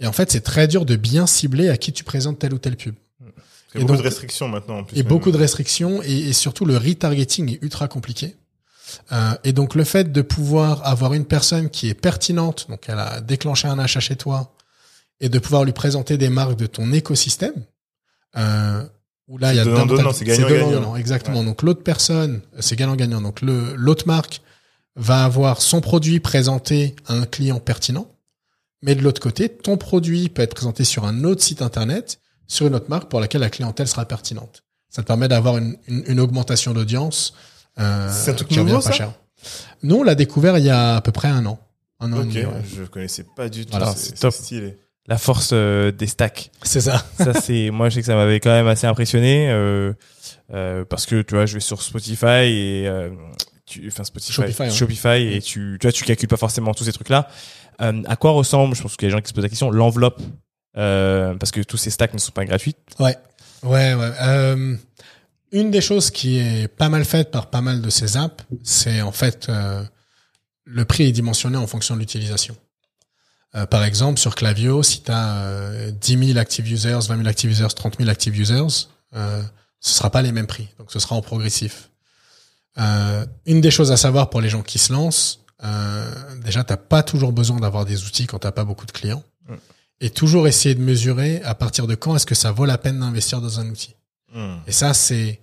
Et 0.00 0.06
en 0.06 0.12
fait, 0.12 0.30
c'est 0.30 0.42
très 0.42 0.68
dur 0.68 0.84
de 0.84 0.94
bien 0.96 1.26
cibler 1.26 1.68
à 1.70 1.76
qui 1.76 1.92
tu 1.92 2.04
présentes 2.04 2.38
telle 2.38 2.54
ou 2.54 2.58
telle 2.58 2.76
pub. 2.76 2.94
Il 3.20 3.26
y 3.26 3.28
a 3.28 3.80
et 3.80 3.84
beaucoup 3.84 3.88
donc- 3.94 3.96
de 3.98 4.02
restrictions 4.08 4.48
maintenant. 4.48 4.78
En 4.78 4.84
plus, 4.84 4.96
Et 4.96 5.02
même. 5.02 5.08
beaucoup 5.08 5.30
de 5.32 5.36
restrictions 5.36 6.02
et, 6.04 6.12
et 6.28 6.32
surtout 6.32 6.64
le 6.66 6.76
retargeting 6.76 7.52
est 7.54 7.62
ultra 7.62 7.88
compliqué. 7.88 8.36
Euh, 9.12 9.32
et 9.44 9.52
donc 9.52 9.74
le 9.74 9.84
fait 9.84 10.12
de 10.12 10.22
pouvoir 10.22 10.86
avoir 10.86 11.12
une 11.14 11.26
personne 11.26 11.68
qui 11.68 11.88
est 11.88 11.94
pertinente, 11.94 12.66
donc 12.70 12.84
elle 12.86 12.98
a 12.98 13.20
déclenché 13.20 13.66
un 13.68 13.78
achat 13.78 14.00
chez 14.00 14.16
toi, 14.16 14.54
et 15.20 15.28
de 15.28 15.38
pouvoir 15.38 15.64
lui 15.64 15.72
présenter 15.72 16.16
des 16.16 16.28
marques 16.28 16.56
de 16.56 16.66
ton 16.66 16.92
écosystème, 16.92 17.54
euh, 18.36 18.84
où 19.26 19.38
là 19.38 19.52
il 19.52 19.56
y 19.56 19.58
a 19.60 19.64
C'est 19.64 19.70
donnant-donnant, 19.70 19.96
davantage- 19.98 20.18
c'est 20.18 20.24
gagnant-gagnant. 20.24 20.66
donnant-donnant, 20.70 20.96
exactement. 20.96 21.44
Donc 21.44 21.62
l'autre 21.62 21.82
personne, 21.82 22.40
c'est 22.60 22.76
gagnant-gagnant. 22.76 23.20
Donc 23.20 23.40
le 23.42 23.74
l'autre 23.74 24.06
marque 24.06 24.40
va 24.96 25.24
avoir 25.24 25.60
son 25.62 25.80
produit 25.80 26.20
présenté 26.20 26.96
à 27.06 27.14
un 27.14 27.26
client 27.26 27.60
pertinent, 27.60 28.08
mais 28.82 28.94
de 28.94 29.02
l'autre 29.02 29.20
côté, 29.20 29.48
ton 29.48 29.76
produit 29.76 30.28
peut 30.28 30.42
être 30.42 30.54
présenté 30.54 30.84
sur 30.84 31.04
un 31.04 31.24
autre 31.24 31.42
site 31.42 31.62
internet, 31.62 32.20
sur 32.46 32.66
une 32.66 32.74
autre 32.74 32.88
marque 32.88 33.08
pour 33.08 33.20
laquelle 33.20 33.40
la 33.42 33.50
clientèle 33.50 33.86
sera 33.88 34.04
pertinente. 34.06 34.62
Ça 34.88 35.02
te 35.02 35.06
permet 35.06 35.28
d'avoir 35.28 35.58
une, 35.58 35.76
une, 35.86 36.02
une 36.06 36.20
augmentation 36.20 36.72
d'audience 36.72 37.34
euh, 37.78 38.10
C'est 38.12 38.30
un 38.30 38.34
truc 38.34 38.48
qui 38.48 38.58
nouveau, 38.58 38.76
pas 38.76 38.80
ça 38.80 38.92
cher. 38.92 39.12
Nous, 39.82 39.96
on 39.96 40.02
l'a 40.02 40.14
découvert 40.14 40.58
il 40.58 40.64
y 40.64 40.70
a 40.70 40.96
à 40.96 41.00
peu 41.00 41.12
près 41.12 41.28
un 41.28 41.44
an. 41.46 41.60
Un 42.00 42.12
an 42.12 42.22
et 42.22 42.24
demi, 42.24 42.44
ouais. 42.44 42.62
je 42.76 42.84
connaissais 42.84 43.24
pas 43.36 43.48
du 43.48 43.66
tout. 43.66 43.70
Voilà, 43.72 43.94
c'est 43.94 44.30
stylé. 44.30 44.76
La 45.08 45.18
force 45.18 45.50
euh, 45.52 45.90
des 45.90 46.06
stacks. 46.06 46.50
C'est 46.62 46.82
ça. 46.82 47.04
ça 47.18 47.34
c'est 47.40 47.70
moi 47.70 47.88
je 47.88 47.96
sais 47.96 48.00
que 48.00 48.06
ça 48.06 48.14
m'avait 48.14 48.40
quand 48.40 48.50
même 48.50 48.68
assez 48.68 48.86
impressionné 48.86 49.50
euh, 49.50 49.92
euh, 50.52 50.84
parce 50.84 51.06
que 51.06 51.22
tu 51.22 51.34
vois 51.34 51.46
je 51.46 51.54
vais 51.54 51.60
sur 51.60 51.82
Spotify 51.82 52.26
et 52.44 52.84
euh, 52.86 53.10
tu 53.66 53.86
enfin 53.88 54.04
Spotify 54.04 54.70
Shopify, 54.70 55.34
et 55.34 55.40
tu 55.40 55.78
tu 55.80 55.86
vois 55.86 55.92
tu 55.92 56.04
calcules 56.04 56.28
pas 56.28 56.36
forcément 56.36 56.74
tous 56.74 56.84
ces 56.84 56.92
trucs 56.92 57.08
là 57.08 57.28
euh, 57.80 58.02
à 58.06 58.16
quoi 58.16 58.32
ressemble 58.32 58.74
je 58.76 58.82
pense 58.82 58.96
qu'il 58.96 59.06
y 59.06 59.10
a 59.10 59.10
des 59.10 59.16
gens 59.16 59.22
qui 59.22 59.28
se 59.28 59.34
posent 59.34 59.44
la 59.44 59.48
question 59.48 59.70
l'enveloppe 59.70 60.20
euh, 60.78 61.34
parce 61.34 61.50
que 61.50 61.60
tous 61.60 61.76
ces 61.76 61.90
stacks 61.90 62.14
ne 62.14 62.18
sont 62.18 62.32
pas 62.32 62.44
gratuits? 62.44 62.76
Ouais, 63.00 63.16
ouais, 63.62 63.94
ouais. 63.94 64.12
Euh, 64.20 64.76
une 65.50 65.70
des 65.70 65.80
choses 65.80 66.10
qui 66.10 66.38
est 66.38 66.68
pas 66.68 66.88
mal 66.88 67.04
faite 67.04 67.30
par 67.30 67.50
pas 67.50 67.60
mal 67.60 67.80
de 67.80 67.90
ces 67.90 68.16
apps, 68.16 68.44
c'est 68.62 69.00
en 69.02 69.12
fait 69.12 69.48
euh, 69.48 69.82
le 70.64 70.84
prix 70.84 71.04
est 71.04 71.12
dimensionné 71.12 71.56
en 71.56 71.66
fonction 71.66 71.94
de 71.94 72.00
l'utilisation. 72.00 72.56
Euh, 73.54 73.66
par 73.66 73.84
exemple, 73.84 74.18
sur 74.18 74.34
Clavio, 74.34 74.82
si 74.82 75.02
tu 75.02 75.10
as 75.10 75.90
10 75.90 76.26
000 76.26 76.38
active 76.38 76.70
users, 76.70 76.98
20 77.08 77.16
000 77.16 77.26
active 77.26 77.50
users, 77.50 77.68
30 77.74 77.96
000 77.98 78.10
active 78.10 78.38
users, 78.38 78.88
euh, 79.14 79.42
ce 79.80 79.94
sera 79.96 80.10
pas 80.10 80.22
les 80.22 80.32
mêmes 80.32 80.46
prix. 80.46 80.68
Donc, 80.78 80.92
ce 80.92 80.98
sera 80.98 81.14
en 81.14 81.22
progressif. 81.22 81.90
Euh, 82.78 83.26
une 83.46 83.60
des 83.60 83.70
choses 83.70 83.90
à 83.90 83.96
savoir 83.96 84.30
pour 84.30 84.40
les 84.40 84.48
gens 84.48 84.62
qui 84.62 84.78
se 84.78 84.92
lancent, 84.92 85.40
euh, 85.64 86.10
déjà, 86.44 86.62
t'as 86.62 86.76
pas 86.76 87.02
toujours 87.02 87.32
besoin 87.32 87.58
d'avoir 87.58 87.84
des 87.84 88.04
outils 88.04 88.26
quand 88.26 88.40
t'as 88.40 88.52
pas 88.52 88.64
beaucoup 88.64 88.86
de 88.86 88.92
clients. 88.92 89.22
Et 90.00 90.10
toujours 90.10 90.46
essayer 90.46 90.76
de 90.76 90.80
mesurer 90.80 91.42
à 91.42 91.56
partir 91.56 91.88
de 91.88 91.96
quand 91.96 92.14
est-ce 92.14 92.26
que 92.26 92.36
ça 92.36 92.52
vaut 92.52 92.66
la 92.66 92.78
peine 92.78 93.00
d'investir 93.00 93.40
dans 93.40 93.58
un 93.58 93.68
outil. 93.68 93.96
Hmm. 94.32 94.58
Et 94.68 94.70
ça, 94.70 94.94
c'est 94.94 95.40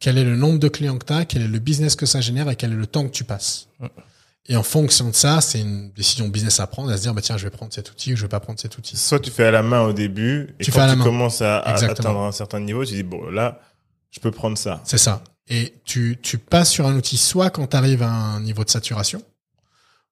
quel 0.00 0.16
est 0.16 0.24
le 0.24 0.34
nombre 0.34 0.58
de 0.58 0.68
clients 0.68 0.96
que 0.96 1.04
tu 1.04 1.12
as, 1.12 1.26
quel 1.26 1.42
est 1.42 1.48
le 1.48 1.58
business 1.58 1.94
que 1.94 2.06
ça 2.06 2.22
génère 2.22 2.48
et 2.48 2.56
quel 2.56 2.72
est 2.72 2.76
le 2.76 2.86
temps 2.86 3.04
que 3.04 3.12
tu 3.12 3.24
passes. 3.24 3.68
Et 4.50 4.56
en 4.56 4.62
fonction 4.62 5.10
de 5.10 5.14
ça, 5.14 5.42
c'est 5.42 5.60
une 5.60 5.90
décision 5.92 6.26
business 6.28 6.58
à 6.58 6.66
prendre, 6.66 6.90
à 6.90 6.96
se 6.96 7.02
dire, 7.02 7.12
bah 7.12 7.20
tiens, 7.20 7.36
je 7.36 7.44
vais 7.44 7.50
prendre 7.50 7.72
cet 7.72 7.90
outil 7.90 8.14
ou 8.14 8.16
je 8.16 8.22
vais 8.22 8.28
pas 8.28 8.40
prendre 8.40 8.58
cet 8.58 8.78
outil. 8.78 8.96
Soit 8.96 9.20
tu 9.20 9.30
fais 9.30 9.44
à 9.44 9.50
la 9.50 9.62
main 9.62 9.82
au 9.82 9.92
début, 9.92 10.54
et 10.58 10.64
Tu 10.64 10.70
quand 10.70 10.78
fais 10.78 10.82
à 10.84 10.86
la 10.86 10.92
tu 10.92 10.98
main. 11.00 11.04
commences 11.04 11.42
à, 11.42 11.58
atteindre 11.58 12.20
un 12.20 12.32
certain 12.32 12.58
niveau, 12.58 12.82
tu 12.84 12.94
dis, 12.94 13.02
bon, 13.02 13.28
là, 13.28 13.60
je 14.10 14.20
peux 14.20 14.30
prendre 14.30 14.56
ça. 14.56 14.80
C'est 14.84 14.96
ça. 14.96 15.22
Et 15.48 15.74
tu, 15.84 16.18
tu 16.22 16.38
passes 16.38 16.70
sur 16.70 16.86
un 16.86 16.96
outil 16.96 17.18
soit 17.18 17.50
quand 17.50 17.66
tu 17.66 17.76
arrives 17.76 18.02
à 18.02 18.10
un 18.10 18.40
niveau 18.40 18.64
de 18.64 18.70
saturation, 18.70 19.22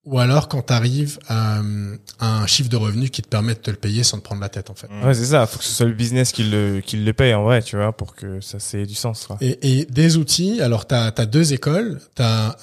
ou 0.07 0.18
alors 0.18 0.48
quand 0.48 0.62
tu 0.62 0.72
arrives 0.72 1.18
à, 1.28 1.59
euh, 1.59 1.96
à 2.18 2.38
un 2.38 2.46
chiffre 2.46 2.70
de 2.70 2.76
revenu 2.76 3.11
qui 3.11 3.22
te 3.22 3.28
permet 3.28 3.54
de 3.54 3.59
te 3.59 3.70
le 3.70 3.76
payer 3.76 4.02
sans 4.02 4.18
te 4.18 4.22
prendre 4.22 4.40
la 4.40 4.48
tête, 4.48 4.70
en 4.70 4.74
fait. 4.74 4.88
Ouais 5.04 5.14
c'est 5.14 5.26
ça 5.26 5.46
faut 5.46 5.59
que 5.59 5.64
ce 5.64 5.72
soit 5.72 5.86
le 5.86 5.92
business 5.92 6.32
qui 6.32 6.44
le 6.44 6.80
qui 6.84 6.96
le 6.96 7.12
paye 7.12 7.34
en 7.34 7.42
vrai 7.42 7.62
tu 7.62 7.76
vois 7.76 7.92
pour 7.92 8.14
que 8.14 8.40
ça 8.40 8.59
ait 8.78 8.86
du 8.86 8.94
sens 8.94 9.26
quoi. 9.26 9.36
Et, 9.40 9.80
et 9.80 9.84
des 9.84 10.16
outils, 10.16 10.61
alors 10.62 10.86
tu 10.86 10.94
as, 10.94 11.11
deux 11.26 11.52
écoles. 11.52 12.00
Tu 12.14 12.22
as 12.22 12.57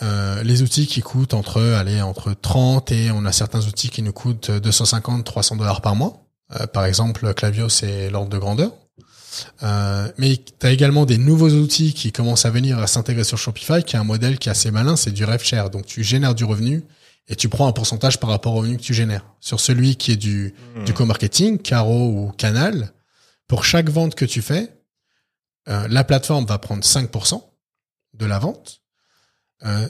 les 0.43 0.63
outils 0.63 0.87
qui 0.87 1.01
coûtent 1.01 1.33
entre 1.33 1.61
allez, 1.61 2.01
entre 2.01 2.33
30 2.33 2.91
et 2.91 3.11
on 3.11 3.25
a 3.25 3.31
certains 3.31 3.61
outils 3.67 3.89
qui 3.89 4.01
nous 4.01 4.13
coûtent 4.13 4.51
250, 4.51 5.23
300 5.23 5.57
dollars 5.57 5.81
par 5.81 5.95
mois. 5.95 6.23
Euh, 6.59 6.67
par 6.67 6.85
exemple, 6.85 7.33
Clavio, 7.33 7.69
c'est 7.69 8.09
l'ordre 8.09 8.29
de 8.29 8.37
grandeur. 8.37 8.71
Euh, 9.63 10.07
mais 10.17 10.37
tu 10.37 10.67
as 10.67 10.71
également 10.71 11.05
des 11.05 11.17
nouveaux 11.17 11.49
outils 11.49 11.93
qui 11.93 12.11
commencent 12.11 12.45
à 12.45 12.51
venir 12.51 12.77
à 12.77 12.87
s'intégrer 12.87 13.23
sur 13.23 13.37
Shopify, 13.37 13.83
qui 13.83 13.95
est 13.95 13.99
un 13.99 14.03
modèle 14.03 14.37
qui 14.37 14.49
est 14.49 14.51
assez 14.51 14.69
malin, 14.69 14.95
c'est 14.95 15.11
du 15.11 15.25
rev 15.25 15.43
share. 15.43 15.69
Donc 15.69 15.85
tu 15.85 16.03
génères 16.03 16.35
du 16.35 16.43
revenu 16.43 16.83
et 17.27 17.35
tu 17.35 17.49
prends 17.49 17.67
un 17.67 17.71
pourcentage 17.71 18.19
par 18.19 18.29
rapport 18.29 18.53
au 18.53 18.57
revenu 18.59 18.77
que 18.77 18.81
tu 18.81 18.93
génères. 18.93 19.25
Sur 19.39 19.59
celui 19.59 19.95
qui 19.95 20.11
est 20.11 20.17
du, 20.17 20.53
Hmm. 20.75 20.83
du 20.85 20.93
co-marketing, 20.93 21.57
Caro 21.59 22.09
ou 22.09 22.31
Canal, 22.37 22.91
pour 23.47 23.63
chaque 23.65 23.89
vente 23.89 24.15
que 24.15 24.25
tu 24.25 24.41
fais, 24.41 24.73
euh, 25.69 25.87
la 25.89 26.03
plateforme 26.03 26.45
va 26.45 26.57
prendre 26.57 26.83
5% 26.83 27.41
de 28.13 28.25
la 28.25 28.39
vente. 28.39 28.81
Euh, 29.65 29.87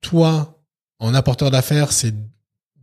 toi, 0.00 0.60
en 0.98 1.14
apporteur 1.14 1.50
d'affaires, 1.50 1.92
c'est 1.92 2.14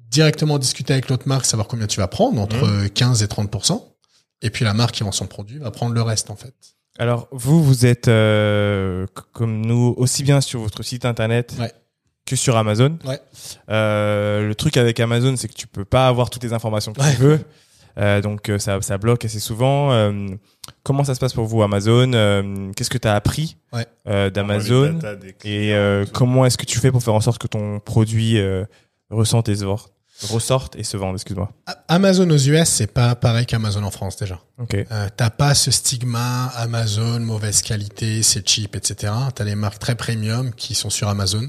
directement 0.10 0.58
discuter 0.60 0.94
avec 0.94 1.08
l'autre 1.10 1.28
marque, 1.28 1.46
savoir 1.46 1.68
combien 1.68 1.88
tu 1.88 2.00
vas 2.00 2.08
prendre, 2.08 2.42
entre 2.42 2.88
15 2.88 3.22
et 3.24 3.28
30%. 3.28 3.96
Et 4.42 4.50
puis 4.50 4.66
la 4.66 4.74
marque 4.74 4.96
qui 4.96 5.04
vend 5.04 5.12
son 5.12 5.28
produit 5.28 5.60
va 5.60 5.72
prendre 5.72 5.94
le 5.94 6.02
reste, 6.02 6.30
en 6.32 6.36
fait. 6.36 6.54
Alors, 6.98 7.28
vous, 7.32 7.64
vous 7.64 7.86
êtes 7.86 8.08
euh, 8.10 9.06
comme 9.32 9.66
nous 9.66 9.94
aussi 9.98 10.24
bien 10.24 10.42
sur 10.42 10.60
votre 10.62 10.84
site 10.84 11.06
internet 11.06 11.54
Ouais. 11.60 11.72
Que 12.32 12.36
sur 12.36 12.58
Amazon. 12.58 12.98
Ouais. 13.06 13.20
Euh, 13.70 14.48
le 14.48 14.56
truc 14.56 14.78
avec 14.78 15.00
Amazon, 15.00 15.36
c'est 15.38 15.48
que 15.48 15.54
tu 15.54 15.68
peux 15.68 15.86
pas 15.86 16.08
avoir 16.08 16.30
toutes 16.30 16.44
les 16.44 16.54
informations 16.54 16.94
que 16.94 17.02
Ouais. 17.02 17.12
tu 17.16 17.22
veux. 17.22 17.40
Euh, 17.98 18.22
donc 18.22 18.48
euh, 18.50 18.58
ça, 18.58 18.82
ça 18.82 18.98
bloque 18.98 19.26
assez 19.26 19.40
souvent. 19.40 19.92
Euh, 19.92 20.28
comment 20.84 21.04
ça 21.04 21.14
se 21.14 21.20
passe 21.20 21.34
pour 21.34 21.46
vous 21.46 21.62
Amazon? 21.62 22.12
Euh, 22.14 22.72
Qu'est-ce 22.76 22.90
que 22.90 22.98
tu 22.98 23.08
as 23.08 23.16
appris 23.16 23.58
Ouais. 23.74 23.86
euh, 24.08 24.26
Les 24.26 24.32
d'Amazon? 24.32 24.98
Et 25.44 25.74
euh, 25.74 26.06
comment 26.14 26.46
est-ce 26.46 26.58
que 26.58 26.66
tu 26.66 26.80
fais 26.80 26.92
pour 26.92 27.04
faire 27.04 27.14
en 27.14 27.22
sorte 27.22 27.42
que 27.42 27.48
ton 27.48 27.80
produit 27.80 28.40
euh, 28.40 28.64
ressente 29.10 29.50
et 29.50 29.56
se 29.56 29.66
vende 29.66 29.80
ressorte 30.30 30.76
et 30.76 30.84
se 30.84 30.98
vende, 30.98 31.16
excuse-moi. 31.16 31.50
Amazon 31.88 32.30
aux 32.30 32.38
US, 32.38 32.70
c'est 32.70 32.94
pas 32.94 33.16
pareil 33.16 33.48
qu'Amazon 33.48 33.82
en 33.82 33.90
France, 33.90 34.18
déjà. 34.18 34.40
Ok. 34.60 34.76
Euh, 34.76 35.08
t'as 35.18 35.32
pas 35.32 35.56
ce 35.56 35.72
stigma 35.72 36.46
Amazon, 36.58 37.20
mauvaise 37.22 37.64
qualité, 37.64 38.22
c'est 38.22 38.48
cheap, 38.48 38.76
etc. 38.76 39.12
T'as 39.34 39.44
des 39.46 39.56
marques 39.56 39.80
très 39.80 39.96
premium 39.96 40.54
qui 40.54 40.76
sont 40.76 40.92
sur 40.92 41.08
Amazon. 41.10 41.42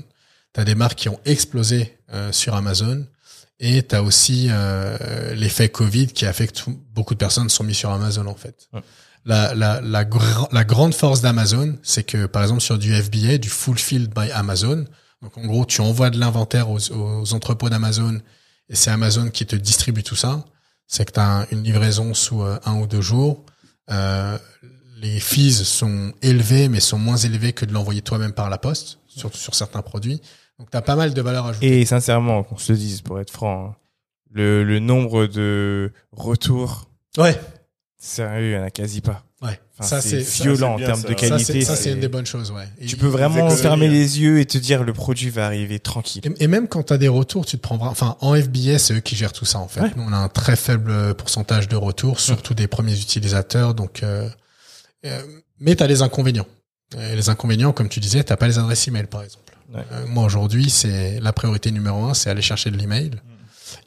T'as 0.52 0.64
des 0.64 0.74
marques 0.74 0.98
qui 0.98 1.08
ont 1.08 1.20
explosé 1.24 1.96
euh, 2.12 2.30
sur 2.32 2.54
Amazon. 2.54 3.06
Et 3.60 3.82
t'as 3.84 4.00
aussi 4.02 4.48
euh, 4.50 5.34
l'effet 5.34 5.68
Covid 5.68 6.08
qui 6.08 6.26
a 6.26 6.32
fait 6.32 6.48
que 6.48 6.52
tout- 6.52 6.80
beaucoup 6.92 7.14
de 7.14 7.18
personnes 7.18 7.48
sont 7.48 7.62
mis 7.64 7.74
sur 7.74 7.90
Amazon 7.90 8.26
en 8.26 8.34
fait. 8.34 8.68
Ouais. 8.72 8.80
La, 9.24 9.54
la, 9.54 9.80
la, 9.80 10.04
gra- 10.04 10.48
la 10.50 10.64
grande 10.64 10.94
force 10.94 11.20
d'Amazon, 11.20 11.78
c'est 11.84 12.02
que 12.02 12.26
par 12.26 12.42
exemple 12.42 12.60
sur 12.60 12.76
du 12.76 12.92
FBA, 12.92 13.38
du 13.38 13.48
Fulfilled 13.48 14.12
by 14.12 14.30
Amazon, 14.32 14.84
donc 15.22 15.38
en 15.38 15.46
gros 15.46 15.64
tu 15.64 15.80
envoies 15.80 16.10
de 16.10 16.18
l'inventaire 16.18 16.70
aux, 16.70 16.80
aux 16.90 17.32
entrepôts 17.34 17.68
d'Amazon 17.70 18.20
et 18.68 18.74
c'est 18.74 18.90
Amazon 18.90 19.30
qui 19.30 19.46
te 19.46 19.54
distribue 19.54 20.02
tout 20.02 20.16
ça 20.16 20.44
c'est 20.88 21.04
que 21.06 21.12
tu 21.12 21.20
as 21.20 21.46
une 21.52 21.62
livraison 21.62 22.12
sous 22.14 22.42
euh, 22.42 22.58
un 22.66 22.74
ou 22.74 22.86
deux 22.86 23.00
jours. 23.00 23.46
Euh, 23.90 24.36
les 24.98 25.20
fees 25.20 25.64
sont 25.64 26.12
élevés, 26.20 26.68
mais 26.68 26.80
sont 26.80 26.98
moins 26.98 27.16
élevés 27.16 27.52
que 27.54 27.64
de 27.64 27.72
l'envoyer 27.72 28.02
toi-même 28.02 28.32
par 28.32 28.50
la 28.50 28.58
poste, 28.58 28.98
surtout 29.08 29.38
sur 29.38 29.54
certains 29.54 29.80
produits. 29.80 30.20
Donc, 30.62 30.70
tu 30.70 30.76
as 30.76 30.82
pas 30.82 30.94
mal 30.94 31.12
de 31.12 31.20
valeur 31.20 31.46
ajoutée. 31.46 31.80
Et 31.80 31.84
sincèrement, 31.84 32.44
qu'on 32.44 32.56
se 32.56 32.70
le 32.70 32.78
dise 32.78 33.00
pour 33.00 33.18
être 33.18 33.30
franc, 33.32 33.70
hein, 33.70 33.76
le, 34.30 34.62
le 34.62 34.78
nombre 34.78 35.26
de 35.26 35.90
retours, 36.12 36.88
Ouais, 37.18 37.36
sérieux, 37.98 38.50
il 38.52 38.56
n'y 38.56 38.56
en 38.56 38.62
a 38.64 38.70
quasi 38.70 39.00
pas. 39.00 39.24
ouais. 39.42 39.58
Enfin, 39.78 39.88
ça, 39.88 40.00
c'est 40.00 40.20
violent 40.20 40.74
en 40.74 40.76
bien, 40.76 40.86
termes 40.86 41.00
ça. 41.02 41.08
de 41.08 41.14
qualité. 41.14 41.62
ça, 41.62 41.74
c'est- 41.74 41.92
une 41.92 41.98
des 42.00 42.06
bonnes 42.08 42.26
choses, 42.26 42.52
ouais. 42.52 42.68
Et- 42.80 42.86
Tu 42.86 42.96
peux 42.96 43.08
vraiment 43.08 43.50
fermer 43.50 43.88
les 43.88 44.20
yeux 44.20 44.38
et 44.38 44.46
te 44.46 44.56
dire 44.56 44.84
le 44.84 44.92
produit 44.92 45.30
va 45.30 45.46
arriver 45.46 45.80
tranquille. 45.80 46.22
Et, 46.38 46.44
et 46.44 46.46
même 46.46 46.68
quand 46.68 46.84
tu 46.84 46.92
as 46.92 46.98
des 46.98 47.08
retours, 47.08 47.44
tu 47.44 47.56
te 47.56 47.62
prends 47.62 47.78
enfin 47.84 48.16
en 48.20 48.36
FBS, 48.36 48.78
c'est 48.78 48.94
eux 48.94 49.00
qui 49.00 49.16
gèrent 49.16 49.32
tout 49.32 49.44
ça 49.44 49.58
en 49.58 49.66
fait. 49.66 49.80
Ouais. 49.80 49.90
Nous, 49.96 50.04
on 50.06 50.12
a 50.12 50.16
un 50.16 50.28
très 50.28 50.54
faible 50.56 51.14
pourcentage 51.16 51.66
de 51.68 51.74
retours, 51.76 52.20
surtout 52.20 52.54
des 52.54 52.68
premiers 52.68 52.94
utilisateurs. 52.98 53.74
Donc, 53.74 54.02
euh, 54.04 54.28
euh, 55.04 55.22
mais 55.58 55.74
tu 55.74 55.82
as 55.82 55.86
les 55.88 56.02
inconvénients. 56.02 56.46
Et 56.96 57.16
les 57.16 57.28
inconvénients, 57.30 57.72
comme 57.72 57.88
tu 57.88 57.98
disais, 58.00 58.22
t'as 58.22 58.36
pas 58.36 58.46
les 58.46 58.58
adresses 58.58 58.86
email 58.86 59.06
par 59.06 59.22
exemple. 59.22 59.51
Ouais. 59.72 59.84
Euh, 59.92 60.06
moi 60.06 60.24
aujourd'hui, 60.24 60.70
c'est 60.70 61.20
la 61.20 61.32
priorité 61.32 61.70
numéro 61.70 62.04
un, 62.04 62.14
c'est 62.14 62.30
aller 62.30 62.42
chercher 62.42 62.70
de 62.70 62.76
l'email. 62.76 63.12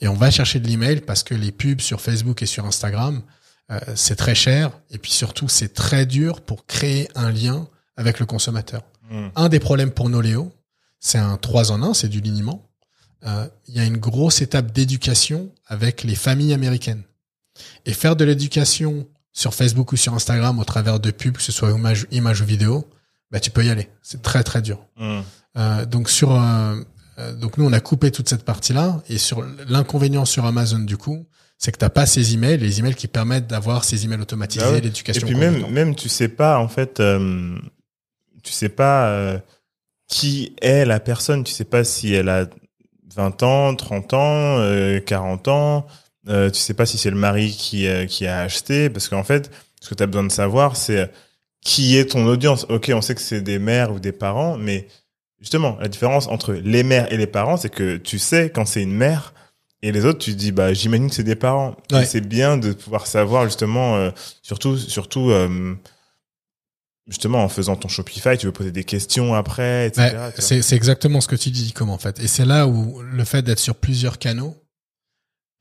Et 0.01 0.07
on 0.07 0.13
va 0.15 0.31
chercher 0.31 0.59
de 0.59 0.67
l'email 0.67 1.01
parce 1.01 1.23
que 1.23 1.35
les 1.35 1.51
pubs 1.51 1.81
sur 1.81 2.01
Facebook 2.01 2.41
et 2.41 2.45
sur 2.45 2.65
Instagram, 2.65 3.21
euh, 3.71 3.79
c'est 3.95 4.15
très 4.15 4.35
cher. 4.35 4.71
Et 4.89 4.97
puis 4.97 5.11
surtout, 5.11 5.47
c'est 5.47 5.73
très 5.73 6.05
dur 6.05 6.41
pour 6.41 6.65
créer 6.65 7.07
un 7.15 7.31
lien 7.31 7.67
avec 7.97 8.19
le 8.19 8.25
consommateur. 8.25 8.83
Hmm. 9.09 9.27
Un 9.35 9.49
des 9.49 9.59
problèmes 9.59 9.91
pour 9.91 10.09
Noléo, 10.09 10.51
c'est 10.99 11.19
un 11.19 11.37
3 11.37 11.71
en 11.71 11.83
1, 11.83 11.93
c'est 11.93 12.09
du 12.09 12.19
liniment. 12.19 12.67
Euh, 13.25 13.47
Il 13.67 13.75
y 13.75 13.79
a 13.79 13.85
une 13.85 13.97
grosse 13.97 14.41
étape 14.41 14.71
d'éducation 14.71 15.51
avec 15.67 16.03
les 16.03 16.15
familles 16.15 16.53
américaines. 16.53 17.03
Et 17.85 17.93
faire 17.93 18.15
de 18.15 18.25
l'éducation 18.25 19.07
sur 19.31 19.53
Facebook 19.53 19.91
ou 19.91 19.97
sur 19.97 20.13
Instagram 20.13 20.59
au 20.59 20.63
travers 20.63 20.99
de 20.99 21.11
pubs, 21.11 21.33
que 21.33 21.41
ce 21.41 21.51
soit 21.51 21.71
image, 21.71 22.07
image 22.11 22.41
ou 22.41 22.45
vidéo, 22.45 22.89
bah, 23.31 23.39
tu 23.39 23.51
peux 23.51 23.65
y 23.65 23.69
aller. 23.69 23.89
C'est 24.01 24.21
très 24.21 24.43
très 24.43 24.61
dur. 24.61 24.79
Hmm. 24.97 25.21
Euh, 25.57 25.85
donc 25.85 26.09
sur 26.09 26.33
euh, 26.33 26.75
euh, 27.17 27.33
donc 27.33 27.57
nous 27.57 27.65
on 27.65 27.73
a 27.73 27.79
coupé 27.79 28.11
toute 28.11 28.27
cette 28.27 28.43
partie 28.43 28.73
là 28.73 29.01
et 29.07 29.17
sur 29.17 29.45
l'inconvénient 29.69 30.25
sur 30.25 30.45
Amazon 30.45 30.79
du 30.79 30.97
coup 30.97 31.25
c'est 31.57 31.71
que 31.71 31.77
t'as 31.77 31.89
pas 31.89 32.05
ces 32.05 32.33
emails 32.33 32.57
les 32.57 32.79
emails 32.79 32.95
qui 32.95 33.07
permettent 33.07 33.47
d'avoir 33.47 33.85
ces 33.85 34.03
emails 34.03 34.19
automatisés 34.19 34.65
Ah 34.67 34.71
ouais. 34.71 34.79
Et 34.79 34.81
l'éducation 34.81 35.25
puis 35.25 35.35
même, 35.35 35.65
même 35.71 35.95
tu 35.95 36.09
sais 36.09 36.27
pas 36.27 36.59
en 36.59 36.67
fait, 36.67 36.99
euh, 36.99 37.57
tu 38.43 38.51
sais 38.51 38.69
pas 38.69 39.07
euh, 39.07 39.39
qui 40.07 40.55
est 40.61 40.85
la 40.85 40.99
personne. 40.99 41.43
Tu 41.43 41.53
sais 41.53 41.65
pas 41.65 41.83
si 41.83 42.13
elle 42.13 42.29
a 42.29 42.47
20 43.15 43.43
ans, 43.43 43.75
30 43.75 44.13
ans, 44.13 44.59
euh, 44.59 44.99
40 44.99 45.47
ans. 45.47 45.87
Euh, 46.27 46.49
tu 46.49 46.59
sais 46.59 46.73
pas 46.73 46.85
si 46.85 46.97
c'est 46.97 47.09
le 47.09 47.17
mari 47.17 47.51
qui 47.51 47.87
qui 48.07 48.27
a 48.27 48.41
acheté 48.41 48.89
parce 48.89 49.09
qu'en 49.09 49.23
fait, 49.23 49.51
ce 49.81 49.89
que 49.89 49.95
tu 49.95 50.03
as 50.03 50.07
besoin 50.07 50.23
de 50.23 50.31
savoir, 50.31 50.75
c'est 50.75 51.11
qui 51.65 51.97
est 51.97 52.11
ton 52.11 52.25
audience. 52.27 52.65
Ok, 52.69 52.89
on 52.93 53.01
sait 53.01 53.15
que 53.15 53.21
c'est 53.21 53.41
des 53.41 53.59
mères 53.59 53.91
ou 53.91 53.99
des 53.99 54.13
parents, 54.13 54.55
mais 54.57 54.87
justement, 55.41 55.77
la 55.81 55.89
différence 55.89 56.27
entre 56.27 56.53
les 56.53 56.83
mères 56.83 57.11
et 57.11 57.17
les 57.17 57.27
parents, 57.27 57.57
c'est 57.57 57.69
que 57.69 57.97
tu 57.97 58.19
sais 58.19 58.49
quand 58.49 58.65
c'est 58.65 58.83
une 58.83 58.93
mère. 58.93 59.33
Et 59.81 59.91
les 59.91 60.05
autres, 60.05 60.19
tu 60.19 60.31
te 60.31 60.37
dis, 60.37 60.51
bah, 60.51 60.73
j'imagine 60.73 61.09
que 61.09 61.15
c'est 61.15 61.23
des 61.23 61.35
parents. 61.35 61.75
Ouais. 61.91 62.05
c'est 62.05 62.21
bien 62.21 62.57
de 62.57 62.71
pouvoir 62.71 63.05
savoir, 63.07 63.43
justement, 63.43 63.97
euh, 63.97 64.11
surtout, 64.41 64.77
surtout, 64.77 65.31
euh, 65.31 65.75
justement, 67.07 67.43
en 67.43 67.49
faisant 67.49 67.75
ton 67.75 67.87
Shopify, 67.87 68.37
tu 68.37 68.45
veux 68.45 68.51
poser 68.51 68.71
des 68.71 68.83
questions 68.83 69.33
après, 69.35 69.87
etc. 69.87 70.15
Ouais, 70.15 70.61
c'est 70.61 70.75
exactement 70.75 71.19
ce 71.21 71.27
que 71.27 71.35
tu 71.35 71.49
dis 71.51 71.71
comme 71.73 71.89
en 71.89 71.97
fait 71.99 72.19
et 72.19 72.27
c'est 72.27 72.45
là 72.45 72.67
où 72.67 73.01
le 73.01 73.23
fait 73.25 73.41
d'être 73.43 73.59
sur 73.59 73.75
plusieurs 73.75 74.17
canaux 74.17 74.55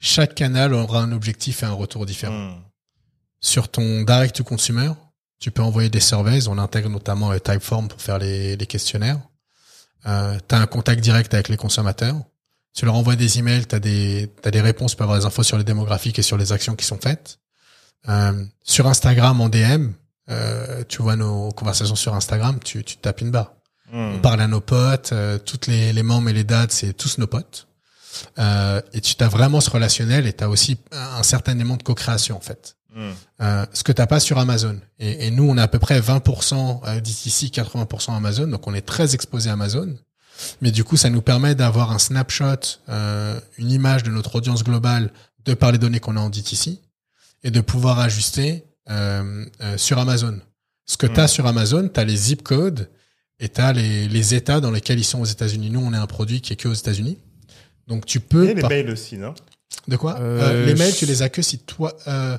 chaque 0.00 0.34
canal 0.34 0.74
aura 0.74 1.00
un 1.02 1.12
objectif 1.12 1.62
et 1.62 1.66
un 1.66 1.72
retour 1.72 2.07
différent 2.07 2.48
Hmm. 2.50 2.61
sur 3.40 3.68
ton 3.68 4.02
direct 4.02 4.36
to 4.36 4.44
consumer 4.44 4.90
tu 5.39 5.51
peux 5.51 5.62
envoyer 5.62 5.89
des 5.89 6.01
surveys. 6.01 6.49
On 6.49 6.59
intègre 6.59 6.89
notamment 6.89 7.32
euh, 7.32 7.39
Typeform 7.39 7.89
pour 7.89 8.01
faire 8.01 8.18
les, 8.18 8.57
les 8.57 8.66
questionnaires. 8.66 9.20
Euh, 10.07 10.39
tu 10.49 10.55
as 10.55 10.59
un 10.59 10.66
contact 10.66 11.01
direct 11.03 11.32
avec 11.35 11.49
les 11.49 11.57
consommateurs. 11.57 12.16
Tu 12.74 12.85
leur 12.85 12.95
envoies 12.95 13.16
des 13.16 13.39
emails. 13.39 13.66
Tu 13.66 13.74
as 13.74 13.80
des 13.80 14.30
t'as 14.43 14.51
des 14.51 14.61
réponses. 14.61 14.93
Tu 14.93 14.97
peux 14.97 15.05
avoir 15.05 15.18
des 15.18 15.26
infos 15.26 15.43
sur 15.43 15.59
les 15.59 15.64
démographiques 15.64 16.18
et 16.18 16.22
sur 16.22 16.37
les 16.37 16.53
actions 16.53 16.74
qui 16.74 16.85
sont 16.85 16.99
faites. 16.99 17.39
Euh, 18.09 18.45
sur 18.62 18.87
Instagram 18.87 19.41
en 19.41 19.49
DM 19.49 19.93
euh, 20.30 20.85
tu 20.89 21.03
vois 21.03 21.16
nos 21.16 21.51
conversations 21.53 21.97
sur 21.97 22.14
Instagram. 22.14 22.59
Tu, 22.62 22.85
tu 22.85 22.97
te 22.97 23.03
tapes 23.03 23.20
une 23.20 23.30
barre. 23.30 23.53
Hmm. 23.93 24.14
on 24.14 24.18
parle 24.18 24.41
à 24.41 24.49
nos 24.49 24.62
potes, 24.62 25.12
euh, 25.12 25.39
toutes 25.39 25.66
les, 25.66 25.93
les 25.93 26.03
membres 26.03 26.30
et 26.30 26.32
les 26.32 26.43
dates, 26.43 26.72
c'est 26.72 26.95
tous 26.95 27.18
nos 27.18 27.26
potes. 27.26 27.68
Euh, 28.39 28.80
et 28.95 29.01
tu 29.03 29.14
as 29.22 29.28
vraiment 29.28 29.61
ce 29.61 29.68
relationnel 29.68 30.26
et 30.26 30.32
tu 30.32 30.43
as 30.43 30.49
aussi 30.49 30.78
un 30.91 31.22
certain 31.22 31.55
élément 31.55 31.76
de 31.76 31.82
co-création 31.82 32.37
en 32.37 32.41
fait. 32.41 32.76
Hmm. 32.95 33.11
Euh, 33.42 33.66
ce 33.72 33.82
que 33.82 33.90
t'as 33.92 34.07
pas 34.07 34.20
sur 34.20 34.38
Amazon. 34.38 34.78
Et, 35.01 35.26
et 35.26 35.30
nous, 35.32 35.42
on 35.51 35.57
a 35.59 35.62
à 35.64 35.68
peu 35.68 35.78
près 35.80 36.01
20% 36.01 36.80
euh, 36.86 37.01
d'ici 37.01 37.51
80% 37.53 38.16
Amazon, 38.16 38.47
donc 38.47 38.66
on 38.68 38.74
est 38.74 38.82
très 38.86 39.14
exposé 39.14 39.51
à 39.51 39.55
Amazon. 39.55 39.97
Mais 40.62 40.70
du 40.70 40.84
coup, 40.84 40.97
ça 40.97 41.11
nous 41.11 41.22
permet 41.22 41.55
d'avoir 41.55 41.90
un 41.92 41.99
snapshot, 41.99 42.78
euh, 42.88 43.38
une 43.59 43.70
image 43.70 44.03
de 44.05 44.11
notre 44.11 44.36
audience 44.36 44.62
globale 44.64 45.11
de 45.45 45.55
par 45.55 45.72
les 45.72 45.78
données 45.78 46.01
qu'on 46.01 46.16
a 46.16 46.20
en 46.20 46.30
DTC 46.30 46.78
et 47.42 47.51
de 47.51 47.61
pouvoir 47.61 47.99
ajuster 48.01 48.64
euh, 48.90 49.45
euh, 49.62 49.76
sur 49.76 49.99
Amazon. 49.99 50.38
Ce 50.86 50.97
que 50.97 51.07
Mm. 51.07 51.12
tu 51.14 51.20
as 51.20 51.28
sur 51.28 51.47
Amazon, 51.47 51.88
tu 51.92 51.99
as 52.01 52.05
les 52.05 52.16
zip 52.16 52.42
codes 52.42 52.88
et 53.40 53.49
tu 53.49 53.61
as 53.61 53.72
les, 53.72 54.07
les 54.09 54.34
États 54.34 54.61
dans 54.61 54.70
lesquels 54.70 54.99
ils 54.99 55.05
sont 55.05 55.20
aux 55.20 55.24
États-Unis. 55.24 55.70
Nous, 55.70 55.80
on 55.80 55.92
est 55.92 55.97
un 55.97 56.07
produit 56.07 56.40
qui 56.40 56.53
est 56.53 56.57
que 56.57 56.68
aux 56.68 56.74
États-Unis. 56.74 57.18
Donc 57.88 58.07
tu 58.07 58.20
peux... 58.20 58.49
Et 58.49 58.55
les 58.55 58.61
par- 58.61 58.70
mails 58.70 58.90
aussi, 58.90 59.16
non? 59.18 59.34
De 59.88 59.97
quoi? 59.97 60.18
Euh, 60.20 60.40
Euh, 60.42 60.66
Les 60.66 60.74
mails, 60.74 60.92
je- 60.92 60.99
tu 60.99 61.07
les 61.07 61.22
as 61.22 61.28
que 61.28 61.42
si 61.42 61.59
toi... 61.59 61.97
Euh, 62.07 62.38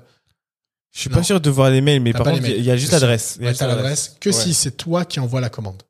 Je 0.95 1.01
suis 1.01 1.09
Non. 1.09 1.17
pas 1.17 1.23
sûr 1.23 1.41
de 1.41 1.49
voir 1.49 1.69
les 1.69 1.81
mails, 1.81 1.99
mais 2.01 2.13
par 2.13 2.23
contre, 2.23 2.47
il 2.47 2.61
y 2.63 2.71
a 2.71 2.77
juste 2.77 2.93
l'adresse. 2.93 3.35
Il 3.37 3.43
y 3.43 3.47
a 3.47 3.51
ouais, 3.51 3.55
t'as 3.57 3.67
l'adresse 3.67 4.15
que 4.21 4.29
Ouais. 4.29 4.33
si 4.33 4.53
c'est 4.53 4.71
toi 4.71 5.03
qui 5.03 5.19
envoies 5.19 5.41
la 5.41 5.49
commande. 5.49 5.83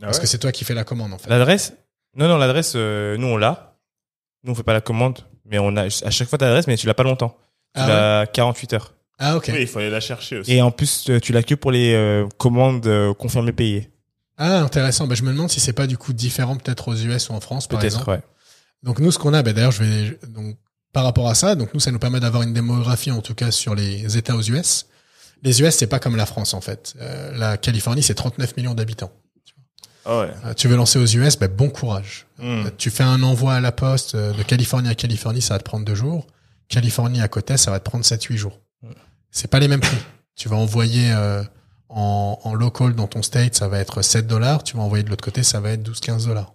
Ah 0.00 0.06
Parce 0.06 0.16
ouais 0.16 0.22
que 0.22 0.26
c'est 0.28 0.38
toi 0.38 0.50
qui 0.50 0.64
fais 0.64 0.72
la 0.74 0.84
commande, 0.84 1.12
en 1.12 1.18
fait. 1.18 1.28
L'adresse 1.28 1.74
Non, 2.16 2.26
non, 2.26 2.38
l'adresse, 2.38 2.72
euh, 2.74 3.18
nous 3.18 3.26
on 3.26 3.36
l'a. 3.36 3.76
Nous 4.44 4.52
on 4.52 4.54
fait 4.54 4.62
pas 4.62 4.72
la 4.72 4.80
commande, 4.80 5.18
mais 5.44 5.58
on 5.58 5.76
a 5.76 5.82
à 5.84 6.10
chaque 6.10 6.28
fois 6.28 6.38
t'as 6.38 6.46
l'adresse, 6.46 6.66
mais 6.66 6.76
tu 6.78 6.86
l'as 6.86 6.94
pas 6.94 7.02
longtemps. 7.02 7.36
Tu 7.74 7.82
Ah, 7.82 7.86
l'as 8.22 8.26
48 8.26 8.72
heures. 8.72 8.94
ah, 9.18 9.36
ok. 9.36 9.50
Oui, 9.52 9.60
il 9.60 9.66
faut 9.66 9.78
aller 9.80 9.90
la 9.90 10.00
chercher 10.00 10.38
aussi. 10.38 10.52
Et 10.54 10.62
en 10.62 10.70
plus, 10.70 11.10
euh, 11.10 11.20
tu 11.20 11.32
l'as 11.32 11.42
que 11.42 11.54
pour 11.54 11.70
les 11.70 11.92
euh, 11.92 12.26
commandes 12.38 12.86
euh, 12.86 13.12
confirmées 13.12 13.52
payées. 13.52 13.90
Ah, 14.38 14.60
intéressant. 14.60 15.06
Bah, 15.06 15.16
je 15.16 15.22
me 15.22 15.32
demande 15.32 15.50
si 15.50 15.60
c'est 15.60 15.72
pas 15.74 15.86
du 15.86 15.98
coup 15.98 16.14
différent 16.14 16.56
peut-être 16.56 16.88
aux 16.88 16.94
US 16.96 17.28
ou 17.28 17.32
en 17.34 17.40
France, 17.40 17.66
par 17.66 17.78
Peut-être, 17.78 17.92
exemple. 17.96 18.10
ouais. 18.10 18.20
Donc 18.84 19.00
nous, 19.00 19.10
ce 19.12 19.18
qu'on 19.18 19.34
a, 19.34 19.42
bah, 19.42 19.52
d'ailleurs, 19.52 19.72
je 19.72 19.82
vais 19.82 20.18
donc 20.28 20.56
par 20.92 21.04
rapport 21.04 21.28
à 21.28 21.34
ça, 21.34 21.54
donc 21.54 21.74
nous, 21.74 21.80
ça 21.80 21.90
nous 21.90 21.98
permet 21.98 22.20
d'avoir 22.20 22.42
une 22.42 22.52
démographie, 22.52 23.10
en 23.10 23.20
tout 23.20 23.34
cas, 23.34 23.50
sur 23.50 23.74
les 23.74 24.16
États 24.16 24.36
aux 24.36 24.42
US. 24.42 24.86
Les 25.42 25.62
US, 25.62 25.76
c'est 25.76 25.86
pas 25.86 25.98
comme 25.98 26.16
la 26.16 26.26
France, 26.26 26.54
en 26.54 26.60
fait. 26.60 26.94
Euh, 27.00 27.36
la 27.36 27.56
Californie, 27.56 28.02
c'est 28.02 28.14
39 28.14 28.56
millions 28.56 28.74
d'habitants. 28.74 29.12
Ah 30.04 30.20
ouais. 30.20 30.30
Euh, 30.46 30.54
tu 30.54 30.68
veux 30.68 30.76
lancer 30.76 30.98
aux 30.98 31.06
US, 31.06 31.38
ben, 31.38 31.48
bon 31.48 31.68
courage. 31.68 32.26
Hmm. 32.38 32.66
Euh, 32.66 32.70
Tu 32.76 32.90
fais 32.90 33.04
un 33.04 33.22
envoi 33.22 33.54
à 33.54 33.60
la 33.60 33.72
poste 33.72 34.16
de 34.16 34.42
Californie 34.42 34.88
à 34.88 34.94
Californie, 34.94 35.42
ça 35.42 35.54
va 35.54 35.58
te 35.58 35.64
prendre 35.64 35.84
deux 35.84 35.94
jours. 35.94 36.26
Californie 36.68 37.20
à 37.20 37.28
côté, 37.28 37.56
ça 37.56 37.70
va 37.70 37.78
te 37.78 37.84
prendre 37.84 38.04
7-8 38.04 38.36
jours. 38.36 38.58
C'est 39.30 39.48
pas 39.48 39.60
les 39.60 39.68
mêmes 39.68 39.80
prix. 39.80 39.96
Tu 40.36 40.48
vas 40.48 40.56
envoyer 40.56 41.12
en, 41.88 42.38
en 42.44 42.54
local 42.54 42.94
dans 42.94 43.06
ton 43.06 43.22
state, 43.22 43.54
ça 43.54 43.68
va 43.68 43.78
être 43.78 44.02
7 44.02 44.26
dollars. 44.26 44.62
Tu 44.62 44.76
vas 44.76 44.82
envoyer 44.82 45.04
de 45.04 45.10
l'autre 45.10 45.24
côté, 45.24 45.42
ça 45.42 45.60
va 45.60 45.70
être 45.70 45.88
12-15 45.88 46.26
dollars. 46.26 46.52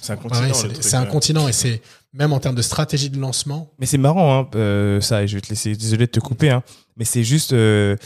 C'est 0.00 0.12
un 0.12 0.16
continent. 0.16 0.54
C'est 0.80 0.96
un 0.96 1.02
ouais. 1.02 1.08
continent 1.08 1.48
et 1.48 1.52
c'est 1.52 1.80
même 2.12 2.32
en 2.32 2.38
termes 2.38 2.54
de 2.54 2.62
stratégie 2.62 3.10
de 3.10 3.18
lancement. 3.18 3.70
Mais 3.78 3.86
c'est 3.86 3.98
marrant, 3.98 4.40
hein, 4.40 4.48
euh, 4.54 5.00
ça, 5.00 5.22
et 5.22 5.28
je 5.28 5.36
vais 5.36 5.40
te 5.40 5.48
laisser, 5.48 5.74
désolé 5.74 6.06
de 6.06 6.12
te 6.12 6.20
couper, 6.20 6.50
hein, 6.50 6.62
mais 6.96 7.04
c'est 7.04 7.24
juste, 7.24 7.52
euh, 7.52 7.96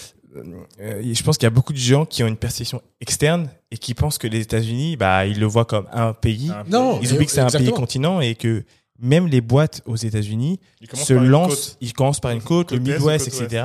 euh, 0.80 1.02
je 1.12 1.22
pense 1.22 1.36
qu'il 1.36 1.44
y 1.44 1.48
a 1.48 1.50
beaucoup 1.50 1.72
de 1.72 1.78
gens 1.78 2.06
qui 2.06 2.22
ont 2.22 2.26
une 2.26 2.36
perception 2.36 2.80
externe 3.00 3.50
et 3.70 3.76
qui 3.76 3.94
pensent 3.94 4.18
que 4.18 4.26
les 4.26 4.40
États-Unis, 4.40 4.96
bah, 4.96 5.26
ils 5.26 5.38
le 5.38 5.46
voient 5.46 5.66
comme 5.66 5.86
un 5.92 6.14
pays. 6.14 6.50
Un 6.50 6.64
Non, 6.70 7.00
Ils 7.02 7.12
oublient 7.12 7.26
que 7.26 7.32
c'est 7.32 7.40
un 7.40 7.50
pays 7.50 7.70
continent 7.70 8.20
et 8.20 8.34
que 8.34 8.64
même 8.98 9.26
les 9.28 9.40
boîtes 9.40 9.82
aux 9.84 9.96
États-Unis 9.96 10.58
se 10.92 11.12
lancent, 11.12 11.76
ils 11.80 11.92
commencent 11.92 12.20
par 12.20 12.32
une 12.32 12.42
côte, 12.42 12.72
le 12.72 12.78
Midwest, 12.78 13.30
côte 13.30 13.42
etc. 13.42 13.64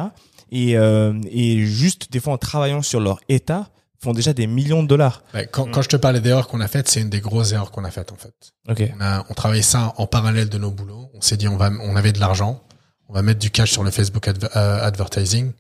Et, 0.56 0.78
euh, 0.78 1.20
et 1.32 1.66
juste, 1.66 2.12
des 2.12 2.20
fois, 2.20 2.34
en 2.34 2.38
travaillant 2.38 2.82
sur 2.82 3.00
leur 3.00 3.20
état, 3.28 3.70
font 4.04 4.14
déjà 4.14 4.34
des 4.34 4.48
millions 4.48 4.84
de 4.84 4.88
dollars. 4.88 5.24
Ouais, 5.34 5.48
quand, 5.52 5.66
Mm. 5.68 5.72
quand 5.72 5.82
je 5.82 5.90
te 5.90 5.96
parlais 5.96 6.20
d'erreurs 6.20 6.48
qu'on 6.50 6.60
a 6.62 6.68
faites, 6.68 6.90
c'est 6.90 7.00
une 7.02 7.10
des 7.10 7.22
grosses 7.22 7.54
erreurs 7.54 7.72
qu'on 7.72 7.86
a 7.86 7.90
faites 7.92 8.12
en 8.12 8.18
fait. 8.18 8.36
Ok. 8.70 8.84
On 8.98 9.02
a 9.02 9.26
on 9.30 9.34
travaillait 9.34 9.62
ça 9.64 9.94
en 9.98 10.08
parallèle 10.08 10.50
de 10.50 10.58
nos 10.58 10.72
boulots. 10.72 11.10
On 11.14 11.22
s'est 11.22 11.38
dit 11.38 11.48
on 11.48 11.56
va 11.56 11.72
on 11.82 11.96
avait 11.96 12.12
de 12.12 12.20
l'argent, 12.20 12.62
on 13.08 13.14
va 13.14 13.22
mettre 13.22 13.40
du 13.40 13.50
cash 13.50 13.72
sur 13.72 13.82
le 13.84 13.92
Facebook 13.92 14.28
adver- 14.28 14.50
euh, 14.58 14.84
advertising. 14.86 15.54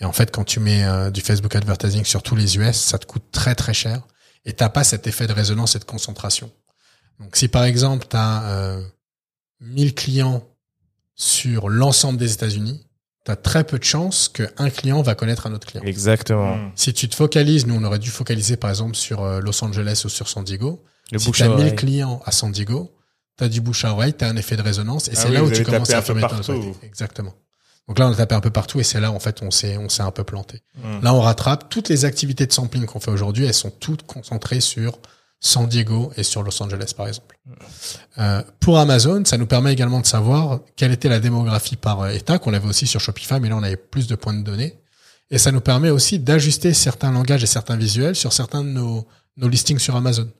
Et 0.00 0.04
en 0.04 0.12
fait, 0.12 0.32
quand 0.32 0.42
tu 0.42 0.58
mets 0.58 0.84
euh, 0.84 1.12
du 1.12 1.20
Facebook 1.20 1.54
advertising 1.54 2.04
sur 2.04 2.22
tous 2.24 2.34
les 2.34 2.56
US, 2.58 2.74
ça 2.76 2.98
te 2.98 3.06
coûte 3.06 3.22
très 3.30 3.54
très 3.54 3.72
cher 3.74 4.02
et 4.44 4.52
t'as 4.52 4.68
pas 4.70 4.82
cet 4.82 5.06
effet 5.06 5.28
de 5.28 5.32
résonance 5.32 5.76
et 5.76 5.78
de 5.78 5.84
concentration. 5.84 6.50
Donc 7.20 7.36
si 7.36 7.46
par 7.46 7.62
exemple 7.62 8.06
tu 8.10 8.16
as 8.16 8.42
euh, 8.50 8.82
1000 9.60 9.94
clients 9.94 10.42
sur 11.14 11.68
l'ensemble 11.68 12.18
des 12.18 12.32
États-Unis, 12.32 12.84
tu 13.24 13.30
as 13.30 13.36
très 13.36 13.64
peu 13.64 13.78
de 13.78 13.84
chances 13.84 14.28
qu'un 14.28 14.70
client 14.70 15.00
va 15.02 15.14
connaître 15.14 15.46
un 15.46 15.54
autre 15.54 15.66
client. 15.66 15.82
Exactement. 15.84 16.56
Hmm. 16.56 16.72
Si 16.74 16.92
tu 16.92 17.08
te 17.08 17.14
focalises, 17.14 17.66
nous 17.66 17.74
on 17.74 17.84
aurait 17.84 17.98
dû 17.98 18.10
focaliser 18.10 18.56
par 18.56 18.70
exemple 18.70 18.96
sur 18.96 19.22
euh, 19.22 19.40
Los 19.40 19.64
Angeles 19.64 20.02
ou 20.04 20.08
sur 20.08 20.28
San 20.28 20.44
Diego. 20.44 20.82
Le 21.10 21.18
si 21.18 21.32
tu 21.32 21.42
as 21.42 21.48
1000 21.48 21.54
oreille. 21.54 21.74
clients 21.74 22.22
à 22.24 22.32
San 22.32 22.50
Diego, 22.50 22.94
tu 23.38 23.44
as 23.44 23.48
du 23.48 23.60
bouche 23.60 23.84
à 23.84 23.92
oreille, 23.92 24.14
tu 24.14 24.24
as 24.24 24.28
un 24.28 24.36
effet 24.36 24.56
de 24.56 24.62
résonance 24.62 25.08
et 25.08 25.12
Ah 25.14 25.20
c'est 25.20 25.28
oui, 25.28 25.34
là 25.34 25.44
où 25.44 25.50
tu 25.50 25.64
commences 25.64 25.90
à 25.90 25.98
un 25.98 26.02
peu 26.02 26.12
affirmer 26.12 26.42
ton. 26.44 26.74
Exactement. 26.82 27.34
Donc 27.88 27.98
là, 27.98 28.08
on 28.08 28.12
a 28.12 28.16
tapé 28.16 28.34
un 28.34 28.40
peu 28.40 28.50
partout 28.50 28.80
et 28.80 28.82
c'est 28.82 29.00
là, 29.00 29.12
en 29.12 29.20
fait, 29.20 29.42
on 29.42 29.50
s'est, 29.50 29.76
on 29.76 29.90
s'est 29.90 30.02
un 30.02 30.10
peu 30.10 30.24
planté. 30.24 30.62
Hmm. 30.82 31.02
Là, 31.02 31.12
on 31.14 31.20
rattrape 31.20 31.68
toutes 31.68 31.90
les 31.90 32.06
activités 32.06 32.46
de 32.46 32.52
sampling 32.52 32.86
qu'on 32.86 33.00
fait 33.00 33.10
aujourd'hui, 33.10 33.44
elles 33.44 33.54
sont 33.54 33.70
toutes 33.70 34.04
concentrées 34.04 34.60
sur 34.60 34.98
San 35.44 35.66
Diego 35.66 36.10
et 36.16 36.22
sur 36.22 36.42
Los 36.42 36.62
Angeles, 36.62 36.92
par 36.96 37.06
exemple. 37.06 37.38
Euh, 38.18 38.42
pour 38.60 38.78
Amazon, 38.78 39.22
ça 39.26 39.36
nous 39.36 39.46
permet 39.46 39.74
également 39.74 40.00
de 40.00 40.06
savoir 40.06 40.60
quelle 40.74 40.90
était 40.90 41.10
la 41.10 41.20
démographie 41.20 41.76
par 41.76 42.00
euh, 42.00 42.08
État, 42.08 42.38
qu'on 42.38 42.54
avait 42.54 42.66
aussi 42.66 42.86
sur 42.86 42.98
Shopify, 42.98 43.38
mais 43.40 43.50
là, 43.50 43.56
on 43.56 43.62
avait 43.62 43.76
plus 43.76 44.06
de 44.06 44.14
points 44.14 44.32
de 44.32 44.42
données. 44.42 44.78
Et 45.30 45.36
ça 45.36 45.52
nous 45.52 45.60
permet 45.60 45.90
aussi 45.90 46.18
d'ajuster 46.18 46.72
certains 46.72 47.12
langages 47.12 47.42
et 47.42 47.46
certains 47.46 47.76
visuels 47.76 48.16
sur 48.16 48.32
certains 48.32 48.64
de 48.64 48.70
nos, 48.70 49.06
nos 49.36 49.48
listings 49.48 49.78
sur 49.78 49.94
Amazon. 49.96 50.30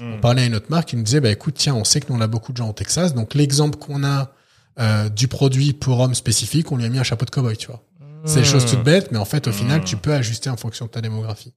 Hmm. 0.00 0.14
On 0.14 0.20
parlait 0.20 0.42
à 0.42 0.46
une 0.46 0.54
autre 0.54 0.70
marque 0.70 0.88
qui 0.88 0.96
nous 0.96 1.02
disait, 1.02 1.20
bah, 1.20 1.30
écoute, 1.30 1.54
tiens, 1.58 1.74
on 1.74 1.84
sait 1.84 2.00
que 2.00 2.10
nous, 2.10 2.18
on 2.18 2.22
a 2.22 2.26
beaucoup 2.26 2.52
de 2.52 2.56
gens 2.56 2.70
au 2.70 2.72
Texas, 2.72 3.12
donc 3.12 3.34
l'exemple 3.34 3.78
qu'on 3.78 4.04
a 4.04 4.32
euh, 4.78 5.10
du 5.10 5.28
produit 5.28 5.74
pour 5.74 6.00
homme 6.00 6.14
spécifique, 6.14 6.72
on 6.72 6.76
lui 6.78 6.86
a 6.86 6.88
mis 6.88 6.98
un 6.98 7.02
chapeau 7.02 7.26
de 7.26 7.30
cowboy, 7.30 7.58
tu 7.58 7.66
vois. 7.66 7.82
C'est 8.24 8.40
des 8.40 8.46
choses 8.46 8.64
toutes 8.64 8.82
bêtes, 8.82 9.12
mais 9.12 9.18
en 9.18 9.24
fait, 9.26 9.46
au 9.46 9.52
final, 9.52 9.82
Hmm. 9.82 9.84
tu 9.84 9.96
peux 9.98 10.14
ajuster 10.14 10.48
en 10.48 10.56
fonction 10.56 10.86
de 10.86 10.90
ta 10.90 11.02
démographie. 11.02 11.52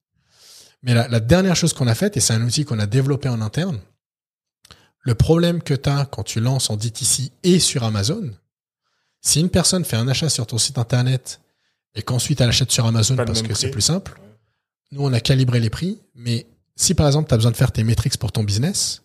Mais 0.82 0.94
la, 0.94 1.08
la 1.08 1.20
dernière 1.20 1.56
chose 1.56 1.74
qu'on 1.74 1.88
a 1.88 1.96
faite, 1.96 2.18
et 2.18 2.20
c'est 2.20 2.34
un 2.34 2.42
outil 2.42 2.66
qu'on 2.66 2.80
a 2.80 2.86
développé 2.86 3.30
en 3.30 3.42
interne, 3.42 3.80
le 5.02 5.16
problème 5.16 5.62
que 5.62 5.74
tu 5.74 5.90
as 5.90 6.06
quand 6.06 6.24
tu 6.24 6.40
lances 6.40 6.70
en 6.70 6.78
DTC 6.78 7.32
et 7.44 7.60
sur 7.60 7.84
Amazon, 7.84 8.32
si 9.22 9.40
une 9.40 9.50
personne 9.50 9.86
fait 9.86 9.96
un 9.96 10.08
achat 10.08 10.30
sur 10.30 10.48
ton 10.48 10.58
site 10.58 10.78
internet 10.78 11.42
et 11.96 12.02
qu'ensuite 12.02 12.42
elle 12.42 12.50
achète 12.50 12.72
sur 12.72 12.86
Amazon 12.86 13.16
parce 13.16 13.42
que 13.42 13.54
c'est 13.54 13.72
plus 13.72 13.82
simple, 13.82 14.20
nous 14.92 15.04
on 15.04 15.14
a 15.14 15.20
calibré 15.20 15.60
les 15.60 15.70
prix, 15.70 16.00
mais 16.16 16.48
si 16.76 16.94
par 16.94 17.08
exemple 17.08 17.28
tu 17.28 17.34
as 17.34 17.38
besoin 17.38 17.52
de 17.52 17.58
faire 17.58 17.72
tes 17.72 17.84
métriques 17.84 18.18
pour 18.18 18.32
ton 18.32 18.44
business, 18.44 19.02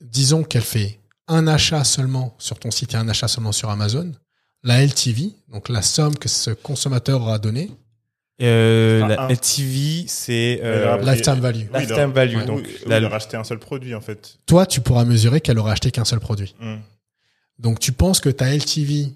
disons 0.00 0.44
qu'elle 0.44 0.62
fait 0.62 1.00
un 1.28 1.46
achat 1.46 1.84
seulement 1.84 2.34
sur 2.38 2.58
ton 2.58 2.70
site 2.70 2.94
et 2.94 2.96
un 2.96 3.08
achat 3.08 3.28
seulement 3.28 3.52
sur 3.52 3.70
Amazon, 3.70 4.12
la 4.62 4.84
LTV, 4.84 5.32
donc 5.48 5.68
la 5.68 5.82
somme 5.82 6.16
que 6.16 6.28
ce 6.28 6.50
consommateur 6.50 7.22
aura 7.22 7.38
donnée, 7.38 7.70
Euh, 8.42 9.00
Ah, 9.04 9.08
la 9.08 9.20
ah. 9.22 9.28
LTV, 9.32 10.04
c'est 10.08 10.60
euh, 10.62 10.96
lifetime 11.02 11.40
value. 11.40 11.66
Oui, 11.74 11.80
lifetime 11.80 12.10
value. 12.12 12.36
oui, 12.38 12.46
donc, 12.46 12.60
oui, 12.64 12.76
la- 12.86 12.98
il 12.98 13.04
a 13.04 13.08
racheté 13.08 13.36
un 13.36 13.44
seul 13.44 13.58
produit 13.58 13.94
en 13.94 14.00
fait. 14.00 14.36
Toi, 14.46 14.64
tu 14.66 14.80
pourras 14.80 15.04
mesurer 15.04 15.40
qu'elle 15.40 15.58
aura 15.58 15.72
acheté 15.72 15.90
qu'un 15.90 16.04
seul 16.06 16.20
produit. 16.20 16.54
Hmm. 16.60 16.76
Donc 17.58 17.78
tu 17.80 17.92
penses 17.92 18.20
que 18.20 18.30
ta 18.30 18.46
LTV 18.54 19.08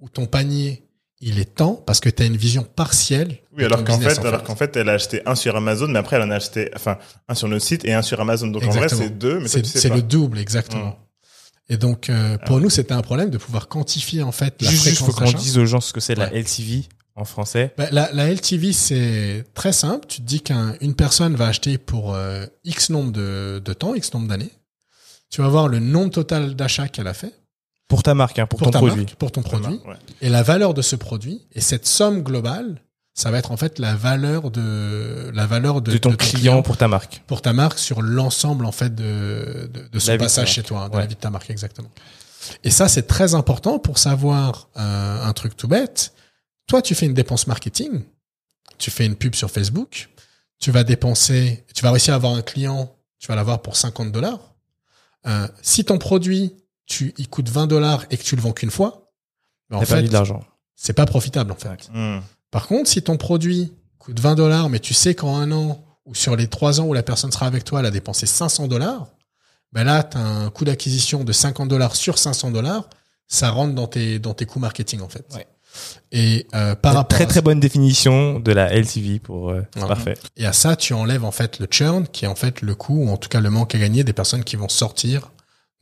ou 0.00 0.08
ton 0.10 0.26
panier, 0.26 0.82
il 1.20 1.38
est 1.38 1.54
temps 1.54 1.82
parce 1.86 2.00
que 2.00 2.10
tu 2.10 2.22
as 2.22 2.26
une 2.26 2.36
vision 2.36 2.62
partielle. 2.64 3.38
Oui, 3.56 3.64
alors 3.64 3.82
qu'en 3.84 3.98
fait, 3.98 4.18
alors 4.18 4.42
qu'en 4.42 4.56
fait, 4.56 4.76
elle 4.76 4.90
a 4.90 4.92
acheté 4.92 5.22
un 5.24 5.34
sur 5.34 5.56
Amazon, 5.56 5.88
mais 5.88 5.98
après 5.98 6.16
elle 6.16 6.22
en 6.22 6.30
a 6.30 6.36
acheté, 6.36 6.70
enfin, 6.76 6.98
un 7.28 7.34
sur 7.34 7.48
notre 7.48 7.64
site 7.64 7.86
et 7.86 7.94
un 7.94 8.02
sur 8.02 8.20
Amazon. 8.20 8.48
Donc 8.48 8.64
en 8.64 8.70
vrai, 8.70 8.90
c'est 8.90 9.08
deux, 9.16 9.40
mais 9.40 9.48
c'est 9.48 9.62
tu 9.62 9.70
sais 9.78 9.88
le 9.88 10.02
double 10.02 10.38
exactement. 10.38 10.90
Mm. 10.90 11.72
Et 11.72 11.76
donc 11.78 12.10
euh, 12.10 12.36
pour 12.44 12.58
Ah. 12.58 12.60
nous, 12.60 12.68
c'était 12.70 12.92
un 12.92 13.00
problème 13.00 13.30
de 13.30 13.38
pouvoir 13.38 13.66
quantifier 13.68 14.22
en 14.22 14.30
fait 14.32 14.60
la 14.60 14.70
juste, 14.70 14.84
juste 14.84 14.98
faut 14.98 15.10
fréquence 15.10 15.32
qu'on 15.32 15.38
dise 15.38 15.56
aux 15.58 15.64
gens 15.66 15.80
ce 15.80 15.92
que 15.94 16.00
c'est 16.00 16.14
la. 16.14 16.26
LTV 16.32 16.84
en 17.16 17.24
français. 17.24 17.72
Bah, 17.78 17.86
la, 17.92 18.10
la 18.12 18.30
LTV, 18.32 18.72
c'est 18.72 19.44
très 19.54 19.72
simple. 19.72 20.06
Tu 20.06 20.20
te 20.20 20.26
dis 20.26 20.42
qu'une 20.42 20.94
personne 20.94 21.34
va 21.34 21.46
acheter 21.48 21.78
pour 21.78 22.14
euh, 22.14 22.46
X 22.64 22.90
nombre 22.90 23.12
de, 23.12 23.60
de 23.64 23.72
temps, 23.72 23.94
X 23.94 24.12
nombre 24.14 24.28
d'années. 24.28 24.52
Tu 25.30 25.40
vas 25.42 25.48
voir 25.48 25.68
le 25.68 25.78
nombre 25.78 26.10
total 26.10 26.54
d'achats 26.54 26.88
qu'elle 26.88 27.08
a 27.08 27.14
fait 27.14 27.32
Pour 27.88 28.02
ta 28.02 28.14
marque, 28.14 28.38
hein, 28.38 28.46
pour, 28.46 28.58
pour 28.58 28.66
ton 28.68 28.72
ta 28.72 28.78
produit. 28.78 29.02
marque, 29.04 29.14
pour 29.16 29.32
ton 29.32 29.42
produit. 29.42 29.80
Ouais. 29.86 29.94
et 30.20 30.28
la 30.28 30.42
valeur 30.42 30.74
de 30.74 30.82
ce 30.82 30.94
produit. 30.94 31.46
Et 31.52 31.60
cette 31.60 31.86
somme 31.86 32.22
globale, 32.22 32.82
ça 33.14 33.30
va 33.30 33.38
être 33.38 33.50
en 33.50 33.56
fait 33.56 33.78
la 33.78 33.94
valeur 33.96 34.50
de 34.50 35.30
la 35.34 35.46
valeur 35.46 35.80
de, 35.80 35.92
de 35.92 35.96
ton 35.98 36.12
client 36.14 36.62
pour 36.62 36.76
ta 36.76 36.86
marque. 36.86 37.22
pour 37.26 37.40
ta 37.40 37.54
marque 37.54 37.78
sur 37.78 38.02
l'ensemble 38.02 38.66
en 38.66 38.72
fait 38.72 38.94
de, 38.94 39.70
de, 39.90 39.98
son 39.98 40.18
passage 40.18 40.52
chez 40.52 40.62
toi, 40.62 40.82
hein, 40.82 40.88
de 40.90 40.94
Ouais. 40.96 41.00
la 41.00 41.06
vie 41.06 41.14
de 41.14 41.20
ta 41.20 41.30
marque 41.30 41.48
exactement. 41.50 41.88
Et 42.62 42.70
ça 42.70 42.88
c'est 42.88 43.06
très 43.06 43.34
important 43.34 43.78
pour 43.78 43.96
savoir 43.98 44.68
euh, 44.76 45.24
un 45.24 45.32
truc 45.32 45.56
tout 45.56 45.66
bête. 45.66 46.12
Toi 46.66 46.82
tu 46.82 46.94
fais 46.94 47.06
une 47.06 47.14
dépense 47.14 47.46
marketing, 47.46 48.02
tu 48.78 48.90
fais 48.90 49.06
une 49.06 49.16
pub 49.16 49.34
sur 49.34 49.50
Facebook, 49.50 50.08
tu 50.58 50.70
vas 50.70 50.84
dépenser, 50.84 51.64
tu 51.74 51.82
vas 51.82 51.90
réussir 51.90 52.14
à 52.14 52.16
avoir 52.16 52.34
un 52.34 52.42
client, 52.42 52.94
tu 53.18 53.28
vas 53.28 53.36
l'avoir 53.36 53.62
pour 53.62 53.76
50 53.76 54.12
dollars. 54.12 54.54
Euh, 55.26 55.48
si 55.62 55.84
ton 55.84 55.98
produit 55.98 56.54
tu 56.86 57.14
il 57.18 57.28
coûte 57.28 57.48
20 57.48 57.66
dollars 57.66 58.04
et 58.10 58.16
que 58.16 58.22
tu 58.22 58.36
le 58.36 58.42
vends 58.42 58.52
qu'une 58.52 58.70
fois, 58.70 59.12
ben, 59.70 59.78
en 59.78 59.80
T'as 59.80 59.86
perdu 59.86 60.02
fait 60.02 60.08
de 60.08 60.12
l'argent. 60.12 60.44
c'est 60.74 60.92
pas 60.92 61.06
profitable 61.06 61.52
en 61.52 61.56
fait. 61.56 61.88
Hmm. 61.92 62.20
Par 62.50 62.68
contre, 62.68 62.88
si 62.88 63.02
ton 63.02 63.16
produit 63.16 63.72
coûte 63.98 64.20
20 64.20 64.36
dollars, 64.36 64.70
mais 64.70 64.78
tu 64.78 64.94
sais 64.94 65.14
qu'en 65.14 65.36
un 65.36 65.50
an 65.52 65.84
ou 66.04 66.14
sur 66.14 66.36
les 66.36 66.46
trois 66.46 66.80
ans 66.80 66.84
où 66.84 66.94
la 66.94 67.02
personne 67.02 67.32
sera 67.32 67.46
avec 67.46 67.64
toi, 67.64 67.80
elle 67.80 67.86
a 67.86 67.90
dépensé 67.90 68.26
500 68.26 68.68
dollars, 68.68 69.08
ben 69.72 69.84
là, 69.84 70.04
tu 70.04 70.16
as 70.16 70.20
un 70.20 70.50
coût 70.50 70.64
d'acquisition 70.64 71.24
de 71.24 71.32
50 71.32 71.68
dollars 71.68 71.96
sur 71.96 72.18
500 72.18 72.52
dollars, 72.52 72.88
ça 73.26 73.50
rentre 73.50 73.74
dans 73.74 73.88
tes, 73.88 74.20
dans 74.20 74.32
tes 74.32 74.46
coûts 74.46 74.60
marketing 74.60 75.00
en 75.00 75.08
fait. 75.08 75.26
Ouais. 75.34 75.46
Et 76.12 76.46
euh, 76.54 76.74
par 76.74 76.94
rapport 76.94 77.08
très 77.08 77.24
à 77.24 77.26
très 77.26 77.42
bonne 77.42 77.60
définition 77.60 78.38
de 78.40 78.52
la 78.52 78.72
LTV 78.72 79.18
pour 79.18 79.50
euh, 79.50 79.62
Ouais. 79.76 79.86
parfait. 79.88 80.14
Et 80.36 80.46
à 80.46 80.52
ça, 80.52 80.76
tu 80.76 80.94
enlèves 80.94 81.24
en 81.24 81.30
fait 81.30 81.58
le 81.58 81.66
churn, 81.70 82.06
qui 82.08 82.24
est 82.24 82.28
en 82.28 82.34
fait 82.34 82.62
le 82.62 82.74
coût, 82.74 83.04
ou 83.04 83.10
en 83.10 83.16
tout 83.16 83.28
cas 83.28 83.40
le 83.40 83.50
manque 83.50 83.74
à 83.74 83.78
gagner 83.78 84.04
des 84.04 84.12
personnes 84.12 84.44
qui 84.44 84.56
vont 84.56 84.68
sortir 84.68 85.30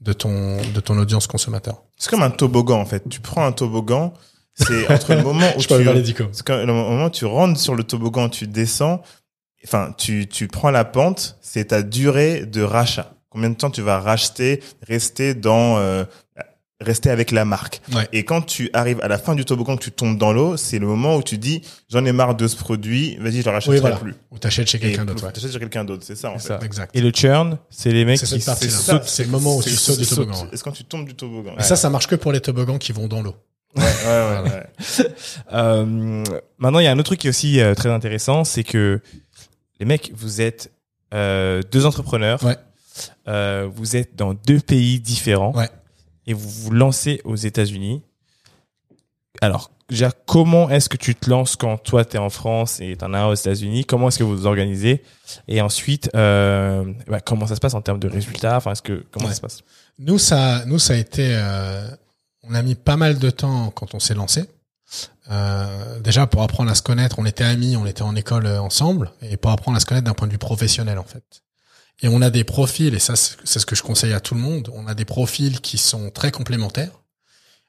de 0.00 0.12
ton, 0.12 0.56
de 0.74 0.80
ton 0.80 0.98
audience 0.98 1.26
consommateur. 1.26 1.82
C'est 1.96 2.10
comme 2.10 2.22
un 2.22 2.30
toboggan 2.30 2.80
en 2.80 2.86
fait. 2.86 3.08
Tu 3.08 3.20
prends 3.20 3.44
un 3.46 3.52
toboggan, 3.52 4.12
c'est 4.54 4.88
entre 4.92 5.14
le 5.14 5.22
moment 5.22 5.46
où 5.56 5.60
Je 5.60 5.68
tu, 5.68 5.74
le 5.74 6.66
moment 6.72 7.06
où 7.06 7.10
tu 7.10 7.24
rentres 7.24 7.60
sur 7.60 7.74
le 7.74 7.84
toboggan, 7.84 8.28
tu 8.28 8.46
descends, 8.46 9.02
enfin 9.64 9.94
tu 9.96 10.28
tu 10.28 10.48
prends 10.48 10.70
la 10.70 10.84
pente, 10.84 11.38
c'est 11.40 11.66
ta 11.66 11.82
durée 11.82 12.44
de 12.46 12.62
rachat. 12.62 13.14
Combien 13.30 13.50
de 13.50 13.56
temps 13.56 13.70
tu 13.70 13.82
vas 13.82 13.98
racheter, 13.98 14.62
rester 14.86 15.34
dans 15.34 15.78
euh, 15.78 16.04
rester 16.84 17.10
avec 17.10 17.30
la 17.32 17.44
marque. 17.44 17.80
Ouais. 17.92 18.08
Et 18.12 18.24
quand 18.24 18.42
tu 18.42 18.70
arrives 18.72 19.00
à 19.02 19.08
la 19.08 19.18
fin 19.18 19.34
du 19.34 19.44
toboggan, 19.44 19.76
que 19.76 19.82
tu 19.84 19.90
tombes 19.90 20.16
dans 20.18 20.32
l'eau, 20.32 20.56
c'est 20.56 20.78
le 20.78 20.86
moment 20.86 21.16
où 21.16 21.22
tu 21.22 21.38
dis 21.38 21.62
j'en 21.90 22.04
ai 22.04 22.12
marre 22.12 22.34
de 22.36 22.46
ce 22.46 22.56
produit, 22.56 23.16
vas-y 23.20 23.40
je 23.40 23.44
le 23.46 23.50
rachèterai 23.50 23.76
Oui, 23.76 23.80
voilà. 23.80 23.96
plus. 23.96 24.14
Ou 24.30 24.38
t'achètes 24.38 24.68
chez 24.68 24.78
Et 24.78 24.80
quelqu'un 24.80 25.04
d'autre. 25.04 25.24
ouais. 25.26 25.32
t'achètes 25.32 25.52
chez 25.52 25.58
quelqu'un 25.58 25.84
d'autre, 25.84 26.04
c'est 26.06 26.16
ça 26.16 26.30
en 26.30 26.38
C'est 26.38 26.48
fait. 26.48 26.58
ça. 26.60 26.64
Exact. 26.64 26.90
Et 26.96 27.00
le 27.00 27.10
churn, 27.10 27.58
c'est 27.70 27.90
les 27.92 28.04
mecs 28.04 28.18
C'est 28.18 28.26
qui 28.26 28.40
se 28.40 28.50
Ça, 28.54 28.56
sautent. 28.92 29.04
c'est 29.08 29.24
le 29.24 29.30
moment 29.30 29.56
où 29.56 29.62
tu 29.62 29.70
c'est- 29.70 29.76
sautes 29.76 29.98
du 29.98 30.04
c'est- 30.04 30.14
toboggan. 30.14 30.46
Est-ce 30.52 30.62
quand 30.62 30.72
tu 30.72 30.84
tombes 30.84 31.06
du 31.06 31.14
toboggan? 31.14 31.54
Et 31.58 31.62
ça, 31.62 31.76
ça 31.76 31.90
marche 31.90 32.06
que 32.06 32.14
pour 32.14 32.32
les 32.32 32.40
toboggans 32.40 32.78
qui 32.78 32.92
vont 32.92 33.08
dans 33.08 33.22
l'eau. 33.22 33.34
ouais, 33.76 33.82
ouais, 33.82 34.40
ouais, 34.44 34.50
ouais. 34.50 35.06
Euh, 35.52 36.22
maintenant, 36.58 36.78
il 36.78 36.84
y 36.84 36.86
a 36.86 36.92
un 36.92 36.94
autre 36.98 37.06
truc 37.06 37.20
qui 37.20 37.26
est 37.26 37.30
aussi 37.30 37.60
euh, 37.60 37.74
très 37.74 37.88
intéressant, 37.90 38.44
c'est 38.44 38.62
que 38.64 39.00
les 39.80 39.86
mecs, 39.86 40.12
vous 40.14 40.40
êtes 40.40 40.70
euh, 41.12 41.60
deux 41.72 41.86
entrepreneurs. 41.86 42.42
Ouais. 42.44 42.56
Euh, 43.26 43.68
vous 43.74 43.96
êtes 43.96 44.14
dans 44.14 44.34
deux 44.34 44.60
pays 44.60 45.00
différents. 45.00 45.52
Ouais. 45.56 45.68
Et 46.26 46.32
vous 46.32 46.48
vous 46.48 46.70
lancez 46.70 47.20
aux 47.24 47.36
États-Unis. 47.36 48.02
Alors, 49.40 49.70
déjà, 49.88 50.10
comment 50.26 50.70
est-ce 50.70 50.88
que 50.88 50.96
tu 50.96 51.14
te 51.14 51.28
lances 51.28 51.56
quand 51.56 51.76
toi, 51.78 52.04
tu 52.04 52.16
es 52.16 52.18
en 52.20 52.30
France 52.30 52.80
et 52.80 52.96
tu 52.96 53.04
en 53.04 53.12
as 53.14 53.26
aux 53.26 53.34
États-Unis? 53.34 53.84
Comment 53.84 54.08
est-ce 54.08 54.18
que 54.18 54.24
vous 54.24 54.36
vous 54.36 54.46
organisez? 54.46 55.02
Et 55.48 55.60
ensuite, 55.60 56.08
euh, 56.14 56.84
bah, 57.08 57.20
comment 57.20 57.46
ça 57.46 57.56
se 57.56 57.60
passe 57.60 57.74
en 57.74 57.82
termes 57.82 57.98
de 57.98 58.08
résultats? 58.08 58.56
Enfin, 58.56 58.72
est-ce 58.72 58.82
que 58.82 59.04
comment 59.10 59.26
Ouais. 59.26 59.32
ça 59.32 59.36
se 59.36 59.40
passe? 59.40 59.60
Nous, 59.98 60.18
ça, 60.18 60.64
nous, 60.66 60.78
ça 60.78 60.94
a 60.94 60.96
été. 60.96 61.28
euh, 61.30 61.88
on 62.44 62.54
a 62.54 62.62
mis 62.62 62.74
pas 62.74 62.96
mal 62.96 63.18
de 63.18 63.30
temps 63.30 63.70
quand 63.70 63.94
on 63.94 64.00
s'est 64.00 64.14
lancé. 64.14 64.44
Euh, 65.30 65.98
déjà 66.00 66.26
pour 66.26 66.42
apprendre 66.42 66.70
à 66.70 66.74
se 66.74 66.82
connaître, 66.82 67.18
on 67.18 67.24
était 67.24 67.44
amis, 67.44 67.76
on 67.76 67.86
était 67.86 68.02
en 68.02 68.14
école 68.14 68.44
euh, 68.46 68.60
ensemble, 68.60 69.10
et 69.22 69.38
pour 69.38 69.50
apprendre 69.50 69.76
à 69.78 69.80
se 69.80 69.86
connaître 69.86 70.04
d'un 70.04 70.12
point 70.12 70.26
de 70.26 70.32
vue 70.32 70.38
professionnel 70.38 70.98
en 70.98 71.04
fait. 71.04 71.24
Et 72.02 72.08
on 72.08 72.20
a 72.22 72.30
des 72.30 72.44
profils, 72.44 72.92
et 72.94 72.98
ça 72.98 73.14
c'est 73.16 73.58
ce 73.58 73.66
que 73.66 73.76
je 73.76 73.82
conseille 73.82 74.12
à 74.12 74.20
tout 74.20 74.34
le 74.34 74.40
monde. 74.40 74.70
On 74.74 74.86
a 74.86 74.94
des 74.94 75.04
profils 75.04 75.60
qui 75.60 75.78
sont 75.78 76.10
très 76.10 76.30
complémentaires. 76.30 76.90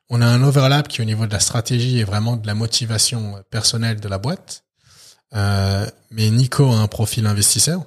On 0.09 0.21
a 0.21 0.25
un 0.27 0.43
overlap 0.43 0.87
qui 0.87 1.01
au 1.01 1.05
niveau 1.05 1.25
de 1.25 1.31
la 1.31 1.39
stratégie 1.39 1.99
et 1.99 2.03
vraiment 2.03 2.35
de 2.35 2.45
la 2.45 2.53
motivation 2.55 3.43
personnelle 3.49 3.99
de 3.99 4.07
la 4.07 4.17
boîte. 4.17 4.63
Euh, 5.33 5.89
mais 6.11 6.29
Nico 6.29 6.71
a 6.71 6.77
un 6.77 6.87
profil 6.87 7.25
investisseur, 7.25 7.85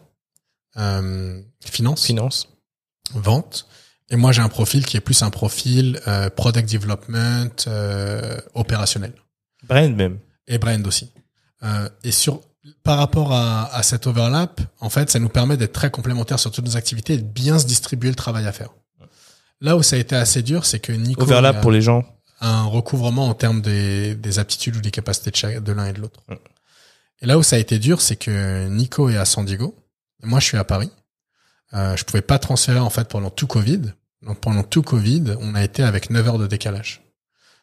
euh, 0.76 1.40
finance 1.64 2.04
Finance. 2.04 2.48
vente. 3.14 3.66
Et 4.10 4.16
moi, 4.16 4.32
j'ai 4.32 4.40
un 4.42 4.48
profil 4.48 4.86
qui 4.86 4.96
est 4.96 5.00
plus 5.00 5.22
un 5.22 5.30
profil 5.30 6.00
euh, 6.06 6.30
product 6.30 6.70
development 6.72 7.50
euh, 7.66 8.38
opérationnel 8.54 9.12
Brand 9.66 9.94
même. 9.94 10.18
et 10.46 10.58
brand 10.58 10.86
aussi. 10.86 11.10
Euh, 11.62 11.88
et 12.04 12.12
sur 12.12 12.40
par 12.82 12.98
rapport 12.98 13.32
à, 13.32 13.66
à 13.74 13.82
cet 13.82 14.06
overlap, 14.06 14.60
en 14.80 14.90
fait, 14.90 15.10
ça 15.10 15.18
nous 15.18 15.28
permet 15.28 15.56
d'être 15.56 15.72
très 15.72 15.90
complémentaires 15.90 16.38
sur 16.38 16.50
toutes 16.50 16.64
nos 16.64 16.76
activités 16.76 17.14
et 17.14 17.18
de 17.18 17.22
bien 17.22 17.58
se 17.58 17.66
distribuer 17.66 18.08
le 18.10 18.14
travail 18.14 18.46
à 18.46 18.52
faire. 18.52 18.70
Là 19.60 19.76
où 19.76 19.82
ça 19.82 19.96
a 19.96 19.98
été 19.98 20.14
assez 20.16 20.42
dur, 20.42 20.64
c'est 20.64 20.78
que 20.80 20.92
Nico 20.92 21.22
Overlap 21.22 21.56
a 21.56 21.60
pour 21.60 21.70
les 21.72 21.80
gens. 21.82 22.04
un 22.40 22.62
recouvrement 22.64 23.26
en 23.28 23.34
termes 23.34 23.60
des, 23.60 24.14
des 24.14 24.38
aptitudes 24.38 24.76
ou 24.76 24.80
des 24.80 24.90
capacités 24.92 25.30
de, 25.30 25.36
chaque- 25.36 25.62
de 25.62 25.72
l'un 25.72 25.86
et 25.86 25.92
de 25.92 26.00
l'autre. 26.00 26.20
Ouais. 26.28 26.38
Et 27.20 27.26
là 27.26 27.36
où 27.38 27.42
ça 27.42 27.56
a 27.56 27.58
été 27.58 27.78
dur, 27.80 28.00
c'est 28.00 28.14
que 28.16 28.68
Nico 28.68 29.08
est 29.10 29.16
à 29.16 29.24
San 29.24 29.44
Diego, 29.44 29.74
moi 30.22 30.38
je 30.38 30.44
suis 30.46 30.56
à 30.56 30.64
Paris. 30.64 30.90
Euh, 31.74 31.96
je 31.96 32.04
pouvais 32.04 32.22
pas 32.22 32.38
transférer 32.38 32.78
en 32.78 32.90
fait 32.90 33.08
pendant 33.08 33.30
tout 33.30 33.46
Covid. 33.48 33.80
Donc 34.22 34.40
pendant 34.40 34.62
tout 34.62 34.82
Covid, 34.82 35.36
on 35.40 35.54
a 35.56 35.62
été 35.64 35.82
avec 35.82 36.10
9 36.10 36.26
heures 36.28 36.38
de 36.38 36.46
décalage. 36.46 37.02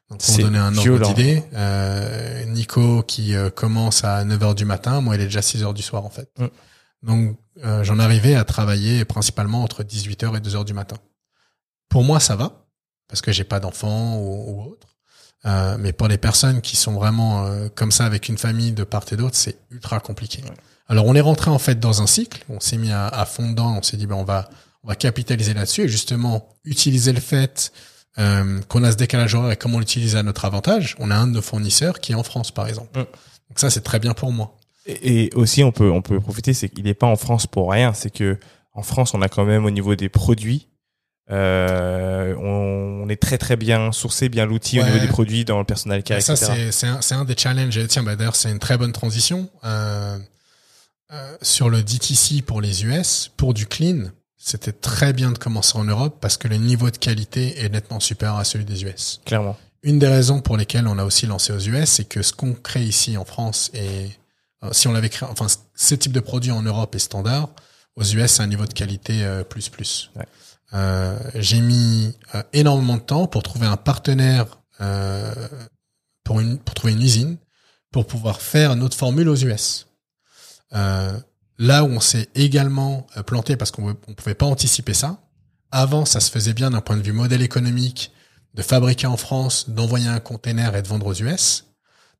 Donc 0.09 0.23
pour 0.23 0.37
donner 0.37 0.59
un 0.59 0.77
ordre 0.77 1.07
d'idée, 1.07 1.43
euh, 1.53 2.45
Nico 2.45 3.01
qui 3.03 3.35
euh, 3.35 3.49
commence 3.49 4.03
à 4.03 4.23
9 4.23 4.43
heures 4.43 4.55
du 4.55 4.65
matin, 4.65 5.01
moi 5.01 5.15
il 5.15 5.21
est 5.21 5.25
déjà 5.25 5.41
6 5.41 5.63
heures 5.63 5.73
du 5.73 5.81
soir 5.81 6.05
en 6.05 6.09
fait. 6.09 6.29
Mm. 6.37 6.45
Donc 7.01 7.37
euh, 7.63 7.83
j'en 7.83 7.99
arrivais 7.99 8.35
à 8.35 8.43
travailler 8.43 9.03
principalement 9.05 9.63
entre 9.63 9.83
18 9.83 10.23
heures 10.23 10.37
et 10.37 10.41
2 10.41 10.55
heures 10.55 10.65
du 10.65 10.73
matin. 10.73 10.97
Pour 11.89 12.03
moi 12.03 12.19
ça 12.19 12.35
va 12.35 12.67
parce 13.07 13.21
que 13.21 13.31
j'ai 13.31 13.43
pas 13.43 13.59
d'enfants 13.59 14.17
ou, 14.17 14.51
ou 14.51 14.61
autre. 14.63 14.95
Euh, 15.45 15.77
mais 15.79 15.93
pour 15.93 16.07
les 16.07 16.17
personnes 16.17 16.61
qui 16.61 16.75
sont 16.75 16.93
vraiment 16.93 17.45
euh, 17.45 17.69
comme 17.73 17.91
ça 17.91 18.05
avec 18.05 18.29
une 18.29 18.37
famille 18.37 18.71
de 18.71 18.83
part 18.83 19.05
et 19.11 19.15
d'autre, 19.15 19.35
c'est 19.35 19.57
ultra 19.69 19.99
compliqué. 19.99 20.41
Ouais. 20.43 20.55
Alors 20.87 21.05
on 21.05 21.15
est 21.15 21.21
rentré 21.21 21.51
en 21.51 21.59
fait 21.59 21.79
dans 21.79 22.01
un 22.01 22.07
cycle, 22.07 22.43
on 22.49 22.59
s'est 22.59 22.77
mis 22.77 22.91
à, 22.91 23.07
à 23.07 23.25
fond 23.25 23.49
dedans, 23.49 23.75
on 23.77 23.81
s'est 23.83 23.97
dit 23.97 24.07
ben 24.07 24.15
on 24.15 24.23
va 24.23 24.49
on 24.83 24.87
va 24.87 24.95
capitaliser 24.95 25.53
là-dessus 25.53 25.81
et 25.81 25.87
justement 25.87 26.49
utiliser 26.63 27.11
le 27.11 27.19
fait 27.19 27.71
euh, 28.17 28.61
qu'on 28.67 28.83
a 28.83 28.91
ce 28.91 28.97
décalage 28.97 29.35
horaire 29.35 29.51
et 29.51 29.57
comment 29.57 29.79
l'utiliser 29.79 30.17
à 30.17 30.23
notre 30.23 30.45
avantage. 30.45 30.95
On 30.99 31.11
a 31.11 31.15
un 31.15 31.27
de 31.27 31.33
nos 31.33 31.41
fournisseurs 31.41 31.99
qui 31.99 32.13
est 32.13 32.15
en 32.15 32.23
France 32.23 32.51
par 32.51 32.67
exemple. 32.67 32.99
Mm. 32.99 33.03
Donc 33.49 33.59
ça 33.59 33.69
c'est 33.69 33.81
très 33.81 33.99
bien 33.99 34.13
pour 34.13 34.31
moi. 34.31 34.55
Et, 34.85 35.25
et 35.25 35.33
aussi, 35.33 35.63
on 35.63 35.71
peut, 35.71 35.89
on 35.89 36.01
peut 36.01 36.19
profiter, 36.19 36.53
c'est 36.53 36.69
qu'il 36.69 36.83
n'est 36.83 36.93
pas 36.93 37.07
en 37.07 37.15
France 37.15 37.47
pour 37.47 37.71
rien. 37.71 37.93
C'est 37.93 38.11
que 38.11 38.37
en 38.73 38.83
France, 38.83 39.13
on 39.13 39.21
a 39.21 39.29
quand 39.29 39.45
même 39.45 39.65
au 39.65 39.71
niveau 39.71 39.95
des 39.95 40.09
produits, 40.09 40.67
euh, 41.31 42.35
on, 42.35 43.03
on 43.03 43.09
est 43.09 43.19
très 43.19 43.37
très 43.37 43.55
bien 43.55 43.91
sourcé, 43.91 44.29
bien 44.29 44.45
l'outil 44.45 44.79
au 44.79 44.83
niveau 44.83 44.99
des 44.99 45.07
produits 45.07 45.43
dans 45.43 45.57
le 45.57 45.65
personnel 45.65 46.03
care, 46.03 46.21
ça 46.21 46.35
c'est 46.35 46.71
c'est 46.71 46.87
un, 46.87 47.19
un 47.19 47.25
des 47.25 47.35
challenges. 47.35 47.77
Et 47.77 47.87
Tiens 47.87 48.03
bah, 48.03 48.15
d'ailleurs 48.15 48.35
c'est 48.35 48.51
une 48.51 48.59
très 48.59 48.77
bonne 48.77 48.91
transition 48.91 49.49
euh, 49.63 50.19
euh, 51.11 51.37
sur 51.41 51.69
le 51.69 51.81
DTC 51.81 52.43
pour 52.43 52.61
les 52.61 52.85
US 52.85 53.31
pour 53.37 53.55
du 53.55 53.65
clean. 53.65 54.11
C'était 54.47 54.73
très 54.73 55.11
bien 55.11 55.31
de 55.31 55.39
commencer 55.39 55.75
en 55.75 55.85
Europe 55.85 56.19
parce 56.21 56.37
que 56.37 56.47
le 56.47 56.57
niveau 56.57 56.91
de 56.91 56.97
qualité 56.97 57.63
est 57.63 57.69
nettement 57.69 57.99
supérieur 57.99 58.37
à 58.37 58.43
celui 58.43 58.63
des 58.63 58.83
US. 58.83 59.19
Clairement. 59.25 59.57
Une 59.81 59.97
des 59.97 60.07
raisons 60.07 60.39
pour 60.39 60.55
lesquelles 60.55 60.87
on 60.87 60.99
a 60.99 61.03
aussi 61.03 61.25
lancé 61.25 61.51
aux 61.51 61.57
US, 61.57 61.89
c'est 61.89 62.05
que 62.05 62.21
ce 62.21 62.31
qu'on 62.31 62.53
crée 62.53 62.83
ici 62.83 63.17
en 63.17 63.25
France 63.25 63.71
et 63.73 64.11
euh, 64.63 64.69
si 64.71 64.87
on 64.87 64.91
l'avait 64.91 65.09
créé, 65.09 65.27
enfin 65.27 65.47
ce 65.73 65.95
type 65.95 66.11
de 66.11 66.19
produit 66.19 66.51
en 66.51 66.61
Europe 66.61 66.93
est 66.93 66.99
standard, 66.99 67.49
aux 67.95 68.03
US 68.03 68.33
c'est 68.33 68.43
un 68.43 68.47
niveau 68.47 68.67
de 68.67 68.73
qualité 68.73 69.23
euh, 69.23 69.43
plus 69.43 69.69
plus. 69.69 70.11
Ouais. 70.15 70.27
Euh, 70.75 71.17
J'ai 71.33 71.59
mis 71.59 72.15
euh, 72.35 72.43
énormément 72.53 72.97
de 72.97 73.01
temps 73.01 73.25
pour 73.25 73.41
trouver 73.41 73.65
un 73.65 73.77
partenaire 73.77 74.59
euh, 74.79 75.33
pour 76.23 76.39
une 76.39 76.59
pour 76.59 76.75
trouver 76.75 76.93
une 76.93 77.01
usine 77.01 77.37
pour 77.91 78.05
pouvoir 78.05 78.41
faire 78.41 78.75
notre 78.75 78.95
formule 78.95 79.27
aux 79.27 79.37
US. 79.37 79.87
Euh, 80.75 81.19
là 81.57 81.83
où 81.83 81.87
on 81.87 81.99
s'est 81.99 82.29
également 82.35 83.07
euh, 83.17 83.23
planté 83.23 83.55
parce 83.57 83.71
qu'on 83.71 83.87
ne 83.89 83.93
pouvait 83.93 84.35
pas 84.35 84.45
anticiper 84.45 84.93
ça. 84.93 85.19
Avant, 85.71 86.05
ça 86.05 86.19
se 86.19 86.31
faisait 86.31 86.53
bien 86.53 86.69
d'un 86.71 86.81
point 86.81 86.97
de 86.97 87.01
vue 87.01 87.11
modèle 87.13 87.41
économique 87.41 88.11
de 88.53 88.61
fabriquer 88.61 89.07
en 89.07 89.17
France, 89.17 89.69
d'envoyer 89.69 90.07
un 90.07 90.19
container 90.19 90.75
et 90.75 90.81
de 90.81 90.87
vendre 90.87 91.07
aux 91.07 91.13
US. 91.13 91.65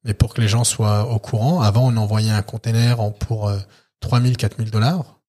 Mais 0.04 0.14
pour 0.14 0.34
que 0.34 0.42
les 0.42 0.48
gens 0.48 0.64
soient 0.64 1.10
au 1.10 1.20
courant, 1.20 1.62
avant 1.62 1.88
on 1.92 1.96
envoyait 1.98 2.32
un 2.32 2.42
container 2.42 2.98
pour 3.20 3.48
euh, 3.50 3.58
3000, 4.02 4.36
4000 4.38 4.70
dollars. 4.72 5.20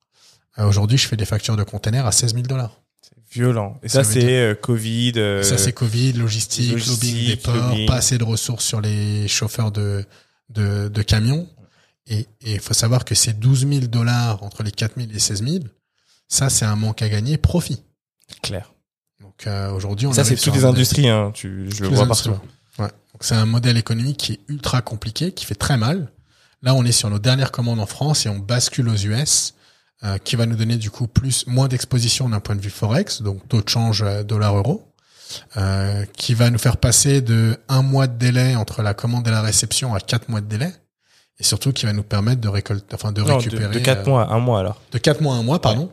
Euh, 0.59 0.67
Aujourd'hui, 0.67 0.99
je 0.99 1.07
fais 1.07 1.17
des 1.17 1.25
factures 1.25 1.57
de 1.57 1.63
container 1.63 2.07
à 2.07 2.13
16 2.13 2.35
000 2.35 2.47
dollars. 2.47 2.81
Violent. 3.31 3.79
Et 3.83 3.89
Ça 3.89 4.05
c'est 4.05 4.37
euh, 4.39 4.55
Covid. 4.55 5.13
euh, 5.17 5.43
Ça, 5.43 5.59
c'est 5.59 5.73
Covid, 5.73 6.13
logistique, 6.15 6.73
logistique, 6.73 7.03
lobbying 7.03 7.29
des 7.29 7.37
ports, 7.37 7.55
lobbying. 7.69 7.87
pas 7.89 7.97
assez 7.97 8.19
de 8.19 8.25
ressources 8.25 8.65
sur 8.65 8.81
les 8.81 9.29
chauffeurs 9.29 9.71
de, 9.73 10.05
de, 10.51 10.89
de 10.89 11.03
camions. 11.03 11.49
Et 12.09 12.27
il 12.41 12.61
faut 12.61 12.75
savoir 12.75 13.05
que 13.05 13.15
ces 13.15 13.33
12 13.33 13.69
000 13.69 13.87
dollars 13.87 14.43
entre 14.43 14.63
les 14.63 14.71
4 14.71 14.95
000 14.97 15.09
et 15.13 15.19
16 15.19 15.45
000, 15.45 15.65
ça, 16.29 16.51
c'est 16.51 16.65
un 16.65 16.77
manque 16.77 17.03
à 17.03 17.09
gagner 17.09 17.37
profit. 17.39 17.83
clair. 18.43 18.73
Donc 19.21 19.47
euh, 19.47 19.71
aujourd'hui, 19.73 20.07
on 20.07 20.13
Ça, 20.13 20.25
c'est 20.25 20.37
toutes 20.37 20.55
les 20.55 20.65
industries. 20.65 21.09
Hein, 21.09 21.31
tu, 21.35 21.71
je 21.71 21.83
le 21.83 21.89
vois 21.89 22.07
partout. 22.07 22.37
ouais. 22.79 22.91
C'est 23.21 23.35
un 23.35 23.47
modèle 23.47 23.77
économique 23.77 24.19
qui 24.19 24.33
est 24.33 24.41
ultra 24.49 24.83
compliqué, 24.83 25.33
qui 25.33 25.47
fait 25.47 25.55
très 25.55 25.77
mal. 25.77 26.13
Là, 26.63 26.75
on 26.75 26.85
est 26.85 26.93
sur 26.93 27.11
nos 27.11 27.19
dernières 27.19 27.53
commandes 27.53 27.81
en 27.81 27.87
France 27.87 28.27
et 28.27 28.29
on 28.29 28.39
bascule 28.39 28.89
aux 28.89 28.97
US, 28.97 29.55
euh, 30.05 30.19
qui 30.19 30.37
va 30.37 30.47
nous 30.47 30.57
donner 30.57 30.77
du 30.77 30.91
coup 30.91 31.07
plus 31.07 31.47
moins 31.47 31.69
d'exposition 31.69 32.29
d'un 32.29 32.41
point 32.41 32.57
de 32.57 32.61
vue 32.61 32.71
forex, 32.71 33.23
donc 33.23 33.47
taux 33.49 33.63
de 33.63 33.69
change 33.69 34.03
euh, 34.03 34.23
dollar-euro, 34.23 34.93
euh, 35.57 36.05
qui 36.17 36.35
va 36.35 36.51
nous 36.51 36.59
faire 36.59 36.77
passer 36.77 37.21
de 37.21 37.57
un 37.69 37.83
mois 37.83 38.07
de 38.07 38.19
délai 38.19 38.57
entre 38.57 38.83
la 38.83 38.95
commande 38.95 39.27
et 39.27 39.31
la 39.31 39.43
réception 39.43 39.95
à 39.95 40.01
quatre 40.01 40.29
mois 40.29 40.41
de 40.41 40.47
délai, 40.47 40.73
et 41.39 41.45
surtout 41.45 41.73
qui 41.73 41.85
va 41.87 41.93
nous 41.93 42.03
permettre 42.03 42.41
de 42.41 42.49
récolter, 42.49 42.95
enfin 42.95 43.13
de 43.13 43.21
Non, 43.21 43.27
de, 43.29 43.33
récupérer 43.35 43.75
de 43.75 43.79
4 43.79 44.01
euh, 44.07 44.11
mois 44.11 44.23
à 44.25 44.35
1 44.35 44.39
mois 44.41 44.61
alors. 44.61 44.81
de 44.93 44.99
4 44.99 45.21
mois 45.21 45.35
à 45.35 45.39
un 45.39 45.43
mois, 45.43 45.61
pardon, 45.61 45.91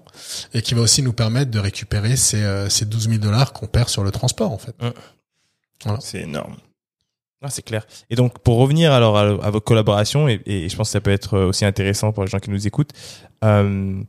et 0.53 0.61
qui 0.61 0.73
va 0.73 0.81
aussi 0.81 1.01
nous 1.03 1.13
permettre 1.13 1.51
de 1.51 1.59
récupérer 1.59 2.15
ces, 2.15 2.41
euh, 2.43 2.69
ces 2.69 2.85
12 2.85 3.09
000 3.09 3.17
dollars 3.19 3.51
qu'on 3.53 3.67
perd 3.67 3.89
sur 3.89 4.03
le 4.03 4.11
transport, 4.11 4.51
en 4.51 4.57
fait. 4.57 4.75
C'est 5.99 6.21
énorme. 6.21 6.55
Ah, 7.41 7.49
c'est 7.49 7.61
clair. 7.61 7.85
Et 8.09 8.15
donc, 8.15 8.39
pour 8.39 8.57
revenir 8.57 8.93
alors 8.93 9.17
à, 9.17 9.23
à 9.23 9.49
vos 9.49 9.59
collaborations, 9.59 10.29
et, 10.29 10.41
et 10.45 10.69
je 10.69 10.75
pense 10.77 10.87
que 10.87 10.93
ça 10.93 11.01
peut 11.01 11.11
être 11.11 11.37
aussi 11.39 11.65
intéressant 11.65 12.13
pour 12.13 12.23
les 12.23 12.29
gens 12.29 12.39
qui 12.39 12.49
nous 12.49 12.65
écoutent, 12.67 12.91
euh, 13.43 14.01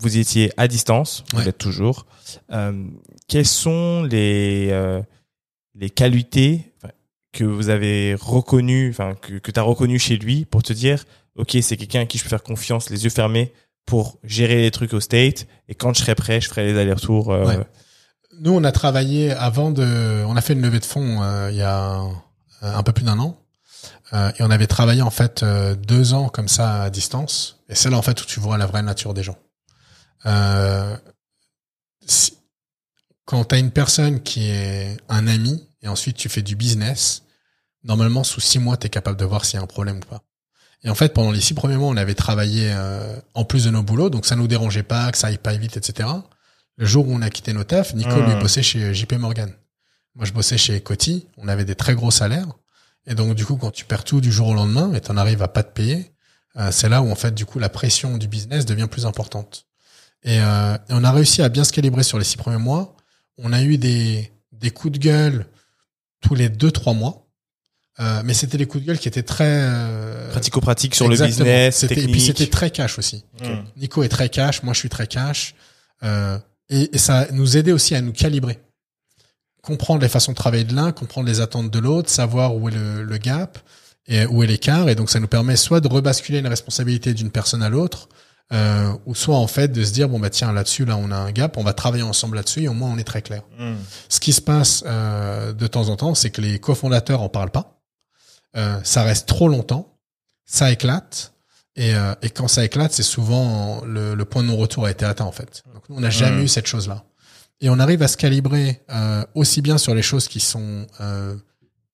vous 0.00 0.16
étiez 0.16 0.50
à 0.56 0.68
distance, 0.68 1.22
vous 1.32 1.38
Ouais. 1.40 1.44
l'êtes 1.44 1.58
toujours. 1.58 2.06
Euh, 2.52 2.84
quelles 3.26 3.44
sont 3.46 4.04
les, 4.04 4.68
euh, 4.70 5.02
les 5.74 5.90
qualités 5.90 6.72
enfin, 6.82 6.92
que 7.32 7.44
vous 7.44 7.68
avez 7.68 8.14
reconnues, 8.18 8.90
enfin, 8.90 9.14
que, 9.20 9.34
que 9.38 9.50
tu 9.50 9.60
as 9.60 9.62
reconnues 9.62 9.98
chez 9.98 10.16
lui 10.16 10.44
pour 10.44 10.62
te 10.62 10.72
dire, 10.72 11.04
OK, 11.36 11.56
c'est 11.62 11.76
quelqu'un 11.76 12.00
à 12.00 12.06
qui 12.06 12.18
je 12.18 12.22
peux 12.22 12.28
faire 12.30 12.42
confiance, 12.42 12.90
les 12.90 13.04
yeux 13.04 13.10
fermés, 13.10 13.52
pour 13.86 14.18
gérer 14.24 14.62
les 14.62 14.70
trucs 14.70 14.92
au 14.92 15.00
state, 15.00 15.46
et 15.68 15.74
quand 15.74 15.94
je 15.94 16.00
serai 16.00 16.14
prêt, 16.14 16.40
je 16.40 16.48
ferai 16.48 16.72
les 16.72 16.78
allers-retours. 16.78 17.32
euh. 17.32 17.62
Nous, 18.40 18.52
on 18.52 18.62
a 18.64 18.72
travaillé 18.72 19.32
avant 19.32 19.70
de, 19.70 20.24
on 20.26 20.36
a 20.36 20.40
fait 20.40 20.52
une 20.52 20.62
levée 20.62 20.78
de 20.80 20.84
fonds 20.84 21.22
euh, 21.22 21.50
il 21.50 21.56
y 21.56 21.62
a 21.62 22.00
un 22.62 22.82
peu 22.82 22.92
plus 22.92 23.04
d'un 23.04 23.18
an, 23.18 23.38
Euh, 24.14 24.32
et 24.38 24.42
on 24.42 24.50
avait 24.50 24.66
travaillé 24.66 25.02
en 25.02 25.10
fait 25.10 25.44
deux 25.44 26.14
ans 26.14 26.28
comme 26.30 26.48
ça 26.48 26.82
à 26.82 26.90
distance. 26.90 27.60
Et 27.68 27.74
c'est 27.74 27.90
là 27.90 27.98
en 27.98 28.02
fait 28.02 28.20
où 28.22 28.24
tu 28.24 28.40
vois 28.40 28.56
la 28.56 28.64
vraie 28.66 28.82
nature 28.82 29.12
des 29.12 29.22
gens. 29.22 29.36
Quand 33.24 33.44
tu 33.44 33.54
as 33.54 33.58
une 33.58 33.70
personne 33.70 34.22
qui 34.22 34.48
est 34.48 34.96
un 35.10 35.26
ami 35.26 35.68
et 35.88 35.90
ensuite 35.90 36.16
tu 36.16 36.28
fais 36.28 36.42
du 36.42 36.54
business, 36.54 37.22
normalement 37.82 38.22
sous 38.22 38.40
six 38.40 38.58
mois 38.58 38.76
tu 38.76 38.86
es 38.86 38.90
capable 38.90 39.18
de 39.18 39.24
voir 39.24 39.44
s'il 39.44 39.56
y 39.56 39.60
a 39.60 39.62
un 39.62 39.66
problème 39.66 39.96
ou 39.96 40.06
pas. 40.08 40.22
Et 40.84 40.90
en 40.90 40.94
fait, 40.94 41.12
pendant 41.12 41.32
les 41.32 41.40
six 41.40 41.54
premiers 41.54 41.76
mois, 41.76 41.88
on 41.88 41.96
avait 41.96 42.14
travaillé 42.14 42.70
euh, 42.70 43.18
en 43.34 43.44
plus 43.44 43.64
de 43.64 43.70
nos 43.70 43.82
boulots, 43.82 44.10
donc 44.10 44.26
ça 44.26 44.36
nous 44.36 44.46
dérangeait 44.46 44.84
pas, 44.84 45.10
que 45.10 45.18
ça 45.18 45.26
aille 45.26 45.38
pas 45.38 45.56
vite, 45.56 45.76
etc. 45.76 46.08
Le 46.76 46.86
jour 46.86 47.08
où 47.08 47.12
on 47.12 47.22
a 47.22 47.30
quitté 47.30 47.52
nos 47.52 47.64
tafs, 47.64 47.94
Nico 47.94 48.10
Mmh. 48.10 48.26
lui 48.26 48.40
bossait 48.40 48.62
chez 48.62 48.94
JP 48.94 49.14
Morgan. 49.14 49.52
Moi, 50.14 50.24
je 50.24 50.32
bossais 50.32 50.56
chez 50.56 50.80
Coty. 50.80 51.26
On 51.36 51.48
avait 51.48 51.64
des 51.64 51.74
très 51.74 51.94
gros 51.94 52.12
salaires. 52.12 52.46
Et 53.06 53.16
donc, 53.16 53.34
du 53.34 53.44
coup, 53.44 53.56
quand 53.56 53.72
tu 53.72 53.84
perds 53.84 54.04
tout 54.04 54.20
du 54.20 54.30
jour 54.30 54.48
au 54.48 54.54
lendemain 54.54 54.92
et 54.92 55.00
t'en 55.00 55.16
arrives 55.16 55.42
à 55.42 55.48
pas 55.48 55.64
te 55.64 55.72
payer, 55.72 56.12
euh, 56.56 56.70
c'est 56.70 56.88
là 56.88 57.02
où, 57.02 57.10
en 57.10 57.16
fait, 57.16 57.34
du 57.34 57.44
coup, 57.44 57.58
la 57.58 57.68
pression 57.68 58.16
du 58.16 58.28
business 58.28 58.64
devient 58.64 58.86
plus 58.88 59.06
importante. 59.06 59.66
Et, 60.22 60.40
euh, 60.40 60.74
et 60.74 60.90
on 60.90 61.02
a 61.02 61.10
réussi 61.10 61.42
à 61.42 61.48
bien 61.48 61.64
se 61.64 61.72
calibrer 61.72 62.04
sur 62.04 62.18
les 62.18 62.24
six 62.24 62.36
premiers 62.36 62.58
mois. 62.58 62.94
On 63.38 63.52
a 63.52 63.62
eu 63.62 63.78
des, 63.78 64.32
des 64.52 64.70
coups 64.70 64.92
de 64.92 64.98
gueule 64.98 65.46
tous 66.20 66.34
les 66.34 66.48
deux 66.48 66.70
trois 66.70 66.94
mois. 66.94 67.24
Euh, 68.00 68.22
mais 68.24 68.32
c'était 68.32 68.58
des 68.58 68.66
coups 68.66 68.84
de 68.84 68.88
gueule 68.88 68.98
qui 68.98 69.08
étaient 69.08 69.24
très 69.24 69.44
euh, 69.48 70.30
Pratico-pratique 70.30 70.94
sur 70.94 71.08
le 71.08 71.16
business, 71.16 71.78
C'était-. 71.78 72.04
Et 72.04 72.06
puis 72.06 72.20
c'était 72.20 72.46
très 72.46 72.70
cash 72.70 72.96
aussi. 72.98 73.24
Mm. 73.40 73.46
Nico 73.76 74.04
est 74.04 74.08
très 74.08 74.28
cash, 74.28 74.62
moi 74.62 74.72
je 74.72 74.78
suis 74.78 74.88
très 74.88 75.08
cash. 75.08 75.56
Euh, 76.04 76.38
et, 76.68 76.94
et 76.94 76.98
ça 76.98 77.26
nous 77.32 77.56
aidait 77.56 77.72
aussi 77.72 77.96
à 77.96 78.00
nous 78.00 78.12
calibrer. 78.12 78.60
Comprendre 79.62 80.00
les 80.02 80.08
façons 80.08 80.30
de 80.30 80.36
travailler 80.36 80.62
de 80.62 80.76
l'un, 80.76 80.92
comprendre 80.92 81.26
les 81.26 81.40
attentes 81.40 81.72
de 81.72 81.78
l'autre, 81.80 82.08
savoir 82.08 82.54
où 82.54 82.68
est 82.68 82.72
le, 82.72 83.02
le 83.02 83.18
gap 83.18 83.58
et 84.06 84.26
où 84.26 84.44
est 84.44 84.46
l'écart. 84.46 84.88
Et 84.88 84.94
donc 84.94 85.10
ça 85.10 85.18
nous 85.18 85.26
permet 85.26 85.56
soit 85.56 85.80
de 85.80 85.88
rebasculer 85.88 86.38
une 86.38 86.46
responsabilité 86.46 87.14
d'une 87.14 87.32
personne 87.32 87.64
à 87.64 87.68
l'autre, 87.68 88.08
euh, 88.52 88.92
ou 89.06 89.14
soit 89.14 89.36
en 89.36 89.46
fait 89.46 89.68
de 89.68 89.84
se 89.84 89.92
dire, 89.92 90.08
bon 90.08 90.18
bah 90.18 90.30
tiens, 90.30 90.52
là-dessus, 90.52 90.84
là 90.84 90.96
on 90.96 91.10
a 91.10 91.16
un 91.16 91.32
gap, 91.32 91.56
on 91.58 91.62
va 91.64 91.72
travailler 91.74 92.02
ensemble 92.02 92.36
là-dessus 92.36 92.62
et 92.62 92.68
au 92.68 92.72
moins 92.74 92.90
on 92.90 92.98
est 92.98 93.04
très 93.04 93.22
clair. 93.22 93.42
Mm. 93.58 93.74
Ce 94.08 94.20
qui 94.20 94.32
se 94.32 94.40
passe 94.40 94.84
euh, 94.86 95.52
de 95.52 95.66
temps 95.66 95.88
en 95.88 95.96
temps, 95.96 96.14
c'est 96.14 96.30
que 96.30 96.40
les 96.40 96.58
cofondateurs 96.58 97.20
en 97.22 97.28
parlent 97.28 97.50
pas. 97.50 97.80
Euh, 98.56 98.80
ça 98.84 99.02
reste 99.02 99.28
trop 99.28 99.48
longtemps, 99.48 99.98
ça 100.46 100.72
éclate, 100.72 101.34
et, 101.76 101.94
euh, 101.94 102.14
et 102.22 102.30
quand 102.30 102.48
ça 102.48 102.64
éclate, 102.64 102.92
c'est 102.92 103.02
souvent 103.02 103.82
le, 103.84 104.14
le 104.14 104.24
point 104.24 104.42
de 104.42 104.48
non-retour 104.48 104.86
a 104.86 104.90
été 104.90 105.04
atteint 105.04 105.26
en 105.26 105.32
fait. 105.32 105.62
Donc 105.74 105.88
nous, 105.88 105.96
on 105.96 106.00
n'a 106.00 106.10
jamais 106.10 106.40
Mm. 106.40 106.44
eu 106.44 106.48
cette 106.48 106.66
chose-là. 106.66 107.04
Et 107.60 107.68
on 107.70 107.78
arrive 107.78 108.02
à 108.02 108.08
se 108.08 108.16
calibrer 108.16 108.82
euh, 108.90 109.24
aussi 109.34 109.62
bien 109.62 109.78
sur 109.78 109.94
les 109.94 110.02
choses 110.02 110.26
qui 110.28 110.40
sont 110.40 110.86
euh, 111.00 111.36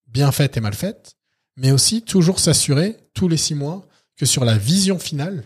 bien 0.07 0.31
faites 0.31 0.57
et 0.57 0.61
mal 0.61 0.75
faites, 0.75 1.15
mais 1.57 1.73
aussi 1.73 2.03
toujours 2.03 2.39
s'assurer 2.39 2.97
tous 3.15 3.29
les 3.29 3.37
six 3.39 3.55
mois 3.55 3.87
que 4.17 4.27
sur 4.27 4.45
la 4.45 4.57
vision 4.57 4.99
finale, 4.99 5.45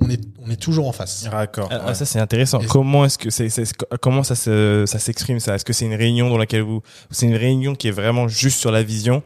on 0.00 0.08
est, 0.10 0.20
on 0.40 0.50
est 0.50 0.56
toujours 0.60 0.88
en 0.88 0.92
face. 0.92 1.26
Raccord. 1.28 1.68
Ah, 1.70 1.86
ouais. 1.86 1.94
ça 1.94 2.04
c'est 2.04 2.18
intéressant. 2.18 2.60
Et- 2.60 2.66
comment 2.66 3.04
est-ce 3.04 3.18
que 3.18 3.30
c'est, 3.30 3.48
c'est- 3.48 3.72
comment 4.00 4.22
ça 4.22 4.34
se, 4.34 4.84
ça 4.86 4.98
s'exprime 4.98 5.40
ça? 5.40 5.54
Est-ce 5.54 5.64
que 5.64 5.72
c'est 5.72 5.84
une 5.86 5.94
réunion 5.94 6.28
dans 6.28 6.38
laquelle 6.38 6.62
vous, 6.62 6.82
c'est 7.10 7.26
une 7.26 7.36
réunion 7.36 7.74
qui 7.74 7.88
est 7.88 7.92
vraiment 7.92 8.26
juste 8.28 8.58
sur 8.58 8.72
la 8.72 8.82
vision? 8.82 9.22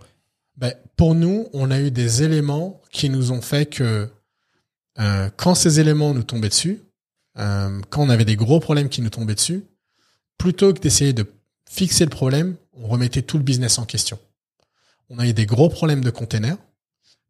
Ben, 0.56 0.74
pour 0.96 1.14
nous, 1.14 1.48
on 1.52 1.70
a 1.70 1.80
eu 1.80 1.90
des 1.90 2.22
éléments 2.22 2.80
qui 2.90 3.08
nous 3.10 3.32
ont 3.32 3.40
fait 3.40 3.66
que 3.66 4.08
euh, 4.98 5.30
quand 5.36 5.54
ces 5.54 5.80
éléments 5.80 6.12
nous 6.12 6.24
tombaient 6.24 6.48
dessus, 6.48 6.82
euh, 7.38 7.80
quand 7.90 8.02
on 8.02 8.08
avait 8.10 8.24
des 8.24 8.36
gros 8.36 8.58
problèmes 8.60 8.88
qui 8.88 9.00
nous 9.00 9.10
tombaient 9.10 9.36
dessus, 9.36 9.64
plutôt 10.36 10.72
que 10.74 10.80
d'essayer 10.80 11.12
de 11.12 11.24
fixer 11.70 12.04
le 12.04 12.10
problème, 12.10 12.56
on 12.72 12.88
remettait 12.88 13.22
tout 13.22 13.38
le 13.38 13.44
business 13.44 13.78
en 13.78 13.84
question. 13.84 14.18
On 15.10 15.18
a 15.18 15.26
eu 15.26 15.32
des 15.32 15.46
gros 15.46 15.68
problèmes 15.68 16.02
de 16.02 16.10
containers 16.10 16.56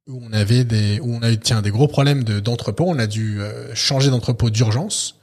où 0.08 0.20
on 0.28 0.32
avait 0.32 0.64
des 0.64 1.00
où 1.00 1.14
on 1.14 1.22
a 1.22 1.30
eu 1.30 1.38
tiens 1.38 1.62
des 1.62 1.70
gros 1.70 1.86
problèmes 1.88 2.24
de 2.24 2.40
d'entrepôt. 2.40 2.84
On 2.88 2.98
a 2.98 3.06
dû 3.06 3.40
euh, 3.40 3.74
changer 3.74 4.10
d'entrepôt 4.10 4.50
d'urgence. 4.50 5.16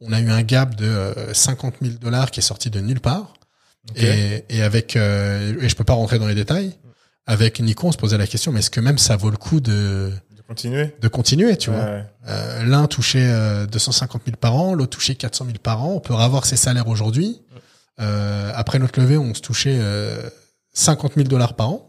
On 0.00 0.12
a 0.12 0.20
eu 0.20 0.30
un 0.30 0.42
gap 0.42 0.76
de 0.76 0.86
euh, 0.86 1.34
50 1.34 1.74
000 1.82 1.94
dollars 2.00 2.30
qui 2.30 2.40
est 2.40 2.42
sorti 2.42 2.70
de 2.70 2.80
nulle 2.80 3.00
part. 3.00 3.34
Et, 3.96 4.44
et 4.50 4.62
avec 4.62 4.96
euh, 4.96 5.54
et 5.60 5.68
je 5.68 5.74
peux 5.74 5.84
pas 5.84 5.94
rentrer 5.94 6.18
dans 6.18 6.26
les 6.26 6.34
détails. 6.34 6.72
Avec 7.26 7.60
Nico, 7.60 7.88
on 7.88 7.92
se 7.92 7.98
posait 7.98 8.16
la 8.18 8.26
question, 8.26 8.52
mais 8.52 8.60
est-ce 8.60 8.70
que 8.70 8.80
même 8.80 8.98
ça 8.98 9.16
vaut 9.16 9.30
le 9.30 9.36
coup 9.36 9.60
de 9.60 10.10
De 10.36 10.42
continuer? 10.46 10.94
de 11.00 11.08
continuer, 11.08 11.56
tu 11.56 11.70
vois? 11.70 11.80
Ouais. 11.84 12.04
Euh, 12.28 12.64
L'un 12.64 12.86
touchait 12.86 13.28
euh, 13.30 13.66
250 13.66 14.22
000 14.24 14.36
par 14.38 14.56
an, 14.56 14.74
l'autre 14.74 14.90
touchait 14.96 15.14
400 15.14 15.44
000 15.46 15.56
par 15.62 15.82
an. 15.84 15.92
On 15.94 16.00
peut 16.00 16.14
avoir 16.14 16.44
ses 16.46 16.56
salaires 16.56 16.88
aujourd'hui. 16.88 17.40
Euh, 18.00 18.50
après 18.54 18.78
notre 18.78 19.00
levée, 19.00 19.16
on 19.18 19.34
se 19.34 19.40
touchait 19.40 19.76
euh, 19.80 20.22
50 20.74 21.14
000 21.16 21.28
dollars 21.28 21.54
par 21.54 21.70
an 21.70 21.87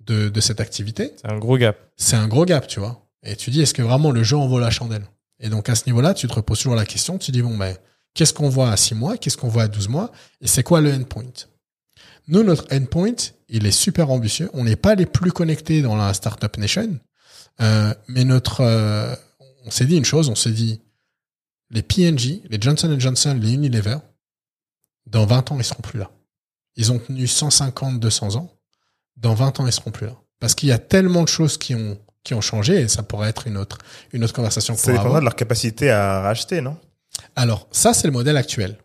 de, 0.00 0.28
de 0.28 0.40
cette 0.40 0.60
activité. 0.60 1.12
C'est 1.16 1.30
un 1.30 1.38
gros 1.38 1.58
gap. 1.58 1.78
C'est 1.96 2.16
un 2.16 2.28
gros 2.28 2.44
gap, 2.44 2.66
tu 2.66 2.80
vois. 2.80 3.06
Et 3.22 3.36
tu 3.36 3.50
dis, 3.50 3.60
est-ce 3.60 3.74
que 3.74 3.82
vraiment 3.82 4.10
le 4.10 4.22
jeu 4.22 4.36
en 4.36 4.48
vaut 4.48 4.58
la 4.58 4.70
chandelle? 4.70 5.04
Et 5.40 5.48
donc 5.48 5.68
à 5.68 5.74
ce 5.74 5.86
niveau-là, 5.86 6.14
tu 6.14 6.26
te 6.26 6.34
reposes 6.34 6.58
toujours 6.58 6.74
la 6.74 6.86
question. 6.86 7.18
Tu 7.18 7.32
dis, 7.32 7.42
bon, 7.42 7.56
ben, 7.56 7.76
qu'est-ce 8.14 8.32
qu'on 8.32 8.48
voit 8.48 8.70
à 8.70 8.76
6 8.76 8.94
mois? 8.94 9.16
Qu'est-ce 9.16 9.36
qu'on 9.36 9.48
voit 9.48 9.64
à 9.64 9.68
12 9.68 9.88
mois? 9.88 10.12
Et 10.40 10.46
c'est 10.46 10.62
quoi 10.62 10.80
le 10.80 10.92
endpoint? 10.92 11.46
Nous, 12.28 12.42
notre 12.42 12.72
endpoint, 12.74 13.16
il 13.48 13.66
est 13.66 13.72
super 13.72 14.10
ambitieux. 14.10 14.50
On 14.52 14.64
n'est 14.64 14.76
pas 14.76 14.94
les 14.94 15.06
plus 15.06 15.32
connectés 15.32 15.82
dans 15.82 15.96
la 15.96 16.14
Startup 16.14 16.56
Nation. 16.58 16.98
Euh, 17.60 17.94
mais 18.08 18.24
notre, 18.24 18.60
euh, 18.60 19.14
on 19.64 19.70
s'est 19.70 19.86
dit 19.86 19.96
une 19.96 20.04
chose, 20.04 20.28
on 20.28 20.34
s'est 20.34 20.52
dit, 20.52 20.80
les 21.70 21.82
P&G, 21.82 22.42
les 22.48 22.60
Johnson 22.60 22.94
Johnson, 22.98 23.38
les 23.40 23.52
Unilever, 23.52 23.98
dans 25.06 25.26
20 25.26 25.52
ans, 25.52 25.58
ils 25.58 25.64
seront 25.64 25.82
plus 25.82 25.98
là. 25.98 26.10
Ils 26.76 26.92
ont 26.92 26.98
tenu 26.98 27.26
150, 27.26 28.00
200 28.00 28.36
ans. 28.36 28.59
Dans 29.20 29.34
20 29.34 29.60
ans, 29.60 29.66
ils 29.66 29.72
seront 29.72 29.90
plus 29.90 30.06
là. 30.06 30.16
Parce 30.40 30.54
qu'il 30.54 30.68
y 30.68 30.72
a 30.72 30.78
tellement 30.78 31.22
de 31.22 31.28
choses 31.28 31.58
qui 31.58 31.74
ont, 31.74 31.98
qui 32.24 32.34
ont 32.34 32.40
changé 32.40 32.80
et 32.80 32.88
ça 32.88 33.02
pourrait 33.02 33.28
être 33.28 33.46
une 33.46 33.56
autre, 33.56 33.78
une 34.12 34.24
autre 34.24 34.32
conversation. 34.32 34.74
Ça 34.74 34.92
dépendra 34.92 35.06
avoir. 35.06 35.20
de 35.20 35.26
leur 35.26 35.36
capacité 35.36 35.90
à 35.90 36.22
racheter, 36.22 36.60
non? 36.60 36.76
Alors, 37.36 37.68
ça, 37.70 37.92
c'est 37.92 38.06
le 38.06 38.12
modèle 38.12 38.36
actuel. 38.36 38.76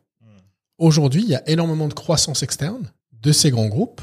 Aujourd'hui, 0.78 1.24
il 1.24 1.30
y 1.30 1.36
a 1.36 1.50
énormément 1.50 1.88
de 1.88 1.94
croissance 1.94 2.44
externe 2.44 2.92
de 3.22 3.32
ces 3.32 3.50
grands 3.50 3.68
groupes. 3.68 4.02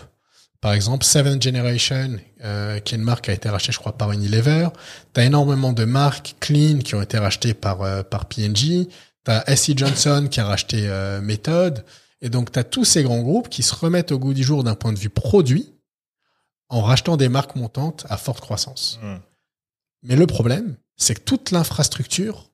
Par 0.62 0.72
exemple, 0.72 1.04
Seventh 1.04 1.42
Generation, 1.42 2.16
euh, 2.44 2.78
qui 2.78 2.94
est 2.94 2.98
une 2.98 3.04
marque 3.04 3.24
qui 3.24 3.30
a 3.30 3.34
été 3.34 3.48
rachetée, 3.48 3.72
je 3.72 3.78
crois, 3.78 3.92
par 3.98 4.12
Unilever. 4.12 4.68
Tu 5.12 5.20
as 5.20 5.24
énormément 5.24 5.72
de 5.72 5.84
marques 5.84 6.36
clean 6.40 6.78
qui 6.78 6.94
ont 6.94 7.02
été 7.02 7.18
rachetées 7.18 7.52
par, 7.52 7.82
euh, 7.82 8.02
par 8.02 8.26
P&G. 8.26 8.88
Tu 9.24 9.30
as 9.30 9.50
S.C. 9.50 9.74
Johnson 9.76 10.28
qui 10.30 10.40
a 10.40 10.46
racheté 10.46 10.84
euh, 10.86 11.20
Method. 11.20 11.84
Et 12.22 12.30
donc, 12.30 12.52
tu 12.52 12.58
as 12.58 12.64
tous 12.64 12.84
ces 12.84 13.02
grands 13.02 13.20
groupes 13.20 13.48
qui 13.48 13.62
se 13.62 13.74
remettent 13.74 14.12
au 14.12 14.18
goût 14.18 14.32
du 14.32 14.44
jour 14.44 14.64
d'un 14.64 14.76
point 14.76 14.92
de 14.92 14.98
vue 14.98 15.10
produit 15.10 15.74
en 16.72 16.80
rachetant 16.80 17.16
des 17.18 17.28
marques 17.28 17.54
montantes 17.54 18.06
à 18.08 18.16
forte 18.16 18.40
croissance. 18.40 18.98
Mm. 19.02 19.16
Mais 20.04 20.16
le 20.16 20.26
problème, 20.26 20.76
c'est 20.96 21.14
que 21.14 21.20
toute 21.20 21.50
l'infrastructure 21.50 22.50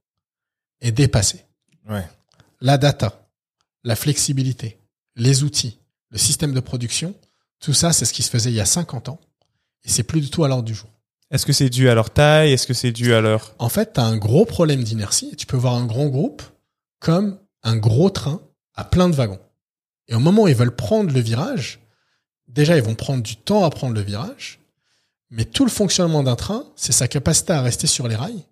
est 0.81 0.93
dépassée 0.93 1.45
Ouais. 1.89 2.07
la 2.61 2.77
data, 2.77 3.27
la 3.85 3.97
flexibilité, 3.97 4.79
les 5.17 5.45
outils, 5.45 5.79
le 6.11 6.19
système 6.19 6.53
de 6.53 6.61
production, 6.61 7.15
tout 7.61 7.73
ça, 7.73 7.93
c'est 7.93 8.05
ce 8.05 8.13
qui 8.13 8.23
se 8.23 8.31
faisait 8.31 8.51
il 8.51 8.57
y 8.57 8.61
a 8.61 8.67
50 8.67 9.09
ans. 9.09 9.21
Et 9.85 9.89
c'est 9.89 10.03
plus 10.03 10.21
du 10.21 10.31
tout 10.31 10.45
à 10.45 10.49
l'ordre 10.49 10.65
du 10.65 10.75
jour. 10.75 10.91
Est-ce 11.31 11.47
que 11.47 11.53
c'est 11.53 11.71
dû 11.71 11.89
à 11.89 11.95
leur 11.95 12.11
taille? 12.11 12.53
Est-ce 12.53 12.67
que 12.67 12.75
c'est 12.75 12.93
dû 12.93 13.15
à 13.15 13.21
leur 13.21 13.55
En 13.59 13.69
fait, 13.69 13.95
tu 13.95 14.01
as 14.01 14.05
un 14.05 14.17
gros 14.17 14.45
problème 14.45 14.83
d'inertie. 14.83 15.35
Tu 15.37 15.47
peux 15.47 15.57
voir 15.57 15.75
un 15.75 15.87
grand 15.87 16.09
groupe 16.09 16.43
comme 17.01 17.39
un 17.63 17.77
gros 17.77 18.11
train 18.11 18.41
à 18.75 18.85
plein 18.85 19.09
de 19.09 19.15
wagons. 19.15 19.41
Et 20.09 20.15
au 20.15 20.21
moment 20.21 20.43
où 20.43 20.49
ils 20.49 20.55
veulent 20.55 20.75
prendre 20.75 21.13
le 21.13 21.21
virage, 21.21 21.81
déjà, 22.49 22.77
ils 22.77 22.83
vont 22.83 22.95
prendre 22.95 23.23
du 23.23 23.37
temps 23.37 23.65
à 23.65 23.71
prendre 23.71 23.95
le 23.95 24.01
virage. 24.01 24.59
Mais 25.31 25.45
tout 25.45 25.65
le 25.65 25.71
fonctionnement 25.71 26.23
d'un 26.23 26.37
train, 26.37 26.65
c'est 26.75 26.93
sa 26.93 27.07
capacité 27.07 27.53
à 27.53 27.61
rester 27.61 27.87
sur 27.87 28.09
les 28.09 28.17
rails. 28.17 28.45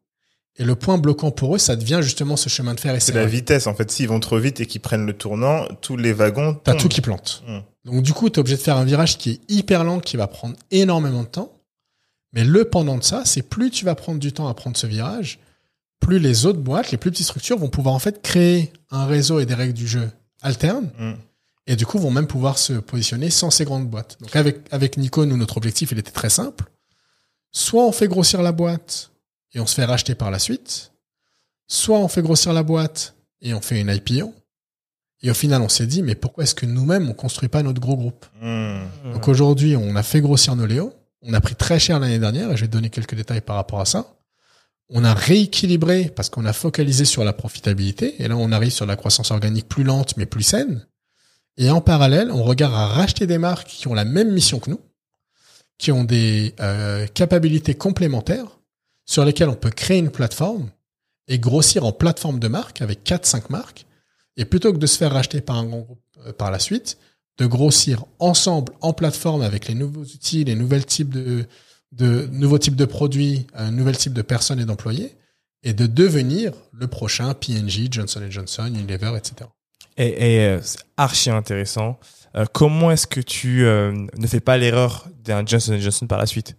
Et 0.59 0.64
le 0.64 0.74
point 0.74 0.99
bloquant 0.99 1.30
pour 1.30 1.55
eux, 1.55 1.59
ça 1.59 1.76
devient 1.76 2.01
justement 2.03 2.36
ce 2.36 2.49
chemin 2.49 2.74
de 2.74 2.80
fer 2.80 2.94
et 2.94 3.01
C'est 3.01 3.12
ces 3.12 3.18
la 3.18 3.26
vitesse, 3.26 3.66
en 3.66 3.74
fait. 3.74 3.90
S'ils 3.90 4.09
vont 4.09 4.20
trop 4.20 4.38
vite 4.38 4.61
et 4.61 4.66
qu'ils 4.66 4.80
prennent 4.80 5.05
le 5.05 5.12
tournant, 5.12 5.66
tous 5.82 5.97
les 5.97 6.12
wagons 6.12 6.59
T'as 6.64 6.74
tout 6.74 6.88
qui 6.88 7.01
plante. 7.01 7.42
Mm. 7.47 7.59
Donc 7.84 8.03
du 8.03 8.12
coup, 8.12 8.30
tu 8.30 8.36
es 8.36 8.40
obligé 8.40 8.57
de 8.57 8.62
faire 8.62 8.76
un 8.76 8.84
virage 8.84 9.18
qui 9.18 9.30
est 9.30 9.40
hyper 9.49 9.84
lent, 9.84 10.01
qui 10.01 10.16
va 10.16 10.26
prendre 10.26 10.57
énormément 10.70 11.22
de 11.22 11.28
temps. 11.28 11.53
Mais 12.32 12.44
le 12.44 12.64
pendant 12.64 12.99
de 12.99 13.05
ça, 13.05 13.22
c'est 13.24 13.42
plus 13.42 13.70
tu 13.70 13.84
vas 13.84 13.94
prendre 13.94 14.18
du 14.18 14.32
temps 14.32 14.49
à 14.49 14.55
prendre 14.55 14.76
ce 14.76 14.86
virage, 14.86 15.38
plus 16.01 16.18
les 16.18 16.47
autres 16.47 16.59
boîtes, 16.59 16.90
les 16.90 16.99
plus 16.99 17.11
petites 17.11 17.26
structures 17.26 17.59
vont 17.59 17.68
pouvoir 17.68 17.94
en 17.94 17.99
fait 17.99 18.22
créer 18.22 18.72
un 18.90 19.07
réseau 19.07 19.40
et 19.40 19.47
des 19.47 19.55
règles 19.55 19.72
du 19.72 19.86
jeu 19.86 20.11
alternes. 20.42 20.90
Mm. 20.99 21.12
Et 21.67 21.77
du 21.77 21.85
coup, 21.85 21.99
vont 21.99 22.11
même 22.11 22.27
pouvoir 22.27 22.59
se 22.59 22.75
positionner 22.75 23.31
sans 23.31 23.51
ces 23.51 23.64
grandes 23.64 23.89
boîtes. 23.89 24.17
Donc 24.21 24.35
avec, 24.37 24.59
avec 24.71 24.97
Nico, 24.97 25.27
nous, 25.27 25.37
notre 25.37 25.57
objectif, 25.57 25.91
il 25.93 25.99
était 25.99 26.12
très 26.12 26.31
simple. 26.31 26.64
Soit 27.51 27.85
on 27.85 27.93
fait 27.93 28.09
grossir 28.09 28.43
la 28.43 28.53
boîte 28.53 29.11
et 29.53 29.61
on 29.61 29.67
se 29.67 29.75
fait 29.75 29.85
racheter 29.85 30.14
par 30.14 30.31
la 30.31 30.39
suite, 30.39 30.93
soit 31.67 31.99
on 31.99 32.09
fait 32.09 32.23
grossir 32.23 32.53
la 32.53 32.62
boîte 32.62 33.14
et 33.41 33.55
on 33.55 33.61
fait 33.61 33.81
une 33.81 33.89
IPO. 33.89 34.33
Et 35.23 35.31
au 35.31 35.35
final, 35.35 35.62
on 35.62 35.69
s'est 35.69 35.87
dit, 35.87 36.03
mais 36.03 36.14
pourquoi 36.14 36.45
est-ce 36.45 36.55
que 36.55 36.67
nous-mêmes, 36.67 37.09
on 37.09 37.14
construit 37.14 37.49
pas 37.49 37.62
notre 37.62 37.81
gros 37.81 37.97
groupe 37.97 38.27
Mm. 38.41 39.12
Donc 39.12 39.29
aujourd'hui, 39.29 39.77
on 39.77 39.97
a 39.97 40.03
fait 40.03 40.21
grossir 40.21 40.55
nos 40.57 40.67
Léo. 40.67 40.93
On 41.23 41.33
a 41.33 41.41
pris 41.41 41.55
très 41.55 41.79
cher 41.79 41.99
l'année 41.99 42.19
dernière, 42.19 42.53
et 42.53 42.57
je 42.57 42.62
vais 42.62 42.69
te 42.69 42.73
donner 42.73 42.91
quelques 42.91 43.14
détails 43.14 43.41
par 43.41 43.57
rapport 43.57 43.81
à 43.81 43.87
ça. 43.87 44.14
On 44.89 45.03
a 45.03 45.14
rééquilibré 45.14 46.12
parce 46.14 46.29
qu'on 46.31 46.45
a 46.45 46.53
focalisé 46.53 47.05
sur 47.05 47.25
la 47.25 47.33
profitabilité. 47.33 48.23
Et 48.23 48.29
là, 48.29 48.37
on 48.37 48.53
arrive 48.53 48.71
sur 48.71 48.87
la 48.87 48.95
croissance 48.95 49.31
organique 49.33 49.69
plus 49.69 49.83
lente, 49.83 50.17
mais 50.17 50.27
plus 50.27 50.45
saine. 50.45 50.87
Et 51.59 51.70
en 51.70 51.80
parallèle, 51.80 52.30
on 52.30 52.42
regarde 52.42 52.74
à 52.74 52.86
racheter 52.86 53.26
des 53.26 53.38
marques 53.38 53.68
qui 53.68 53.88
ont 53.88 53.94
la 53.94 54.04
même 54.04 54.32
mission 54.32 54.59
que 54.59 54.70
nous, 54.70 54.80
qui 55.78 55.90
ont 55.92 56.04
des 56.04 56.54
euh, 56.61 57.07
capacités 57.07 57.74
complémentaires, 57.74 58.59
sur 59.04 59.24
lesquelles 59.24 59.48
on 59.48 59.54
peut 59.54 59.70
créer 59.70 59.98
une 59.98 60.11
plateforme 60.11 60.70
et 61.28 61.38
grossir 61.38 61.84
en 61.84 61.92
plateforme 61.92 62.38
de 62.38 62.48
marque 62.48 62.82
avec 62.82 63.04
4-5 63.04 63.44
marques. 63.50 63.86
Et 64.36 64.44
plutôt 64.44 64.72
que 64.72 64.78
de 64.78 64.86
se 64.86 64.98
faire 64.98 65.12
racheter 65.12 65.40
par 65.40 65.57
un 65.57 65.64
grand 65.64 65.80
groupe 65.80 66.02
euh, 66.26 66.32
par 66.32 66.50
la 66.50 66.59
suite, 66.59 66.98
de 67.38 67.46
grossir 67.46 68.04
ensemble 68.18 68.72
en 68.80 68.92
plateforme 68.92 69.42
avec 69.42 69.68
les 69.68 69.74
nouveaux 69.74 70.02
outils, 70.02 70.44
les 70.44 70.54
nouvelles 70.54 70.86
types 70.86 71.11
de, 71.11 71.46
de 71.92 72.28
nouveaux 72.32 72.59
types 72.59 72.76
de 72.76 72.84
produits, 72.84 73.46
un 73.54 73.70
nouvel 73.70 73.96
type 73.96 74.12
de 74.12 74.22
personnes 74.22 74.61
et 74.61 74.64
d'employés, 74.64 75.14
et 75.62 75.72
de 75.72 75.86
devenir 75.86 76.52
le 76.72 76.86
prochain 76.86 77.34
P&G, 77.34 77.88
Johnson 77.90 78.22
Johnson, 78.30 78.66
Unilever, 78.66 79.14
etc. 79.16 79.48
Et, 79.97 80.36
et, 80.36 80.40
euh, 80.47 80.61
archi 80.97 81.30
intéressant. 81.30 81.99
Euh, 82.36 82.44
comment 82.53 82.90
est-ce 82.90 83.07
que 83.07 83.20
tu 83.20 83.64
euh, 83.64 83.92
ne 84.16 84.26
fais 84.26 84.40
pas 84.40 84.59
l'erreur 84.59 85.09
d'un 85.24 85.44
Johnson 85.44 85.78
Johnson 85.80 86.07
par 86.07 86.18
la 86.18 86.26
suite 86.26 86.57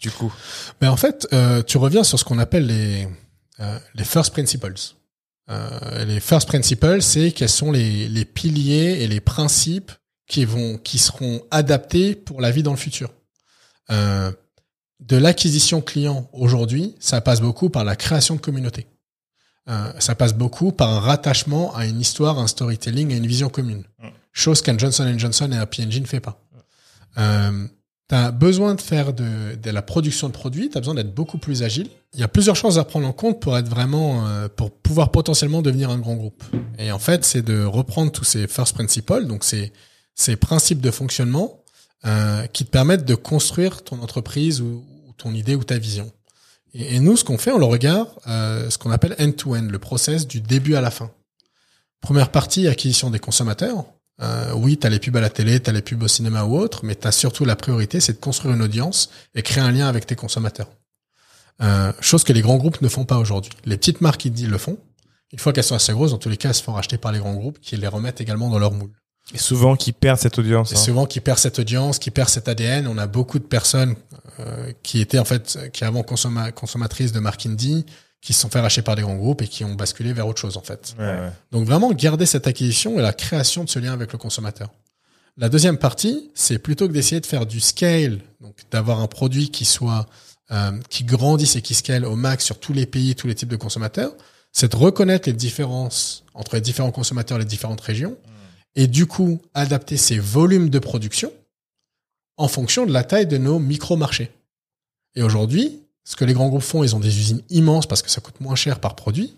Du 0.00 0.10
coup, 0.10 0.32
Mais 0.80 0.88
en 0.88 0.96
fait, 0.96 1.26
euh, 1.32 1.62
tu 1.62 1.78
reviens 1.78 2.02
sur 2.02 2.18
ce 2.18 2.24
qu'on 2.24 2.38
appelle 2.38 2.66
les, 2.66 3.06
euh, 3.60 3.78
les 3.94 4.04
first 4.04 4.32
principles. 4.32 4.74
Euh, 5.50 6.04
les 6.04 6.20
first 6.20 6.48
principles, 6.48 7.02
c'est 7.02 7.32
quels 7.32 7.48
sont 7.48 7.70
les, 7.70 8.08
les 8.08 8.24
piliers 8.24 9.02
et 9.02 9.08
les 9.08 9.20
principes 9.20 9.92
qui 10.26 10.44
vont, 10.44 10.78
qui 10.78 10.98
seront 10.98 11.42
adaptés 11.50 12.14
pour 12.14 12.40
la 12.40 12.50
vie 12.50 12.62
dans 12.62 12.70
le 12.72 12.76
futur. 12.76 13.12
De 13.88 15.16
l'acquisition 15.16 15.80
client 15.80 16.30
aujourd'hui, 16.32 16.94
ça 17.00 17.20
passe 17.20 17.40
beaucoup 17.40 17.68
par 17.68 17.82
la 17.84 17.96
création 17.96 18.36
de 18.36 18.40
communauté. 18.40 18.86
Euh, 19.68 19.92
ça 19.98 20.14
passe 20.14 20.34
beaucoup 20.34 20.72
par 20.72 20.90
un 20.90 21.00
rattachement 21.00 21.74
à 21.74 21.86
une 21.86 22.00
histoire, 22.00 22.38
un 22.38 22.46
storytelling, 22.46 23.12
à 23.12 23.16
une 23.16 23.26
vision 23.26 23.48
commune. 23.48 23.84
Mm. 23.98 24.08
Chose 24.32 24.62
qu'un 24.62 24.78
Johnson 24.78 25.12
Johnson 25.16 25.50
et 25.52 25.56
un 25.56 25.66
P&G 25.66 26.00
ne 26.00 26.06
fait 26.06 26.20
pas. 26.20 26.40
Euh, 27.18 27.66
tu 28.08 28.14
as 28.14 28.32
besoin 28.32 28.74
de 28.74 28.80
faire 28.80 29.12
de, 29.12 29.54
de 29.54 29.70
la 29.70 29.82
production 29.82 30.28
de 30.28 30.32
produits, 30.32 30.68
tu 30.68 30.76
as 30.76 30.80
besoin 30.80 30.94
d'être 30.94 31.14
beaucoup 31.14 31.38
plus 31.38 31.62
agile. 31.62 31.88
Il 32.14 32.20
y 32.20 32.24
a 32.24 32.28
plusieurs 32.28 32.56
choses 32.56 32.78
à 32.78 32.84
prendre 32.84 33.06
en 33.06 33.12
compte 33.12 33.40
pour 33.40 33.56
être 33.56 33.68
vraiment, 33.68 34.26
euh, 34.26 34.48
pour 34.48 34.72
pouvoir 34.72 35.12
potentiellement 35.12 35.62
devenir 35.62 35.90
un 35.90 35.98
grand 35.98 36.16
groupe. 36.16 36.42
Et 36.78 36.90
en 36.90 36.98
fait, 36.98 37.24
c'est 37.24 37.42
de 37.42 37.62
reprendre 37.62 38.10
tous 38.10 38.24
ces 38.24 38.48
first 38.48 38.74
principles, 38.74 39.26
donc 39.26 39.44
ces, 39.44 39.72
ces 40.14 40.36
principes 40.36 40.80
de 40.80 40.90
fonctionnement 40.90 41.62
euh, 42.04 42.46
qui 42.46 42.64
te 42.64 42.70
permettent 42.70 43.04
de 43.04 43.14
construire 43.14 43.84
ton 43.84 44.00
entreprise 44.00 44.60
ou, 44.60 44.84
ou 45.06 45.12
ton 45.16 45.32
idée 45.32 45.54
ou 45.54 45.62
ta 45.62 45.78
vision. 45.78 46.10
Et, 46.74 47.00
nous, 47.00 47.16
ce 47.16 47.24
qu'on 47.24 47.38
fait, 47.38 47.50
on 47.50 47.58
le 47.58 47.64
regarde, 47.64 48.08
euh, 48.26 48.70
ce 48.70 48.78
qu'on 48.78 48.90
appelle 48.90 49.16
end-to-end, 49.18 49.66
le 49.68 49.78
process 49.78 50.26
du 50.26 50.40
début 50.40 50.74
à 50.74 50.80
la 50.80 50.90
fin. 50.90 51.10
Première 52.00 52.30
partie, 52.30 52.68
acquisition 52.68 53.10
des 53.10 53.18
consommateurs. 53.18 53.84
Euh, 54.22 54.52
oui, 54.54 54.78
tu 54.78 54.86
as 54.86 54.90
les 54.90 54.98
pubs 54.98 55.16
à 55.16 55.20
la 55.20 55.30
télé, 55.30 55.60
tu 55.60 55.70
as 55.70 55.72
les 55.72 55.82
pubs 55.82 56.02
au 56.02 56.08
cinéma 56.08 56.44
ou 56.44 56.56
autre, 56.56 56.84
mais 56.84 56.94
tu 56.94 57.06
as 57.06 57.12
surtout 57.12 57.44
la 57.44 57.56
priorité, 57.56 58.00
c'est 58.00 58.14
de 58.14 58.18
construire 58.18 58.54
une 58.54 58.62
audience 58.62 59.10
et 59.34 59.42
créer 59.42 59.62
un 59.62 59.72
lien 59.72 59.88
avec 59.88 60.06
tes 60.06 60.16
consommateurs. 60.16 60.68
Euh, 61.62 61.92
chose 62.00 62.24
que 62.24 62.32
les 62.32 62.40
grands 62.40 62.56
groupes 62.56 62.80
ne 62.80 62.88
font 62.88 63.04
pas 63.04 63.18
aujourd'hui. 63.18 63.52
Les 63.64 63.76
petites 63.76 64.00
marques, 64.00 64.24
ils 64.24 64.48
le 64.48 64.58
font. 64.58 64.78
Une 65.32 65.38
fois 65.38 65.52
qu'elles 65.52 65.64
sont 65.64 65.74
assez 65.74 65.92
grosses, 65.92 66.10
dans 66.10 66.18
tous 66.18 66.28
les 66.28 66.36
cas, 66.36 66.48
elles 66.48 66.54
se 66.54 66.62
font 66.62 66.72
racheter 66.72 66.98
par 66.98 67.12
les 67.12 67.18
grands 67.18 67.34
groupes 67.34 67.60
qui 67.60 67.76
les 67.76 67.86
remettent 67.86 68.20
également 68.20 68.48
dans 68.48 68.58
leur 68.58 68.72
moule. 68.72 68.90
Et 69.34 69.38
souvent 69.38 69.76
qui 69.76 69.92
perdent 69.92 70.18
cette 70.18 70.38
audience. 70.38 70.72
Et 70.72 70.74
hein. 70.74 70.78
souvent 70.78 71.06
qui 71.06 71.20
perd 71.20 71.38
cette 71.38 71.58
audience, 71.58 71.98
qui 71.98 72.10
perd 72.10 72.28
cet 72.28 72.48
ADN. 72.48 72.88
On 72.88 72.98
a 72.98 73.06
beaucoup 73.06 73.38
de 73.38 73.44
personnes 73.44 73.94
euh, 74.40 74.72
qui 74.82 75.00
étaient 75.00 75.18
en 75.18 75.24
fait, 75.24 75.70
qui 75.72 75.84
avant 75.84 76.02
consomma- 76.02 76.52
consommatrices 76.52 77.12
de 77.12 77.20
marque 77.20 77.46
indie, 77.46 77.86
qui 78.20 78.32
se 78.32 78.40
sont 78.40 78.50
fait 78.50 78.60
racheter 78.60 78.82
par 78.82 78.96
des 78.96 79.02
grands 79.02 79.16
groupes 79.16 79.42
et 79.42 79.48
qui 79.48 79.64
ont 79.64 79.74
basculé 79.74 80.12
vers 80.12 80.26
autre 80.26 80.40
chose 80.40 80.56
en 80.56 80.62
fait. 80.62 80.94
Ouais, 80.98 81.04
ouais. 81.04 81.32
Donc 81.52 81.64
vraiment 81.64 81.92
garder 81.92 82.26
cette 82.26 82.46
acquisition 82.46 82.98
et 82.98 83.02
la 83.02 83.12
création 83.12 83.64
de 83.64 83.68
ce 83.68 83.78
lien 83.78 83.92
avec 83.92 84.12
le 84.12 84.18
consommateur. 84.18 84.70
La 85.36 85.48
deuxième 85.48 85.78
partie, 85.78 86.30
c'est 86.34 86.58
plutôt 86.58 86.88
que 86.88 86.92
d'essayer 86.92 87.20
de 87.20 87.26
faire 87.26 87.46
du 87.46 87.60
scale, 87.60 88.18
donc 88.40 88.54
d'avoir 88.70 89.00
un 89.00 89.06
produit 89.06 89.50
qui 89.50 89.64
soit 89.64 90.06
euh, 90.50 90.72
qui 90.88 91.04
grandisse 91.04 91.56
et 91.56 91.62
qui 91.62 91.74
scale 91.74 92.04
au 92.04 92.16
max 92.16 92.44
sur 92.44 92.58
tous 92.58 92.72
les 92.72 92.84
pays, 92.84 93.14
tous 93.14 93.28
les 93.28 93.36
types 93.36 93.48
de 93.48 93.56
consommateurs, 93.56 94.12
c'est 94.52 94.72
de 94.72 94.76
reconnaître 94.76 95.28
les 95.28 95.32
différences 95.32 96.24
entre 96.34 96.56
les 96.56 96.60
différents 96.60 96.90
consommateurs, 96.90 97.38
les 97.38 97.44
différentes 97.44 97.80
régions, 97.80 98.16
et 98.74 98.86
du 98.86 99.06
coup 99.06 99.40
adapter 99.54 99.96
ces 99.96 100.18
volumes 100.18 100.70
de 100.70 100.78
production 100.78 101.32
en 102.36 102.48
fonction 102.48 102.86
de 102.86 102.92
la 102.92 103.04
taille 103.04 103.26
de 103.26 103.38
nos 103.38 103.58
micro-marchés. 103.58 104.30
Et 105.14 105.22
aujourd'hui, 105.22 105.82
ce 106.04 106.16
que 106.16 106.24
les 106.24 106.32
grands 106.32 106.48
groupes 106.48 106.62
font, 106.62 106.82
ils 106.82 106.96
ont 106.96 107.00
des 107.00 107.18
usines 107.18 107.42
immenses 107.50 107.86
parce 107.86 108.02
que 108.02 108.10
ça 108.10 108.20
coûte 108.20 108.40
moins 108.40 108.54
cher 108.54 108.80
par 108.80 108.96
produit, 108.96 109.36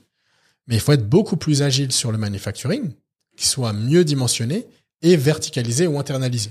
mais 0.66 0.76
il 0.76 0.80
faut 0.80 0.92
être 0.92 1.08
beaucoup 1.08 1.36
plus 1.36 1.62
agile 1.62 1.92
sur 1.92 2.12
le 2.12 2.18
manufacturing, 2.18 2.92
qui 3.36 3.46
soit 3.46 3.72
mieux 3.72 4.04
dimensionné 4.04 4.66
et 5.00 5.16
verticalisé 5.16 5.86
ou 5.86 5.98
internalisé. 5.98 6.50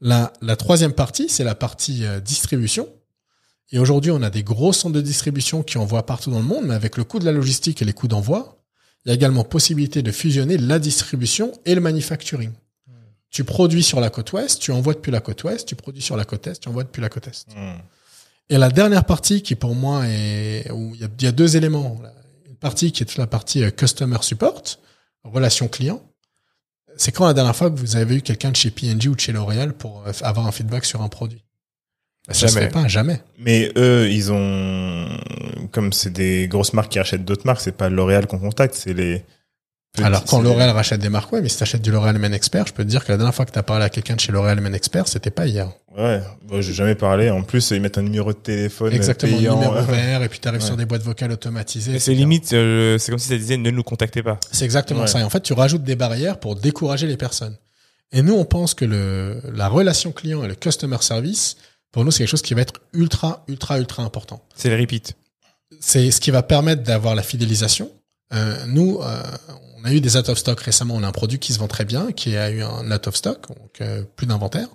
La, 0.00 0.32
la 0.40 0.56
troisième 0.56 0.92
partie, 0.92 1.28
c'est 1.28 1.44
la 1.44 1.54
partie 1.54 2.04
euh, 2.04 2.20
distribution. 2.20 2.88
Et 3.70 3.78
aujourd'hui, 3.78 4.12
on 4.12 4.22
a 4.22 4.30
des 4.30 4.44
gros 4.44 4.72
centres 4.72 4.94
de 4.94 5.00
distribution 5.00 5.62
qui 5.62 5.76
envoient 5.76 6.06
partout 6.06 6.30
dans 6.30 6.38
le 6.38 6.44
monde, 6.44 6.66
mais 6.66 6.74
avec 6.74 6.96
le 6.96 7.04
coût 7.04 7.18
de 7.18 7.24
la 7.24 7.32
logistique 7.32 7.82
et 7.82 7.84
les 7.84 7.92
coûts 7.92 8.08
d'envoi, 8.08 8.57
il 9.04 9.08
y 9.08 9.12
a 9.12 9.14
également 9.14 9.44
possibilité 9.44 10.02
de 10.02 10.12
fusionner 10.12 10.58
la 10.58 10.78
distribution 10.78 11.52
et 11.64 11.74
le 11.74 11.80
manufacturing. 11.80 12.52
Tu 13.30 13.44
produis 13.44 13.82
sur 13.82 14.00
la 14.00 14.10
côte 14.10 14.32
ouest, 14.32 14.60
tu 14.60 14.72
envoies 14.72 14.94
depuis 14.94 15.12
la 15.12 15.20
côte 15.20 15.44
ouest, 15.44 15.68
tu 15.68 15.76
produis 15.76 16.02
sur 16.02 16.16
la 16.16 16.24
côte 16.24 16.46
est, 16.46 16.60
tu 16.60 16.68
envoies 16.68 16.84
depuis 16.84 17.02
la 17.02 17.08
côte 17.10 17.28
est. 17.28 17.46
Mm. 17.48 17.78
Et 18.50 18.56
la 18.56 18.70
dernière 18.70 19.04
partie 19.04 19.42
qui 19.42 19.54
pour 19.54 19.74
moi 19.74 20.06
est 20.06 20.70
où 20.70 20.94
il 20.94 21.00
y 21.00 21.04
a, 21.04 21.08
il 21.18 21.24
y 21.24 21.26
a 21.26 21.32
deux 21.32 21.56
éléments. 21.56 22.00
Une 22.48 22.56
partie 22.56 22.90
qui 22.90 23.02
est 23.02 23.06
toute 23.06 23.18
la 23.18 23.26
partie 23.26 23.62
euh, 23.62 23.70
customer 23.70 24.18
support, 24.22 24.62
relation 25.24 25.68
client. 25.68 26.02
C'est 26.96 27.12
quand 27.12 27.26
la 27.26 27.34
dernière 27.34 27.54
fois 27.54 27.70
que 27.70 27.78
vous 27.78 27.96
avez 27.96 28.16
eu 28.16 28.22
quelqu'un 28.22 28.50
de 28.50 28.56
chez 28.56 28.70
P&G 28.70 29.08
ou 29.08 29.14
de 29.14 29.20
chez 29.20 29.32
L'Oréal 29.32 29.74
pour 29.74 30.04
euh, 30.06 30.12
avoir 30.22 30.46
un 30.46 30.52
feedback 30.52 30.86
sur 30.86 31.02
un 31.02 31.08
produit? 31.08 31.44
Se 32.30 32.46
Jamais. 32.46 32.66
fait 32.66 32.72
pas, 32.72 32.88
jamais. 32.88 33.22
Mais 33.38 33.72
eux, 33.76 34.10
ils 34.10 34.30
ont, 34.32 35.08
comme 35.70 35.92
c'est 35.92 36.10
des 36.12 36.48
grosses 36.48 36.72
marques 36.72 36.92
qui 36.92 36.98
achètent 36.98 37.24
d'autres 37.24 37.46
marques, 37.46 37.60
c'est 37.60 37.76
pas 37.76 37.88
L'Oréal 37.88 38.26
qu'on 38.26 38.38
contacte, 38.38 38.74
c'est 38.74 38.92
les. 38.94 39.24
Alors 40.02 40.24
quand 40.26 40.40
L'Oréal 40.42 40.70
rachète 40.70 41.00
des 41.00 41.08
marques, 41.08 41.32
ouais, 41.32 41.40
mais 41.40 41.48
si 41.48 41.58
t'achètes 41.58 41.82
du 41.82 41.90
L'Oréal 41.90 42.18
Men 42.18 42.32
Expert, 42.34 42.66
je 42.66 42.72
peux 42.72 42.84
te 42.84 42.88
dire 42.88 43.04
que 43.04 43.10
la 43.10 43.16
dernière 43.16 43.34
fois 43.34 43.46
que 43.46 43.50
t'as 43.50 43.62
parlé 43.62 43.84
à 43.84 43.88
quelqu'un 43.90 44.14
de 44.14 44.20
chez 44.20 44.30
L'Oréal 44.32 44.60
Men 44.60 44.74
Expert, 44.74 45.08
c'était 45.08 45.30
pas 45.30 45.46
hier. 45.46 45.70
Ouais, 45.96 46.20
bon, 46.44 46.60
j'ai 46.60 46.72
jamais 46.74 46.94
parlé. 46.94 47.30
En 47.30 47.42
plus, 47.42 47.70
ils 47.70 47.80
mettent 47.80 47.98
un 47.98 48.02
numéro 48.02 48.32
de 48.32 48.38
téléphone 48.38 48.92
Exactement, 48.92 49.36
payant. 49.38 49.54
numéro 49.56 49.80
vert, 49.82 50.22
et 50.22 50.28
puis 50.28 50.38
t'arrives 50.38 50.60
Ouais. 50.60 50.66
sur 50.66 50.76
des 50.76 50.84
boîtes 50.84 51.02
vocales 51.02 51.32
automatisées. 51.32 51.92
Mais 51.92 51.98
c'est 51.98 52.14
limite, 52.14 52.52
euh, 52.52 52.98
c'est 52.98 53.10
comme 53.10 53.18
si 53.18 53.28
ça 53.28 53.36
disait 53.36 53.56
ne 53.56 53.70
nous 53.70 53.82
contactez 53.82 54.22
pas. 54.22 54.38
C'est 54.52 54.64
exactement 54.66 55.00
Ouais. 55.00 55.06
ça. 55.08 55.20
Et 55.20 55.24
en 55.24 55.30
fait, 55.30 55.40
tu 55.40 55.52
rajoutes 55.54 55.82
des 55.82 55.96
barrières 55.96 56.38
pour 56.38 56.54
décourager 56.54 57.06
les 57.08 57.16
personnes. 57.16 57.56
Et 58.12 58.22
nous, 58.22 58.34
on 58.34 58.44
pense 58.44 58.74
que 58.74 58.84
le, 58.84 59.40
la 59.52 59.68
relation 59.68 60.12
client 60.12 60.44
et 60.44 60.48
le 60.48 60.54
customer 60.54 60.98
service, 61.00 61.56
pour 61.90 62.04
nous, 62.04 62.10
c'est 62.10 62.18
quelque 62.18 62.30
chose 62.30 62.42
qui 62.42 62.54
va 62.54 62.60
être 62.60 62.74
ultra, 62.92 63.44
ultra, 63.48 63.78
ultra 63.78 64.02
important. 64.04 64.42
C'est 64.54 64.68
le 64.70 64.76
repeat. 64.80 65.14
C'est 65.80 66.10
ce 66.10 66.20
qui 66.20 66.30
va 66.30 66.42
permettre 66.42 66.82
d'avoir 66.82 67.14
la 67.14 67.22
fidélisation. 67.22 67.90
Euh, 68.32 68.64
nous, 68.66 68.98
euh, 69.00 69.22
on 69.76 69.84
a 69.84 69.92
eu 69.92 70.00
des 70.00 70.16
out 70.16 70.28
of 70.28 70.38
stock 70.38 70.60
récemment. 70.60 70.94
On 70.94 71.02
a 71.02 71.08
un 71.08 71.12
produit 71.12 71.38
qui 71.38 71.52
se 71.52 71.58
vend 71.58 71.68
très 71.68 71.84
bien, 71.84 72.12
qui 72.12 72.36
a 72.36 72.50
eu 72.50 72.62
un 72.62 72.90
out 72.90 73.06
of 73.06 73.16
stock, 73.16 73.48
donc 73.48 73.80
euh, 73.80 74.02
plus 74.16 74.26
d'inventaire. 74.26 74.68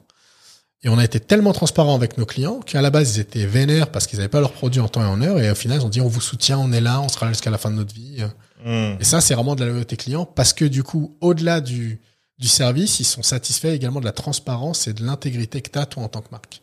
Et 0.84 0.90
on 0.90 0.98
a 0.98 1.04
été 1.04 1.20
tellement 1.20 1.54
transparent 1.54 1.96
avec 1.96 2.18
nos 2.18 2.26
clients 2.26 2.60
qu'à 2.60 2.82
la 2.82 2.90
base, 2.90 3.16
ils 3.16 3.22
étaient 3.22 3.46
vénères 3.46 3.90
parce 3.90 4.06
qu'ils 4.06 4.20
n'avaient 4.20 4.30
pas 4.30 4.42
leur 4.42 4.52
produit 4.52 4.82
en 4.82 4.90
temps 4.90 5.02
et 5.02 5.06
en 5.06 5.22
heure. 5.22 5.40
Et 5.40 5.50
au 5.50 5.56
final, 5.56 5.80
ils 5.80 5.86
ont 5.86 5.90
dit, 5.90 6.02
on 6.02 6.10
vous 6.10 6.20
soutient, 6.20 6.58
on 6.58 6.74
est 6.74 6.82
là, 6.82 7.00
on 7.00 7.08
sera 7.08 7.26
là 7.26 7.32
jusqu'à 7.32 7.52
la 7.52 7.58
fin 7.58 7.72
de 7.72 7.76
notre 7.76 7.94
vie. 7.94 8.22
Mm. 8.66 8.98
Et 9.00 9.04
ça, 9.04 9.22
c'est 9.22 9.34
vraiment 9.34 9.56
de 9.56 9.64
la 9.64 9.70
loyauté 9.70 9.96
client 9.96 10.26
parce 10.26 10.52
que 10.52 10.66
du 10.66 10.84
coup, 10.84 11.16
au-delà 11.22 11.62
du, 11.62 12.02
du 12.38 12.50
service, 12.50 13.00
ils 13.00 13.06
sont 13.06 13.24
satisfaits 13.24 13.68
également 13.68 14.02
de 14.02 14.06
la 14.06 14.12
transparence 14.12 14.88
et 14.88 14.94
de 14.94 15.06
l'intégrité 15.06 15.62
que 15.62 15.70
tu 15.70 15.80
as, 15.80 15.86
toi, 15.86 16.04
en 16.04 16.10
tant 16.10 16.22
que 16.22 16.32
marque. 16.32 16.63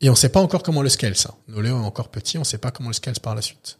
Et 0.00 0.08
on 0.08 0.14
sait 0.14 0.30
pas 0.30 0.40
encore 0.40 0.62
comment 0.62 0.82
le 0.82 0.88
scale, 0.88 1.16
ça. 1.16 1.34
Noléo 1.48 1.76
est 1.76 1.84
encore 1.84 2.08
petit, 2.08 2.38
on 2.38 2.44
sait 2.44 2.58
pas 2.58 2.70
comment 2.70 2.88
le 2.88 2.94
scale 2.94 3.18
par 3.20 3.34
la 3.34 3.42
suite. 3.42 3.78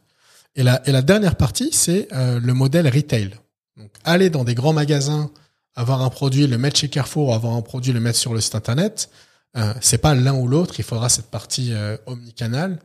Et 0.55 0.63
la, 0.63 0.87
et 0.89 0.93
la 0.93 1.03
dernière 1.03 1.37
partie, 1.37 1.71
c'est 1.73 2.09
euh, 2.13 2.41
le 2.41 2.53
modèle 2.53 2.89
retail. 2.89 3.31
Donc, 3.77 3.91
aller 4.05 4.31
dans 4.31 4.45
des 4.45 4.55
grands 4.55 4.73
magasins, 4.73 5.31
avoir 5.75 6.03
un 6.03 6.11
produit, 6.11 6.47
le 6.47 6.59
mettre 6.59 6.79
chez 6.79 6.89
Carrefour, 6.89 7.35
avoir 7.35 7.55
un 7.55 7.63
produit, 7.63 7.93
le 7.93 8.01
mettre 8.01 8.19
sur 8.19 8.35
le 8.35 8.41
site 8.41 8.55
internet, 8.55 9.09
euh, 9.57 9.75
c'est 9.81 9.99
pas 9.99 10.15
l'un 10.15 10.35
ou 10.35 10.47
l'autre. 10.47 10.75
Il 10.79 10.85
faudra 10.85 11.09
cette 11.09 11.31
partie 11.31 11.73
euh, 11.73 11.97
omnicanal. 12.07 12.79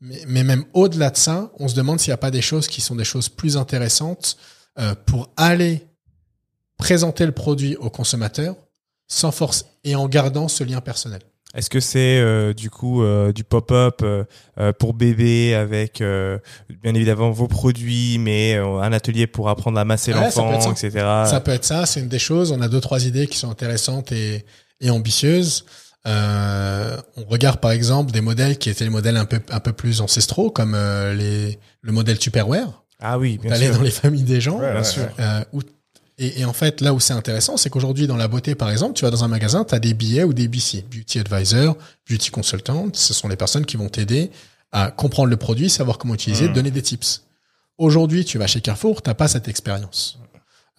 Mais, 0.00 0.22
mais 0.26 0.44
même 0.44 0.64
au-delà 0.72 1.10
de 1.10 1.16
ça, 1.16 1.52
on 1.58 1.68
se 1.68 1.74
demande 1.74 2.00
s'il 2.00 2.10
n'y 2.10 2.14
a 2.14 2.18
pas 2.18 2.30
des 2.30 2.42
choses 2.42 2.68
qui 2.68 2.80
sont 2.80 2.96
des 2.96 3.04
choses 3.04 3.28
plus 3.28 3.56
intéressantes 3.56 4.36
euh, 4.78 4.94
pour 5.06 5.30
aller 5.36 5.86
présenter 6.78 7.26
le 7.26 7.32
produit 7.32 7.76
au 7.76 7.90
consommateur 7.90 8.56
sans 9.08 9.32
force 9.32 9.66
et 9.84 9.94
en 9.94 10.08
gardant 10.08 10.48
ce 10.48 10.64
lien 10.64 10.80
personnel. 10.80 11.20
Est-ce 11.54 11.68
que 11.68 11.80
c'est 11.80 12.18
euh, 12.20 12.52
du 12.54 12.70
coup 12.70 13.02
euh, 13.02 13.32
du 13.32 13.42
pop-up 13.42 14.02
euh, 14.02 14.24
pour 14.78 14.94
bébé 14.94 15.54
avec 15.54 16.00
euh, 16.00 16.38
bien 16.82 16.94
évidemment 16.94 17.30
vos 17.32 17.48
produits, 17.48 18.18
mais 18.18 18.54
euh, 18.54 18.78
un 18.80 18.92
atelier 18.92 19.26
pour 19.26 19.48
apprendre 19.48 19.78
à 19.78 19.84
masser 19.84 20.12
Ouais, 20.14 20.20
l'enfant, 20.20 20.60
ça. 20.60 20.70
etc. 20.70 20.90
Ça 21.26 21.40
peut 21.44 21.50
être 21.52 21.64
ça, 21.64 21.86
c'est 21.86 22.00
une 22.00 22.08
des 22.08 22.20
choses. 22.20 22.52
On 22.52 22.60
a 22.60 22.68
deux, 22.68 22.80
trois 22.80 23.04
idées 23.04 23.26
qui 23.26 23.36
sont 23.36 23.50
intéressantes 23.50 24.12
et, 24.12 24.44
et 24.80 24.90
ambitieuses. 24.90 25.64
Euh, 26.06 26.96
on 27.16 27.24
regarde 27.24 27.60
par 27.60 27.72
exemple 27.72 28.10
des 28.12 28.20
modèles 28.20 28.56
qui 28.56 28.70
étaient 28.70 28.84
les 28.84 28.90
modèles 28.90 29.16
un 29.16 29.26
peu, 29.26 29.40
un 29.50 29.60
peu 29.60 29.72
plus 29.72 30.00
ancestraux, 30.00 30.50
comme 30.50 30.74
euh, 30.74 31.14
les, 31.14 31.58
le 31.82 31.92
modèle 31.92 32.18
Tupperware. 32.18 32.84
Ah 33.00 33.18
oui, 33.18 33.38
bien 33.38 33.50
D'aller 33.50 33.66
sûr. 33.66 33.76
dans 33.76 33.82
les 33.82 33.90
familles 33.90 34.22
des 34.22 34.40
gens. 34.40 34.58
Ouais, 34.58 34.72
Bien 34.72 34.84
sûr. 34.84 35.02
Euh, 35.18 35.42
où- 35.52 35.60
et, 36.20 36.40
et 36.40 36.44
en 36.44 36.52
fait, 36.52 36.82
là 36.82 36.92
où 36.92 37.00
c'est 37.00 37.14
intéressant, 37.14 37.56
c'est 37.56 37.70
qu'aujourd'hui, 37.70 38.06
dans 38.06 38.16
la 38.16 38.28
beauté, 38.28 38.54
par 38.54 38.70
exemple, 38.70 38.92
tu 38.92 39.06
vas 39.06 39.10
dans 39.10 39.24
un 39.24 39.28
magasin, 39.28 39.64
tu 39.64 39.74
as 39.74 39.78
des 39.78 39.94
billets 39.94 40.22
ou 40.24 40.34
des 40.34 40.48
BC, 40.48 40.84
Beauty 40.90 41.18
Advisor, 41.18 41.76
Beauty 42.08 42.30
Consultant. 42.30 42.88
Ce 42.92 43.14
sont 43.14 43.26
les 43.26 43.36
personnes 43.36 43.64
qui 43.64 43.78
vont 43.78 43.88
t'aider 43.88 44.30
à 44.70 44.90
comprendre 44.90 45.30
le 45.30 45.38
produit, 45.38 45.70
savoir 45.70 45.96
comment 45.96 46.14
utiliser, 46.14 46.48
Mm. 46.48 46.52
donner 46.52 46.70
des 46.70 46.82
tips. 46.82 47.22
Aujourd'hui, 47.78 48.26
tu 48.26 48.36
vas 48.36 48.46
chez 48.46 48.60
Carrefour, 48.60 49.00
t'as 49.00 49.14
pas 49.14 49.28
cette 49.28 49.48
expérience. 49.48 50.18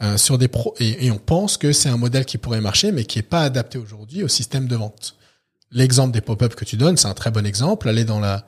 Euh, 0.04 0.18
sur 0.18 0.38
des 0.38 0.48
pro 0.48 0.76
et, 0.80 1.06
et 1.06 1.12
on 1.12 1.18
pense 1.18 1.58
que 1.58 1.74
c'est 1.74 1.90
un 1.90 1.98
modèle 1.98 2.26
qui 2.26 2.38
pourrait 2.38 2.62
marcher, 2.62 2.92
mais 2.92 3.06
qui 3.06 3.20
est 3.20 3.24
pas 3.24 3.42
adapté 3.42 3.78
aujourd'hui 3.80 4.24
au 4.24 4.28
système 4.28 4.68
de 4.68 4.76
vente. 4.76 5.16
L'exemple 5.72 6.12
des 6.12 6.22
pop-up 6.22 6.56
que 6.56 6.66
tu 6.66 6.78
donnes, 6.78 6.98
c'est 6.98 7.08
un 7.08 7.14
très 7.14 7.32
bon 7.32 7.46
exemple. 7.46 7.90
Aller 7.90 8.04
dans 8.04 8.20
la 8.20 8.46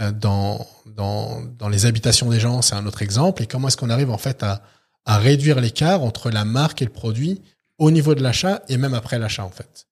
euh, 0.00 0.10
dans 0.12 0.66
dans 0.86 1.42
dans 1.58 1.68
les 1.68 1.86
habitations 1.86 2.28
des 2.30 2.40
gens, 2.40 2.62
c'est 2.62 2.74
un 2.74 2.86
autre 2.86 3.02
exemple. 3.02 3.42
Et 3.42 3.46
comment 3.46 3.68
est-ce 3.68 3.76
qu'on 3.76 3.90
arrive 3.90 4.10
en 4.10 4.18
fait 4.18 4.42
à 4.42 4.62
à 5.04 5.18
réduire 5.18 5.60
l'écart 5.60 6.02
entre 6.02 6.30
la 6.30 6.44
marque 6.44 6.82
et 6.82 6.84
le 6.84 6.90
produit 6.92 7.40
au 7.78 7.90
niveau 7.90 8.14
de 8.14 8.22
l'achat 8.22 8.62
et 8.68 8.76
même 8.76 8.94
après 8.94 9.18
l'achat 9.18 9.44
en 9.44 9.50
fait. 9.50 9.86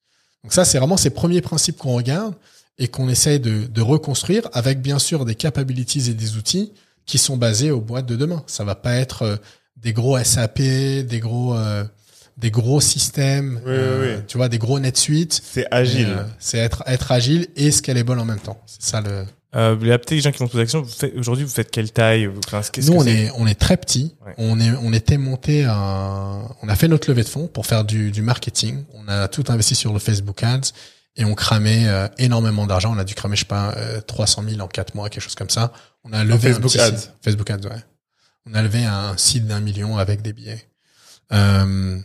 Donc 0.45 0.53
ça, 0.53 0.65
c'est 0.65 0.79
vraiment 0.79 0.97
ces 0.97 1.11
premiers 1.11 1.41
principes 1.41 1.77
qu'on 1.77 1.95
regarde 1.95 2.35
et 2.79 2.89
qu'on 2.89 3.09
essaye 3.09 3.41
de, 3.41 3.67
de 3.67 3.81
reconstruire 3.83 4.49
avec 4.53 4.81
bien 4.81 4.99
sûr 4.99 5.25
des 5.25 5.35
capabilities 5.35 6.09
et 6.11 6.15
des 6.15 6.37
outils 6.37 6.73
qui 7.07 7.19
sont 7.19 7.37
basés 7.37 7.71
aux 7.71 7.81
boîtes 7.81 8.07
de 8.07 8.17
demain. 8.17 8.43
Ça 8.47 8.65
va 8.65 8.75
pas 8.75 8.95
être 8.95 9.23
euh, 9.23 9.37
des 9.77 9.93
gros 9.93 10.19
SAP, 10.23 10.59
des 10.61 11.21
gros 11.21 11.57
euh, 11.57 11.85
des 12.37 12.51
gros 12.51 12.81
systèmes, 12.81 13.61
Oui, 13.67 13.73
euh, 13.73 14.01
oui, 14.15 14.17
oui. 14.19 14.25
tu 14.27 14.39
vois, 14.39 14.49
des 14.49 14.57
gros 14.59 14.79
NetSuite. 14.81 15.43
C'est 15.45 15.67
agile. 15.71 16.09
Euh, 16.09 16.25
C'est 16.39 16.57
être 16.59 16.83
être 16.87 17.13
agile 17.13 17.49
et 17.57 17.71
scalable 17.71 18.19
en 18.19 18.25
même 18.25 18.39
temps. 18.41 18.63
C'est 18.67 18.83
ça 18.83 19.01
le. 19.03 19.25
Euh, 19.57 19.77
il 19.81 19.89
y 19.89 19.93
a 19.93 19.99
peut-être 19.99 20.11
des 20.11 20.21
gens 20.21 20.31
qui 20.31 20.39
vont 20.39 20.47
se 20.47 20.53
poser 20.53 20.63
la 20.63 20.65
question. 20.67 20.83
vous 20.83 20.89
faites- 20.89 21.13
Aujourd'hui, 21.17 21.45
vous 21.45 21.51
faites 21.51 21.71
quelle 21.73 21.91
taille? 21.91 22.29
Enfin, 22.47 22.61
Nous, 22.77 22.93
que 22.93 22.97
on 22.97 23.05
est 23.07 23.31
on 23.37 23.47
est 23.49 23.59
très 23.59 23.77
petit. 23.77 24.15
Ouais. 24.25 24.35
On 24.39 24.61
est 24.61 24.71
on 24.83 24.93
était 24.93 25.19
monté 25.19 25.65
à, 25.69 26.43
on 26.63 26.69
a 26.69 26.77
fait 26.77 26.87
notre 26.89 27.09
levée 27.11 27.25
de 27.25 27.29
fonds 27.29 27.49
pour 27.49 27.67
faire 27.67 27.85
du 27.85 28.11
du 28.13 28.23
marketing. 28.23 28.85
On 28.95 29.09
a 29.09 29.27
tout 29.29 29.45
investi 29.49 29.75
sur 29.75 29.93
le 29.93 29.99
Facebook 29.99 30.43
Ads 30.45 30.71
et 31.17 31.25
on 31.25 31.35
cramait 31.35 31.89
euh, 31.89 32.07
énormément 32.19 32.67
d'argent. 32.67 32.95
On 32.95 32.99
a 32.99 33.05
dû 33.05 33.15
cramer 33.17 33.35
je 33.35 33.41
sais 33.41 33.47
pas 33.47 33.75
euh, 33.77 34.01
300 34.01 34.45
000 34.49 34.61
en 34.61 34.69
quatre 34.69 34.95
mois, 34.95 35.09
quelque 35.11 35.25
chose 35.25 35.35
comme 35.35 35.51
ça. 35.51 35.73
On 36.05 36.13
a 36.13 36.23
levé 36.23 36.51
un 36.51 36.53
Facebook 36.55 36.71
petit 36.71 36.81
Ads. 36.81 36.97
site. 36.97 37.13
Facebook 37.25 37.51
Ads, 37.51 37.67
ouais. 37.69 37.83
On 38.47 38.55
a 38.55 38.63
levé 38.63 38.85
un 38.85 39.17
site 39.17 39.47
d'un 39.49 39.61
million 39.61 39.99
avec 39.99 40.23
des 40.23 40.33
billets. 40.33 40.65
Euh, 41.33 41.99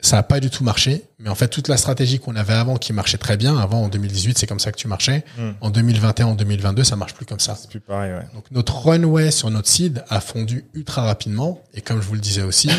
ça 0.00 0.18
a 0.18 0.22
pas 0.22 0.38
du 0.40 0.48
tout 0.48 0.62
marché, 0.62 1.04
mais 1.18 1.28
en 1.28 1.34
fait 1.34 1.48
toute 1.48 1.66
la 1.68 1.76
stratégie 1.76 2.18
qu'on 2.20 2.36
avait 2.36 2.52
avant 2.54 2.76
qui 2.76 2.92
marchait 2.92 3.18
très 3.18 3.36
bien, 3.36 3.58
avant 3.58 3.82
en 3.82 3.88
2018 3.88 4.38
c'est 4.38 4.46
comme 4.46 4.60
ça 4.60 4.70
que 4.70 4.76
tu 4.76 4.86
marchais, 4.88 5.24
Hmm. 5.36 5.50
en 5.60 5.70
2021, 5.70 6.26
en 6.26 6.34
2022 6.34 6.84
ça 6.84 6.94
marche 6.96 7.14
plus 7.14 7.26
comme 7.26 7.40
ça. 7.40 7.56
C'est 7.56 7.68
plus 7.68 7.80
pareil, 7.80 8.12
ouais. 8.12 8.26
Donc 8.34 8.44
notre 8.52 8.76
runway 8.86 9.30
sur 9.32 9.50
notre 9.50 9.68
seed 9.68 10.04
a 10.08 10.20
fondu 10.20 10.64
ultra 10.74 11.02
rapidement 11.02 11.62
et 11.74 11.80
comme 11.80 12.00
je 12.00 12.06
vous 12.06 12.14
le 12.14 12.20
disais 12.20 12.42
aussi, 12.42 12.70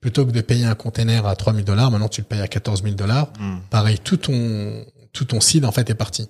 plutôt 0.00 0.24
que 0.26 0.30
de 0.32 0.40
payer 0.40 0.64
un 0.64 0.74
container 0.74 1.26
à 1.26 1.36
3000 1.36 1.64
dollars, 1.64 1.90
maintenant 1.90 2.08
tu 2.08 2.22
le 2.22 2.26
payes 2.26 2.40
à 2.40 2.48
14 2.48 2.82
000 2.82 2.94
dollars. 2.94 3.28
Hmm. 3.38 3.58
Pareil, 3.70 3.98
tout 3.98 4.16
ton 4.16 4.84
tout 5.12 5.26
ton 5.26 5.40
seed 5.42 5.64
en 5.66 5.72
fait 5.72 5.90
est 5.90 5.94
parti. 5.94 6.28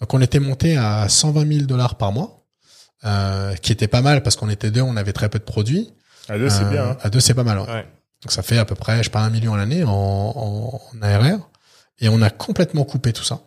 Donc 0.00 0.12
on 0.14 0.20
était 0.20 0.38
monté 0.38 0.76
à 0.76 1.08
120 1.08 1.50
000 1.50 1.66
dollars 1.66 1.94
par 1.96 2.12
mois, 2.12 2.44
euh, 3.04 3.54
qui 3.54 3.72
était 3.72 3.88
pas 3.88 4.02
mal 4.02 4.22
parce 4.22 4.36
qu'on 4.36 4.50
était 4.50 4.70
deux, 4.70 4.82
on 4.82 4.96
avait 4.96 5.12
très 5.14 5.28
peu 5.30 5.38
de 5.38 5.44
produits. 5.44 5.90
À 6.28 6.36
deux, 6.36 6.50
c'est 6.50 6.64
Euh, 6.64 6.70
bien. 6.70 6.84
hein. 6.90 6.96
À 7.00 7.08
deux, 7.10 7.20
c'est 7.20 7.32
pas 7.34 7.42
mal. 7.42 7.58
ouais. 7.60 7.66
Ouais. 7.66 7.86
Donc 8.22 8.32
ça 8.32 8.42
fait 8.42 8.58
à 8.58 8.64
peu 8.64 8.74
près, 8.74 8.98
je 8.98 9.04
sais 9.04 9.10
pas, 9.10 9.20
un 9.20 9.30
million 9.30 9.54
à 9.54 9.56
l'année 9.56 9.84
en, 9.84 9.90
en, 9.90 10.80
en 10.92 11.02
ARR. 11.02 11.48
Et 12.00 12.08
on 12.08 12.20
a 12.22 12.30
complètement 12.30 12.84
coupé 12.84 13.12
tout 13.12 13.24
ça. 13.24 13.40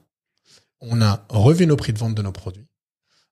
On 0.82 1.02
a 1.02 1.26
revu 1.30 1.68
nos 1.68 1.76
prix 1.76 1.94
de 1.94 2.00
vente 2.00 2.16
de 2.16 2.22
nos 2.22 2.32
produits. 2.32 2.68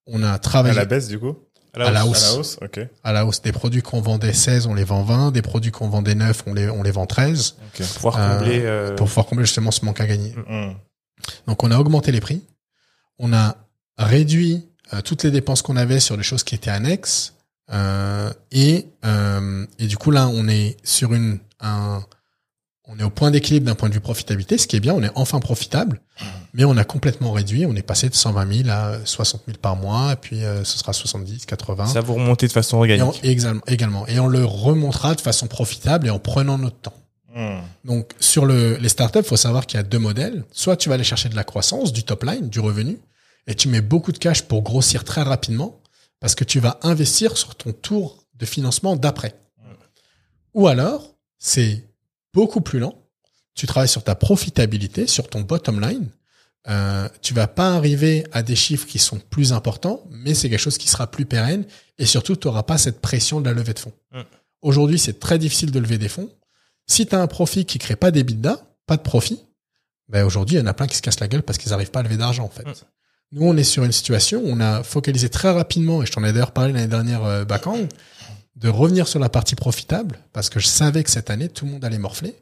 On 0.05 0.21
a 0.23 0.33
À 0.33 0.39
travaillé 0.39 0.75
la 0.75 0.85
baisse, 0.85 1.07
du 1.07 1.19
coup? 1.19 1.37
À 1.73 1.91
la 1.91 2.01
À 2.01 2.05
hausse. 2.05 2.21
la 2.33 2.39
hausse, 2.39 2.57
ok. 2.61 2.79
à 3.03 3.13
la 3.13 3.25
hausse. 3.25 3.41
Des 3.41 3.51
produits 3.51 3.81
qu'on 3.81 4.01
vendait 4.01 4.33
16, 4.33 4.65
on 4.65 4.73
les 4.73 4.83
vend 4.83 5.03
20. 5.03 5.31
Des 5.31 5.41
produits 5.41 5.71
qu'on 5.71 5.87
vendait 5.87 6.15
9, 6.15 6.43
on 6.47 6.53
les, 6.53 6.69
on 6.69 6.83
les 6.83 6.91
vend 6.91 7.05
13. 7.05 7.55
ok. 7.79 7.87
Pouvoir 7.95 8.17
Euh, 8.17 8.37
combler. 8.39 8.61
euh, 8.63 8.95
Pour 8.95 9.07
pouvoir 9.07 9.25
combler 9.27 9.45
justement 9.45 9.71
ce 9.71 9.85
manque 9.85 9.99
à 10.01 10.07
gagner. 10.07 10.33
Hmm. 10.47 10.73
Donc 11.47 11.63
on 11.63 11.71
a 11.71 11.77
augmenté 11.77 12.11
les 12.11 12.21
prix. 12.21 12.43
On 13.19 13.33
a 13.33 13.55
réduit 13.97 14.67
euh, 14.93 15.01
toutes 15.01 15.23
les 15.23 15.31
dépenses 15.31 15.61
qu'on 15.61 15.75
avait 15.77 15.99
sur 15.99 16.17
des 16.17 16.23
choses 16.23 16.43
qui 16.43 16.55
étaient 16.55 16.71
annexes. 16.71 17.33
Euh, 17.71 18.31
et, 18.51 18.87
euh, 19.05 19.65
et 19.77 19.87
du 19.87 19.97
coup 19.97 20.11
là, 20.11 20.27
on 20.27 20.47
est 20.47 20.77
sur 20.83 21.13
une, 21.13 21.39
un, 21.59 22.03
on 22.87 22.97
est 22.97 23.03
au 23.03 23.09
point 23.11 23.29
d'équilibre 23.31 23.67
d'un 23.67 23.75
point 23.75 23.89
de 23.89 23.93
vue 23.93 23.99
profitabilité, 23.99 24.57
ce 24.57 24.65
qui 24.67 24.75
est 24.75 24.79
bien. 24.79 24.93
On 24.95 25.03
est 25.03 25.11
enfin 25.15 25.39
profitable, 25.39 26.01
mais 26.53 26.63
on 26.63 26.75
a 26.77 26.83
complètement 26.83 27.31
réduit. 27.31 27.65
On 27.67 27.75
est 27.75 27.83
passé 27.83 28.09
de 28.09 28.15
120 28.15 28.63
000 28.63 28.69
à 28.69 28.97
60 29.05 29.43
000 29.45 29.57
par 29.61 29.75
mois, 29.75 30.13
et 30.13 30.15
puis 30.15 30.43
euh, 30.43 30.63
ce 30.63 30.79
sera 30.79 30.93
70, 30.93 31.45
80. 31.45 31.85
Ça 31.87 32.01
vous 32.01 32.15
remontez 32.15 32.47
de 32.47 32.51
façon 32.51 32.83
Et 32.85 32.99
on- 33.01 33.05
organique. 33.07 33.23
également, 33.23 33.61
également. 33.67 34.07
Et 34.07 34.19
on 34.19 34.27
le 34.27 34.43
remontera 34.43 35.13
de 35.13 35.21
façon 35.21 35.45
profitable 35.47 36.07
et 36.07 36.09
en 36.09 36.19
prenant 36.19 36.57
notre 36.57 36.77
temps. 36.79 36.93
Hmm. 37.35 37.59
Donc, 37.85 38.13
sur 38.19 38.47
le, 38.47 38.77
les 38.77 38.89
startups, 38.89 39.21
faut 39.23 39.37
savoir 39.37 39.67
qu'il 39.67 39.77
y 39.77 39.79
a 39.79 39.83
deux 39.83 39.99
modèles. 39.99 40.43
Soit 40.51 40.75
tu 40.75 40.89
vas 40.89 40.95
aller 40.95 41.03
chercher 41.03 41.29
de 41.29 41.35
la 41.35 41.43
croissance, 41.43 41.93
du 41.93 42.01
top 42.03 42.23
line, 42.23 42.49
du 42.49 42.59
revenu, 42.59 42.97
et 43.45 43.53
tu 43.53 43.67
mets 43.67 43.81
beaucoup 43.81 44.11
de 44.11 44.17
cash 44.17 44.41
pour 44.41 44.63
grossir 44.63 45.03
très 45.03 45.21
rapidement, 45.21 45.78
parce 46.19 46.35
que 46.35 46.43
tu 46.43 46.59
vas 46.59 46.79
investir 46.81 47.37
sur 47.37 47.55
ton 47.55 47.71
tour 47.73 48.25
de 48.35 48.45
financement 48.45 48.95
d'après. 48.95 49.35
Ou 50.53 50.67
alors, 50.67 51.15
c'est 51.37 51.89
beaucoup 52.33 52.61
plus 52.61 52.79
lent. 52.79 52.95
Tu 53.53 53.67
travailles 53.67 53.89
sur 53.89 54.03
ta 54.03 54.15
profitabilité, 54.15 55.07
sur 55.07 55.29
ton 55.29 55.41
bottom 55.41 55.79
line. 55.81 56.09
Euh, 56.67 57.07
tu 57.21 57.33
vas 57.33 57.47
pas 57.47 57.75
arriver 57.75 58.25
à 58.31 58.43
des 58.43 58.55
chiffres 58.55 58.85
qui 58.85 58.99
sont 58.99 59.19
plus 59.19 59.53
importants, 59.53 60.03
mais 60.11 60.33
c'est 60.33 60.49
quelque 60.49 60.59
chose 60.59 60.77
qui 60.77 60.89
sera 60.89 61.09
plus 61.09 61.25
pérenne, 61.25 61.65
et 61.97 62.05
surtout, 62.05 62.35
tu 62.35 62.47
n'auras 62.47 62.63
pas 62.63 62.77
cette 62.77 63.01
pression 63.01 63.39
de 63.39 63.45
la 63.45 63.53
levée 63.53 63.73
de 63.73 63.79
fonds. 63.79 63.93
Aujourd'hui, 64.61 64.99
c'est 64.99 65.19
très 65.19 65.39
difficile 65.39 65.71
de 65.71 65.79
lever 65.79 65.97
des 65.97 66.09
fonds. 66.09 66.29
Si 66.85 67.05
tu 67.05 67.15
as 67.15 67.21
un 67.21 67.27
profit 67.27 67.65
qui 67.65 67.77
crée 67.77 67.95
pas 67.95 68.11
d'EBITDA, 68.11 68.61
pas 68.85 68.97
de 68.97 69.01
profit, 69.01 69.41
ben 70.09 70.25
aujourd'hui, 70.25 70.57
il 70.57 70.59
y 70.59 70.61
en 70.61 70.65
a 70.67 70.73
plein 70.73 70.87
qui 70.87 70.97
se 70.97 71.01
cassent 71.01 71.19
la 71.19 71.27
gueule 71.27 71.43
parce 71.43 71.57
qu'ils 71.57 71.71
n'arrivent 71.71 71.91
pas 71.91 71.99
à 72.01 72.03
lever 72.03 72.17
d'argent, 72.17 72.43
en 72.43 72.49
fait. 72.49 72.65
Nous, 73.31 73.45
on 73.45 73.55
est 73.57 73.63
sur 73.63 73.83
une 73.83 73.91
situation 73.91 74.39
où 74.39 74.47
on 74.47 74.59
a 74.59 74.81
focalisé 74.81 75.29
très 75.29 75.51
rapidement, 75.51 76.01
et 76.01 76.05
je 76.05 76.11
t'en 76.11 76.23
ai 76.23 76.33
d'ailleurs 76.33 76.51
parlé 76.51 76.73
l'année 76.73 76.87
dernière, 76.87 77.23
euh, 77.23 77.45
Bakang, 77.45 77.87
de 78.55 78.69
revenir 78.69 79.07
sur 79.07 79.19
la 79.19 79.29
partie 79.29 79.55
profitable, 79.55 80.19
parce 80.33 80.49
que 80.49 80.59
je 80.59 80.67
savais 80.67 81.03
que 81.03 81.11
cette 81.11 81.29
année, 81.29 81.47
tout 81.47 81.65
le 81.65 81.71
monde 81.71 81.85
allait 81.85 81.99
morfler. 81.99 82.35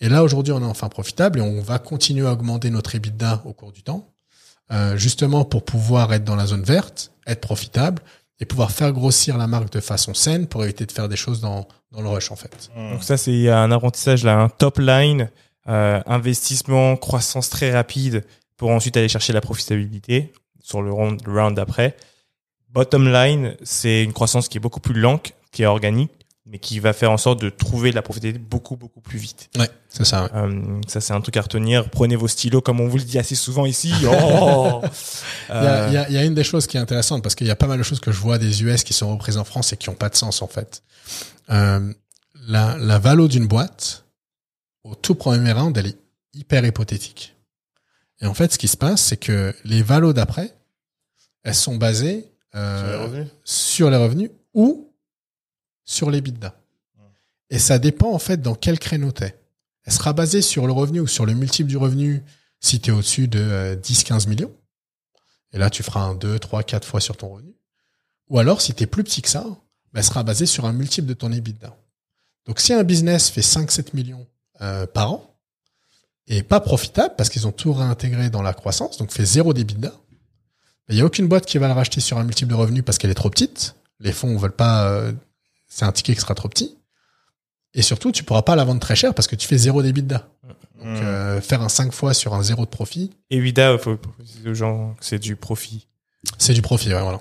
Et 0.00 0.08
là, 0.08 0.24
aujourd'hui, 0.24 0.52
on 0.52 0.60
est 0.60 0.66
enfin 0.66 0.88
profitable 0.88 1.38
et 1.38 1.42
on 1.42 1.60
va 1.62 1.78
continuer 1.78 2.26
à 2.26 2.32
augmenter 2.32 2.70
notre 2.70 2.96
EBITDA 2.96 3.42
au 3.44 3.52
cours 3.52 3.70
du 3.70 3.84
temps, 3.84 4.12
euh, 4.72 4.96
justement 4.96 5.44
pour 5.44 5.64
pouvoir 5.64 6.12
être 6.12 6.24
dans 6.24 6.34
la 6.34 6.46
zone 6.46 6.64
verte, 6.64 7.12
être 7.24 7.40
profitable 7.40 8.02
et 8.40 8.44
pouvoir 8.44 8.72
faire 8.72 8.92
grossir 8.92 9.38
la 9.38 9.46
marque 9.46 9.70
de 9.70 9.78
façon 9.78 10.12
saine 10.12 10.48
pour 10.48 10.64
éviter 10.64 10.86
de 10.86 10.92
faire 10.92 11.08
des 11.08 11.14
choses 11.14 11.40
dans, 11.40 11.68
dans 11.92 12.02
le 12.02 12.08
rush, 12.08 12.32
en 12.32 12.36
fait. 12.36 12.68
Hmm. 12.74 12.94
Donc 12.94 13.04
ça, 13.04 13.16
c'est 13.16 13.48
un 13.48 13.70
apprentissage 13.70 14.24
là, 14.24 14.40
un 14.40 14.48
top 14.48 14.78
line, 14.78 15.30
euh, 15.68 16.00
investissement, 16.06 16.96
croissance 16.96 17.48
très 17.48 17.70
rapide 17.70 18.24
pour 18.62 18.70
ensuite 18.70 18.96
aller 18.96 19.08
chercher 19.08 19.32
la 19.32 19.40
profitabilité 19.40 20.32
sur 20.62 20.82
le 20.82 20.92
round, 20.92 21.20
le 21.26 21.32
round 21.42 21.56
d'après. 21.56 21.96
Bottom 22.68 23.12
line, 23.12 23.56
c'est 23.64 24.04
une 24.04 24.12
croissance 24.12 24.46
qui 24.46 24.56
est 24.56 24.60
beaucoup 24.60 24.78
plus 24.78 24.94
lente, 24.94 25.32
qui 25.50 25.64
est 25.64 25.66
organique, 25.66 26.12
mais 26.46 26.60
qui 26.60 26.78
va 26.78 26.92
faire 26.92 27.10
en 27.10 27.16
sorte 27.16 27.40
de 27.42 27.50
trouver 27.50 27.90
la 27.90 28.02
profitabilité 28.02 28.38
beaucoup 28.38 28.76
beaucoup 28.76 29.00
plus 29.00 29.18
vite. 29.18 29.50
Ouais, 29.58 29.68
c'est 29.88 30.04
ça. 30.04 30.22
ouais. 30.22 30.30
Euh, 30.36 30.80
ça, 30.86 31.00
c'est 31.00 31.12
un 31.12 31.20
truc 31.20 31.36
à 31.38 31.40
retenir. 31.42 31.90
Prenez 31.90 32.14
vos 32.14 32.28
stylos, 32.28 32.60
comme 32.60 32.78
on 32.78 32.86
vous 32.86 32.98
le 32.98 33.02
dit 33.02 33.18
assez 33.18 33.34
souvent 33.34 33.66
ici. 33.66 33.92
Oh 34.06 34.80
Il 35.48 35.54
y, 35.54 35.56
a, 35.56 35.56
Euh, 35.56 35.86
il 35.88 35.94
y 35.94 35.96
a- 35.96 36.08
il 36.08 36.14
y 36.14 36.18
a 36.18 36.24
une 36.24 36.34
des 36.34 36.44
choses 36.44 36.68
qui 36.68 36.76
est 36.76 36.80
intéressante 36.80 37.20
parce 37.24 37.34
qu'il 37.34 37.48
y 37.48 37.50
a 37.50 37.56
pas 37.56 37.66
mal 37.66 37.78
de 37.78 37.82
choses 37.82 37.98
que 37.98 38.12
je 38.12 38.20
vois 38.20 38.38
des 38.38 38.62
US 38.62 38.84
qui 38.84 38.92
sont 38.92 39.10
reprises 39.10 39.38
en 39.38 39.44
France 39.44 39.72
et 39.72 39.76
qui 39.76 39.88
ont 39.88 39.96
pas 39.96 40.08
de 40.08 40.14
sens 40.14 40.40
en 40.40 40.46
fait. 40.46 40.84
Euh, 41.50 41.92
la, 42.46 42.76
la 42.78 43.00
valo 43.00 43.26
d'une 43.26 43.48
boîte 43.48 44.04
au 44.84 44.94
tout 44.94 45.16
premier 45.16 45.50
round, 45.50 45.76
elle 45.76 45.88
est 45.88 45.98
hyper 46.32 46.64
hypothétique. 46.64 47.34
Et 48.22 48.26
en 48.26 48.34
fait, 48.34 48.52
ce 48.52 48.58
qui 48.58 48.68
se 48.68 48.76
passe, 48.76 49.02
c'est 49.02 49.16
que 49.16 49.54
les 49.64 49.82
valos 49.82 50.12
d'après, 50.12 50.56
elles 51.42 51.56
sont 51.56 51.76
basées 51.76 52.32
euh, 52.54 52.78
Sur 52.78 52.88
les 52.88 52.96
revenus 52.96 53.28
sur 53.44 53.90
les 53.90 53.96
revenus 53.96 54.30
ou 54.54 54.94
sur 55.84 56.10
les 56.10 56.20
bidas. 56.20 56.54
Et 57.50 57.58
ça 57.58 57.78
dépend 57.78 58.12
en 58.12 58.18
fait 58.18 58.40
dans 58.40 58.54
quel 58.54 58.78
créneau 58.78 59.10
t'es. 59.10 59.38
Elle 59.84 59.92
sera 59.92 60.12
basée 60.12 60.40
sur 60.40 60.66
le 60.66 60.72
revenu 60.72 61.00
ou 61.00 61.06
sur 61.06 61.26
le 61.26 61.34
multiple 61.34 61.68
du 61.68 61.76
revenu 61.76 62.22
si 62.60 62.80
tu 62.80 62.90
es 62.90 62.92
au-dessus 62.92 63.26
de 63.26 63.40
euh, 63.40 63.76
10-15 63.76 64.28
millions. 64.28 64.54
Et 65.52 65.58
là, 65.58 65.68
tu 65.68 65.82
feras 65.82 66.00
un 66.00 66.14
2, 66.14 66.38
3, 66.38 66.62
4 66.62 66.86
fois 66.86 67.00
sur 67.00 67.16
ton 67.16 67.28
revenu. 67.28 67.54
Ou 68.28 68.38
alors, 68.38 68.60
si 68.60 68.72
tu 68.72 68.84
es 68.84 68.86
plus 68.86 69.04
petit 69.04 69.20
que 69.20 69.28
ça, 69.28 69.42
ben, 69.42 69.58
elle 69.94 70.04
sera 70.04 70.22
basée 70.22 70.46
sur 70.46 70.64
un 70.64 70.72
multiple 70.72 71.08
de 71.08 71.14
ton 71.14 71.32
EBITDA. 71.32 71.76
Donc, 72.46 72.60
si 72.60 72.72
un 72.72 72.84
business 72.84 73.28
fait 73.28 73.42
5-7 73.42 73.94
millions 73.94 74.26
euh, 74.60 74.86
par 74.86 75.12
an 75.12 75.31
et 76.28 76.42
pas 76.42 76.60
profitable 76.60 77.14
parce 77.16 77.28
qu'ils 77.28 77.46
ont 77.46 77.52
tout 77.52 77.72
réintégré 77.72 78.30
dans 78.30 78.42
la 78.42 78.52
croissance, 78.54 78.98
donc 78.98 79.10
fait 79.10 79.24
zéro 79.24 79.52
d'EBITDA, 79.52 79.92
il 80.88 80.96
n'y 80.96 81.00
a 81.00 81.04
aucune 81.04 81.26
boîte 81.28 81.46
qui 81.46 81.58
va 81.58 81.68
le 81.68 81.72
racheter 81.74 82.00
sur 82.00 82.18
un 82.18 82.24
multiple 82.24 82.50
de 82.50 82.56
revenus 82.56 82.84
parce 82.84 82.98
qu'elle 82.98 83.10
est 83.10 83.14
trop 83.14 83.30
petite. 83.30 83.76
Les 84.00 84.12
fonds 84.12 84.28
ne 84.28 84.38
veulent 84.38 84.50
pas... 84.56 84.88
euh, 84.88 85.12
c'est 85.68 85.84
un 85.84 85.92
ticket 85.92 86.14
qui 86.14 86.20
sera 86.20 86.34
trop 86.34 86.48
petit. 86.48 86.76
Et 87.74 87.80
surtout, 87.82 88.12
tu 88.12 88.24
pourras 88.24 88.42
pas 88.42 88.56
la 88.56 88.64
vendre 88.64 88.80
très 88.80 88.96
cher 88.96 89.14
parce 89.14 89.26
que 89.28 89.36
tu 89.36 89.46
fais 89.48 89.56
zéro 89.56 89.82
d'EBITDA. 89.82 90.28
Donc, 90.44 90.58
Hmm. 90.84 90.96
euh, 91.04 91.40
faire 91.40 91.62
un 91.62 91.68
5 91.68 91.92
fois 91.92 92.12
sur 92.12 92.34
un 92.34 92.42
zéro 92.42 92.64
de 92.64 92.70
profit, 92.70 93.12
Evida, 93.30 93.72
il 93.72 93.78
faut 93.78 93.96
préciser 93.96 94.50
aux 94.50 94.54
gens 94.54 94.94
que 94.98 95.04
c'est 95.04 95.20
du 95.20 95.36
profit. 95.36 95.86
c'est 96.38 96.54
du 96.54 96.60
profit. 96.62 96.92
ouais, 96.92 97.00
voilà. 97.00 97.20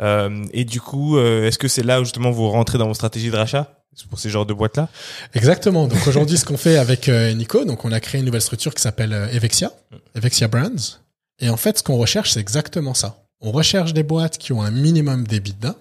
Euh, 0.00 0.44
et 0.52 0.64
du 0.64 0.80
coup, 0.80 1.18
euh, 1.18 1.46
est-ce 1.46 1.58
que 1.58 1.68
c'est 1.68 1.82
là 1.82 2.00
où 2.00 2.04
justement 2.04 2.30
vous 2.30 2.48
rentrez 2.48 2.78
dans 2.78 2.88
vos 2.88 2.94
stratégies 2.94 3.30
de 3.30 3.36
rachat? 3.36 3.81
Pour 4.08 4.18
ces 4.18 4.30
genres 4.30 4.46
de 4.46 4.54
boîtes-là 4.54 4.88
Exactement. 5.34 5.86
Donc 5.88 6.06
aujourd'hui, 6.06 6.38
ce 6.38 6.44
qu'on 6.44 6.56
fait 6.56 6.76
avec 6.78 7.08
euh, 7.08 7.32
Nico, 7.32 7.64
donc 7.64 7.84
on 7.84 7.92
a 7.92 8.00
créé 8.00 8.18
une 8.20 8.26
nouvelle 8.26 8.40
structure 8.42 8.74
qui 8.74 8.82
s'appelle 8.82 9.12
euh, 9.12 9.28
Evexia, 9.28 9.70
Evexia 10.14 10.48
Brands. 10.48 10.98
Et 11.40 11.48
en 11.50 11.56
fait, 11.56 11.78
ce 11.78 11.82
qu'on 11.82 11.96
recherche, 11.96 12.32
c'est 12.32 12.40
exactement 12.40 12.94
ça. 12.94 13.24
On 13.40 13.50
recherche 13.52 13.92
des 13.92 14.02
boîtes 14.02 14.38
qui 14.38 14.52
ont 14.52 14.62
un 14.62 14.70
minimum 14.70 15.26
d'EBITDA, 15.26 15.74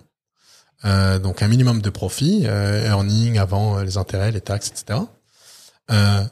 euh, 0.85 1.19
donc 1.19 1.41
un 1.43 1.47
minimum 1.47 1.81
de 1.81 1.89
profit, 1.89 2.43
euh, 2.45 2.85
earning 2.87 3.37
avant 3.37 3.77
euh, 3.77 3.83
les 3.83 3.97
intérêts, 3.97 4.31
les 4.31 4.41
taxes, 4.41 4.69
etc. 4.71 4.99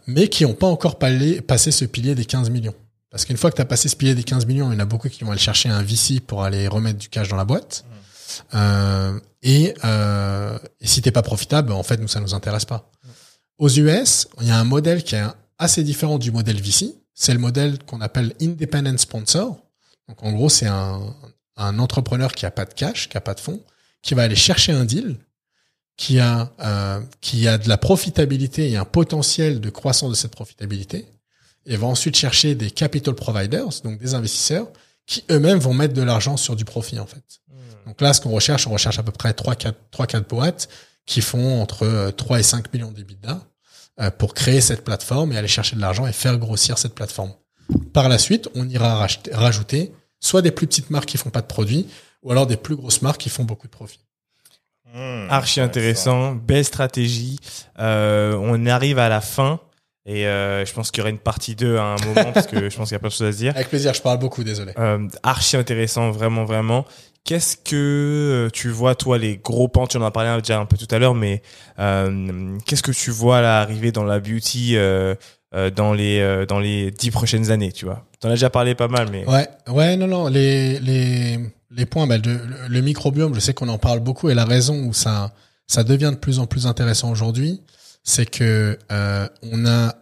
Mais 0.08 0.30
qui 0.30 0.44
n'ont 0.46 0.54
pas 0.54 0.68
encore 0.68 0.98
palé- 0.98 1.42
passé 1.42 1.72
ce 1.72 1.84
pilier 1.86 2.16
des 2.16 2.24
15 2.26 2.50
millions. 2.50 2.74
Parce 3.12 3.26
qu'une 3.26 3.36
fois 3.38 3.52
que 3.52 3.56
tu 3.58 3.62
as 3.62 3.66
passé 3.66 3.90
ce 3.90 3.96
pilier 3.96 4.16
des 4.16 4.24
15 4.24 4.46
millions, 4.46 4.72
il 4.72 4.74
y 4.74 4.78
en 4.78 4.80
a 4.80 4.86
beaucoup 4.86 5.10
qui 5.10 5.24
vont 5.24 5.32
aller 5.32 5.40
chercher 5.40 5.68
un 5.70 5.82
VC 5.84 6.20
pour 6.22 6.44
aller 6.44 6.68
remettre 6.68 6.98
du 6.98 7.10
cash 7.10 7.28
dans 7.28 7.36
la 7.36 7.44
boîte. 7.46 7.84
Euh, 8.54 9.20
et, 9.42 9.74
euh, 9.84 10.58
si 10.82 11.02
t'es 11.02 11.12
pas 11.12 11.22
profitable, 11.22 11.72
en 11.72 11.84
fait, 11.84 11.98
nous, 11.98 12.08
ça 12.08 12.20
nous 12.20 12.34
intéresse 12.34 12.66
pas. 12.66 12.92
Aux 13.58 13.70
US, 13.70 14.28
il 14.42 14.48
y 14.48 14.52
a 14.52 14.58
un 14.58 14.64
modèle 14.64 15.04
qui 15.04 15.16
est 15.16 15.24
assez 15.58 15.84
différent 15.84 16.18
du 16.18 16.32
modèle 16.32 16.62
VC. 16.62 16.96
C'est 17.14 17.34
le 17.34 17.40
modèle 17.40 17.80
qu'on 17.84 18.02
appelle 18.02 18.34
independent 18.42 18.98
sponsor. 18.98 19.58
Donc, 20.08 20.24
en 20.24 20.32
gros, 20.32 20.50
c'est 20.50 20.68
un, 20.68 21.14
un 21.58 21.80
entrepreneur 21.80 22.32
qui 22.32 22.46
a 22.46 22.52
pas 22.52 22.66
de 22.66 22.74
cash, 22.74 23.10
qui 23.10 23.18
a 23.18 23.22
pas 23.22 23.34
de 23.34 23.40
fonds, 23.40 23.62
qui 24.02 24.14
va 24.14 24.24
aller 24.24 24.36
chercher 24.36 24.72
un 24.72 24.86
deal, 24.86 25.18
qui 26.00 26.20
a 26.20 26.54
euh, 26.62 27.02
qui 27.20 27.48
a 27.48 27.58
de 27.58 27.68
la 27.68 27.78
profitabilité 27.78 28.72
et 28.72 28.78
un 28.78 28.86
potentiel 28.86 29.60
de 29.60 29.70
croissance 29.70 30.10
de 30.10 30.16
cette 30.16 30.32
profitabilité 30.32 31.06
et 31.66 31.76
va 31.76 31.88
ensuite 31.88 32.16
chercher 32.16 32.56
des 32.56 32.72
capital 32.72 33.14
providers, 33.14 33.68
donc 33.84 34.00
des 34.00 34.14
investisseurs 34.14 34.72
qui 35.06 35.26
eux-mêmes 35.30 35.60
vont 35.60 35.74
mettre 35.74 35.94
de 35.94 36.02
l'argent 36.02 36.38
sur 36.38 36.56
du 36.56 36.64
profit 36.64 37.00
en 37.00 37.06
fait. 37.06 37.42
Donc 37.90 38.02
là, 38.02 38.14
ce 38.14 38.22
qu'on 38.22 38.30
recherche, 38.30 38.68
on 38.68 38.72
recherche 38.72 39.00
à 39.00 39.04
peu 39.04 39.12
près 39.12 39.34
3 39.34 39.56
4 39.56 39.76
3 39.90 40.06
4 40.06 40.30
boîtes 40.30 40.70
qui 41.08 41.22
font 41.22 41.60
entre 41.60 42.12
3 42.12 42.38
euh, 42.38 42.40
et 42.40 42.44
5 42.44 42.72
millions 42.72 42.92
d'EBITDA 42.92 43.42
euh, 44.00 44.12
pour 44.12 44.36
créer 44.36 44.62
cette 44.62 44.84
plateforme 44.84 45.32
et 45.34 45.38
aller 45.38 45.48
chercher 45.48 45.76
de 45.76 45.82
l'argent 45.82 46.06
et 46.06 46.14
faire 46.14 46.38
grossir 46.38 46.78
cette 46.78 46.94
plateforme. 46.94 47.34
Par 47.92 48.08
la 48.08 48.20
suite, 48.20 48.48
on 48.54 48.70
ira 48.70 48.96
racheter- 49.06 49.34
rajouter 49.34 49.92
soit 50.20 50.44
des 50.44 50.52
plus 50.52 50.68
petites 50.68 50.92
marques 50.92 51.08
qui 51.08 51.18
font 51.18 51.32
pas 51.32 51.42
de 51.42 51.48
produits 51.48 51.88
ou 52.22 52.32
alors 52.32 52.46
des 52.46 52.58
plus 52.58 52.76
grosses 52.76 53.02
marques 53.02 53.22
qui 53.22 53.30
font 53.30 53.44
beaucoup 53.44 53.66
de 53.68 53.72
profits. 53.72 54.06
Hmm, 54.94 55.28
Archi 55.30 55.60
intéressant, 55.62 56.34
belle 56.36 56.66
stratégie. 56.66 57.38
Euh, 57.80 58.36
on 58.40 58.66
arrive 58.68 59.00
à 59.00 59.10
la 59.10 59.22
fin 59.22 59.60
et 60.06 60.26
euh, 60.26 60.66
je 60.66 60.74
pense 60.74 60.90
qu'il 60.90 61.00
y 61.00 61.02
aura 61.02 61.12
une 61.12 61.20
partie 61.20 61.56
2 61.56 61.78
à 61.78 61.84
un 61.84 61.96
moment 62.06 62.32
parce 62.34 62.48
que 62.48 62.70
je 62.70 62.76
pense 62.76 62.88
qu'il 62.90 62.96
y 62.96 62.98
a 62.98 63.00
plein 63.00 63.10
de 63.10 63.14
choses 63.14 63.28
à 63.28 63.32
se 63.32 63.38
dire. 63.38 63.54
Avec 63.56 63.70
plaisir, 63.70 63.94
je 63.94 64.02
parle 64.02 64.18
beaucoup, 64.18 64.44
désolé. 64.44 64.74
Euh, 64.80 65.08
archi 65.22 65.58
intéressant, 65.58 66.10
vraiment, 66.10 66.46
vraiment. 66.46 66.86
Qu'est-ce 67.30 67.58
que 67.58 67.76
euh, 67.76 68.50
tu 68.52 68.70
vois, 68.70 68.96
toi, 68.96 69.20
les 69.20 69.38
gros 69.38 69.68
pans? 69.68 69.86
Tu 69.86 69.98
en 69.98 70.02
as 70.02 70.10
parlé 70.10 70.36
déjà 70.42 70.60
un 70.60 70.66
peu 70.66 70.78
tout 70.78 70.88
à 70.90 70.98
l'heure, 70.98 71.14
mais 71.14 71.44
euh, 71.78 72.58
qu'est-ce 72.66 72.82
que 72.82 72.92
tu 72.92 73.12
vois 73.12 73.40
là 73.42 73.62
arriver 73.62 73.92
dans 73.92 74.04
la 74.04 74.20
beauty 74.20 74.76
euh, 74.78 75.14
euh, 75.54 75.70
dans 75.70 75.94
les 75.94 76.48
dans 76.48 76.58
les 76.58 76.90
dix 76.90 77.12
prochaines 77.12 77.52
années 77.52 77.72
Tu 77.72 77.86
vois? 77.86 78.04
T'en 78.20 78.30
as 78.30 78.32
déjà 78.32 78.50
parlé 78.50 78.74
pas 78.74 78.88
mal, 78.88 79.10
mais 79.12 79.28
Ouais, 79.28 79.48
ouais, 79.68 79.96
non, 79.96 80.08
non, 80.08 80.28
les 80.28 80.80
les 80.80 81.40
les 81.70 81.86
points, 81.86 82.08
de- 82.08 82.40
le, 82.68 82.82
microbiome, 82.82 83.36
je 83.36 83.40
sais 83.42 83.54
qu'on 83.54 83.68
en 83.68 83.78
parle 83.78 84.00
beaucoup 84.00 84.32
et 84.32 84.34
la 84.34 84.46
raison 84.46 84.86
où 84.88 84.92
ça 84.92 85.32
ça 85.68 85.84
devient 85.84 86.10
de 86.12 86.18
plus 86.18 86.40
en 86.40 86.48
plus 86.48 86.66
intéressant 86.66 87.12
aujourd'hui, 87.12 87.62
c'est 88.04 88.26
que 88.26 88.76
on 89.44 89.68
a 89.68 89.94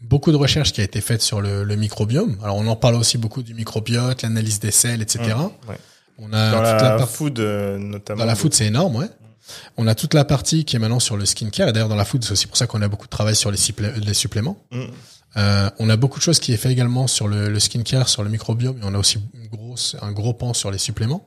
beaucoup 0.00 0.32
de 0.32 0.36
recherches 0.36 0.72
qui 0.72 0.80
a 0.80 0.84
été 0.84 1.00
faite 1.00 1.22
sur 1.22 1.40
le, 1.40 1.62
le 1.62 1.76
microbiome. 1.76 2.38
Alors 2.42 2.56
on 2.56 2.66
en 2.66 2.74
parle 2.74 2.96
aussi 2.96 3.18
beaucoup 3.18 3.44
du 3.44 3.54
microbiote, 3.54 4.22
l'analyse 4.22 4.58
des 4.58 4.72
selles, 4.72 5.00
etc. 5.00 5.20
Mmh, 5.36 5.70
ouais. 5.70 5.76
On 6.18 6.32
a 6.32 6.50
Dans 6.50 6.56
toute 6.58 6.64
la, 6.82 6.82
la 6.90 6.96
partie 6.98 7.14
food, 7.14 7.38
euh, 7.40 7.78
notamment. 7.78 8.18
dans 8.20 8.26
la 8.26 8.34
food, 8.34 8.52
c'est 8.54 8.66
énorme, 8.66 8.96
ouais. 8.96 9.08
On 9.76 9.86
a 9.86 9.94
toute 9.94 10.14
la 10.14 10.24
partie 10.24 10.64
qui 10.64 10.76
est 10.76 10.78
maintenant 10.78 11.00
sur 11.00 11.16
le 11.16 11.24
skincare. 11.24 11.68
Et 11.68 11.72
d'ailleurs, 11.72 11.88
dans 11.88 11.96
la 11.96 12.04
food, 12.04 12.22
c'est 12.24 12.32
aussi 12.32 12.46
pour 12.46 12.56
ça 12.56 12.66
qu'on 12.66 12.82
a 12.82 12.88
beaucoup 12.88 13.06
de 13.06 13.10
travail 13.10 13.34
sur 13.36 13.50
les, 13.50 13.56
supplé- 13.56 13.94
les 13.98 14.14
suppléments. 14.14 14.58
Mm. 14.70 14.82
Euh, 15.36 15.70
on 15.78 15.88
a 15.88 15.96
beaucoup 15.96 16.18
de 16.18 16.22
choses 16.24 16.38
qui 16.40 16.52
est 16.52 16.56
fait 16.56 16.70
également 16.72 17.06
sur 17.06 17.28
le, 17.28 17.48
le 17.48 17.60
skincare, 17.60 18.08
sur 18.08 18.22
le 18.22 18.30
microbiome. 18.30 18.78
Et 18.78 18.84
on 18.84 18.94
a 18.94 18.98
aussi 18.98 19.18
une 19.34 19.46
grosse, 19.48 19.96
un 20.02 20.12
gros 20.12 20.34
pan 20.34 20.52
sur 20.52 20.70
les 20.70 20.78
suppléments. 20.78 21.26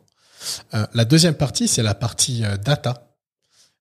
Euh, 0.74 0.86
la 0.94 1.06
deuxième 1.06 1.36
partie, 1.36 1.68
c'est 1.68 1.84
la 1.84 1.96
partie 1.96 2.44
euh, 2.44 2.58
data. 2.58 3.08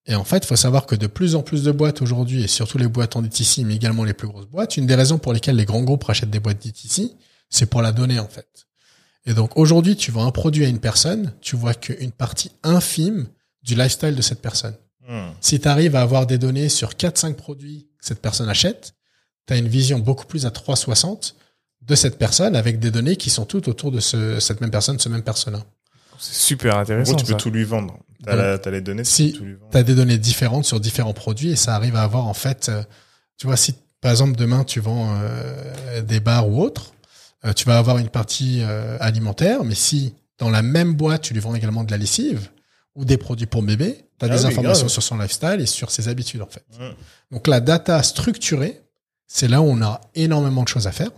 Et 0.07 0.15
en 0.15 0.25
fait, 0.25 0.39
il 0.39 0.47
faut 0.47 0.57
savoir 0.57 0.87
que 0.87 0.95
de 0.95 1.07
plus 1.07 1.35
en 1.35 1.43
plus 1.43 1.63
de 1.63 1.71
boîtes 1.73 2.01
aujourd'hui, 2.01 2.43
et 2.45 2.49
surtout 2.49 2.79
les 2.79 2.89
boîtes 2.89 3.17
en 3.17 3.23
DTC, 3.23 3.65
mais 3.65 3.75
également 3.77 4.05
les 4.05 4.15
plus 4.15 4.29
grosses 4.29 4.47
boîtes, 4.47 4.77
une 4.79 4.87
des 4.87 4.95
raisons 4.95 5.19
pour 5.19 5.33
lesquelles 5.35 5.57
les 5.57 5.67
grands 5.67 5.83
groupes 5.83 6.05
rachètent 6.05 6.31
des 6.31 6.41
boîtes 6.41 6.63
DTC, 6.63 7.13
c'est 7.51 7.67
pour 7.67 7.83
la 7.83 7.93
donnée, 7.93 8.19
en 8.19 8.29
fait. 8.29 8.47
Et 9.27 9.35
donc 9.35 9.57
aujourd'hui, 9.57 9.97
tu 9.97 10.11
vends 10.11 10.27
un 10.27 10.31
produit 10.31 10.65
à 10.65 10.69
une 10.69 10.79
personne, 10.81 11.33
tu 11.41 11.57
vois 11.57 11.75
qu'une 11.75 12.13
partie 12.13 12.51
infime 12.63 13.27
du 13.63 13.75
lifestyle 13.75 14.15
de 14.17 14.23
cette 14.23 14.41
personne. 14.41 14.75
Hmm. 15.09 15.31
Si 15.41 15.61
tu 15.61 15.69
arrives 15.69 15.95
à 15.97 16.01
avoir 16.03 16.27
des 16.27 16.39
données 16.39 16.69
sur 16.69 16.91
4-5 16.93 17.35
produits 17.35 17.89
que 17.99 18.07
cette 18.07 18.21
personne 18.23 18.49
achète, 18.49 18.95
tu 19.47 19.53
as 19.55 19.57
une 19.59 19.69
vision 19.69 19.99
beaucoup 19.99 20.25
plus 20.27 20.47
à 20.47 20.51
360 20.51 21.35
de 21.83 21.95
cette 21.95 22.19
personne 22.19 22.57
avec 22.57 22.79
des 22.79 22.91
données 22.91 23.17
qui 23.17 23.31
sont 23.31 23.45
toutes 23.45 23.69
autour 23.69 23.91
de 23.93 24.01
ce, 24.01 24.39
cette 24.41 24.61
même 24.61 24.71
personne, 24.71 24.99
ce 24.99 25.09
même 25.09 25.23
persona. 25.23 25.63
c'est 26.19 26.35
super 26.35 26.77
En 26.77 26.81
intéressant. 26.81 27.13
gros, 27.13 27.21
tu 27.21 27.27
peux 27.27 27.33
ça. 27.33 27.39
tout 27.39 27.51
lui 27.51 27.65
vendre. 27.65 27.99
La- 28.27 28.59
t'as 28.59 28.71
les 28.71 28.81
données, 28.83 29.03
tu 29.03 29.11
si 29.11 29.33
peux 29.33 29.39
tout 29.39 29.45
lui 29.45 29.55
vendre. 29.55 29.71
Tu 29.73 29.79
as 29.79 29.83
des 29.83 29.95
données 29.95 30.19
différentes 30.19 30.65
sur 30.67 30.79
différents 30.81 31.15
produits 31.15 31.51
et 31.51 31.57
ça 31.57 31.75
arrive 31.75 31.97
à 31.97 32.03
avoir 32.03 32.27
en 32.27 32.35
fait, 32.35 32.69
euh, 32.69 32.83
tu 33.39 33.47
vois, 33.47 33.57
si 33.57 33.75
par 34.01 34.11
exemple 34.13 34.37
demain 34.37 34.65
tu 34.65 34.81
vends 34.81 35.15
euh, 35.23 36.03
des 36.03 36.21
bars 36.21 36.49
ou 36.49 36.63
autres, 36.63 36.93
euh, 37.45 37.53
tu 37.53 37.65
vas 37.65 37.79
avoir 37.79 37.99
une 37.99 38.09
partie 38.09 38.61
euh, 38.63 38.97
alimentaire, 39.01 39.65
mais 39.65 39.75
si 39.75 40.15
dans 40.39 40.51
la 40.51 40.63
même 40.63 40.95
boîte 40.95 41.23
tu 41.23 41.35
lui 41.35 41.41
vends 41.41 41.55
également 41.55 41.85
de 41.85 41.91
la 41.91 41.97
lessive 41.97 42.49
ou 42.95 43.05
des 43.05 43.17
produits 43.17 43.47
pour 43.47 43.63
bébé, 43.63 44.05
tu 44.19 44.27
as 44.27 44.29
Ah 44.31 44.37
des 44.37 44.45
oui, 44.45 44.51
informations 44.53 44.87
grave. 44.87 44.93
sur 44.93 45.03
son 45.03 45.19
lifestyle 45.19 45.61
et 45.61 45.67
sur 45.67 45.91
ses 45.91 46.09
habitudes 46.09 46.43
en 46.43 46.47
fait. 46.49 46.65
Donc 47.31 47.47
la 47.47 47.61
data 47.61 48.03
structurée, 48.03 48.81
c'est 49.27 49.49
là 49.49 49.61
où 49.63 49.65
on 49.67 49.81
a 49.83 50.01
énormément 50.15 50.63
de 50.63 50.69
choses 50.69 50.87
à 50.87 50.93
faire. 50.93 51.11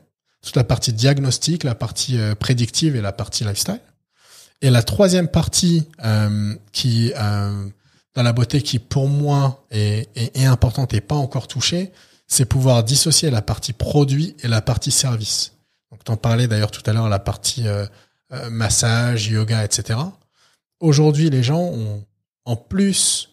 Toute 0.43 0.57
la 0.57 0.64
partie 0.64 0.93
diagnostic, 0.93 1.62
la 1.64 1.75
partie 1.77 2.18
euh, 2.18 2.35
prédictive 2.35 2.97
et 2.97 3.01
la 3.01 3.12
partie 3.12 3.45
lifestyle. 3.45 3.81
Et 4.61 4.70
la 4.70 4.83
troisième 4.83 5.29
partie 5.29 5.89
euh, 6.05 6.55
qui 6.73 7.12
euh, 7.16 7.66
dans 8.14 8.23
la 8.23 8.33
beauté 8.33 8.61
qui 8.61 8.79
pour 8.79 9.09
moi 9.09 9.64
est, 9.70 10.09
est, 10.16 10.37
est 10.37 10.45
importante 10.45 10.95
et 10.95 11.01
pas 11.01 11.14
encore 11.14 11.49
touchée, 11.49 11.93
c'est 12.27 12.45
pouvoir 12.45 12.85
dissocier 12.85 13.31
la 13.31 13.41
partie 13.43 13.73
produit 13.73 14.37
et 14.43 14.49
la 14.49 14.61
partie 14.61 14.91
service. 14.91 15.53
T'en 16.05 16.16
parlais 16.16 16.48
d'ailleurs 16.48 16.70
tout 16.70 16.82
à 16.86 16.92
l'heure 16.92 17.09
la 17.09 17.18
partie 17.18 17.68
euh, 17.68 17.86
euh, 18.32 18.50
massage, 18.50 19.28
yoga, 19.28 19.64
etc. 19.64 19.98
Aujourd'hui, 20.80 21.30
les 21.30 21.42
gens 21.42 21.61
ont 21.61 22.05
en 22.44 22.57
plus 22.57 23.30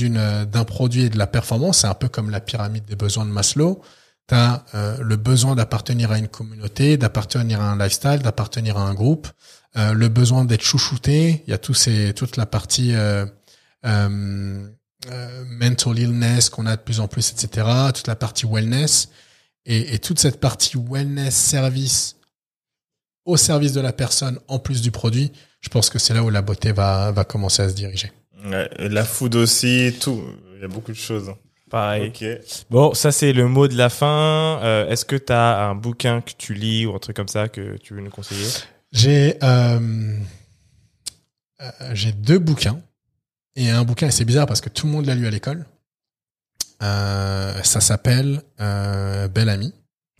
euh, 0.00 0.44
d'un 0.44 0.64
produit 0.64 1.02
et 1.02 1.10
de 1.10 1.18
la 1.18 1.26
performance, 1.26 1.78
c'est 1.78 1.88
un 1.88 1.94
peu 1.94 2.08
comme 2.08 2.30
la 2.30 2.40
pyramide 2.40 2.84
des 2.84 2.96
besoins 2.96 3.24
de 3.24 3.30
Maslow. 3.30 3.82
Tu 4.28 4.36
as 4.36 4.64
le 5.00 5.16
besoin 5.16 5.56
d'appartenir 5.56 6.12
à 6.12 6.18
une 6.18 6.28
communauté, 6.28 6.96
d'appartenir 6.96 7.60
à 7.60 7.72
un 7.72 7.76
lifestyle, 7.76 8.20
d'appartenir 8.20 8.78
à 8.78 8.82
un 8.82 8.94
groupe, 8.94 9.26
le 9.74 10.06
besoin 10.06 10.44
d'être 10.44 10.62
chouchouté. 10.62 11.42
Il 11.46 11.50
y 11.50 11.54
a 11.54 11.58
ces, 11.74 12.14
toute 12.14 12.36
la 12.36 12.46
partie 12.46 12.94
mental 13.82 15.98
illness 15.98 16.50
qu'on 16.50 16.66
a 16.66 16.76
de 16.76 16.82
plus 16.82 17.00
en 17.00 17.08
plus, 17.08 17.32
etc. 17.32 17.66
Toute 17.92 18.06
la 18.06 18.14
partie 18.14 18.46
wellness 18.46 19.08
et, 19.66 19.94
et 19.94 19.98
toute 19.98 20.18
cette 20.18 20.40
partie 20.40 20.76
wellness 20.76 21.34
service 21.34 22.16
au 23.24 23.36
service 23.36 23.72
de 23.72 23.80
la 23.80 23.92
personne 23.92 24.38
en 24.48 24.58
plus 24.58 24.82
du 24.82 24.90
produit. 24.90 25.32
Je 25.60 25.68
pense 25.68 25.90
que 25.90 25.98
c'est 25.98 26.14
là 26.14 26.24
où 26.24 26.30
la 26.30 26.42
beauté 26.42 26.72
va, 26.72 27.12
va 27.12 27.24
commencer 27.24 27.62
à 27.62 27.68
se 27.68 27.74
diriger. 27.74 28.10
Ouais, 28.44 28.68
la 28.78 29.04
food 29.04 29.36
aussi, 29.36 29.94
tout. 30.00 30.20
Il 30.56 30.62
y 30.62 30.64
a 30.64 30.68
beaucoup 30.68 30.90
de 30.92 30.96
choses. 30.96 31.32
Pareil. 31.70 32.08
Ok. 32.08 32.24
Bon, 32.68 32.92
ça 32.92 33.12
c'est 33.12 33.32
le 33.32 33.48
mot 33.48 33.66
de 33.68 33.76
la 33.76 33.88
fin. 33.88 34.60
Euh, 34.62 34.88
Est-ce 34.88 35.04
que 35.04 35.16
tu 35.16 35.32
as 35.32 35.68
un 35.68 35.74
bouquin 35.74 36.20
que 36.20 36.32
tu 36.36 36.52
lis 36.52 36.84
ou 36.84 36.94
un 36.94 36.98
truc 36.98 37.16
comme 37.16 37.28
ça 37.28 37.48
que 37.48 37.78
tu 37.78 37.94
veux 37.94 38.00
nous 38.02 38.10
conseiller? 38.10 38.46
J'ai 38.92 39.38
euh, 39.42 40.18
euh, 41.62 41.70
j'ai 41.94 42.12
deux 42.12 42.38
bouquins 42.38 42.82
et 43.56 43.70
un 43.70 43.84
bouquin 43.84 44.08
et 44.08 44.10
c'est 44.10 44.26
bizarre 44.26 44.46
parce 44.46 44.60
que 44.60 44.68
tout 44.68 44.86
le 44.86 44.92
monde 44.92 45.06
l'a 45.06 45.14
lu 45.14 45.26
à 45.26 45.30
l'école. 45.30 45.64
Euh, 46.82 47.62
ça 47.62 47.80
s'appelle 47.80 48.42
euh, 48.60 49.28
Belle 49.28 49.48
Amie. 49.48 49.72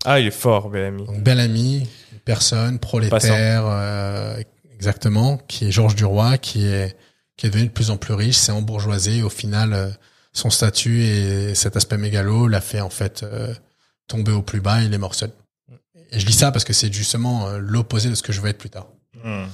Ah, 0.05 0.19
il 0.19 0.27
est 0.27 0.31
fort, 0.31 0.69
bel 0.69 0.85
ami. 0.85 1.05
Donc 1.05 1.87
une 2.11 2.19
personne 2.25 2.79
prolétaire, 2.79 3.63
euh, 3.65 4.41
exactement, 4.73 5.37
qui 5.47 5.65
est 5.67 5.71
Georges 5.71 5.95
Duroy, 5.95 6.37
qui 6.37 6.65
est 6.65 6.97
qui 7.35 7.47
est 7.47 7.49
devenu 7.49 7.67
de 7.67 7.71
plus 7.71 7.89
en 7.89 7.97
plus 7.97 8.13
riche, 8.13 8.35
s'est 8.35 8.51
embourgeoisé. 8.51 9.23
Au 9.23 9.29
final, 9.29 9.73
euh, 9.73 9.89
son 10.33 10.51
statut 10.51 11.03
et 11.03 11.55
cet 11.55 11.75
aspect 11.75 11.97
mégalo 11.97 12.47
l'a 12.47 12.61
fait 12.61 12.81
en 12.81 12.91
fait 12.91 13.23
euh, 13.23 13.53
tomber 14.07 14.31
au 14.31 14.43
plus 14.43 14.61
bas. 14.61 14.81
Il 14.81 14.93
est 14.93 14.97
mort 14.97 15.15
seul. 15.15 15.31
Et 16.11 16.19
je 16.19 16.25
lis 16.27 16.33
ça 16.33 16.51
parce 16.51 16.63
que 16.63 16.73
c'est 16.73 16.93
justement 16.93 17.49
l'opposé 17.57 18.09
de 18.09 18.15
ce 18.15 18.21
que 18.21 18.31
je 18.31 18.39
veux 18.39 18.49
être 18.49 18.59
plus 18.59 18.69
tard. 18.69 18.87
Hmm. 19.23 19.45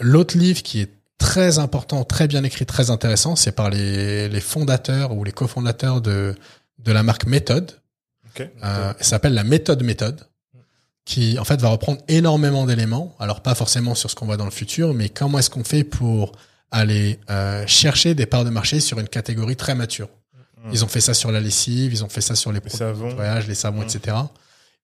L'autre 0.00 0.36
livre 0.36 0.62
qui 0.62 0.80
est 0.80 0.90
très 1.22 1.58
important, 1.58 2.04
très 2.04 2.26
bien 2.28 2.42
écrit, 2.44 2.66
très 2.66 2.90
intéressant, 2.90 3.36
c'est 3.36 3.52
par 3.52 3.70
les, 3.70 4.28
les 4.28 4.40
fondateurs 4.40 5.12
ou 5.12 5.24
les 5.24 5.32
cofondateurs 5.32 6.00
de, 6.00 6.34
de 6.78 6.92
la 6.92 7.02
marque 7.02 7.26
Méthode. 7.26 7.80
Ok. 8.28 8.40
Euh, 8.64 8.92
ça 8.98 9.02
s'appelle 9.02 9.34
la 9.34 9.44
méthode 9.44 9.82
méthode, 9.82 10.20
qui 11.04 11.38
en 11.38 11.44
fait 11.44 11.60
va 11.60 11.68
reprendre 11.68 12.00
énormément 12.08 12.64
d'éléments. 12.66 13.14
Alors 13.18 13.40
pas 13.42 13.54
forcément 13.54 13.94
sur 13.94 14.10
ce 14.10 14.14
qu'on 14.14 14.26
voit 14.26 14.36
dans 14.36 14.44
le 14.46 14.50
futur, 14.50 14.94
mais 14.94 15.08
comment 15.08 15.38
est-ce 15.38 15.50
qu'on 15.50 15.64
fait 15.64 15.84
pour 15.84 16.32
aller 16.70 17.18
euh, 17.30 17.66
chercher 17.66 18.14
des 18.14 18.26
parts 18.26 18.44
de 18.44 18.50
marché 18.50 18.80
sur 18.80 18.98
une 18.98 19.08
catégorie 19.08 19.56
très 19.56 19.74
mature? 19.74 20.08
Ils 20.72 20.84
ont 20.84 20.88
fait 20.88 21.00
ça 21.00 21.12
sur 21.12 21.32
la 21.32 21.40
lessive, 21.40 21.92
ils 21.92 22.04
ont 22.04 22.08
fait 22.08 22.20
ça 22.20 22.36
sur 22.36 22.52
les 22.52 22.60
Les 22.60 22.70
savons. 22.70 23.12
de 23.12 23.48
les 23.48 23.54
savons, 23.54 23.80
Mm. 23.80 23.88
etc. 23.96 24.16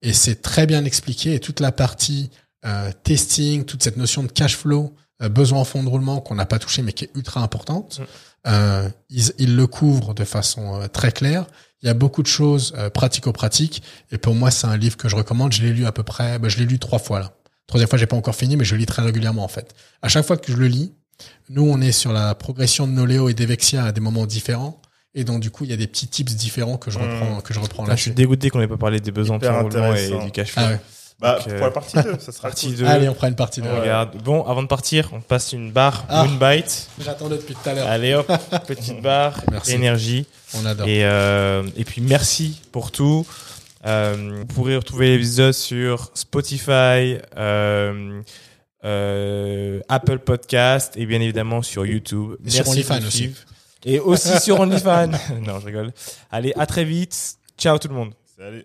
Et 0.02 0.12
c'est 0.12 0.42
très 0.42 0.66
bien 0.66 0.84
expliqué. 0.84 1.34
Et 1.34 1.40
toute 1.40 1.60
la 1.60 1.70
partie 1.70 2.30
euh, 2.64 2.90
testing, 3.04 3.64
toute 3.64 3.82
cette 3.84 3.96
notion 3.96 4.24
de 4.24 4.28
cash 4.32 4.56
flow, 4.56 4.84
euh, 4.86 4.90
besoin 5.28 5.58
en 5.60 5.64
fonds 5.64 5.82
de 5.82 5.88
roulement 5.88 6.20
qu'on 6.20 6.36
n'a 6.36 6.46
pas 6.46 6.58
touché 6.60 6.82
mais 6.82 6.92
qui 6.92 7.04
est 7.04 7.10
ultra 7.16 7.40
importante, 7.42 7.98
Mm. 7.98 8.04
euh, 8.46 8.88
ils, 9.10 9.32
ils 9.38 9.56
le 9.56 9.66
couvrent 9.66 10.14
de 10.14 10.24
façon 10.24 10.80
euh, 10.80 10.86
très 10.86 11.10
claire. 11.10 11.46
Il 11.82 11.86
y 11.86 11.88
a 11.88 11.94
beaucoup 11.94 12.22
de 12.22 12.28
choses 12.28 12.72
euh, 12.78 12.88
pratico-pratiques. 12.90 13.82
Et 14.12 14.18
pour 14.18 14.34
moi, 14.34 14.50
c'est 14.50 14.66
un 14.66 14.76
livre 14.76 14.96
que 14.96 15.08
je 15.08 15.16
recommande. 15.16 15.52
Je 15.52 15.62
l'ai 15.62 15.72
lu 15.72 15.86
à 15.86 15.92
peu 15.92 16.02
près, 16.04 16.38
bah, 16.38 16.48
je 16.48 16.58
l'ai 16.58 16.64
lu 16.64 16.78
trois 16.78 16.98
fois 17.00 17.18
là. 17.20 17.32
Troisième 17.66 17.88
fois, 17.88 17.98
j'ai 17.98 18.06
pas 18.06 18.16
encore 18.16 18.34
fini, 18.34 18.56
mais 18.56 18.64
je 18.64 18.74
le 18.74 18.80
lis 18.80 18.86
très 18.86 19.02
régulièrement 19.02 19.44
en 19.44 19.48
fait. 19.48 19.74
À 20.02 20.08
chaque 20.08 20.24
fois 20.24 20.36
que 20.36 20.50
je 20.52 20.56
le 20.56 20.66
lis, 20.68 20.92
nous, 21.50 21.62
on 21.68 21.80
est 21.80 21.92
sur 21.92 22.12
la 22.12 22.34
progression 22.34 22.86
de 22.86 22.92
Noléo 22.92 23.28
et 23.28 23.34
d'Evexia 23.34 23.84
à 23.84 23.92
des 23.92 24.00
moments 24.00 24.24
différents. 24.26 24.80
Et 25.14 25.24
donc, 25.24 25.40
du 25.40 25.50
coup, 25.50 25.64
il 25.64 25.70
y 25.70 25.72
a 25.72 25.76
des 25.76 25.86
petits 25.88 26.06
tips 26.06 26.34
différents 26.36 26.76
que 26.76 26.90
je 26.90 26.98
Mm. 26.98 27.02
reprends, 27.02 27.40
que 27.40 27.52
je 27.54 27.58
reprends 27.60 27.82
Putain, 27.84 27.96
je 27.96 28.02
suis 28.02 28.10
dégoûté 28.12 28.50
qu'on 28.50 28.60
n'ait 28.60 28.68
pas 28.68 28.76
parlé 28.76 29.00
des 29.00 29.10
besoins 29.10 29.38
de 29.38 29.46
roulement 29.48 29.94
et 29.94 30.10
du 30.24 30.30
cash 30.30 30.52
flow. 30.52 30.62
Ah 30.64 30.70
ouais. 30.70 30.80
Bah, 31.20 31.38
Donc, 31.38 31.48
euh, 31.52 31.56
pour 31.58 31.66
la 31.66 31.72
partie 31.72 31.96
2, 31.96 32.16
ça 32.20 32.30
sera 32.32 32.48
Partie 32.48 32.66
cool. 32.68 32.76
2. 32.76 32.86
Allez, 32.86 33.08
on 33.08 33.14
prend 33.14 33.26
une 33.26 33.34
partie 33.34 33.60
de. 33.60 33.68
On 33.68 33.80
regarde. 33.80 34.16
Bon, 34.22 34.44
avant 34.44 34.62
de 34.62 34.68
partir, 34.68 35.10
on 35.12 35.20
passe 35.20 35.52
une 35.52 35.72
barre, 35.72 36.04
Ah. 36.08 36.26
une 36.26 36.38
bite. 36.38 36.88
J'attendais 37.00 37.36
depuis 37.38 37.54
tout 37.54 37.68
à 37.68 37.74
l'heure. 37.74 37.88
Allez 37.88 38.14
hop, 38.14 38.26
petite 38.68 39.02
barre, 39.02 39.40
Merci. 39.50 39.72
énergie. 39.72 40.26
On 40.54 40.64
adore. 40.64 40.86
Et, 40.86 41.04
euh, 41.04 41.64
et 41.76 41.84
puis 41.84 42.00
merci 42.02 42.60
pour 42.70 42.92
tout. 42.92 43.26
Euh, 43.86 44.36
vous 44.40 44.46
pourrez 44.46 44.76
retrouver 44.76 45.08
l'épisode 45.16 45.52
sur 45.54 46.10
Spotify, 46.14 47.18
euh, 47.36 48.20
euh, 48.84 49.80
Apple 49.88 50.18
Podcast 50.20 50.94
et 50.96 51.04
bien 51.06 51.20
évidemment 51.20 51.62
sur 51.62 51.84
YouTube. 51.84 52.34
Et 52.46 52.50
sur 52.50 52.64
Merci 52.64 52.70
OnlyFans 52.90 53.06
aussi. 53.06 53.34
Et 53.84 53.98
aussi 53.98 54.38
sur 54.40 54.60
OnlyFans. 54.60 55.08
non, 55.46 55.58
je 55.60 55.66
rigole. 55.66 55.92
Allez, 56.30 56.52
à 56.56 56.66
très 56.66 56.84
vite. 56.84 57.36
Ciao 57.56 57.76
tout 57.78 57.88
le 57.88 57.94
monde. 57.94 58.12
Salut. 58.36 58.64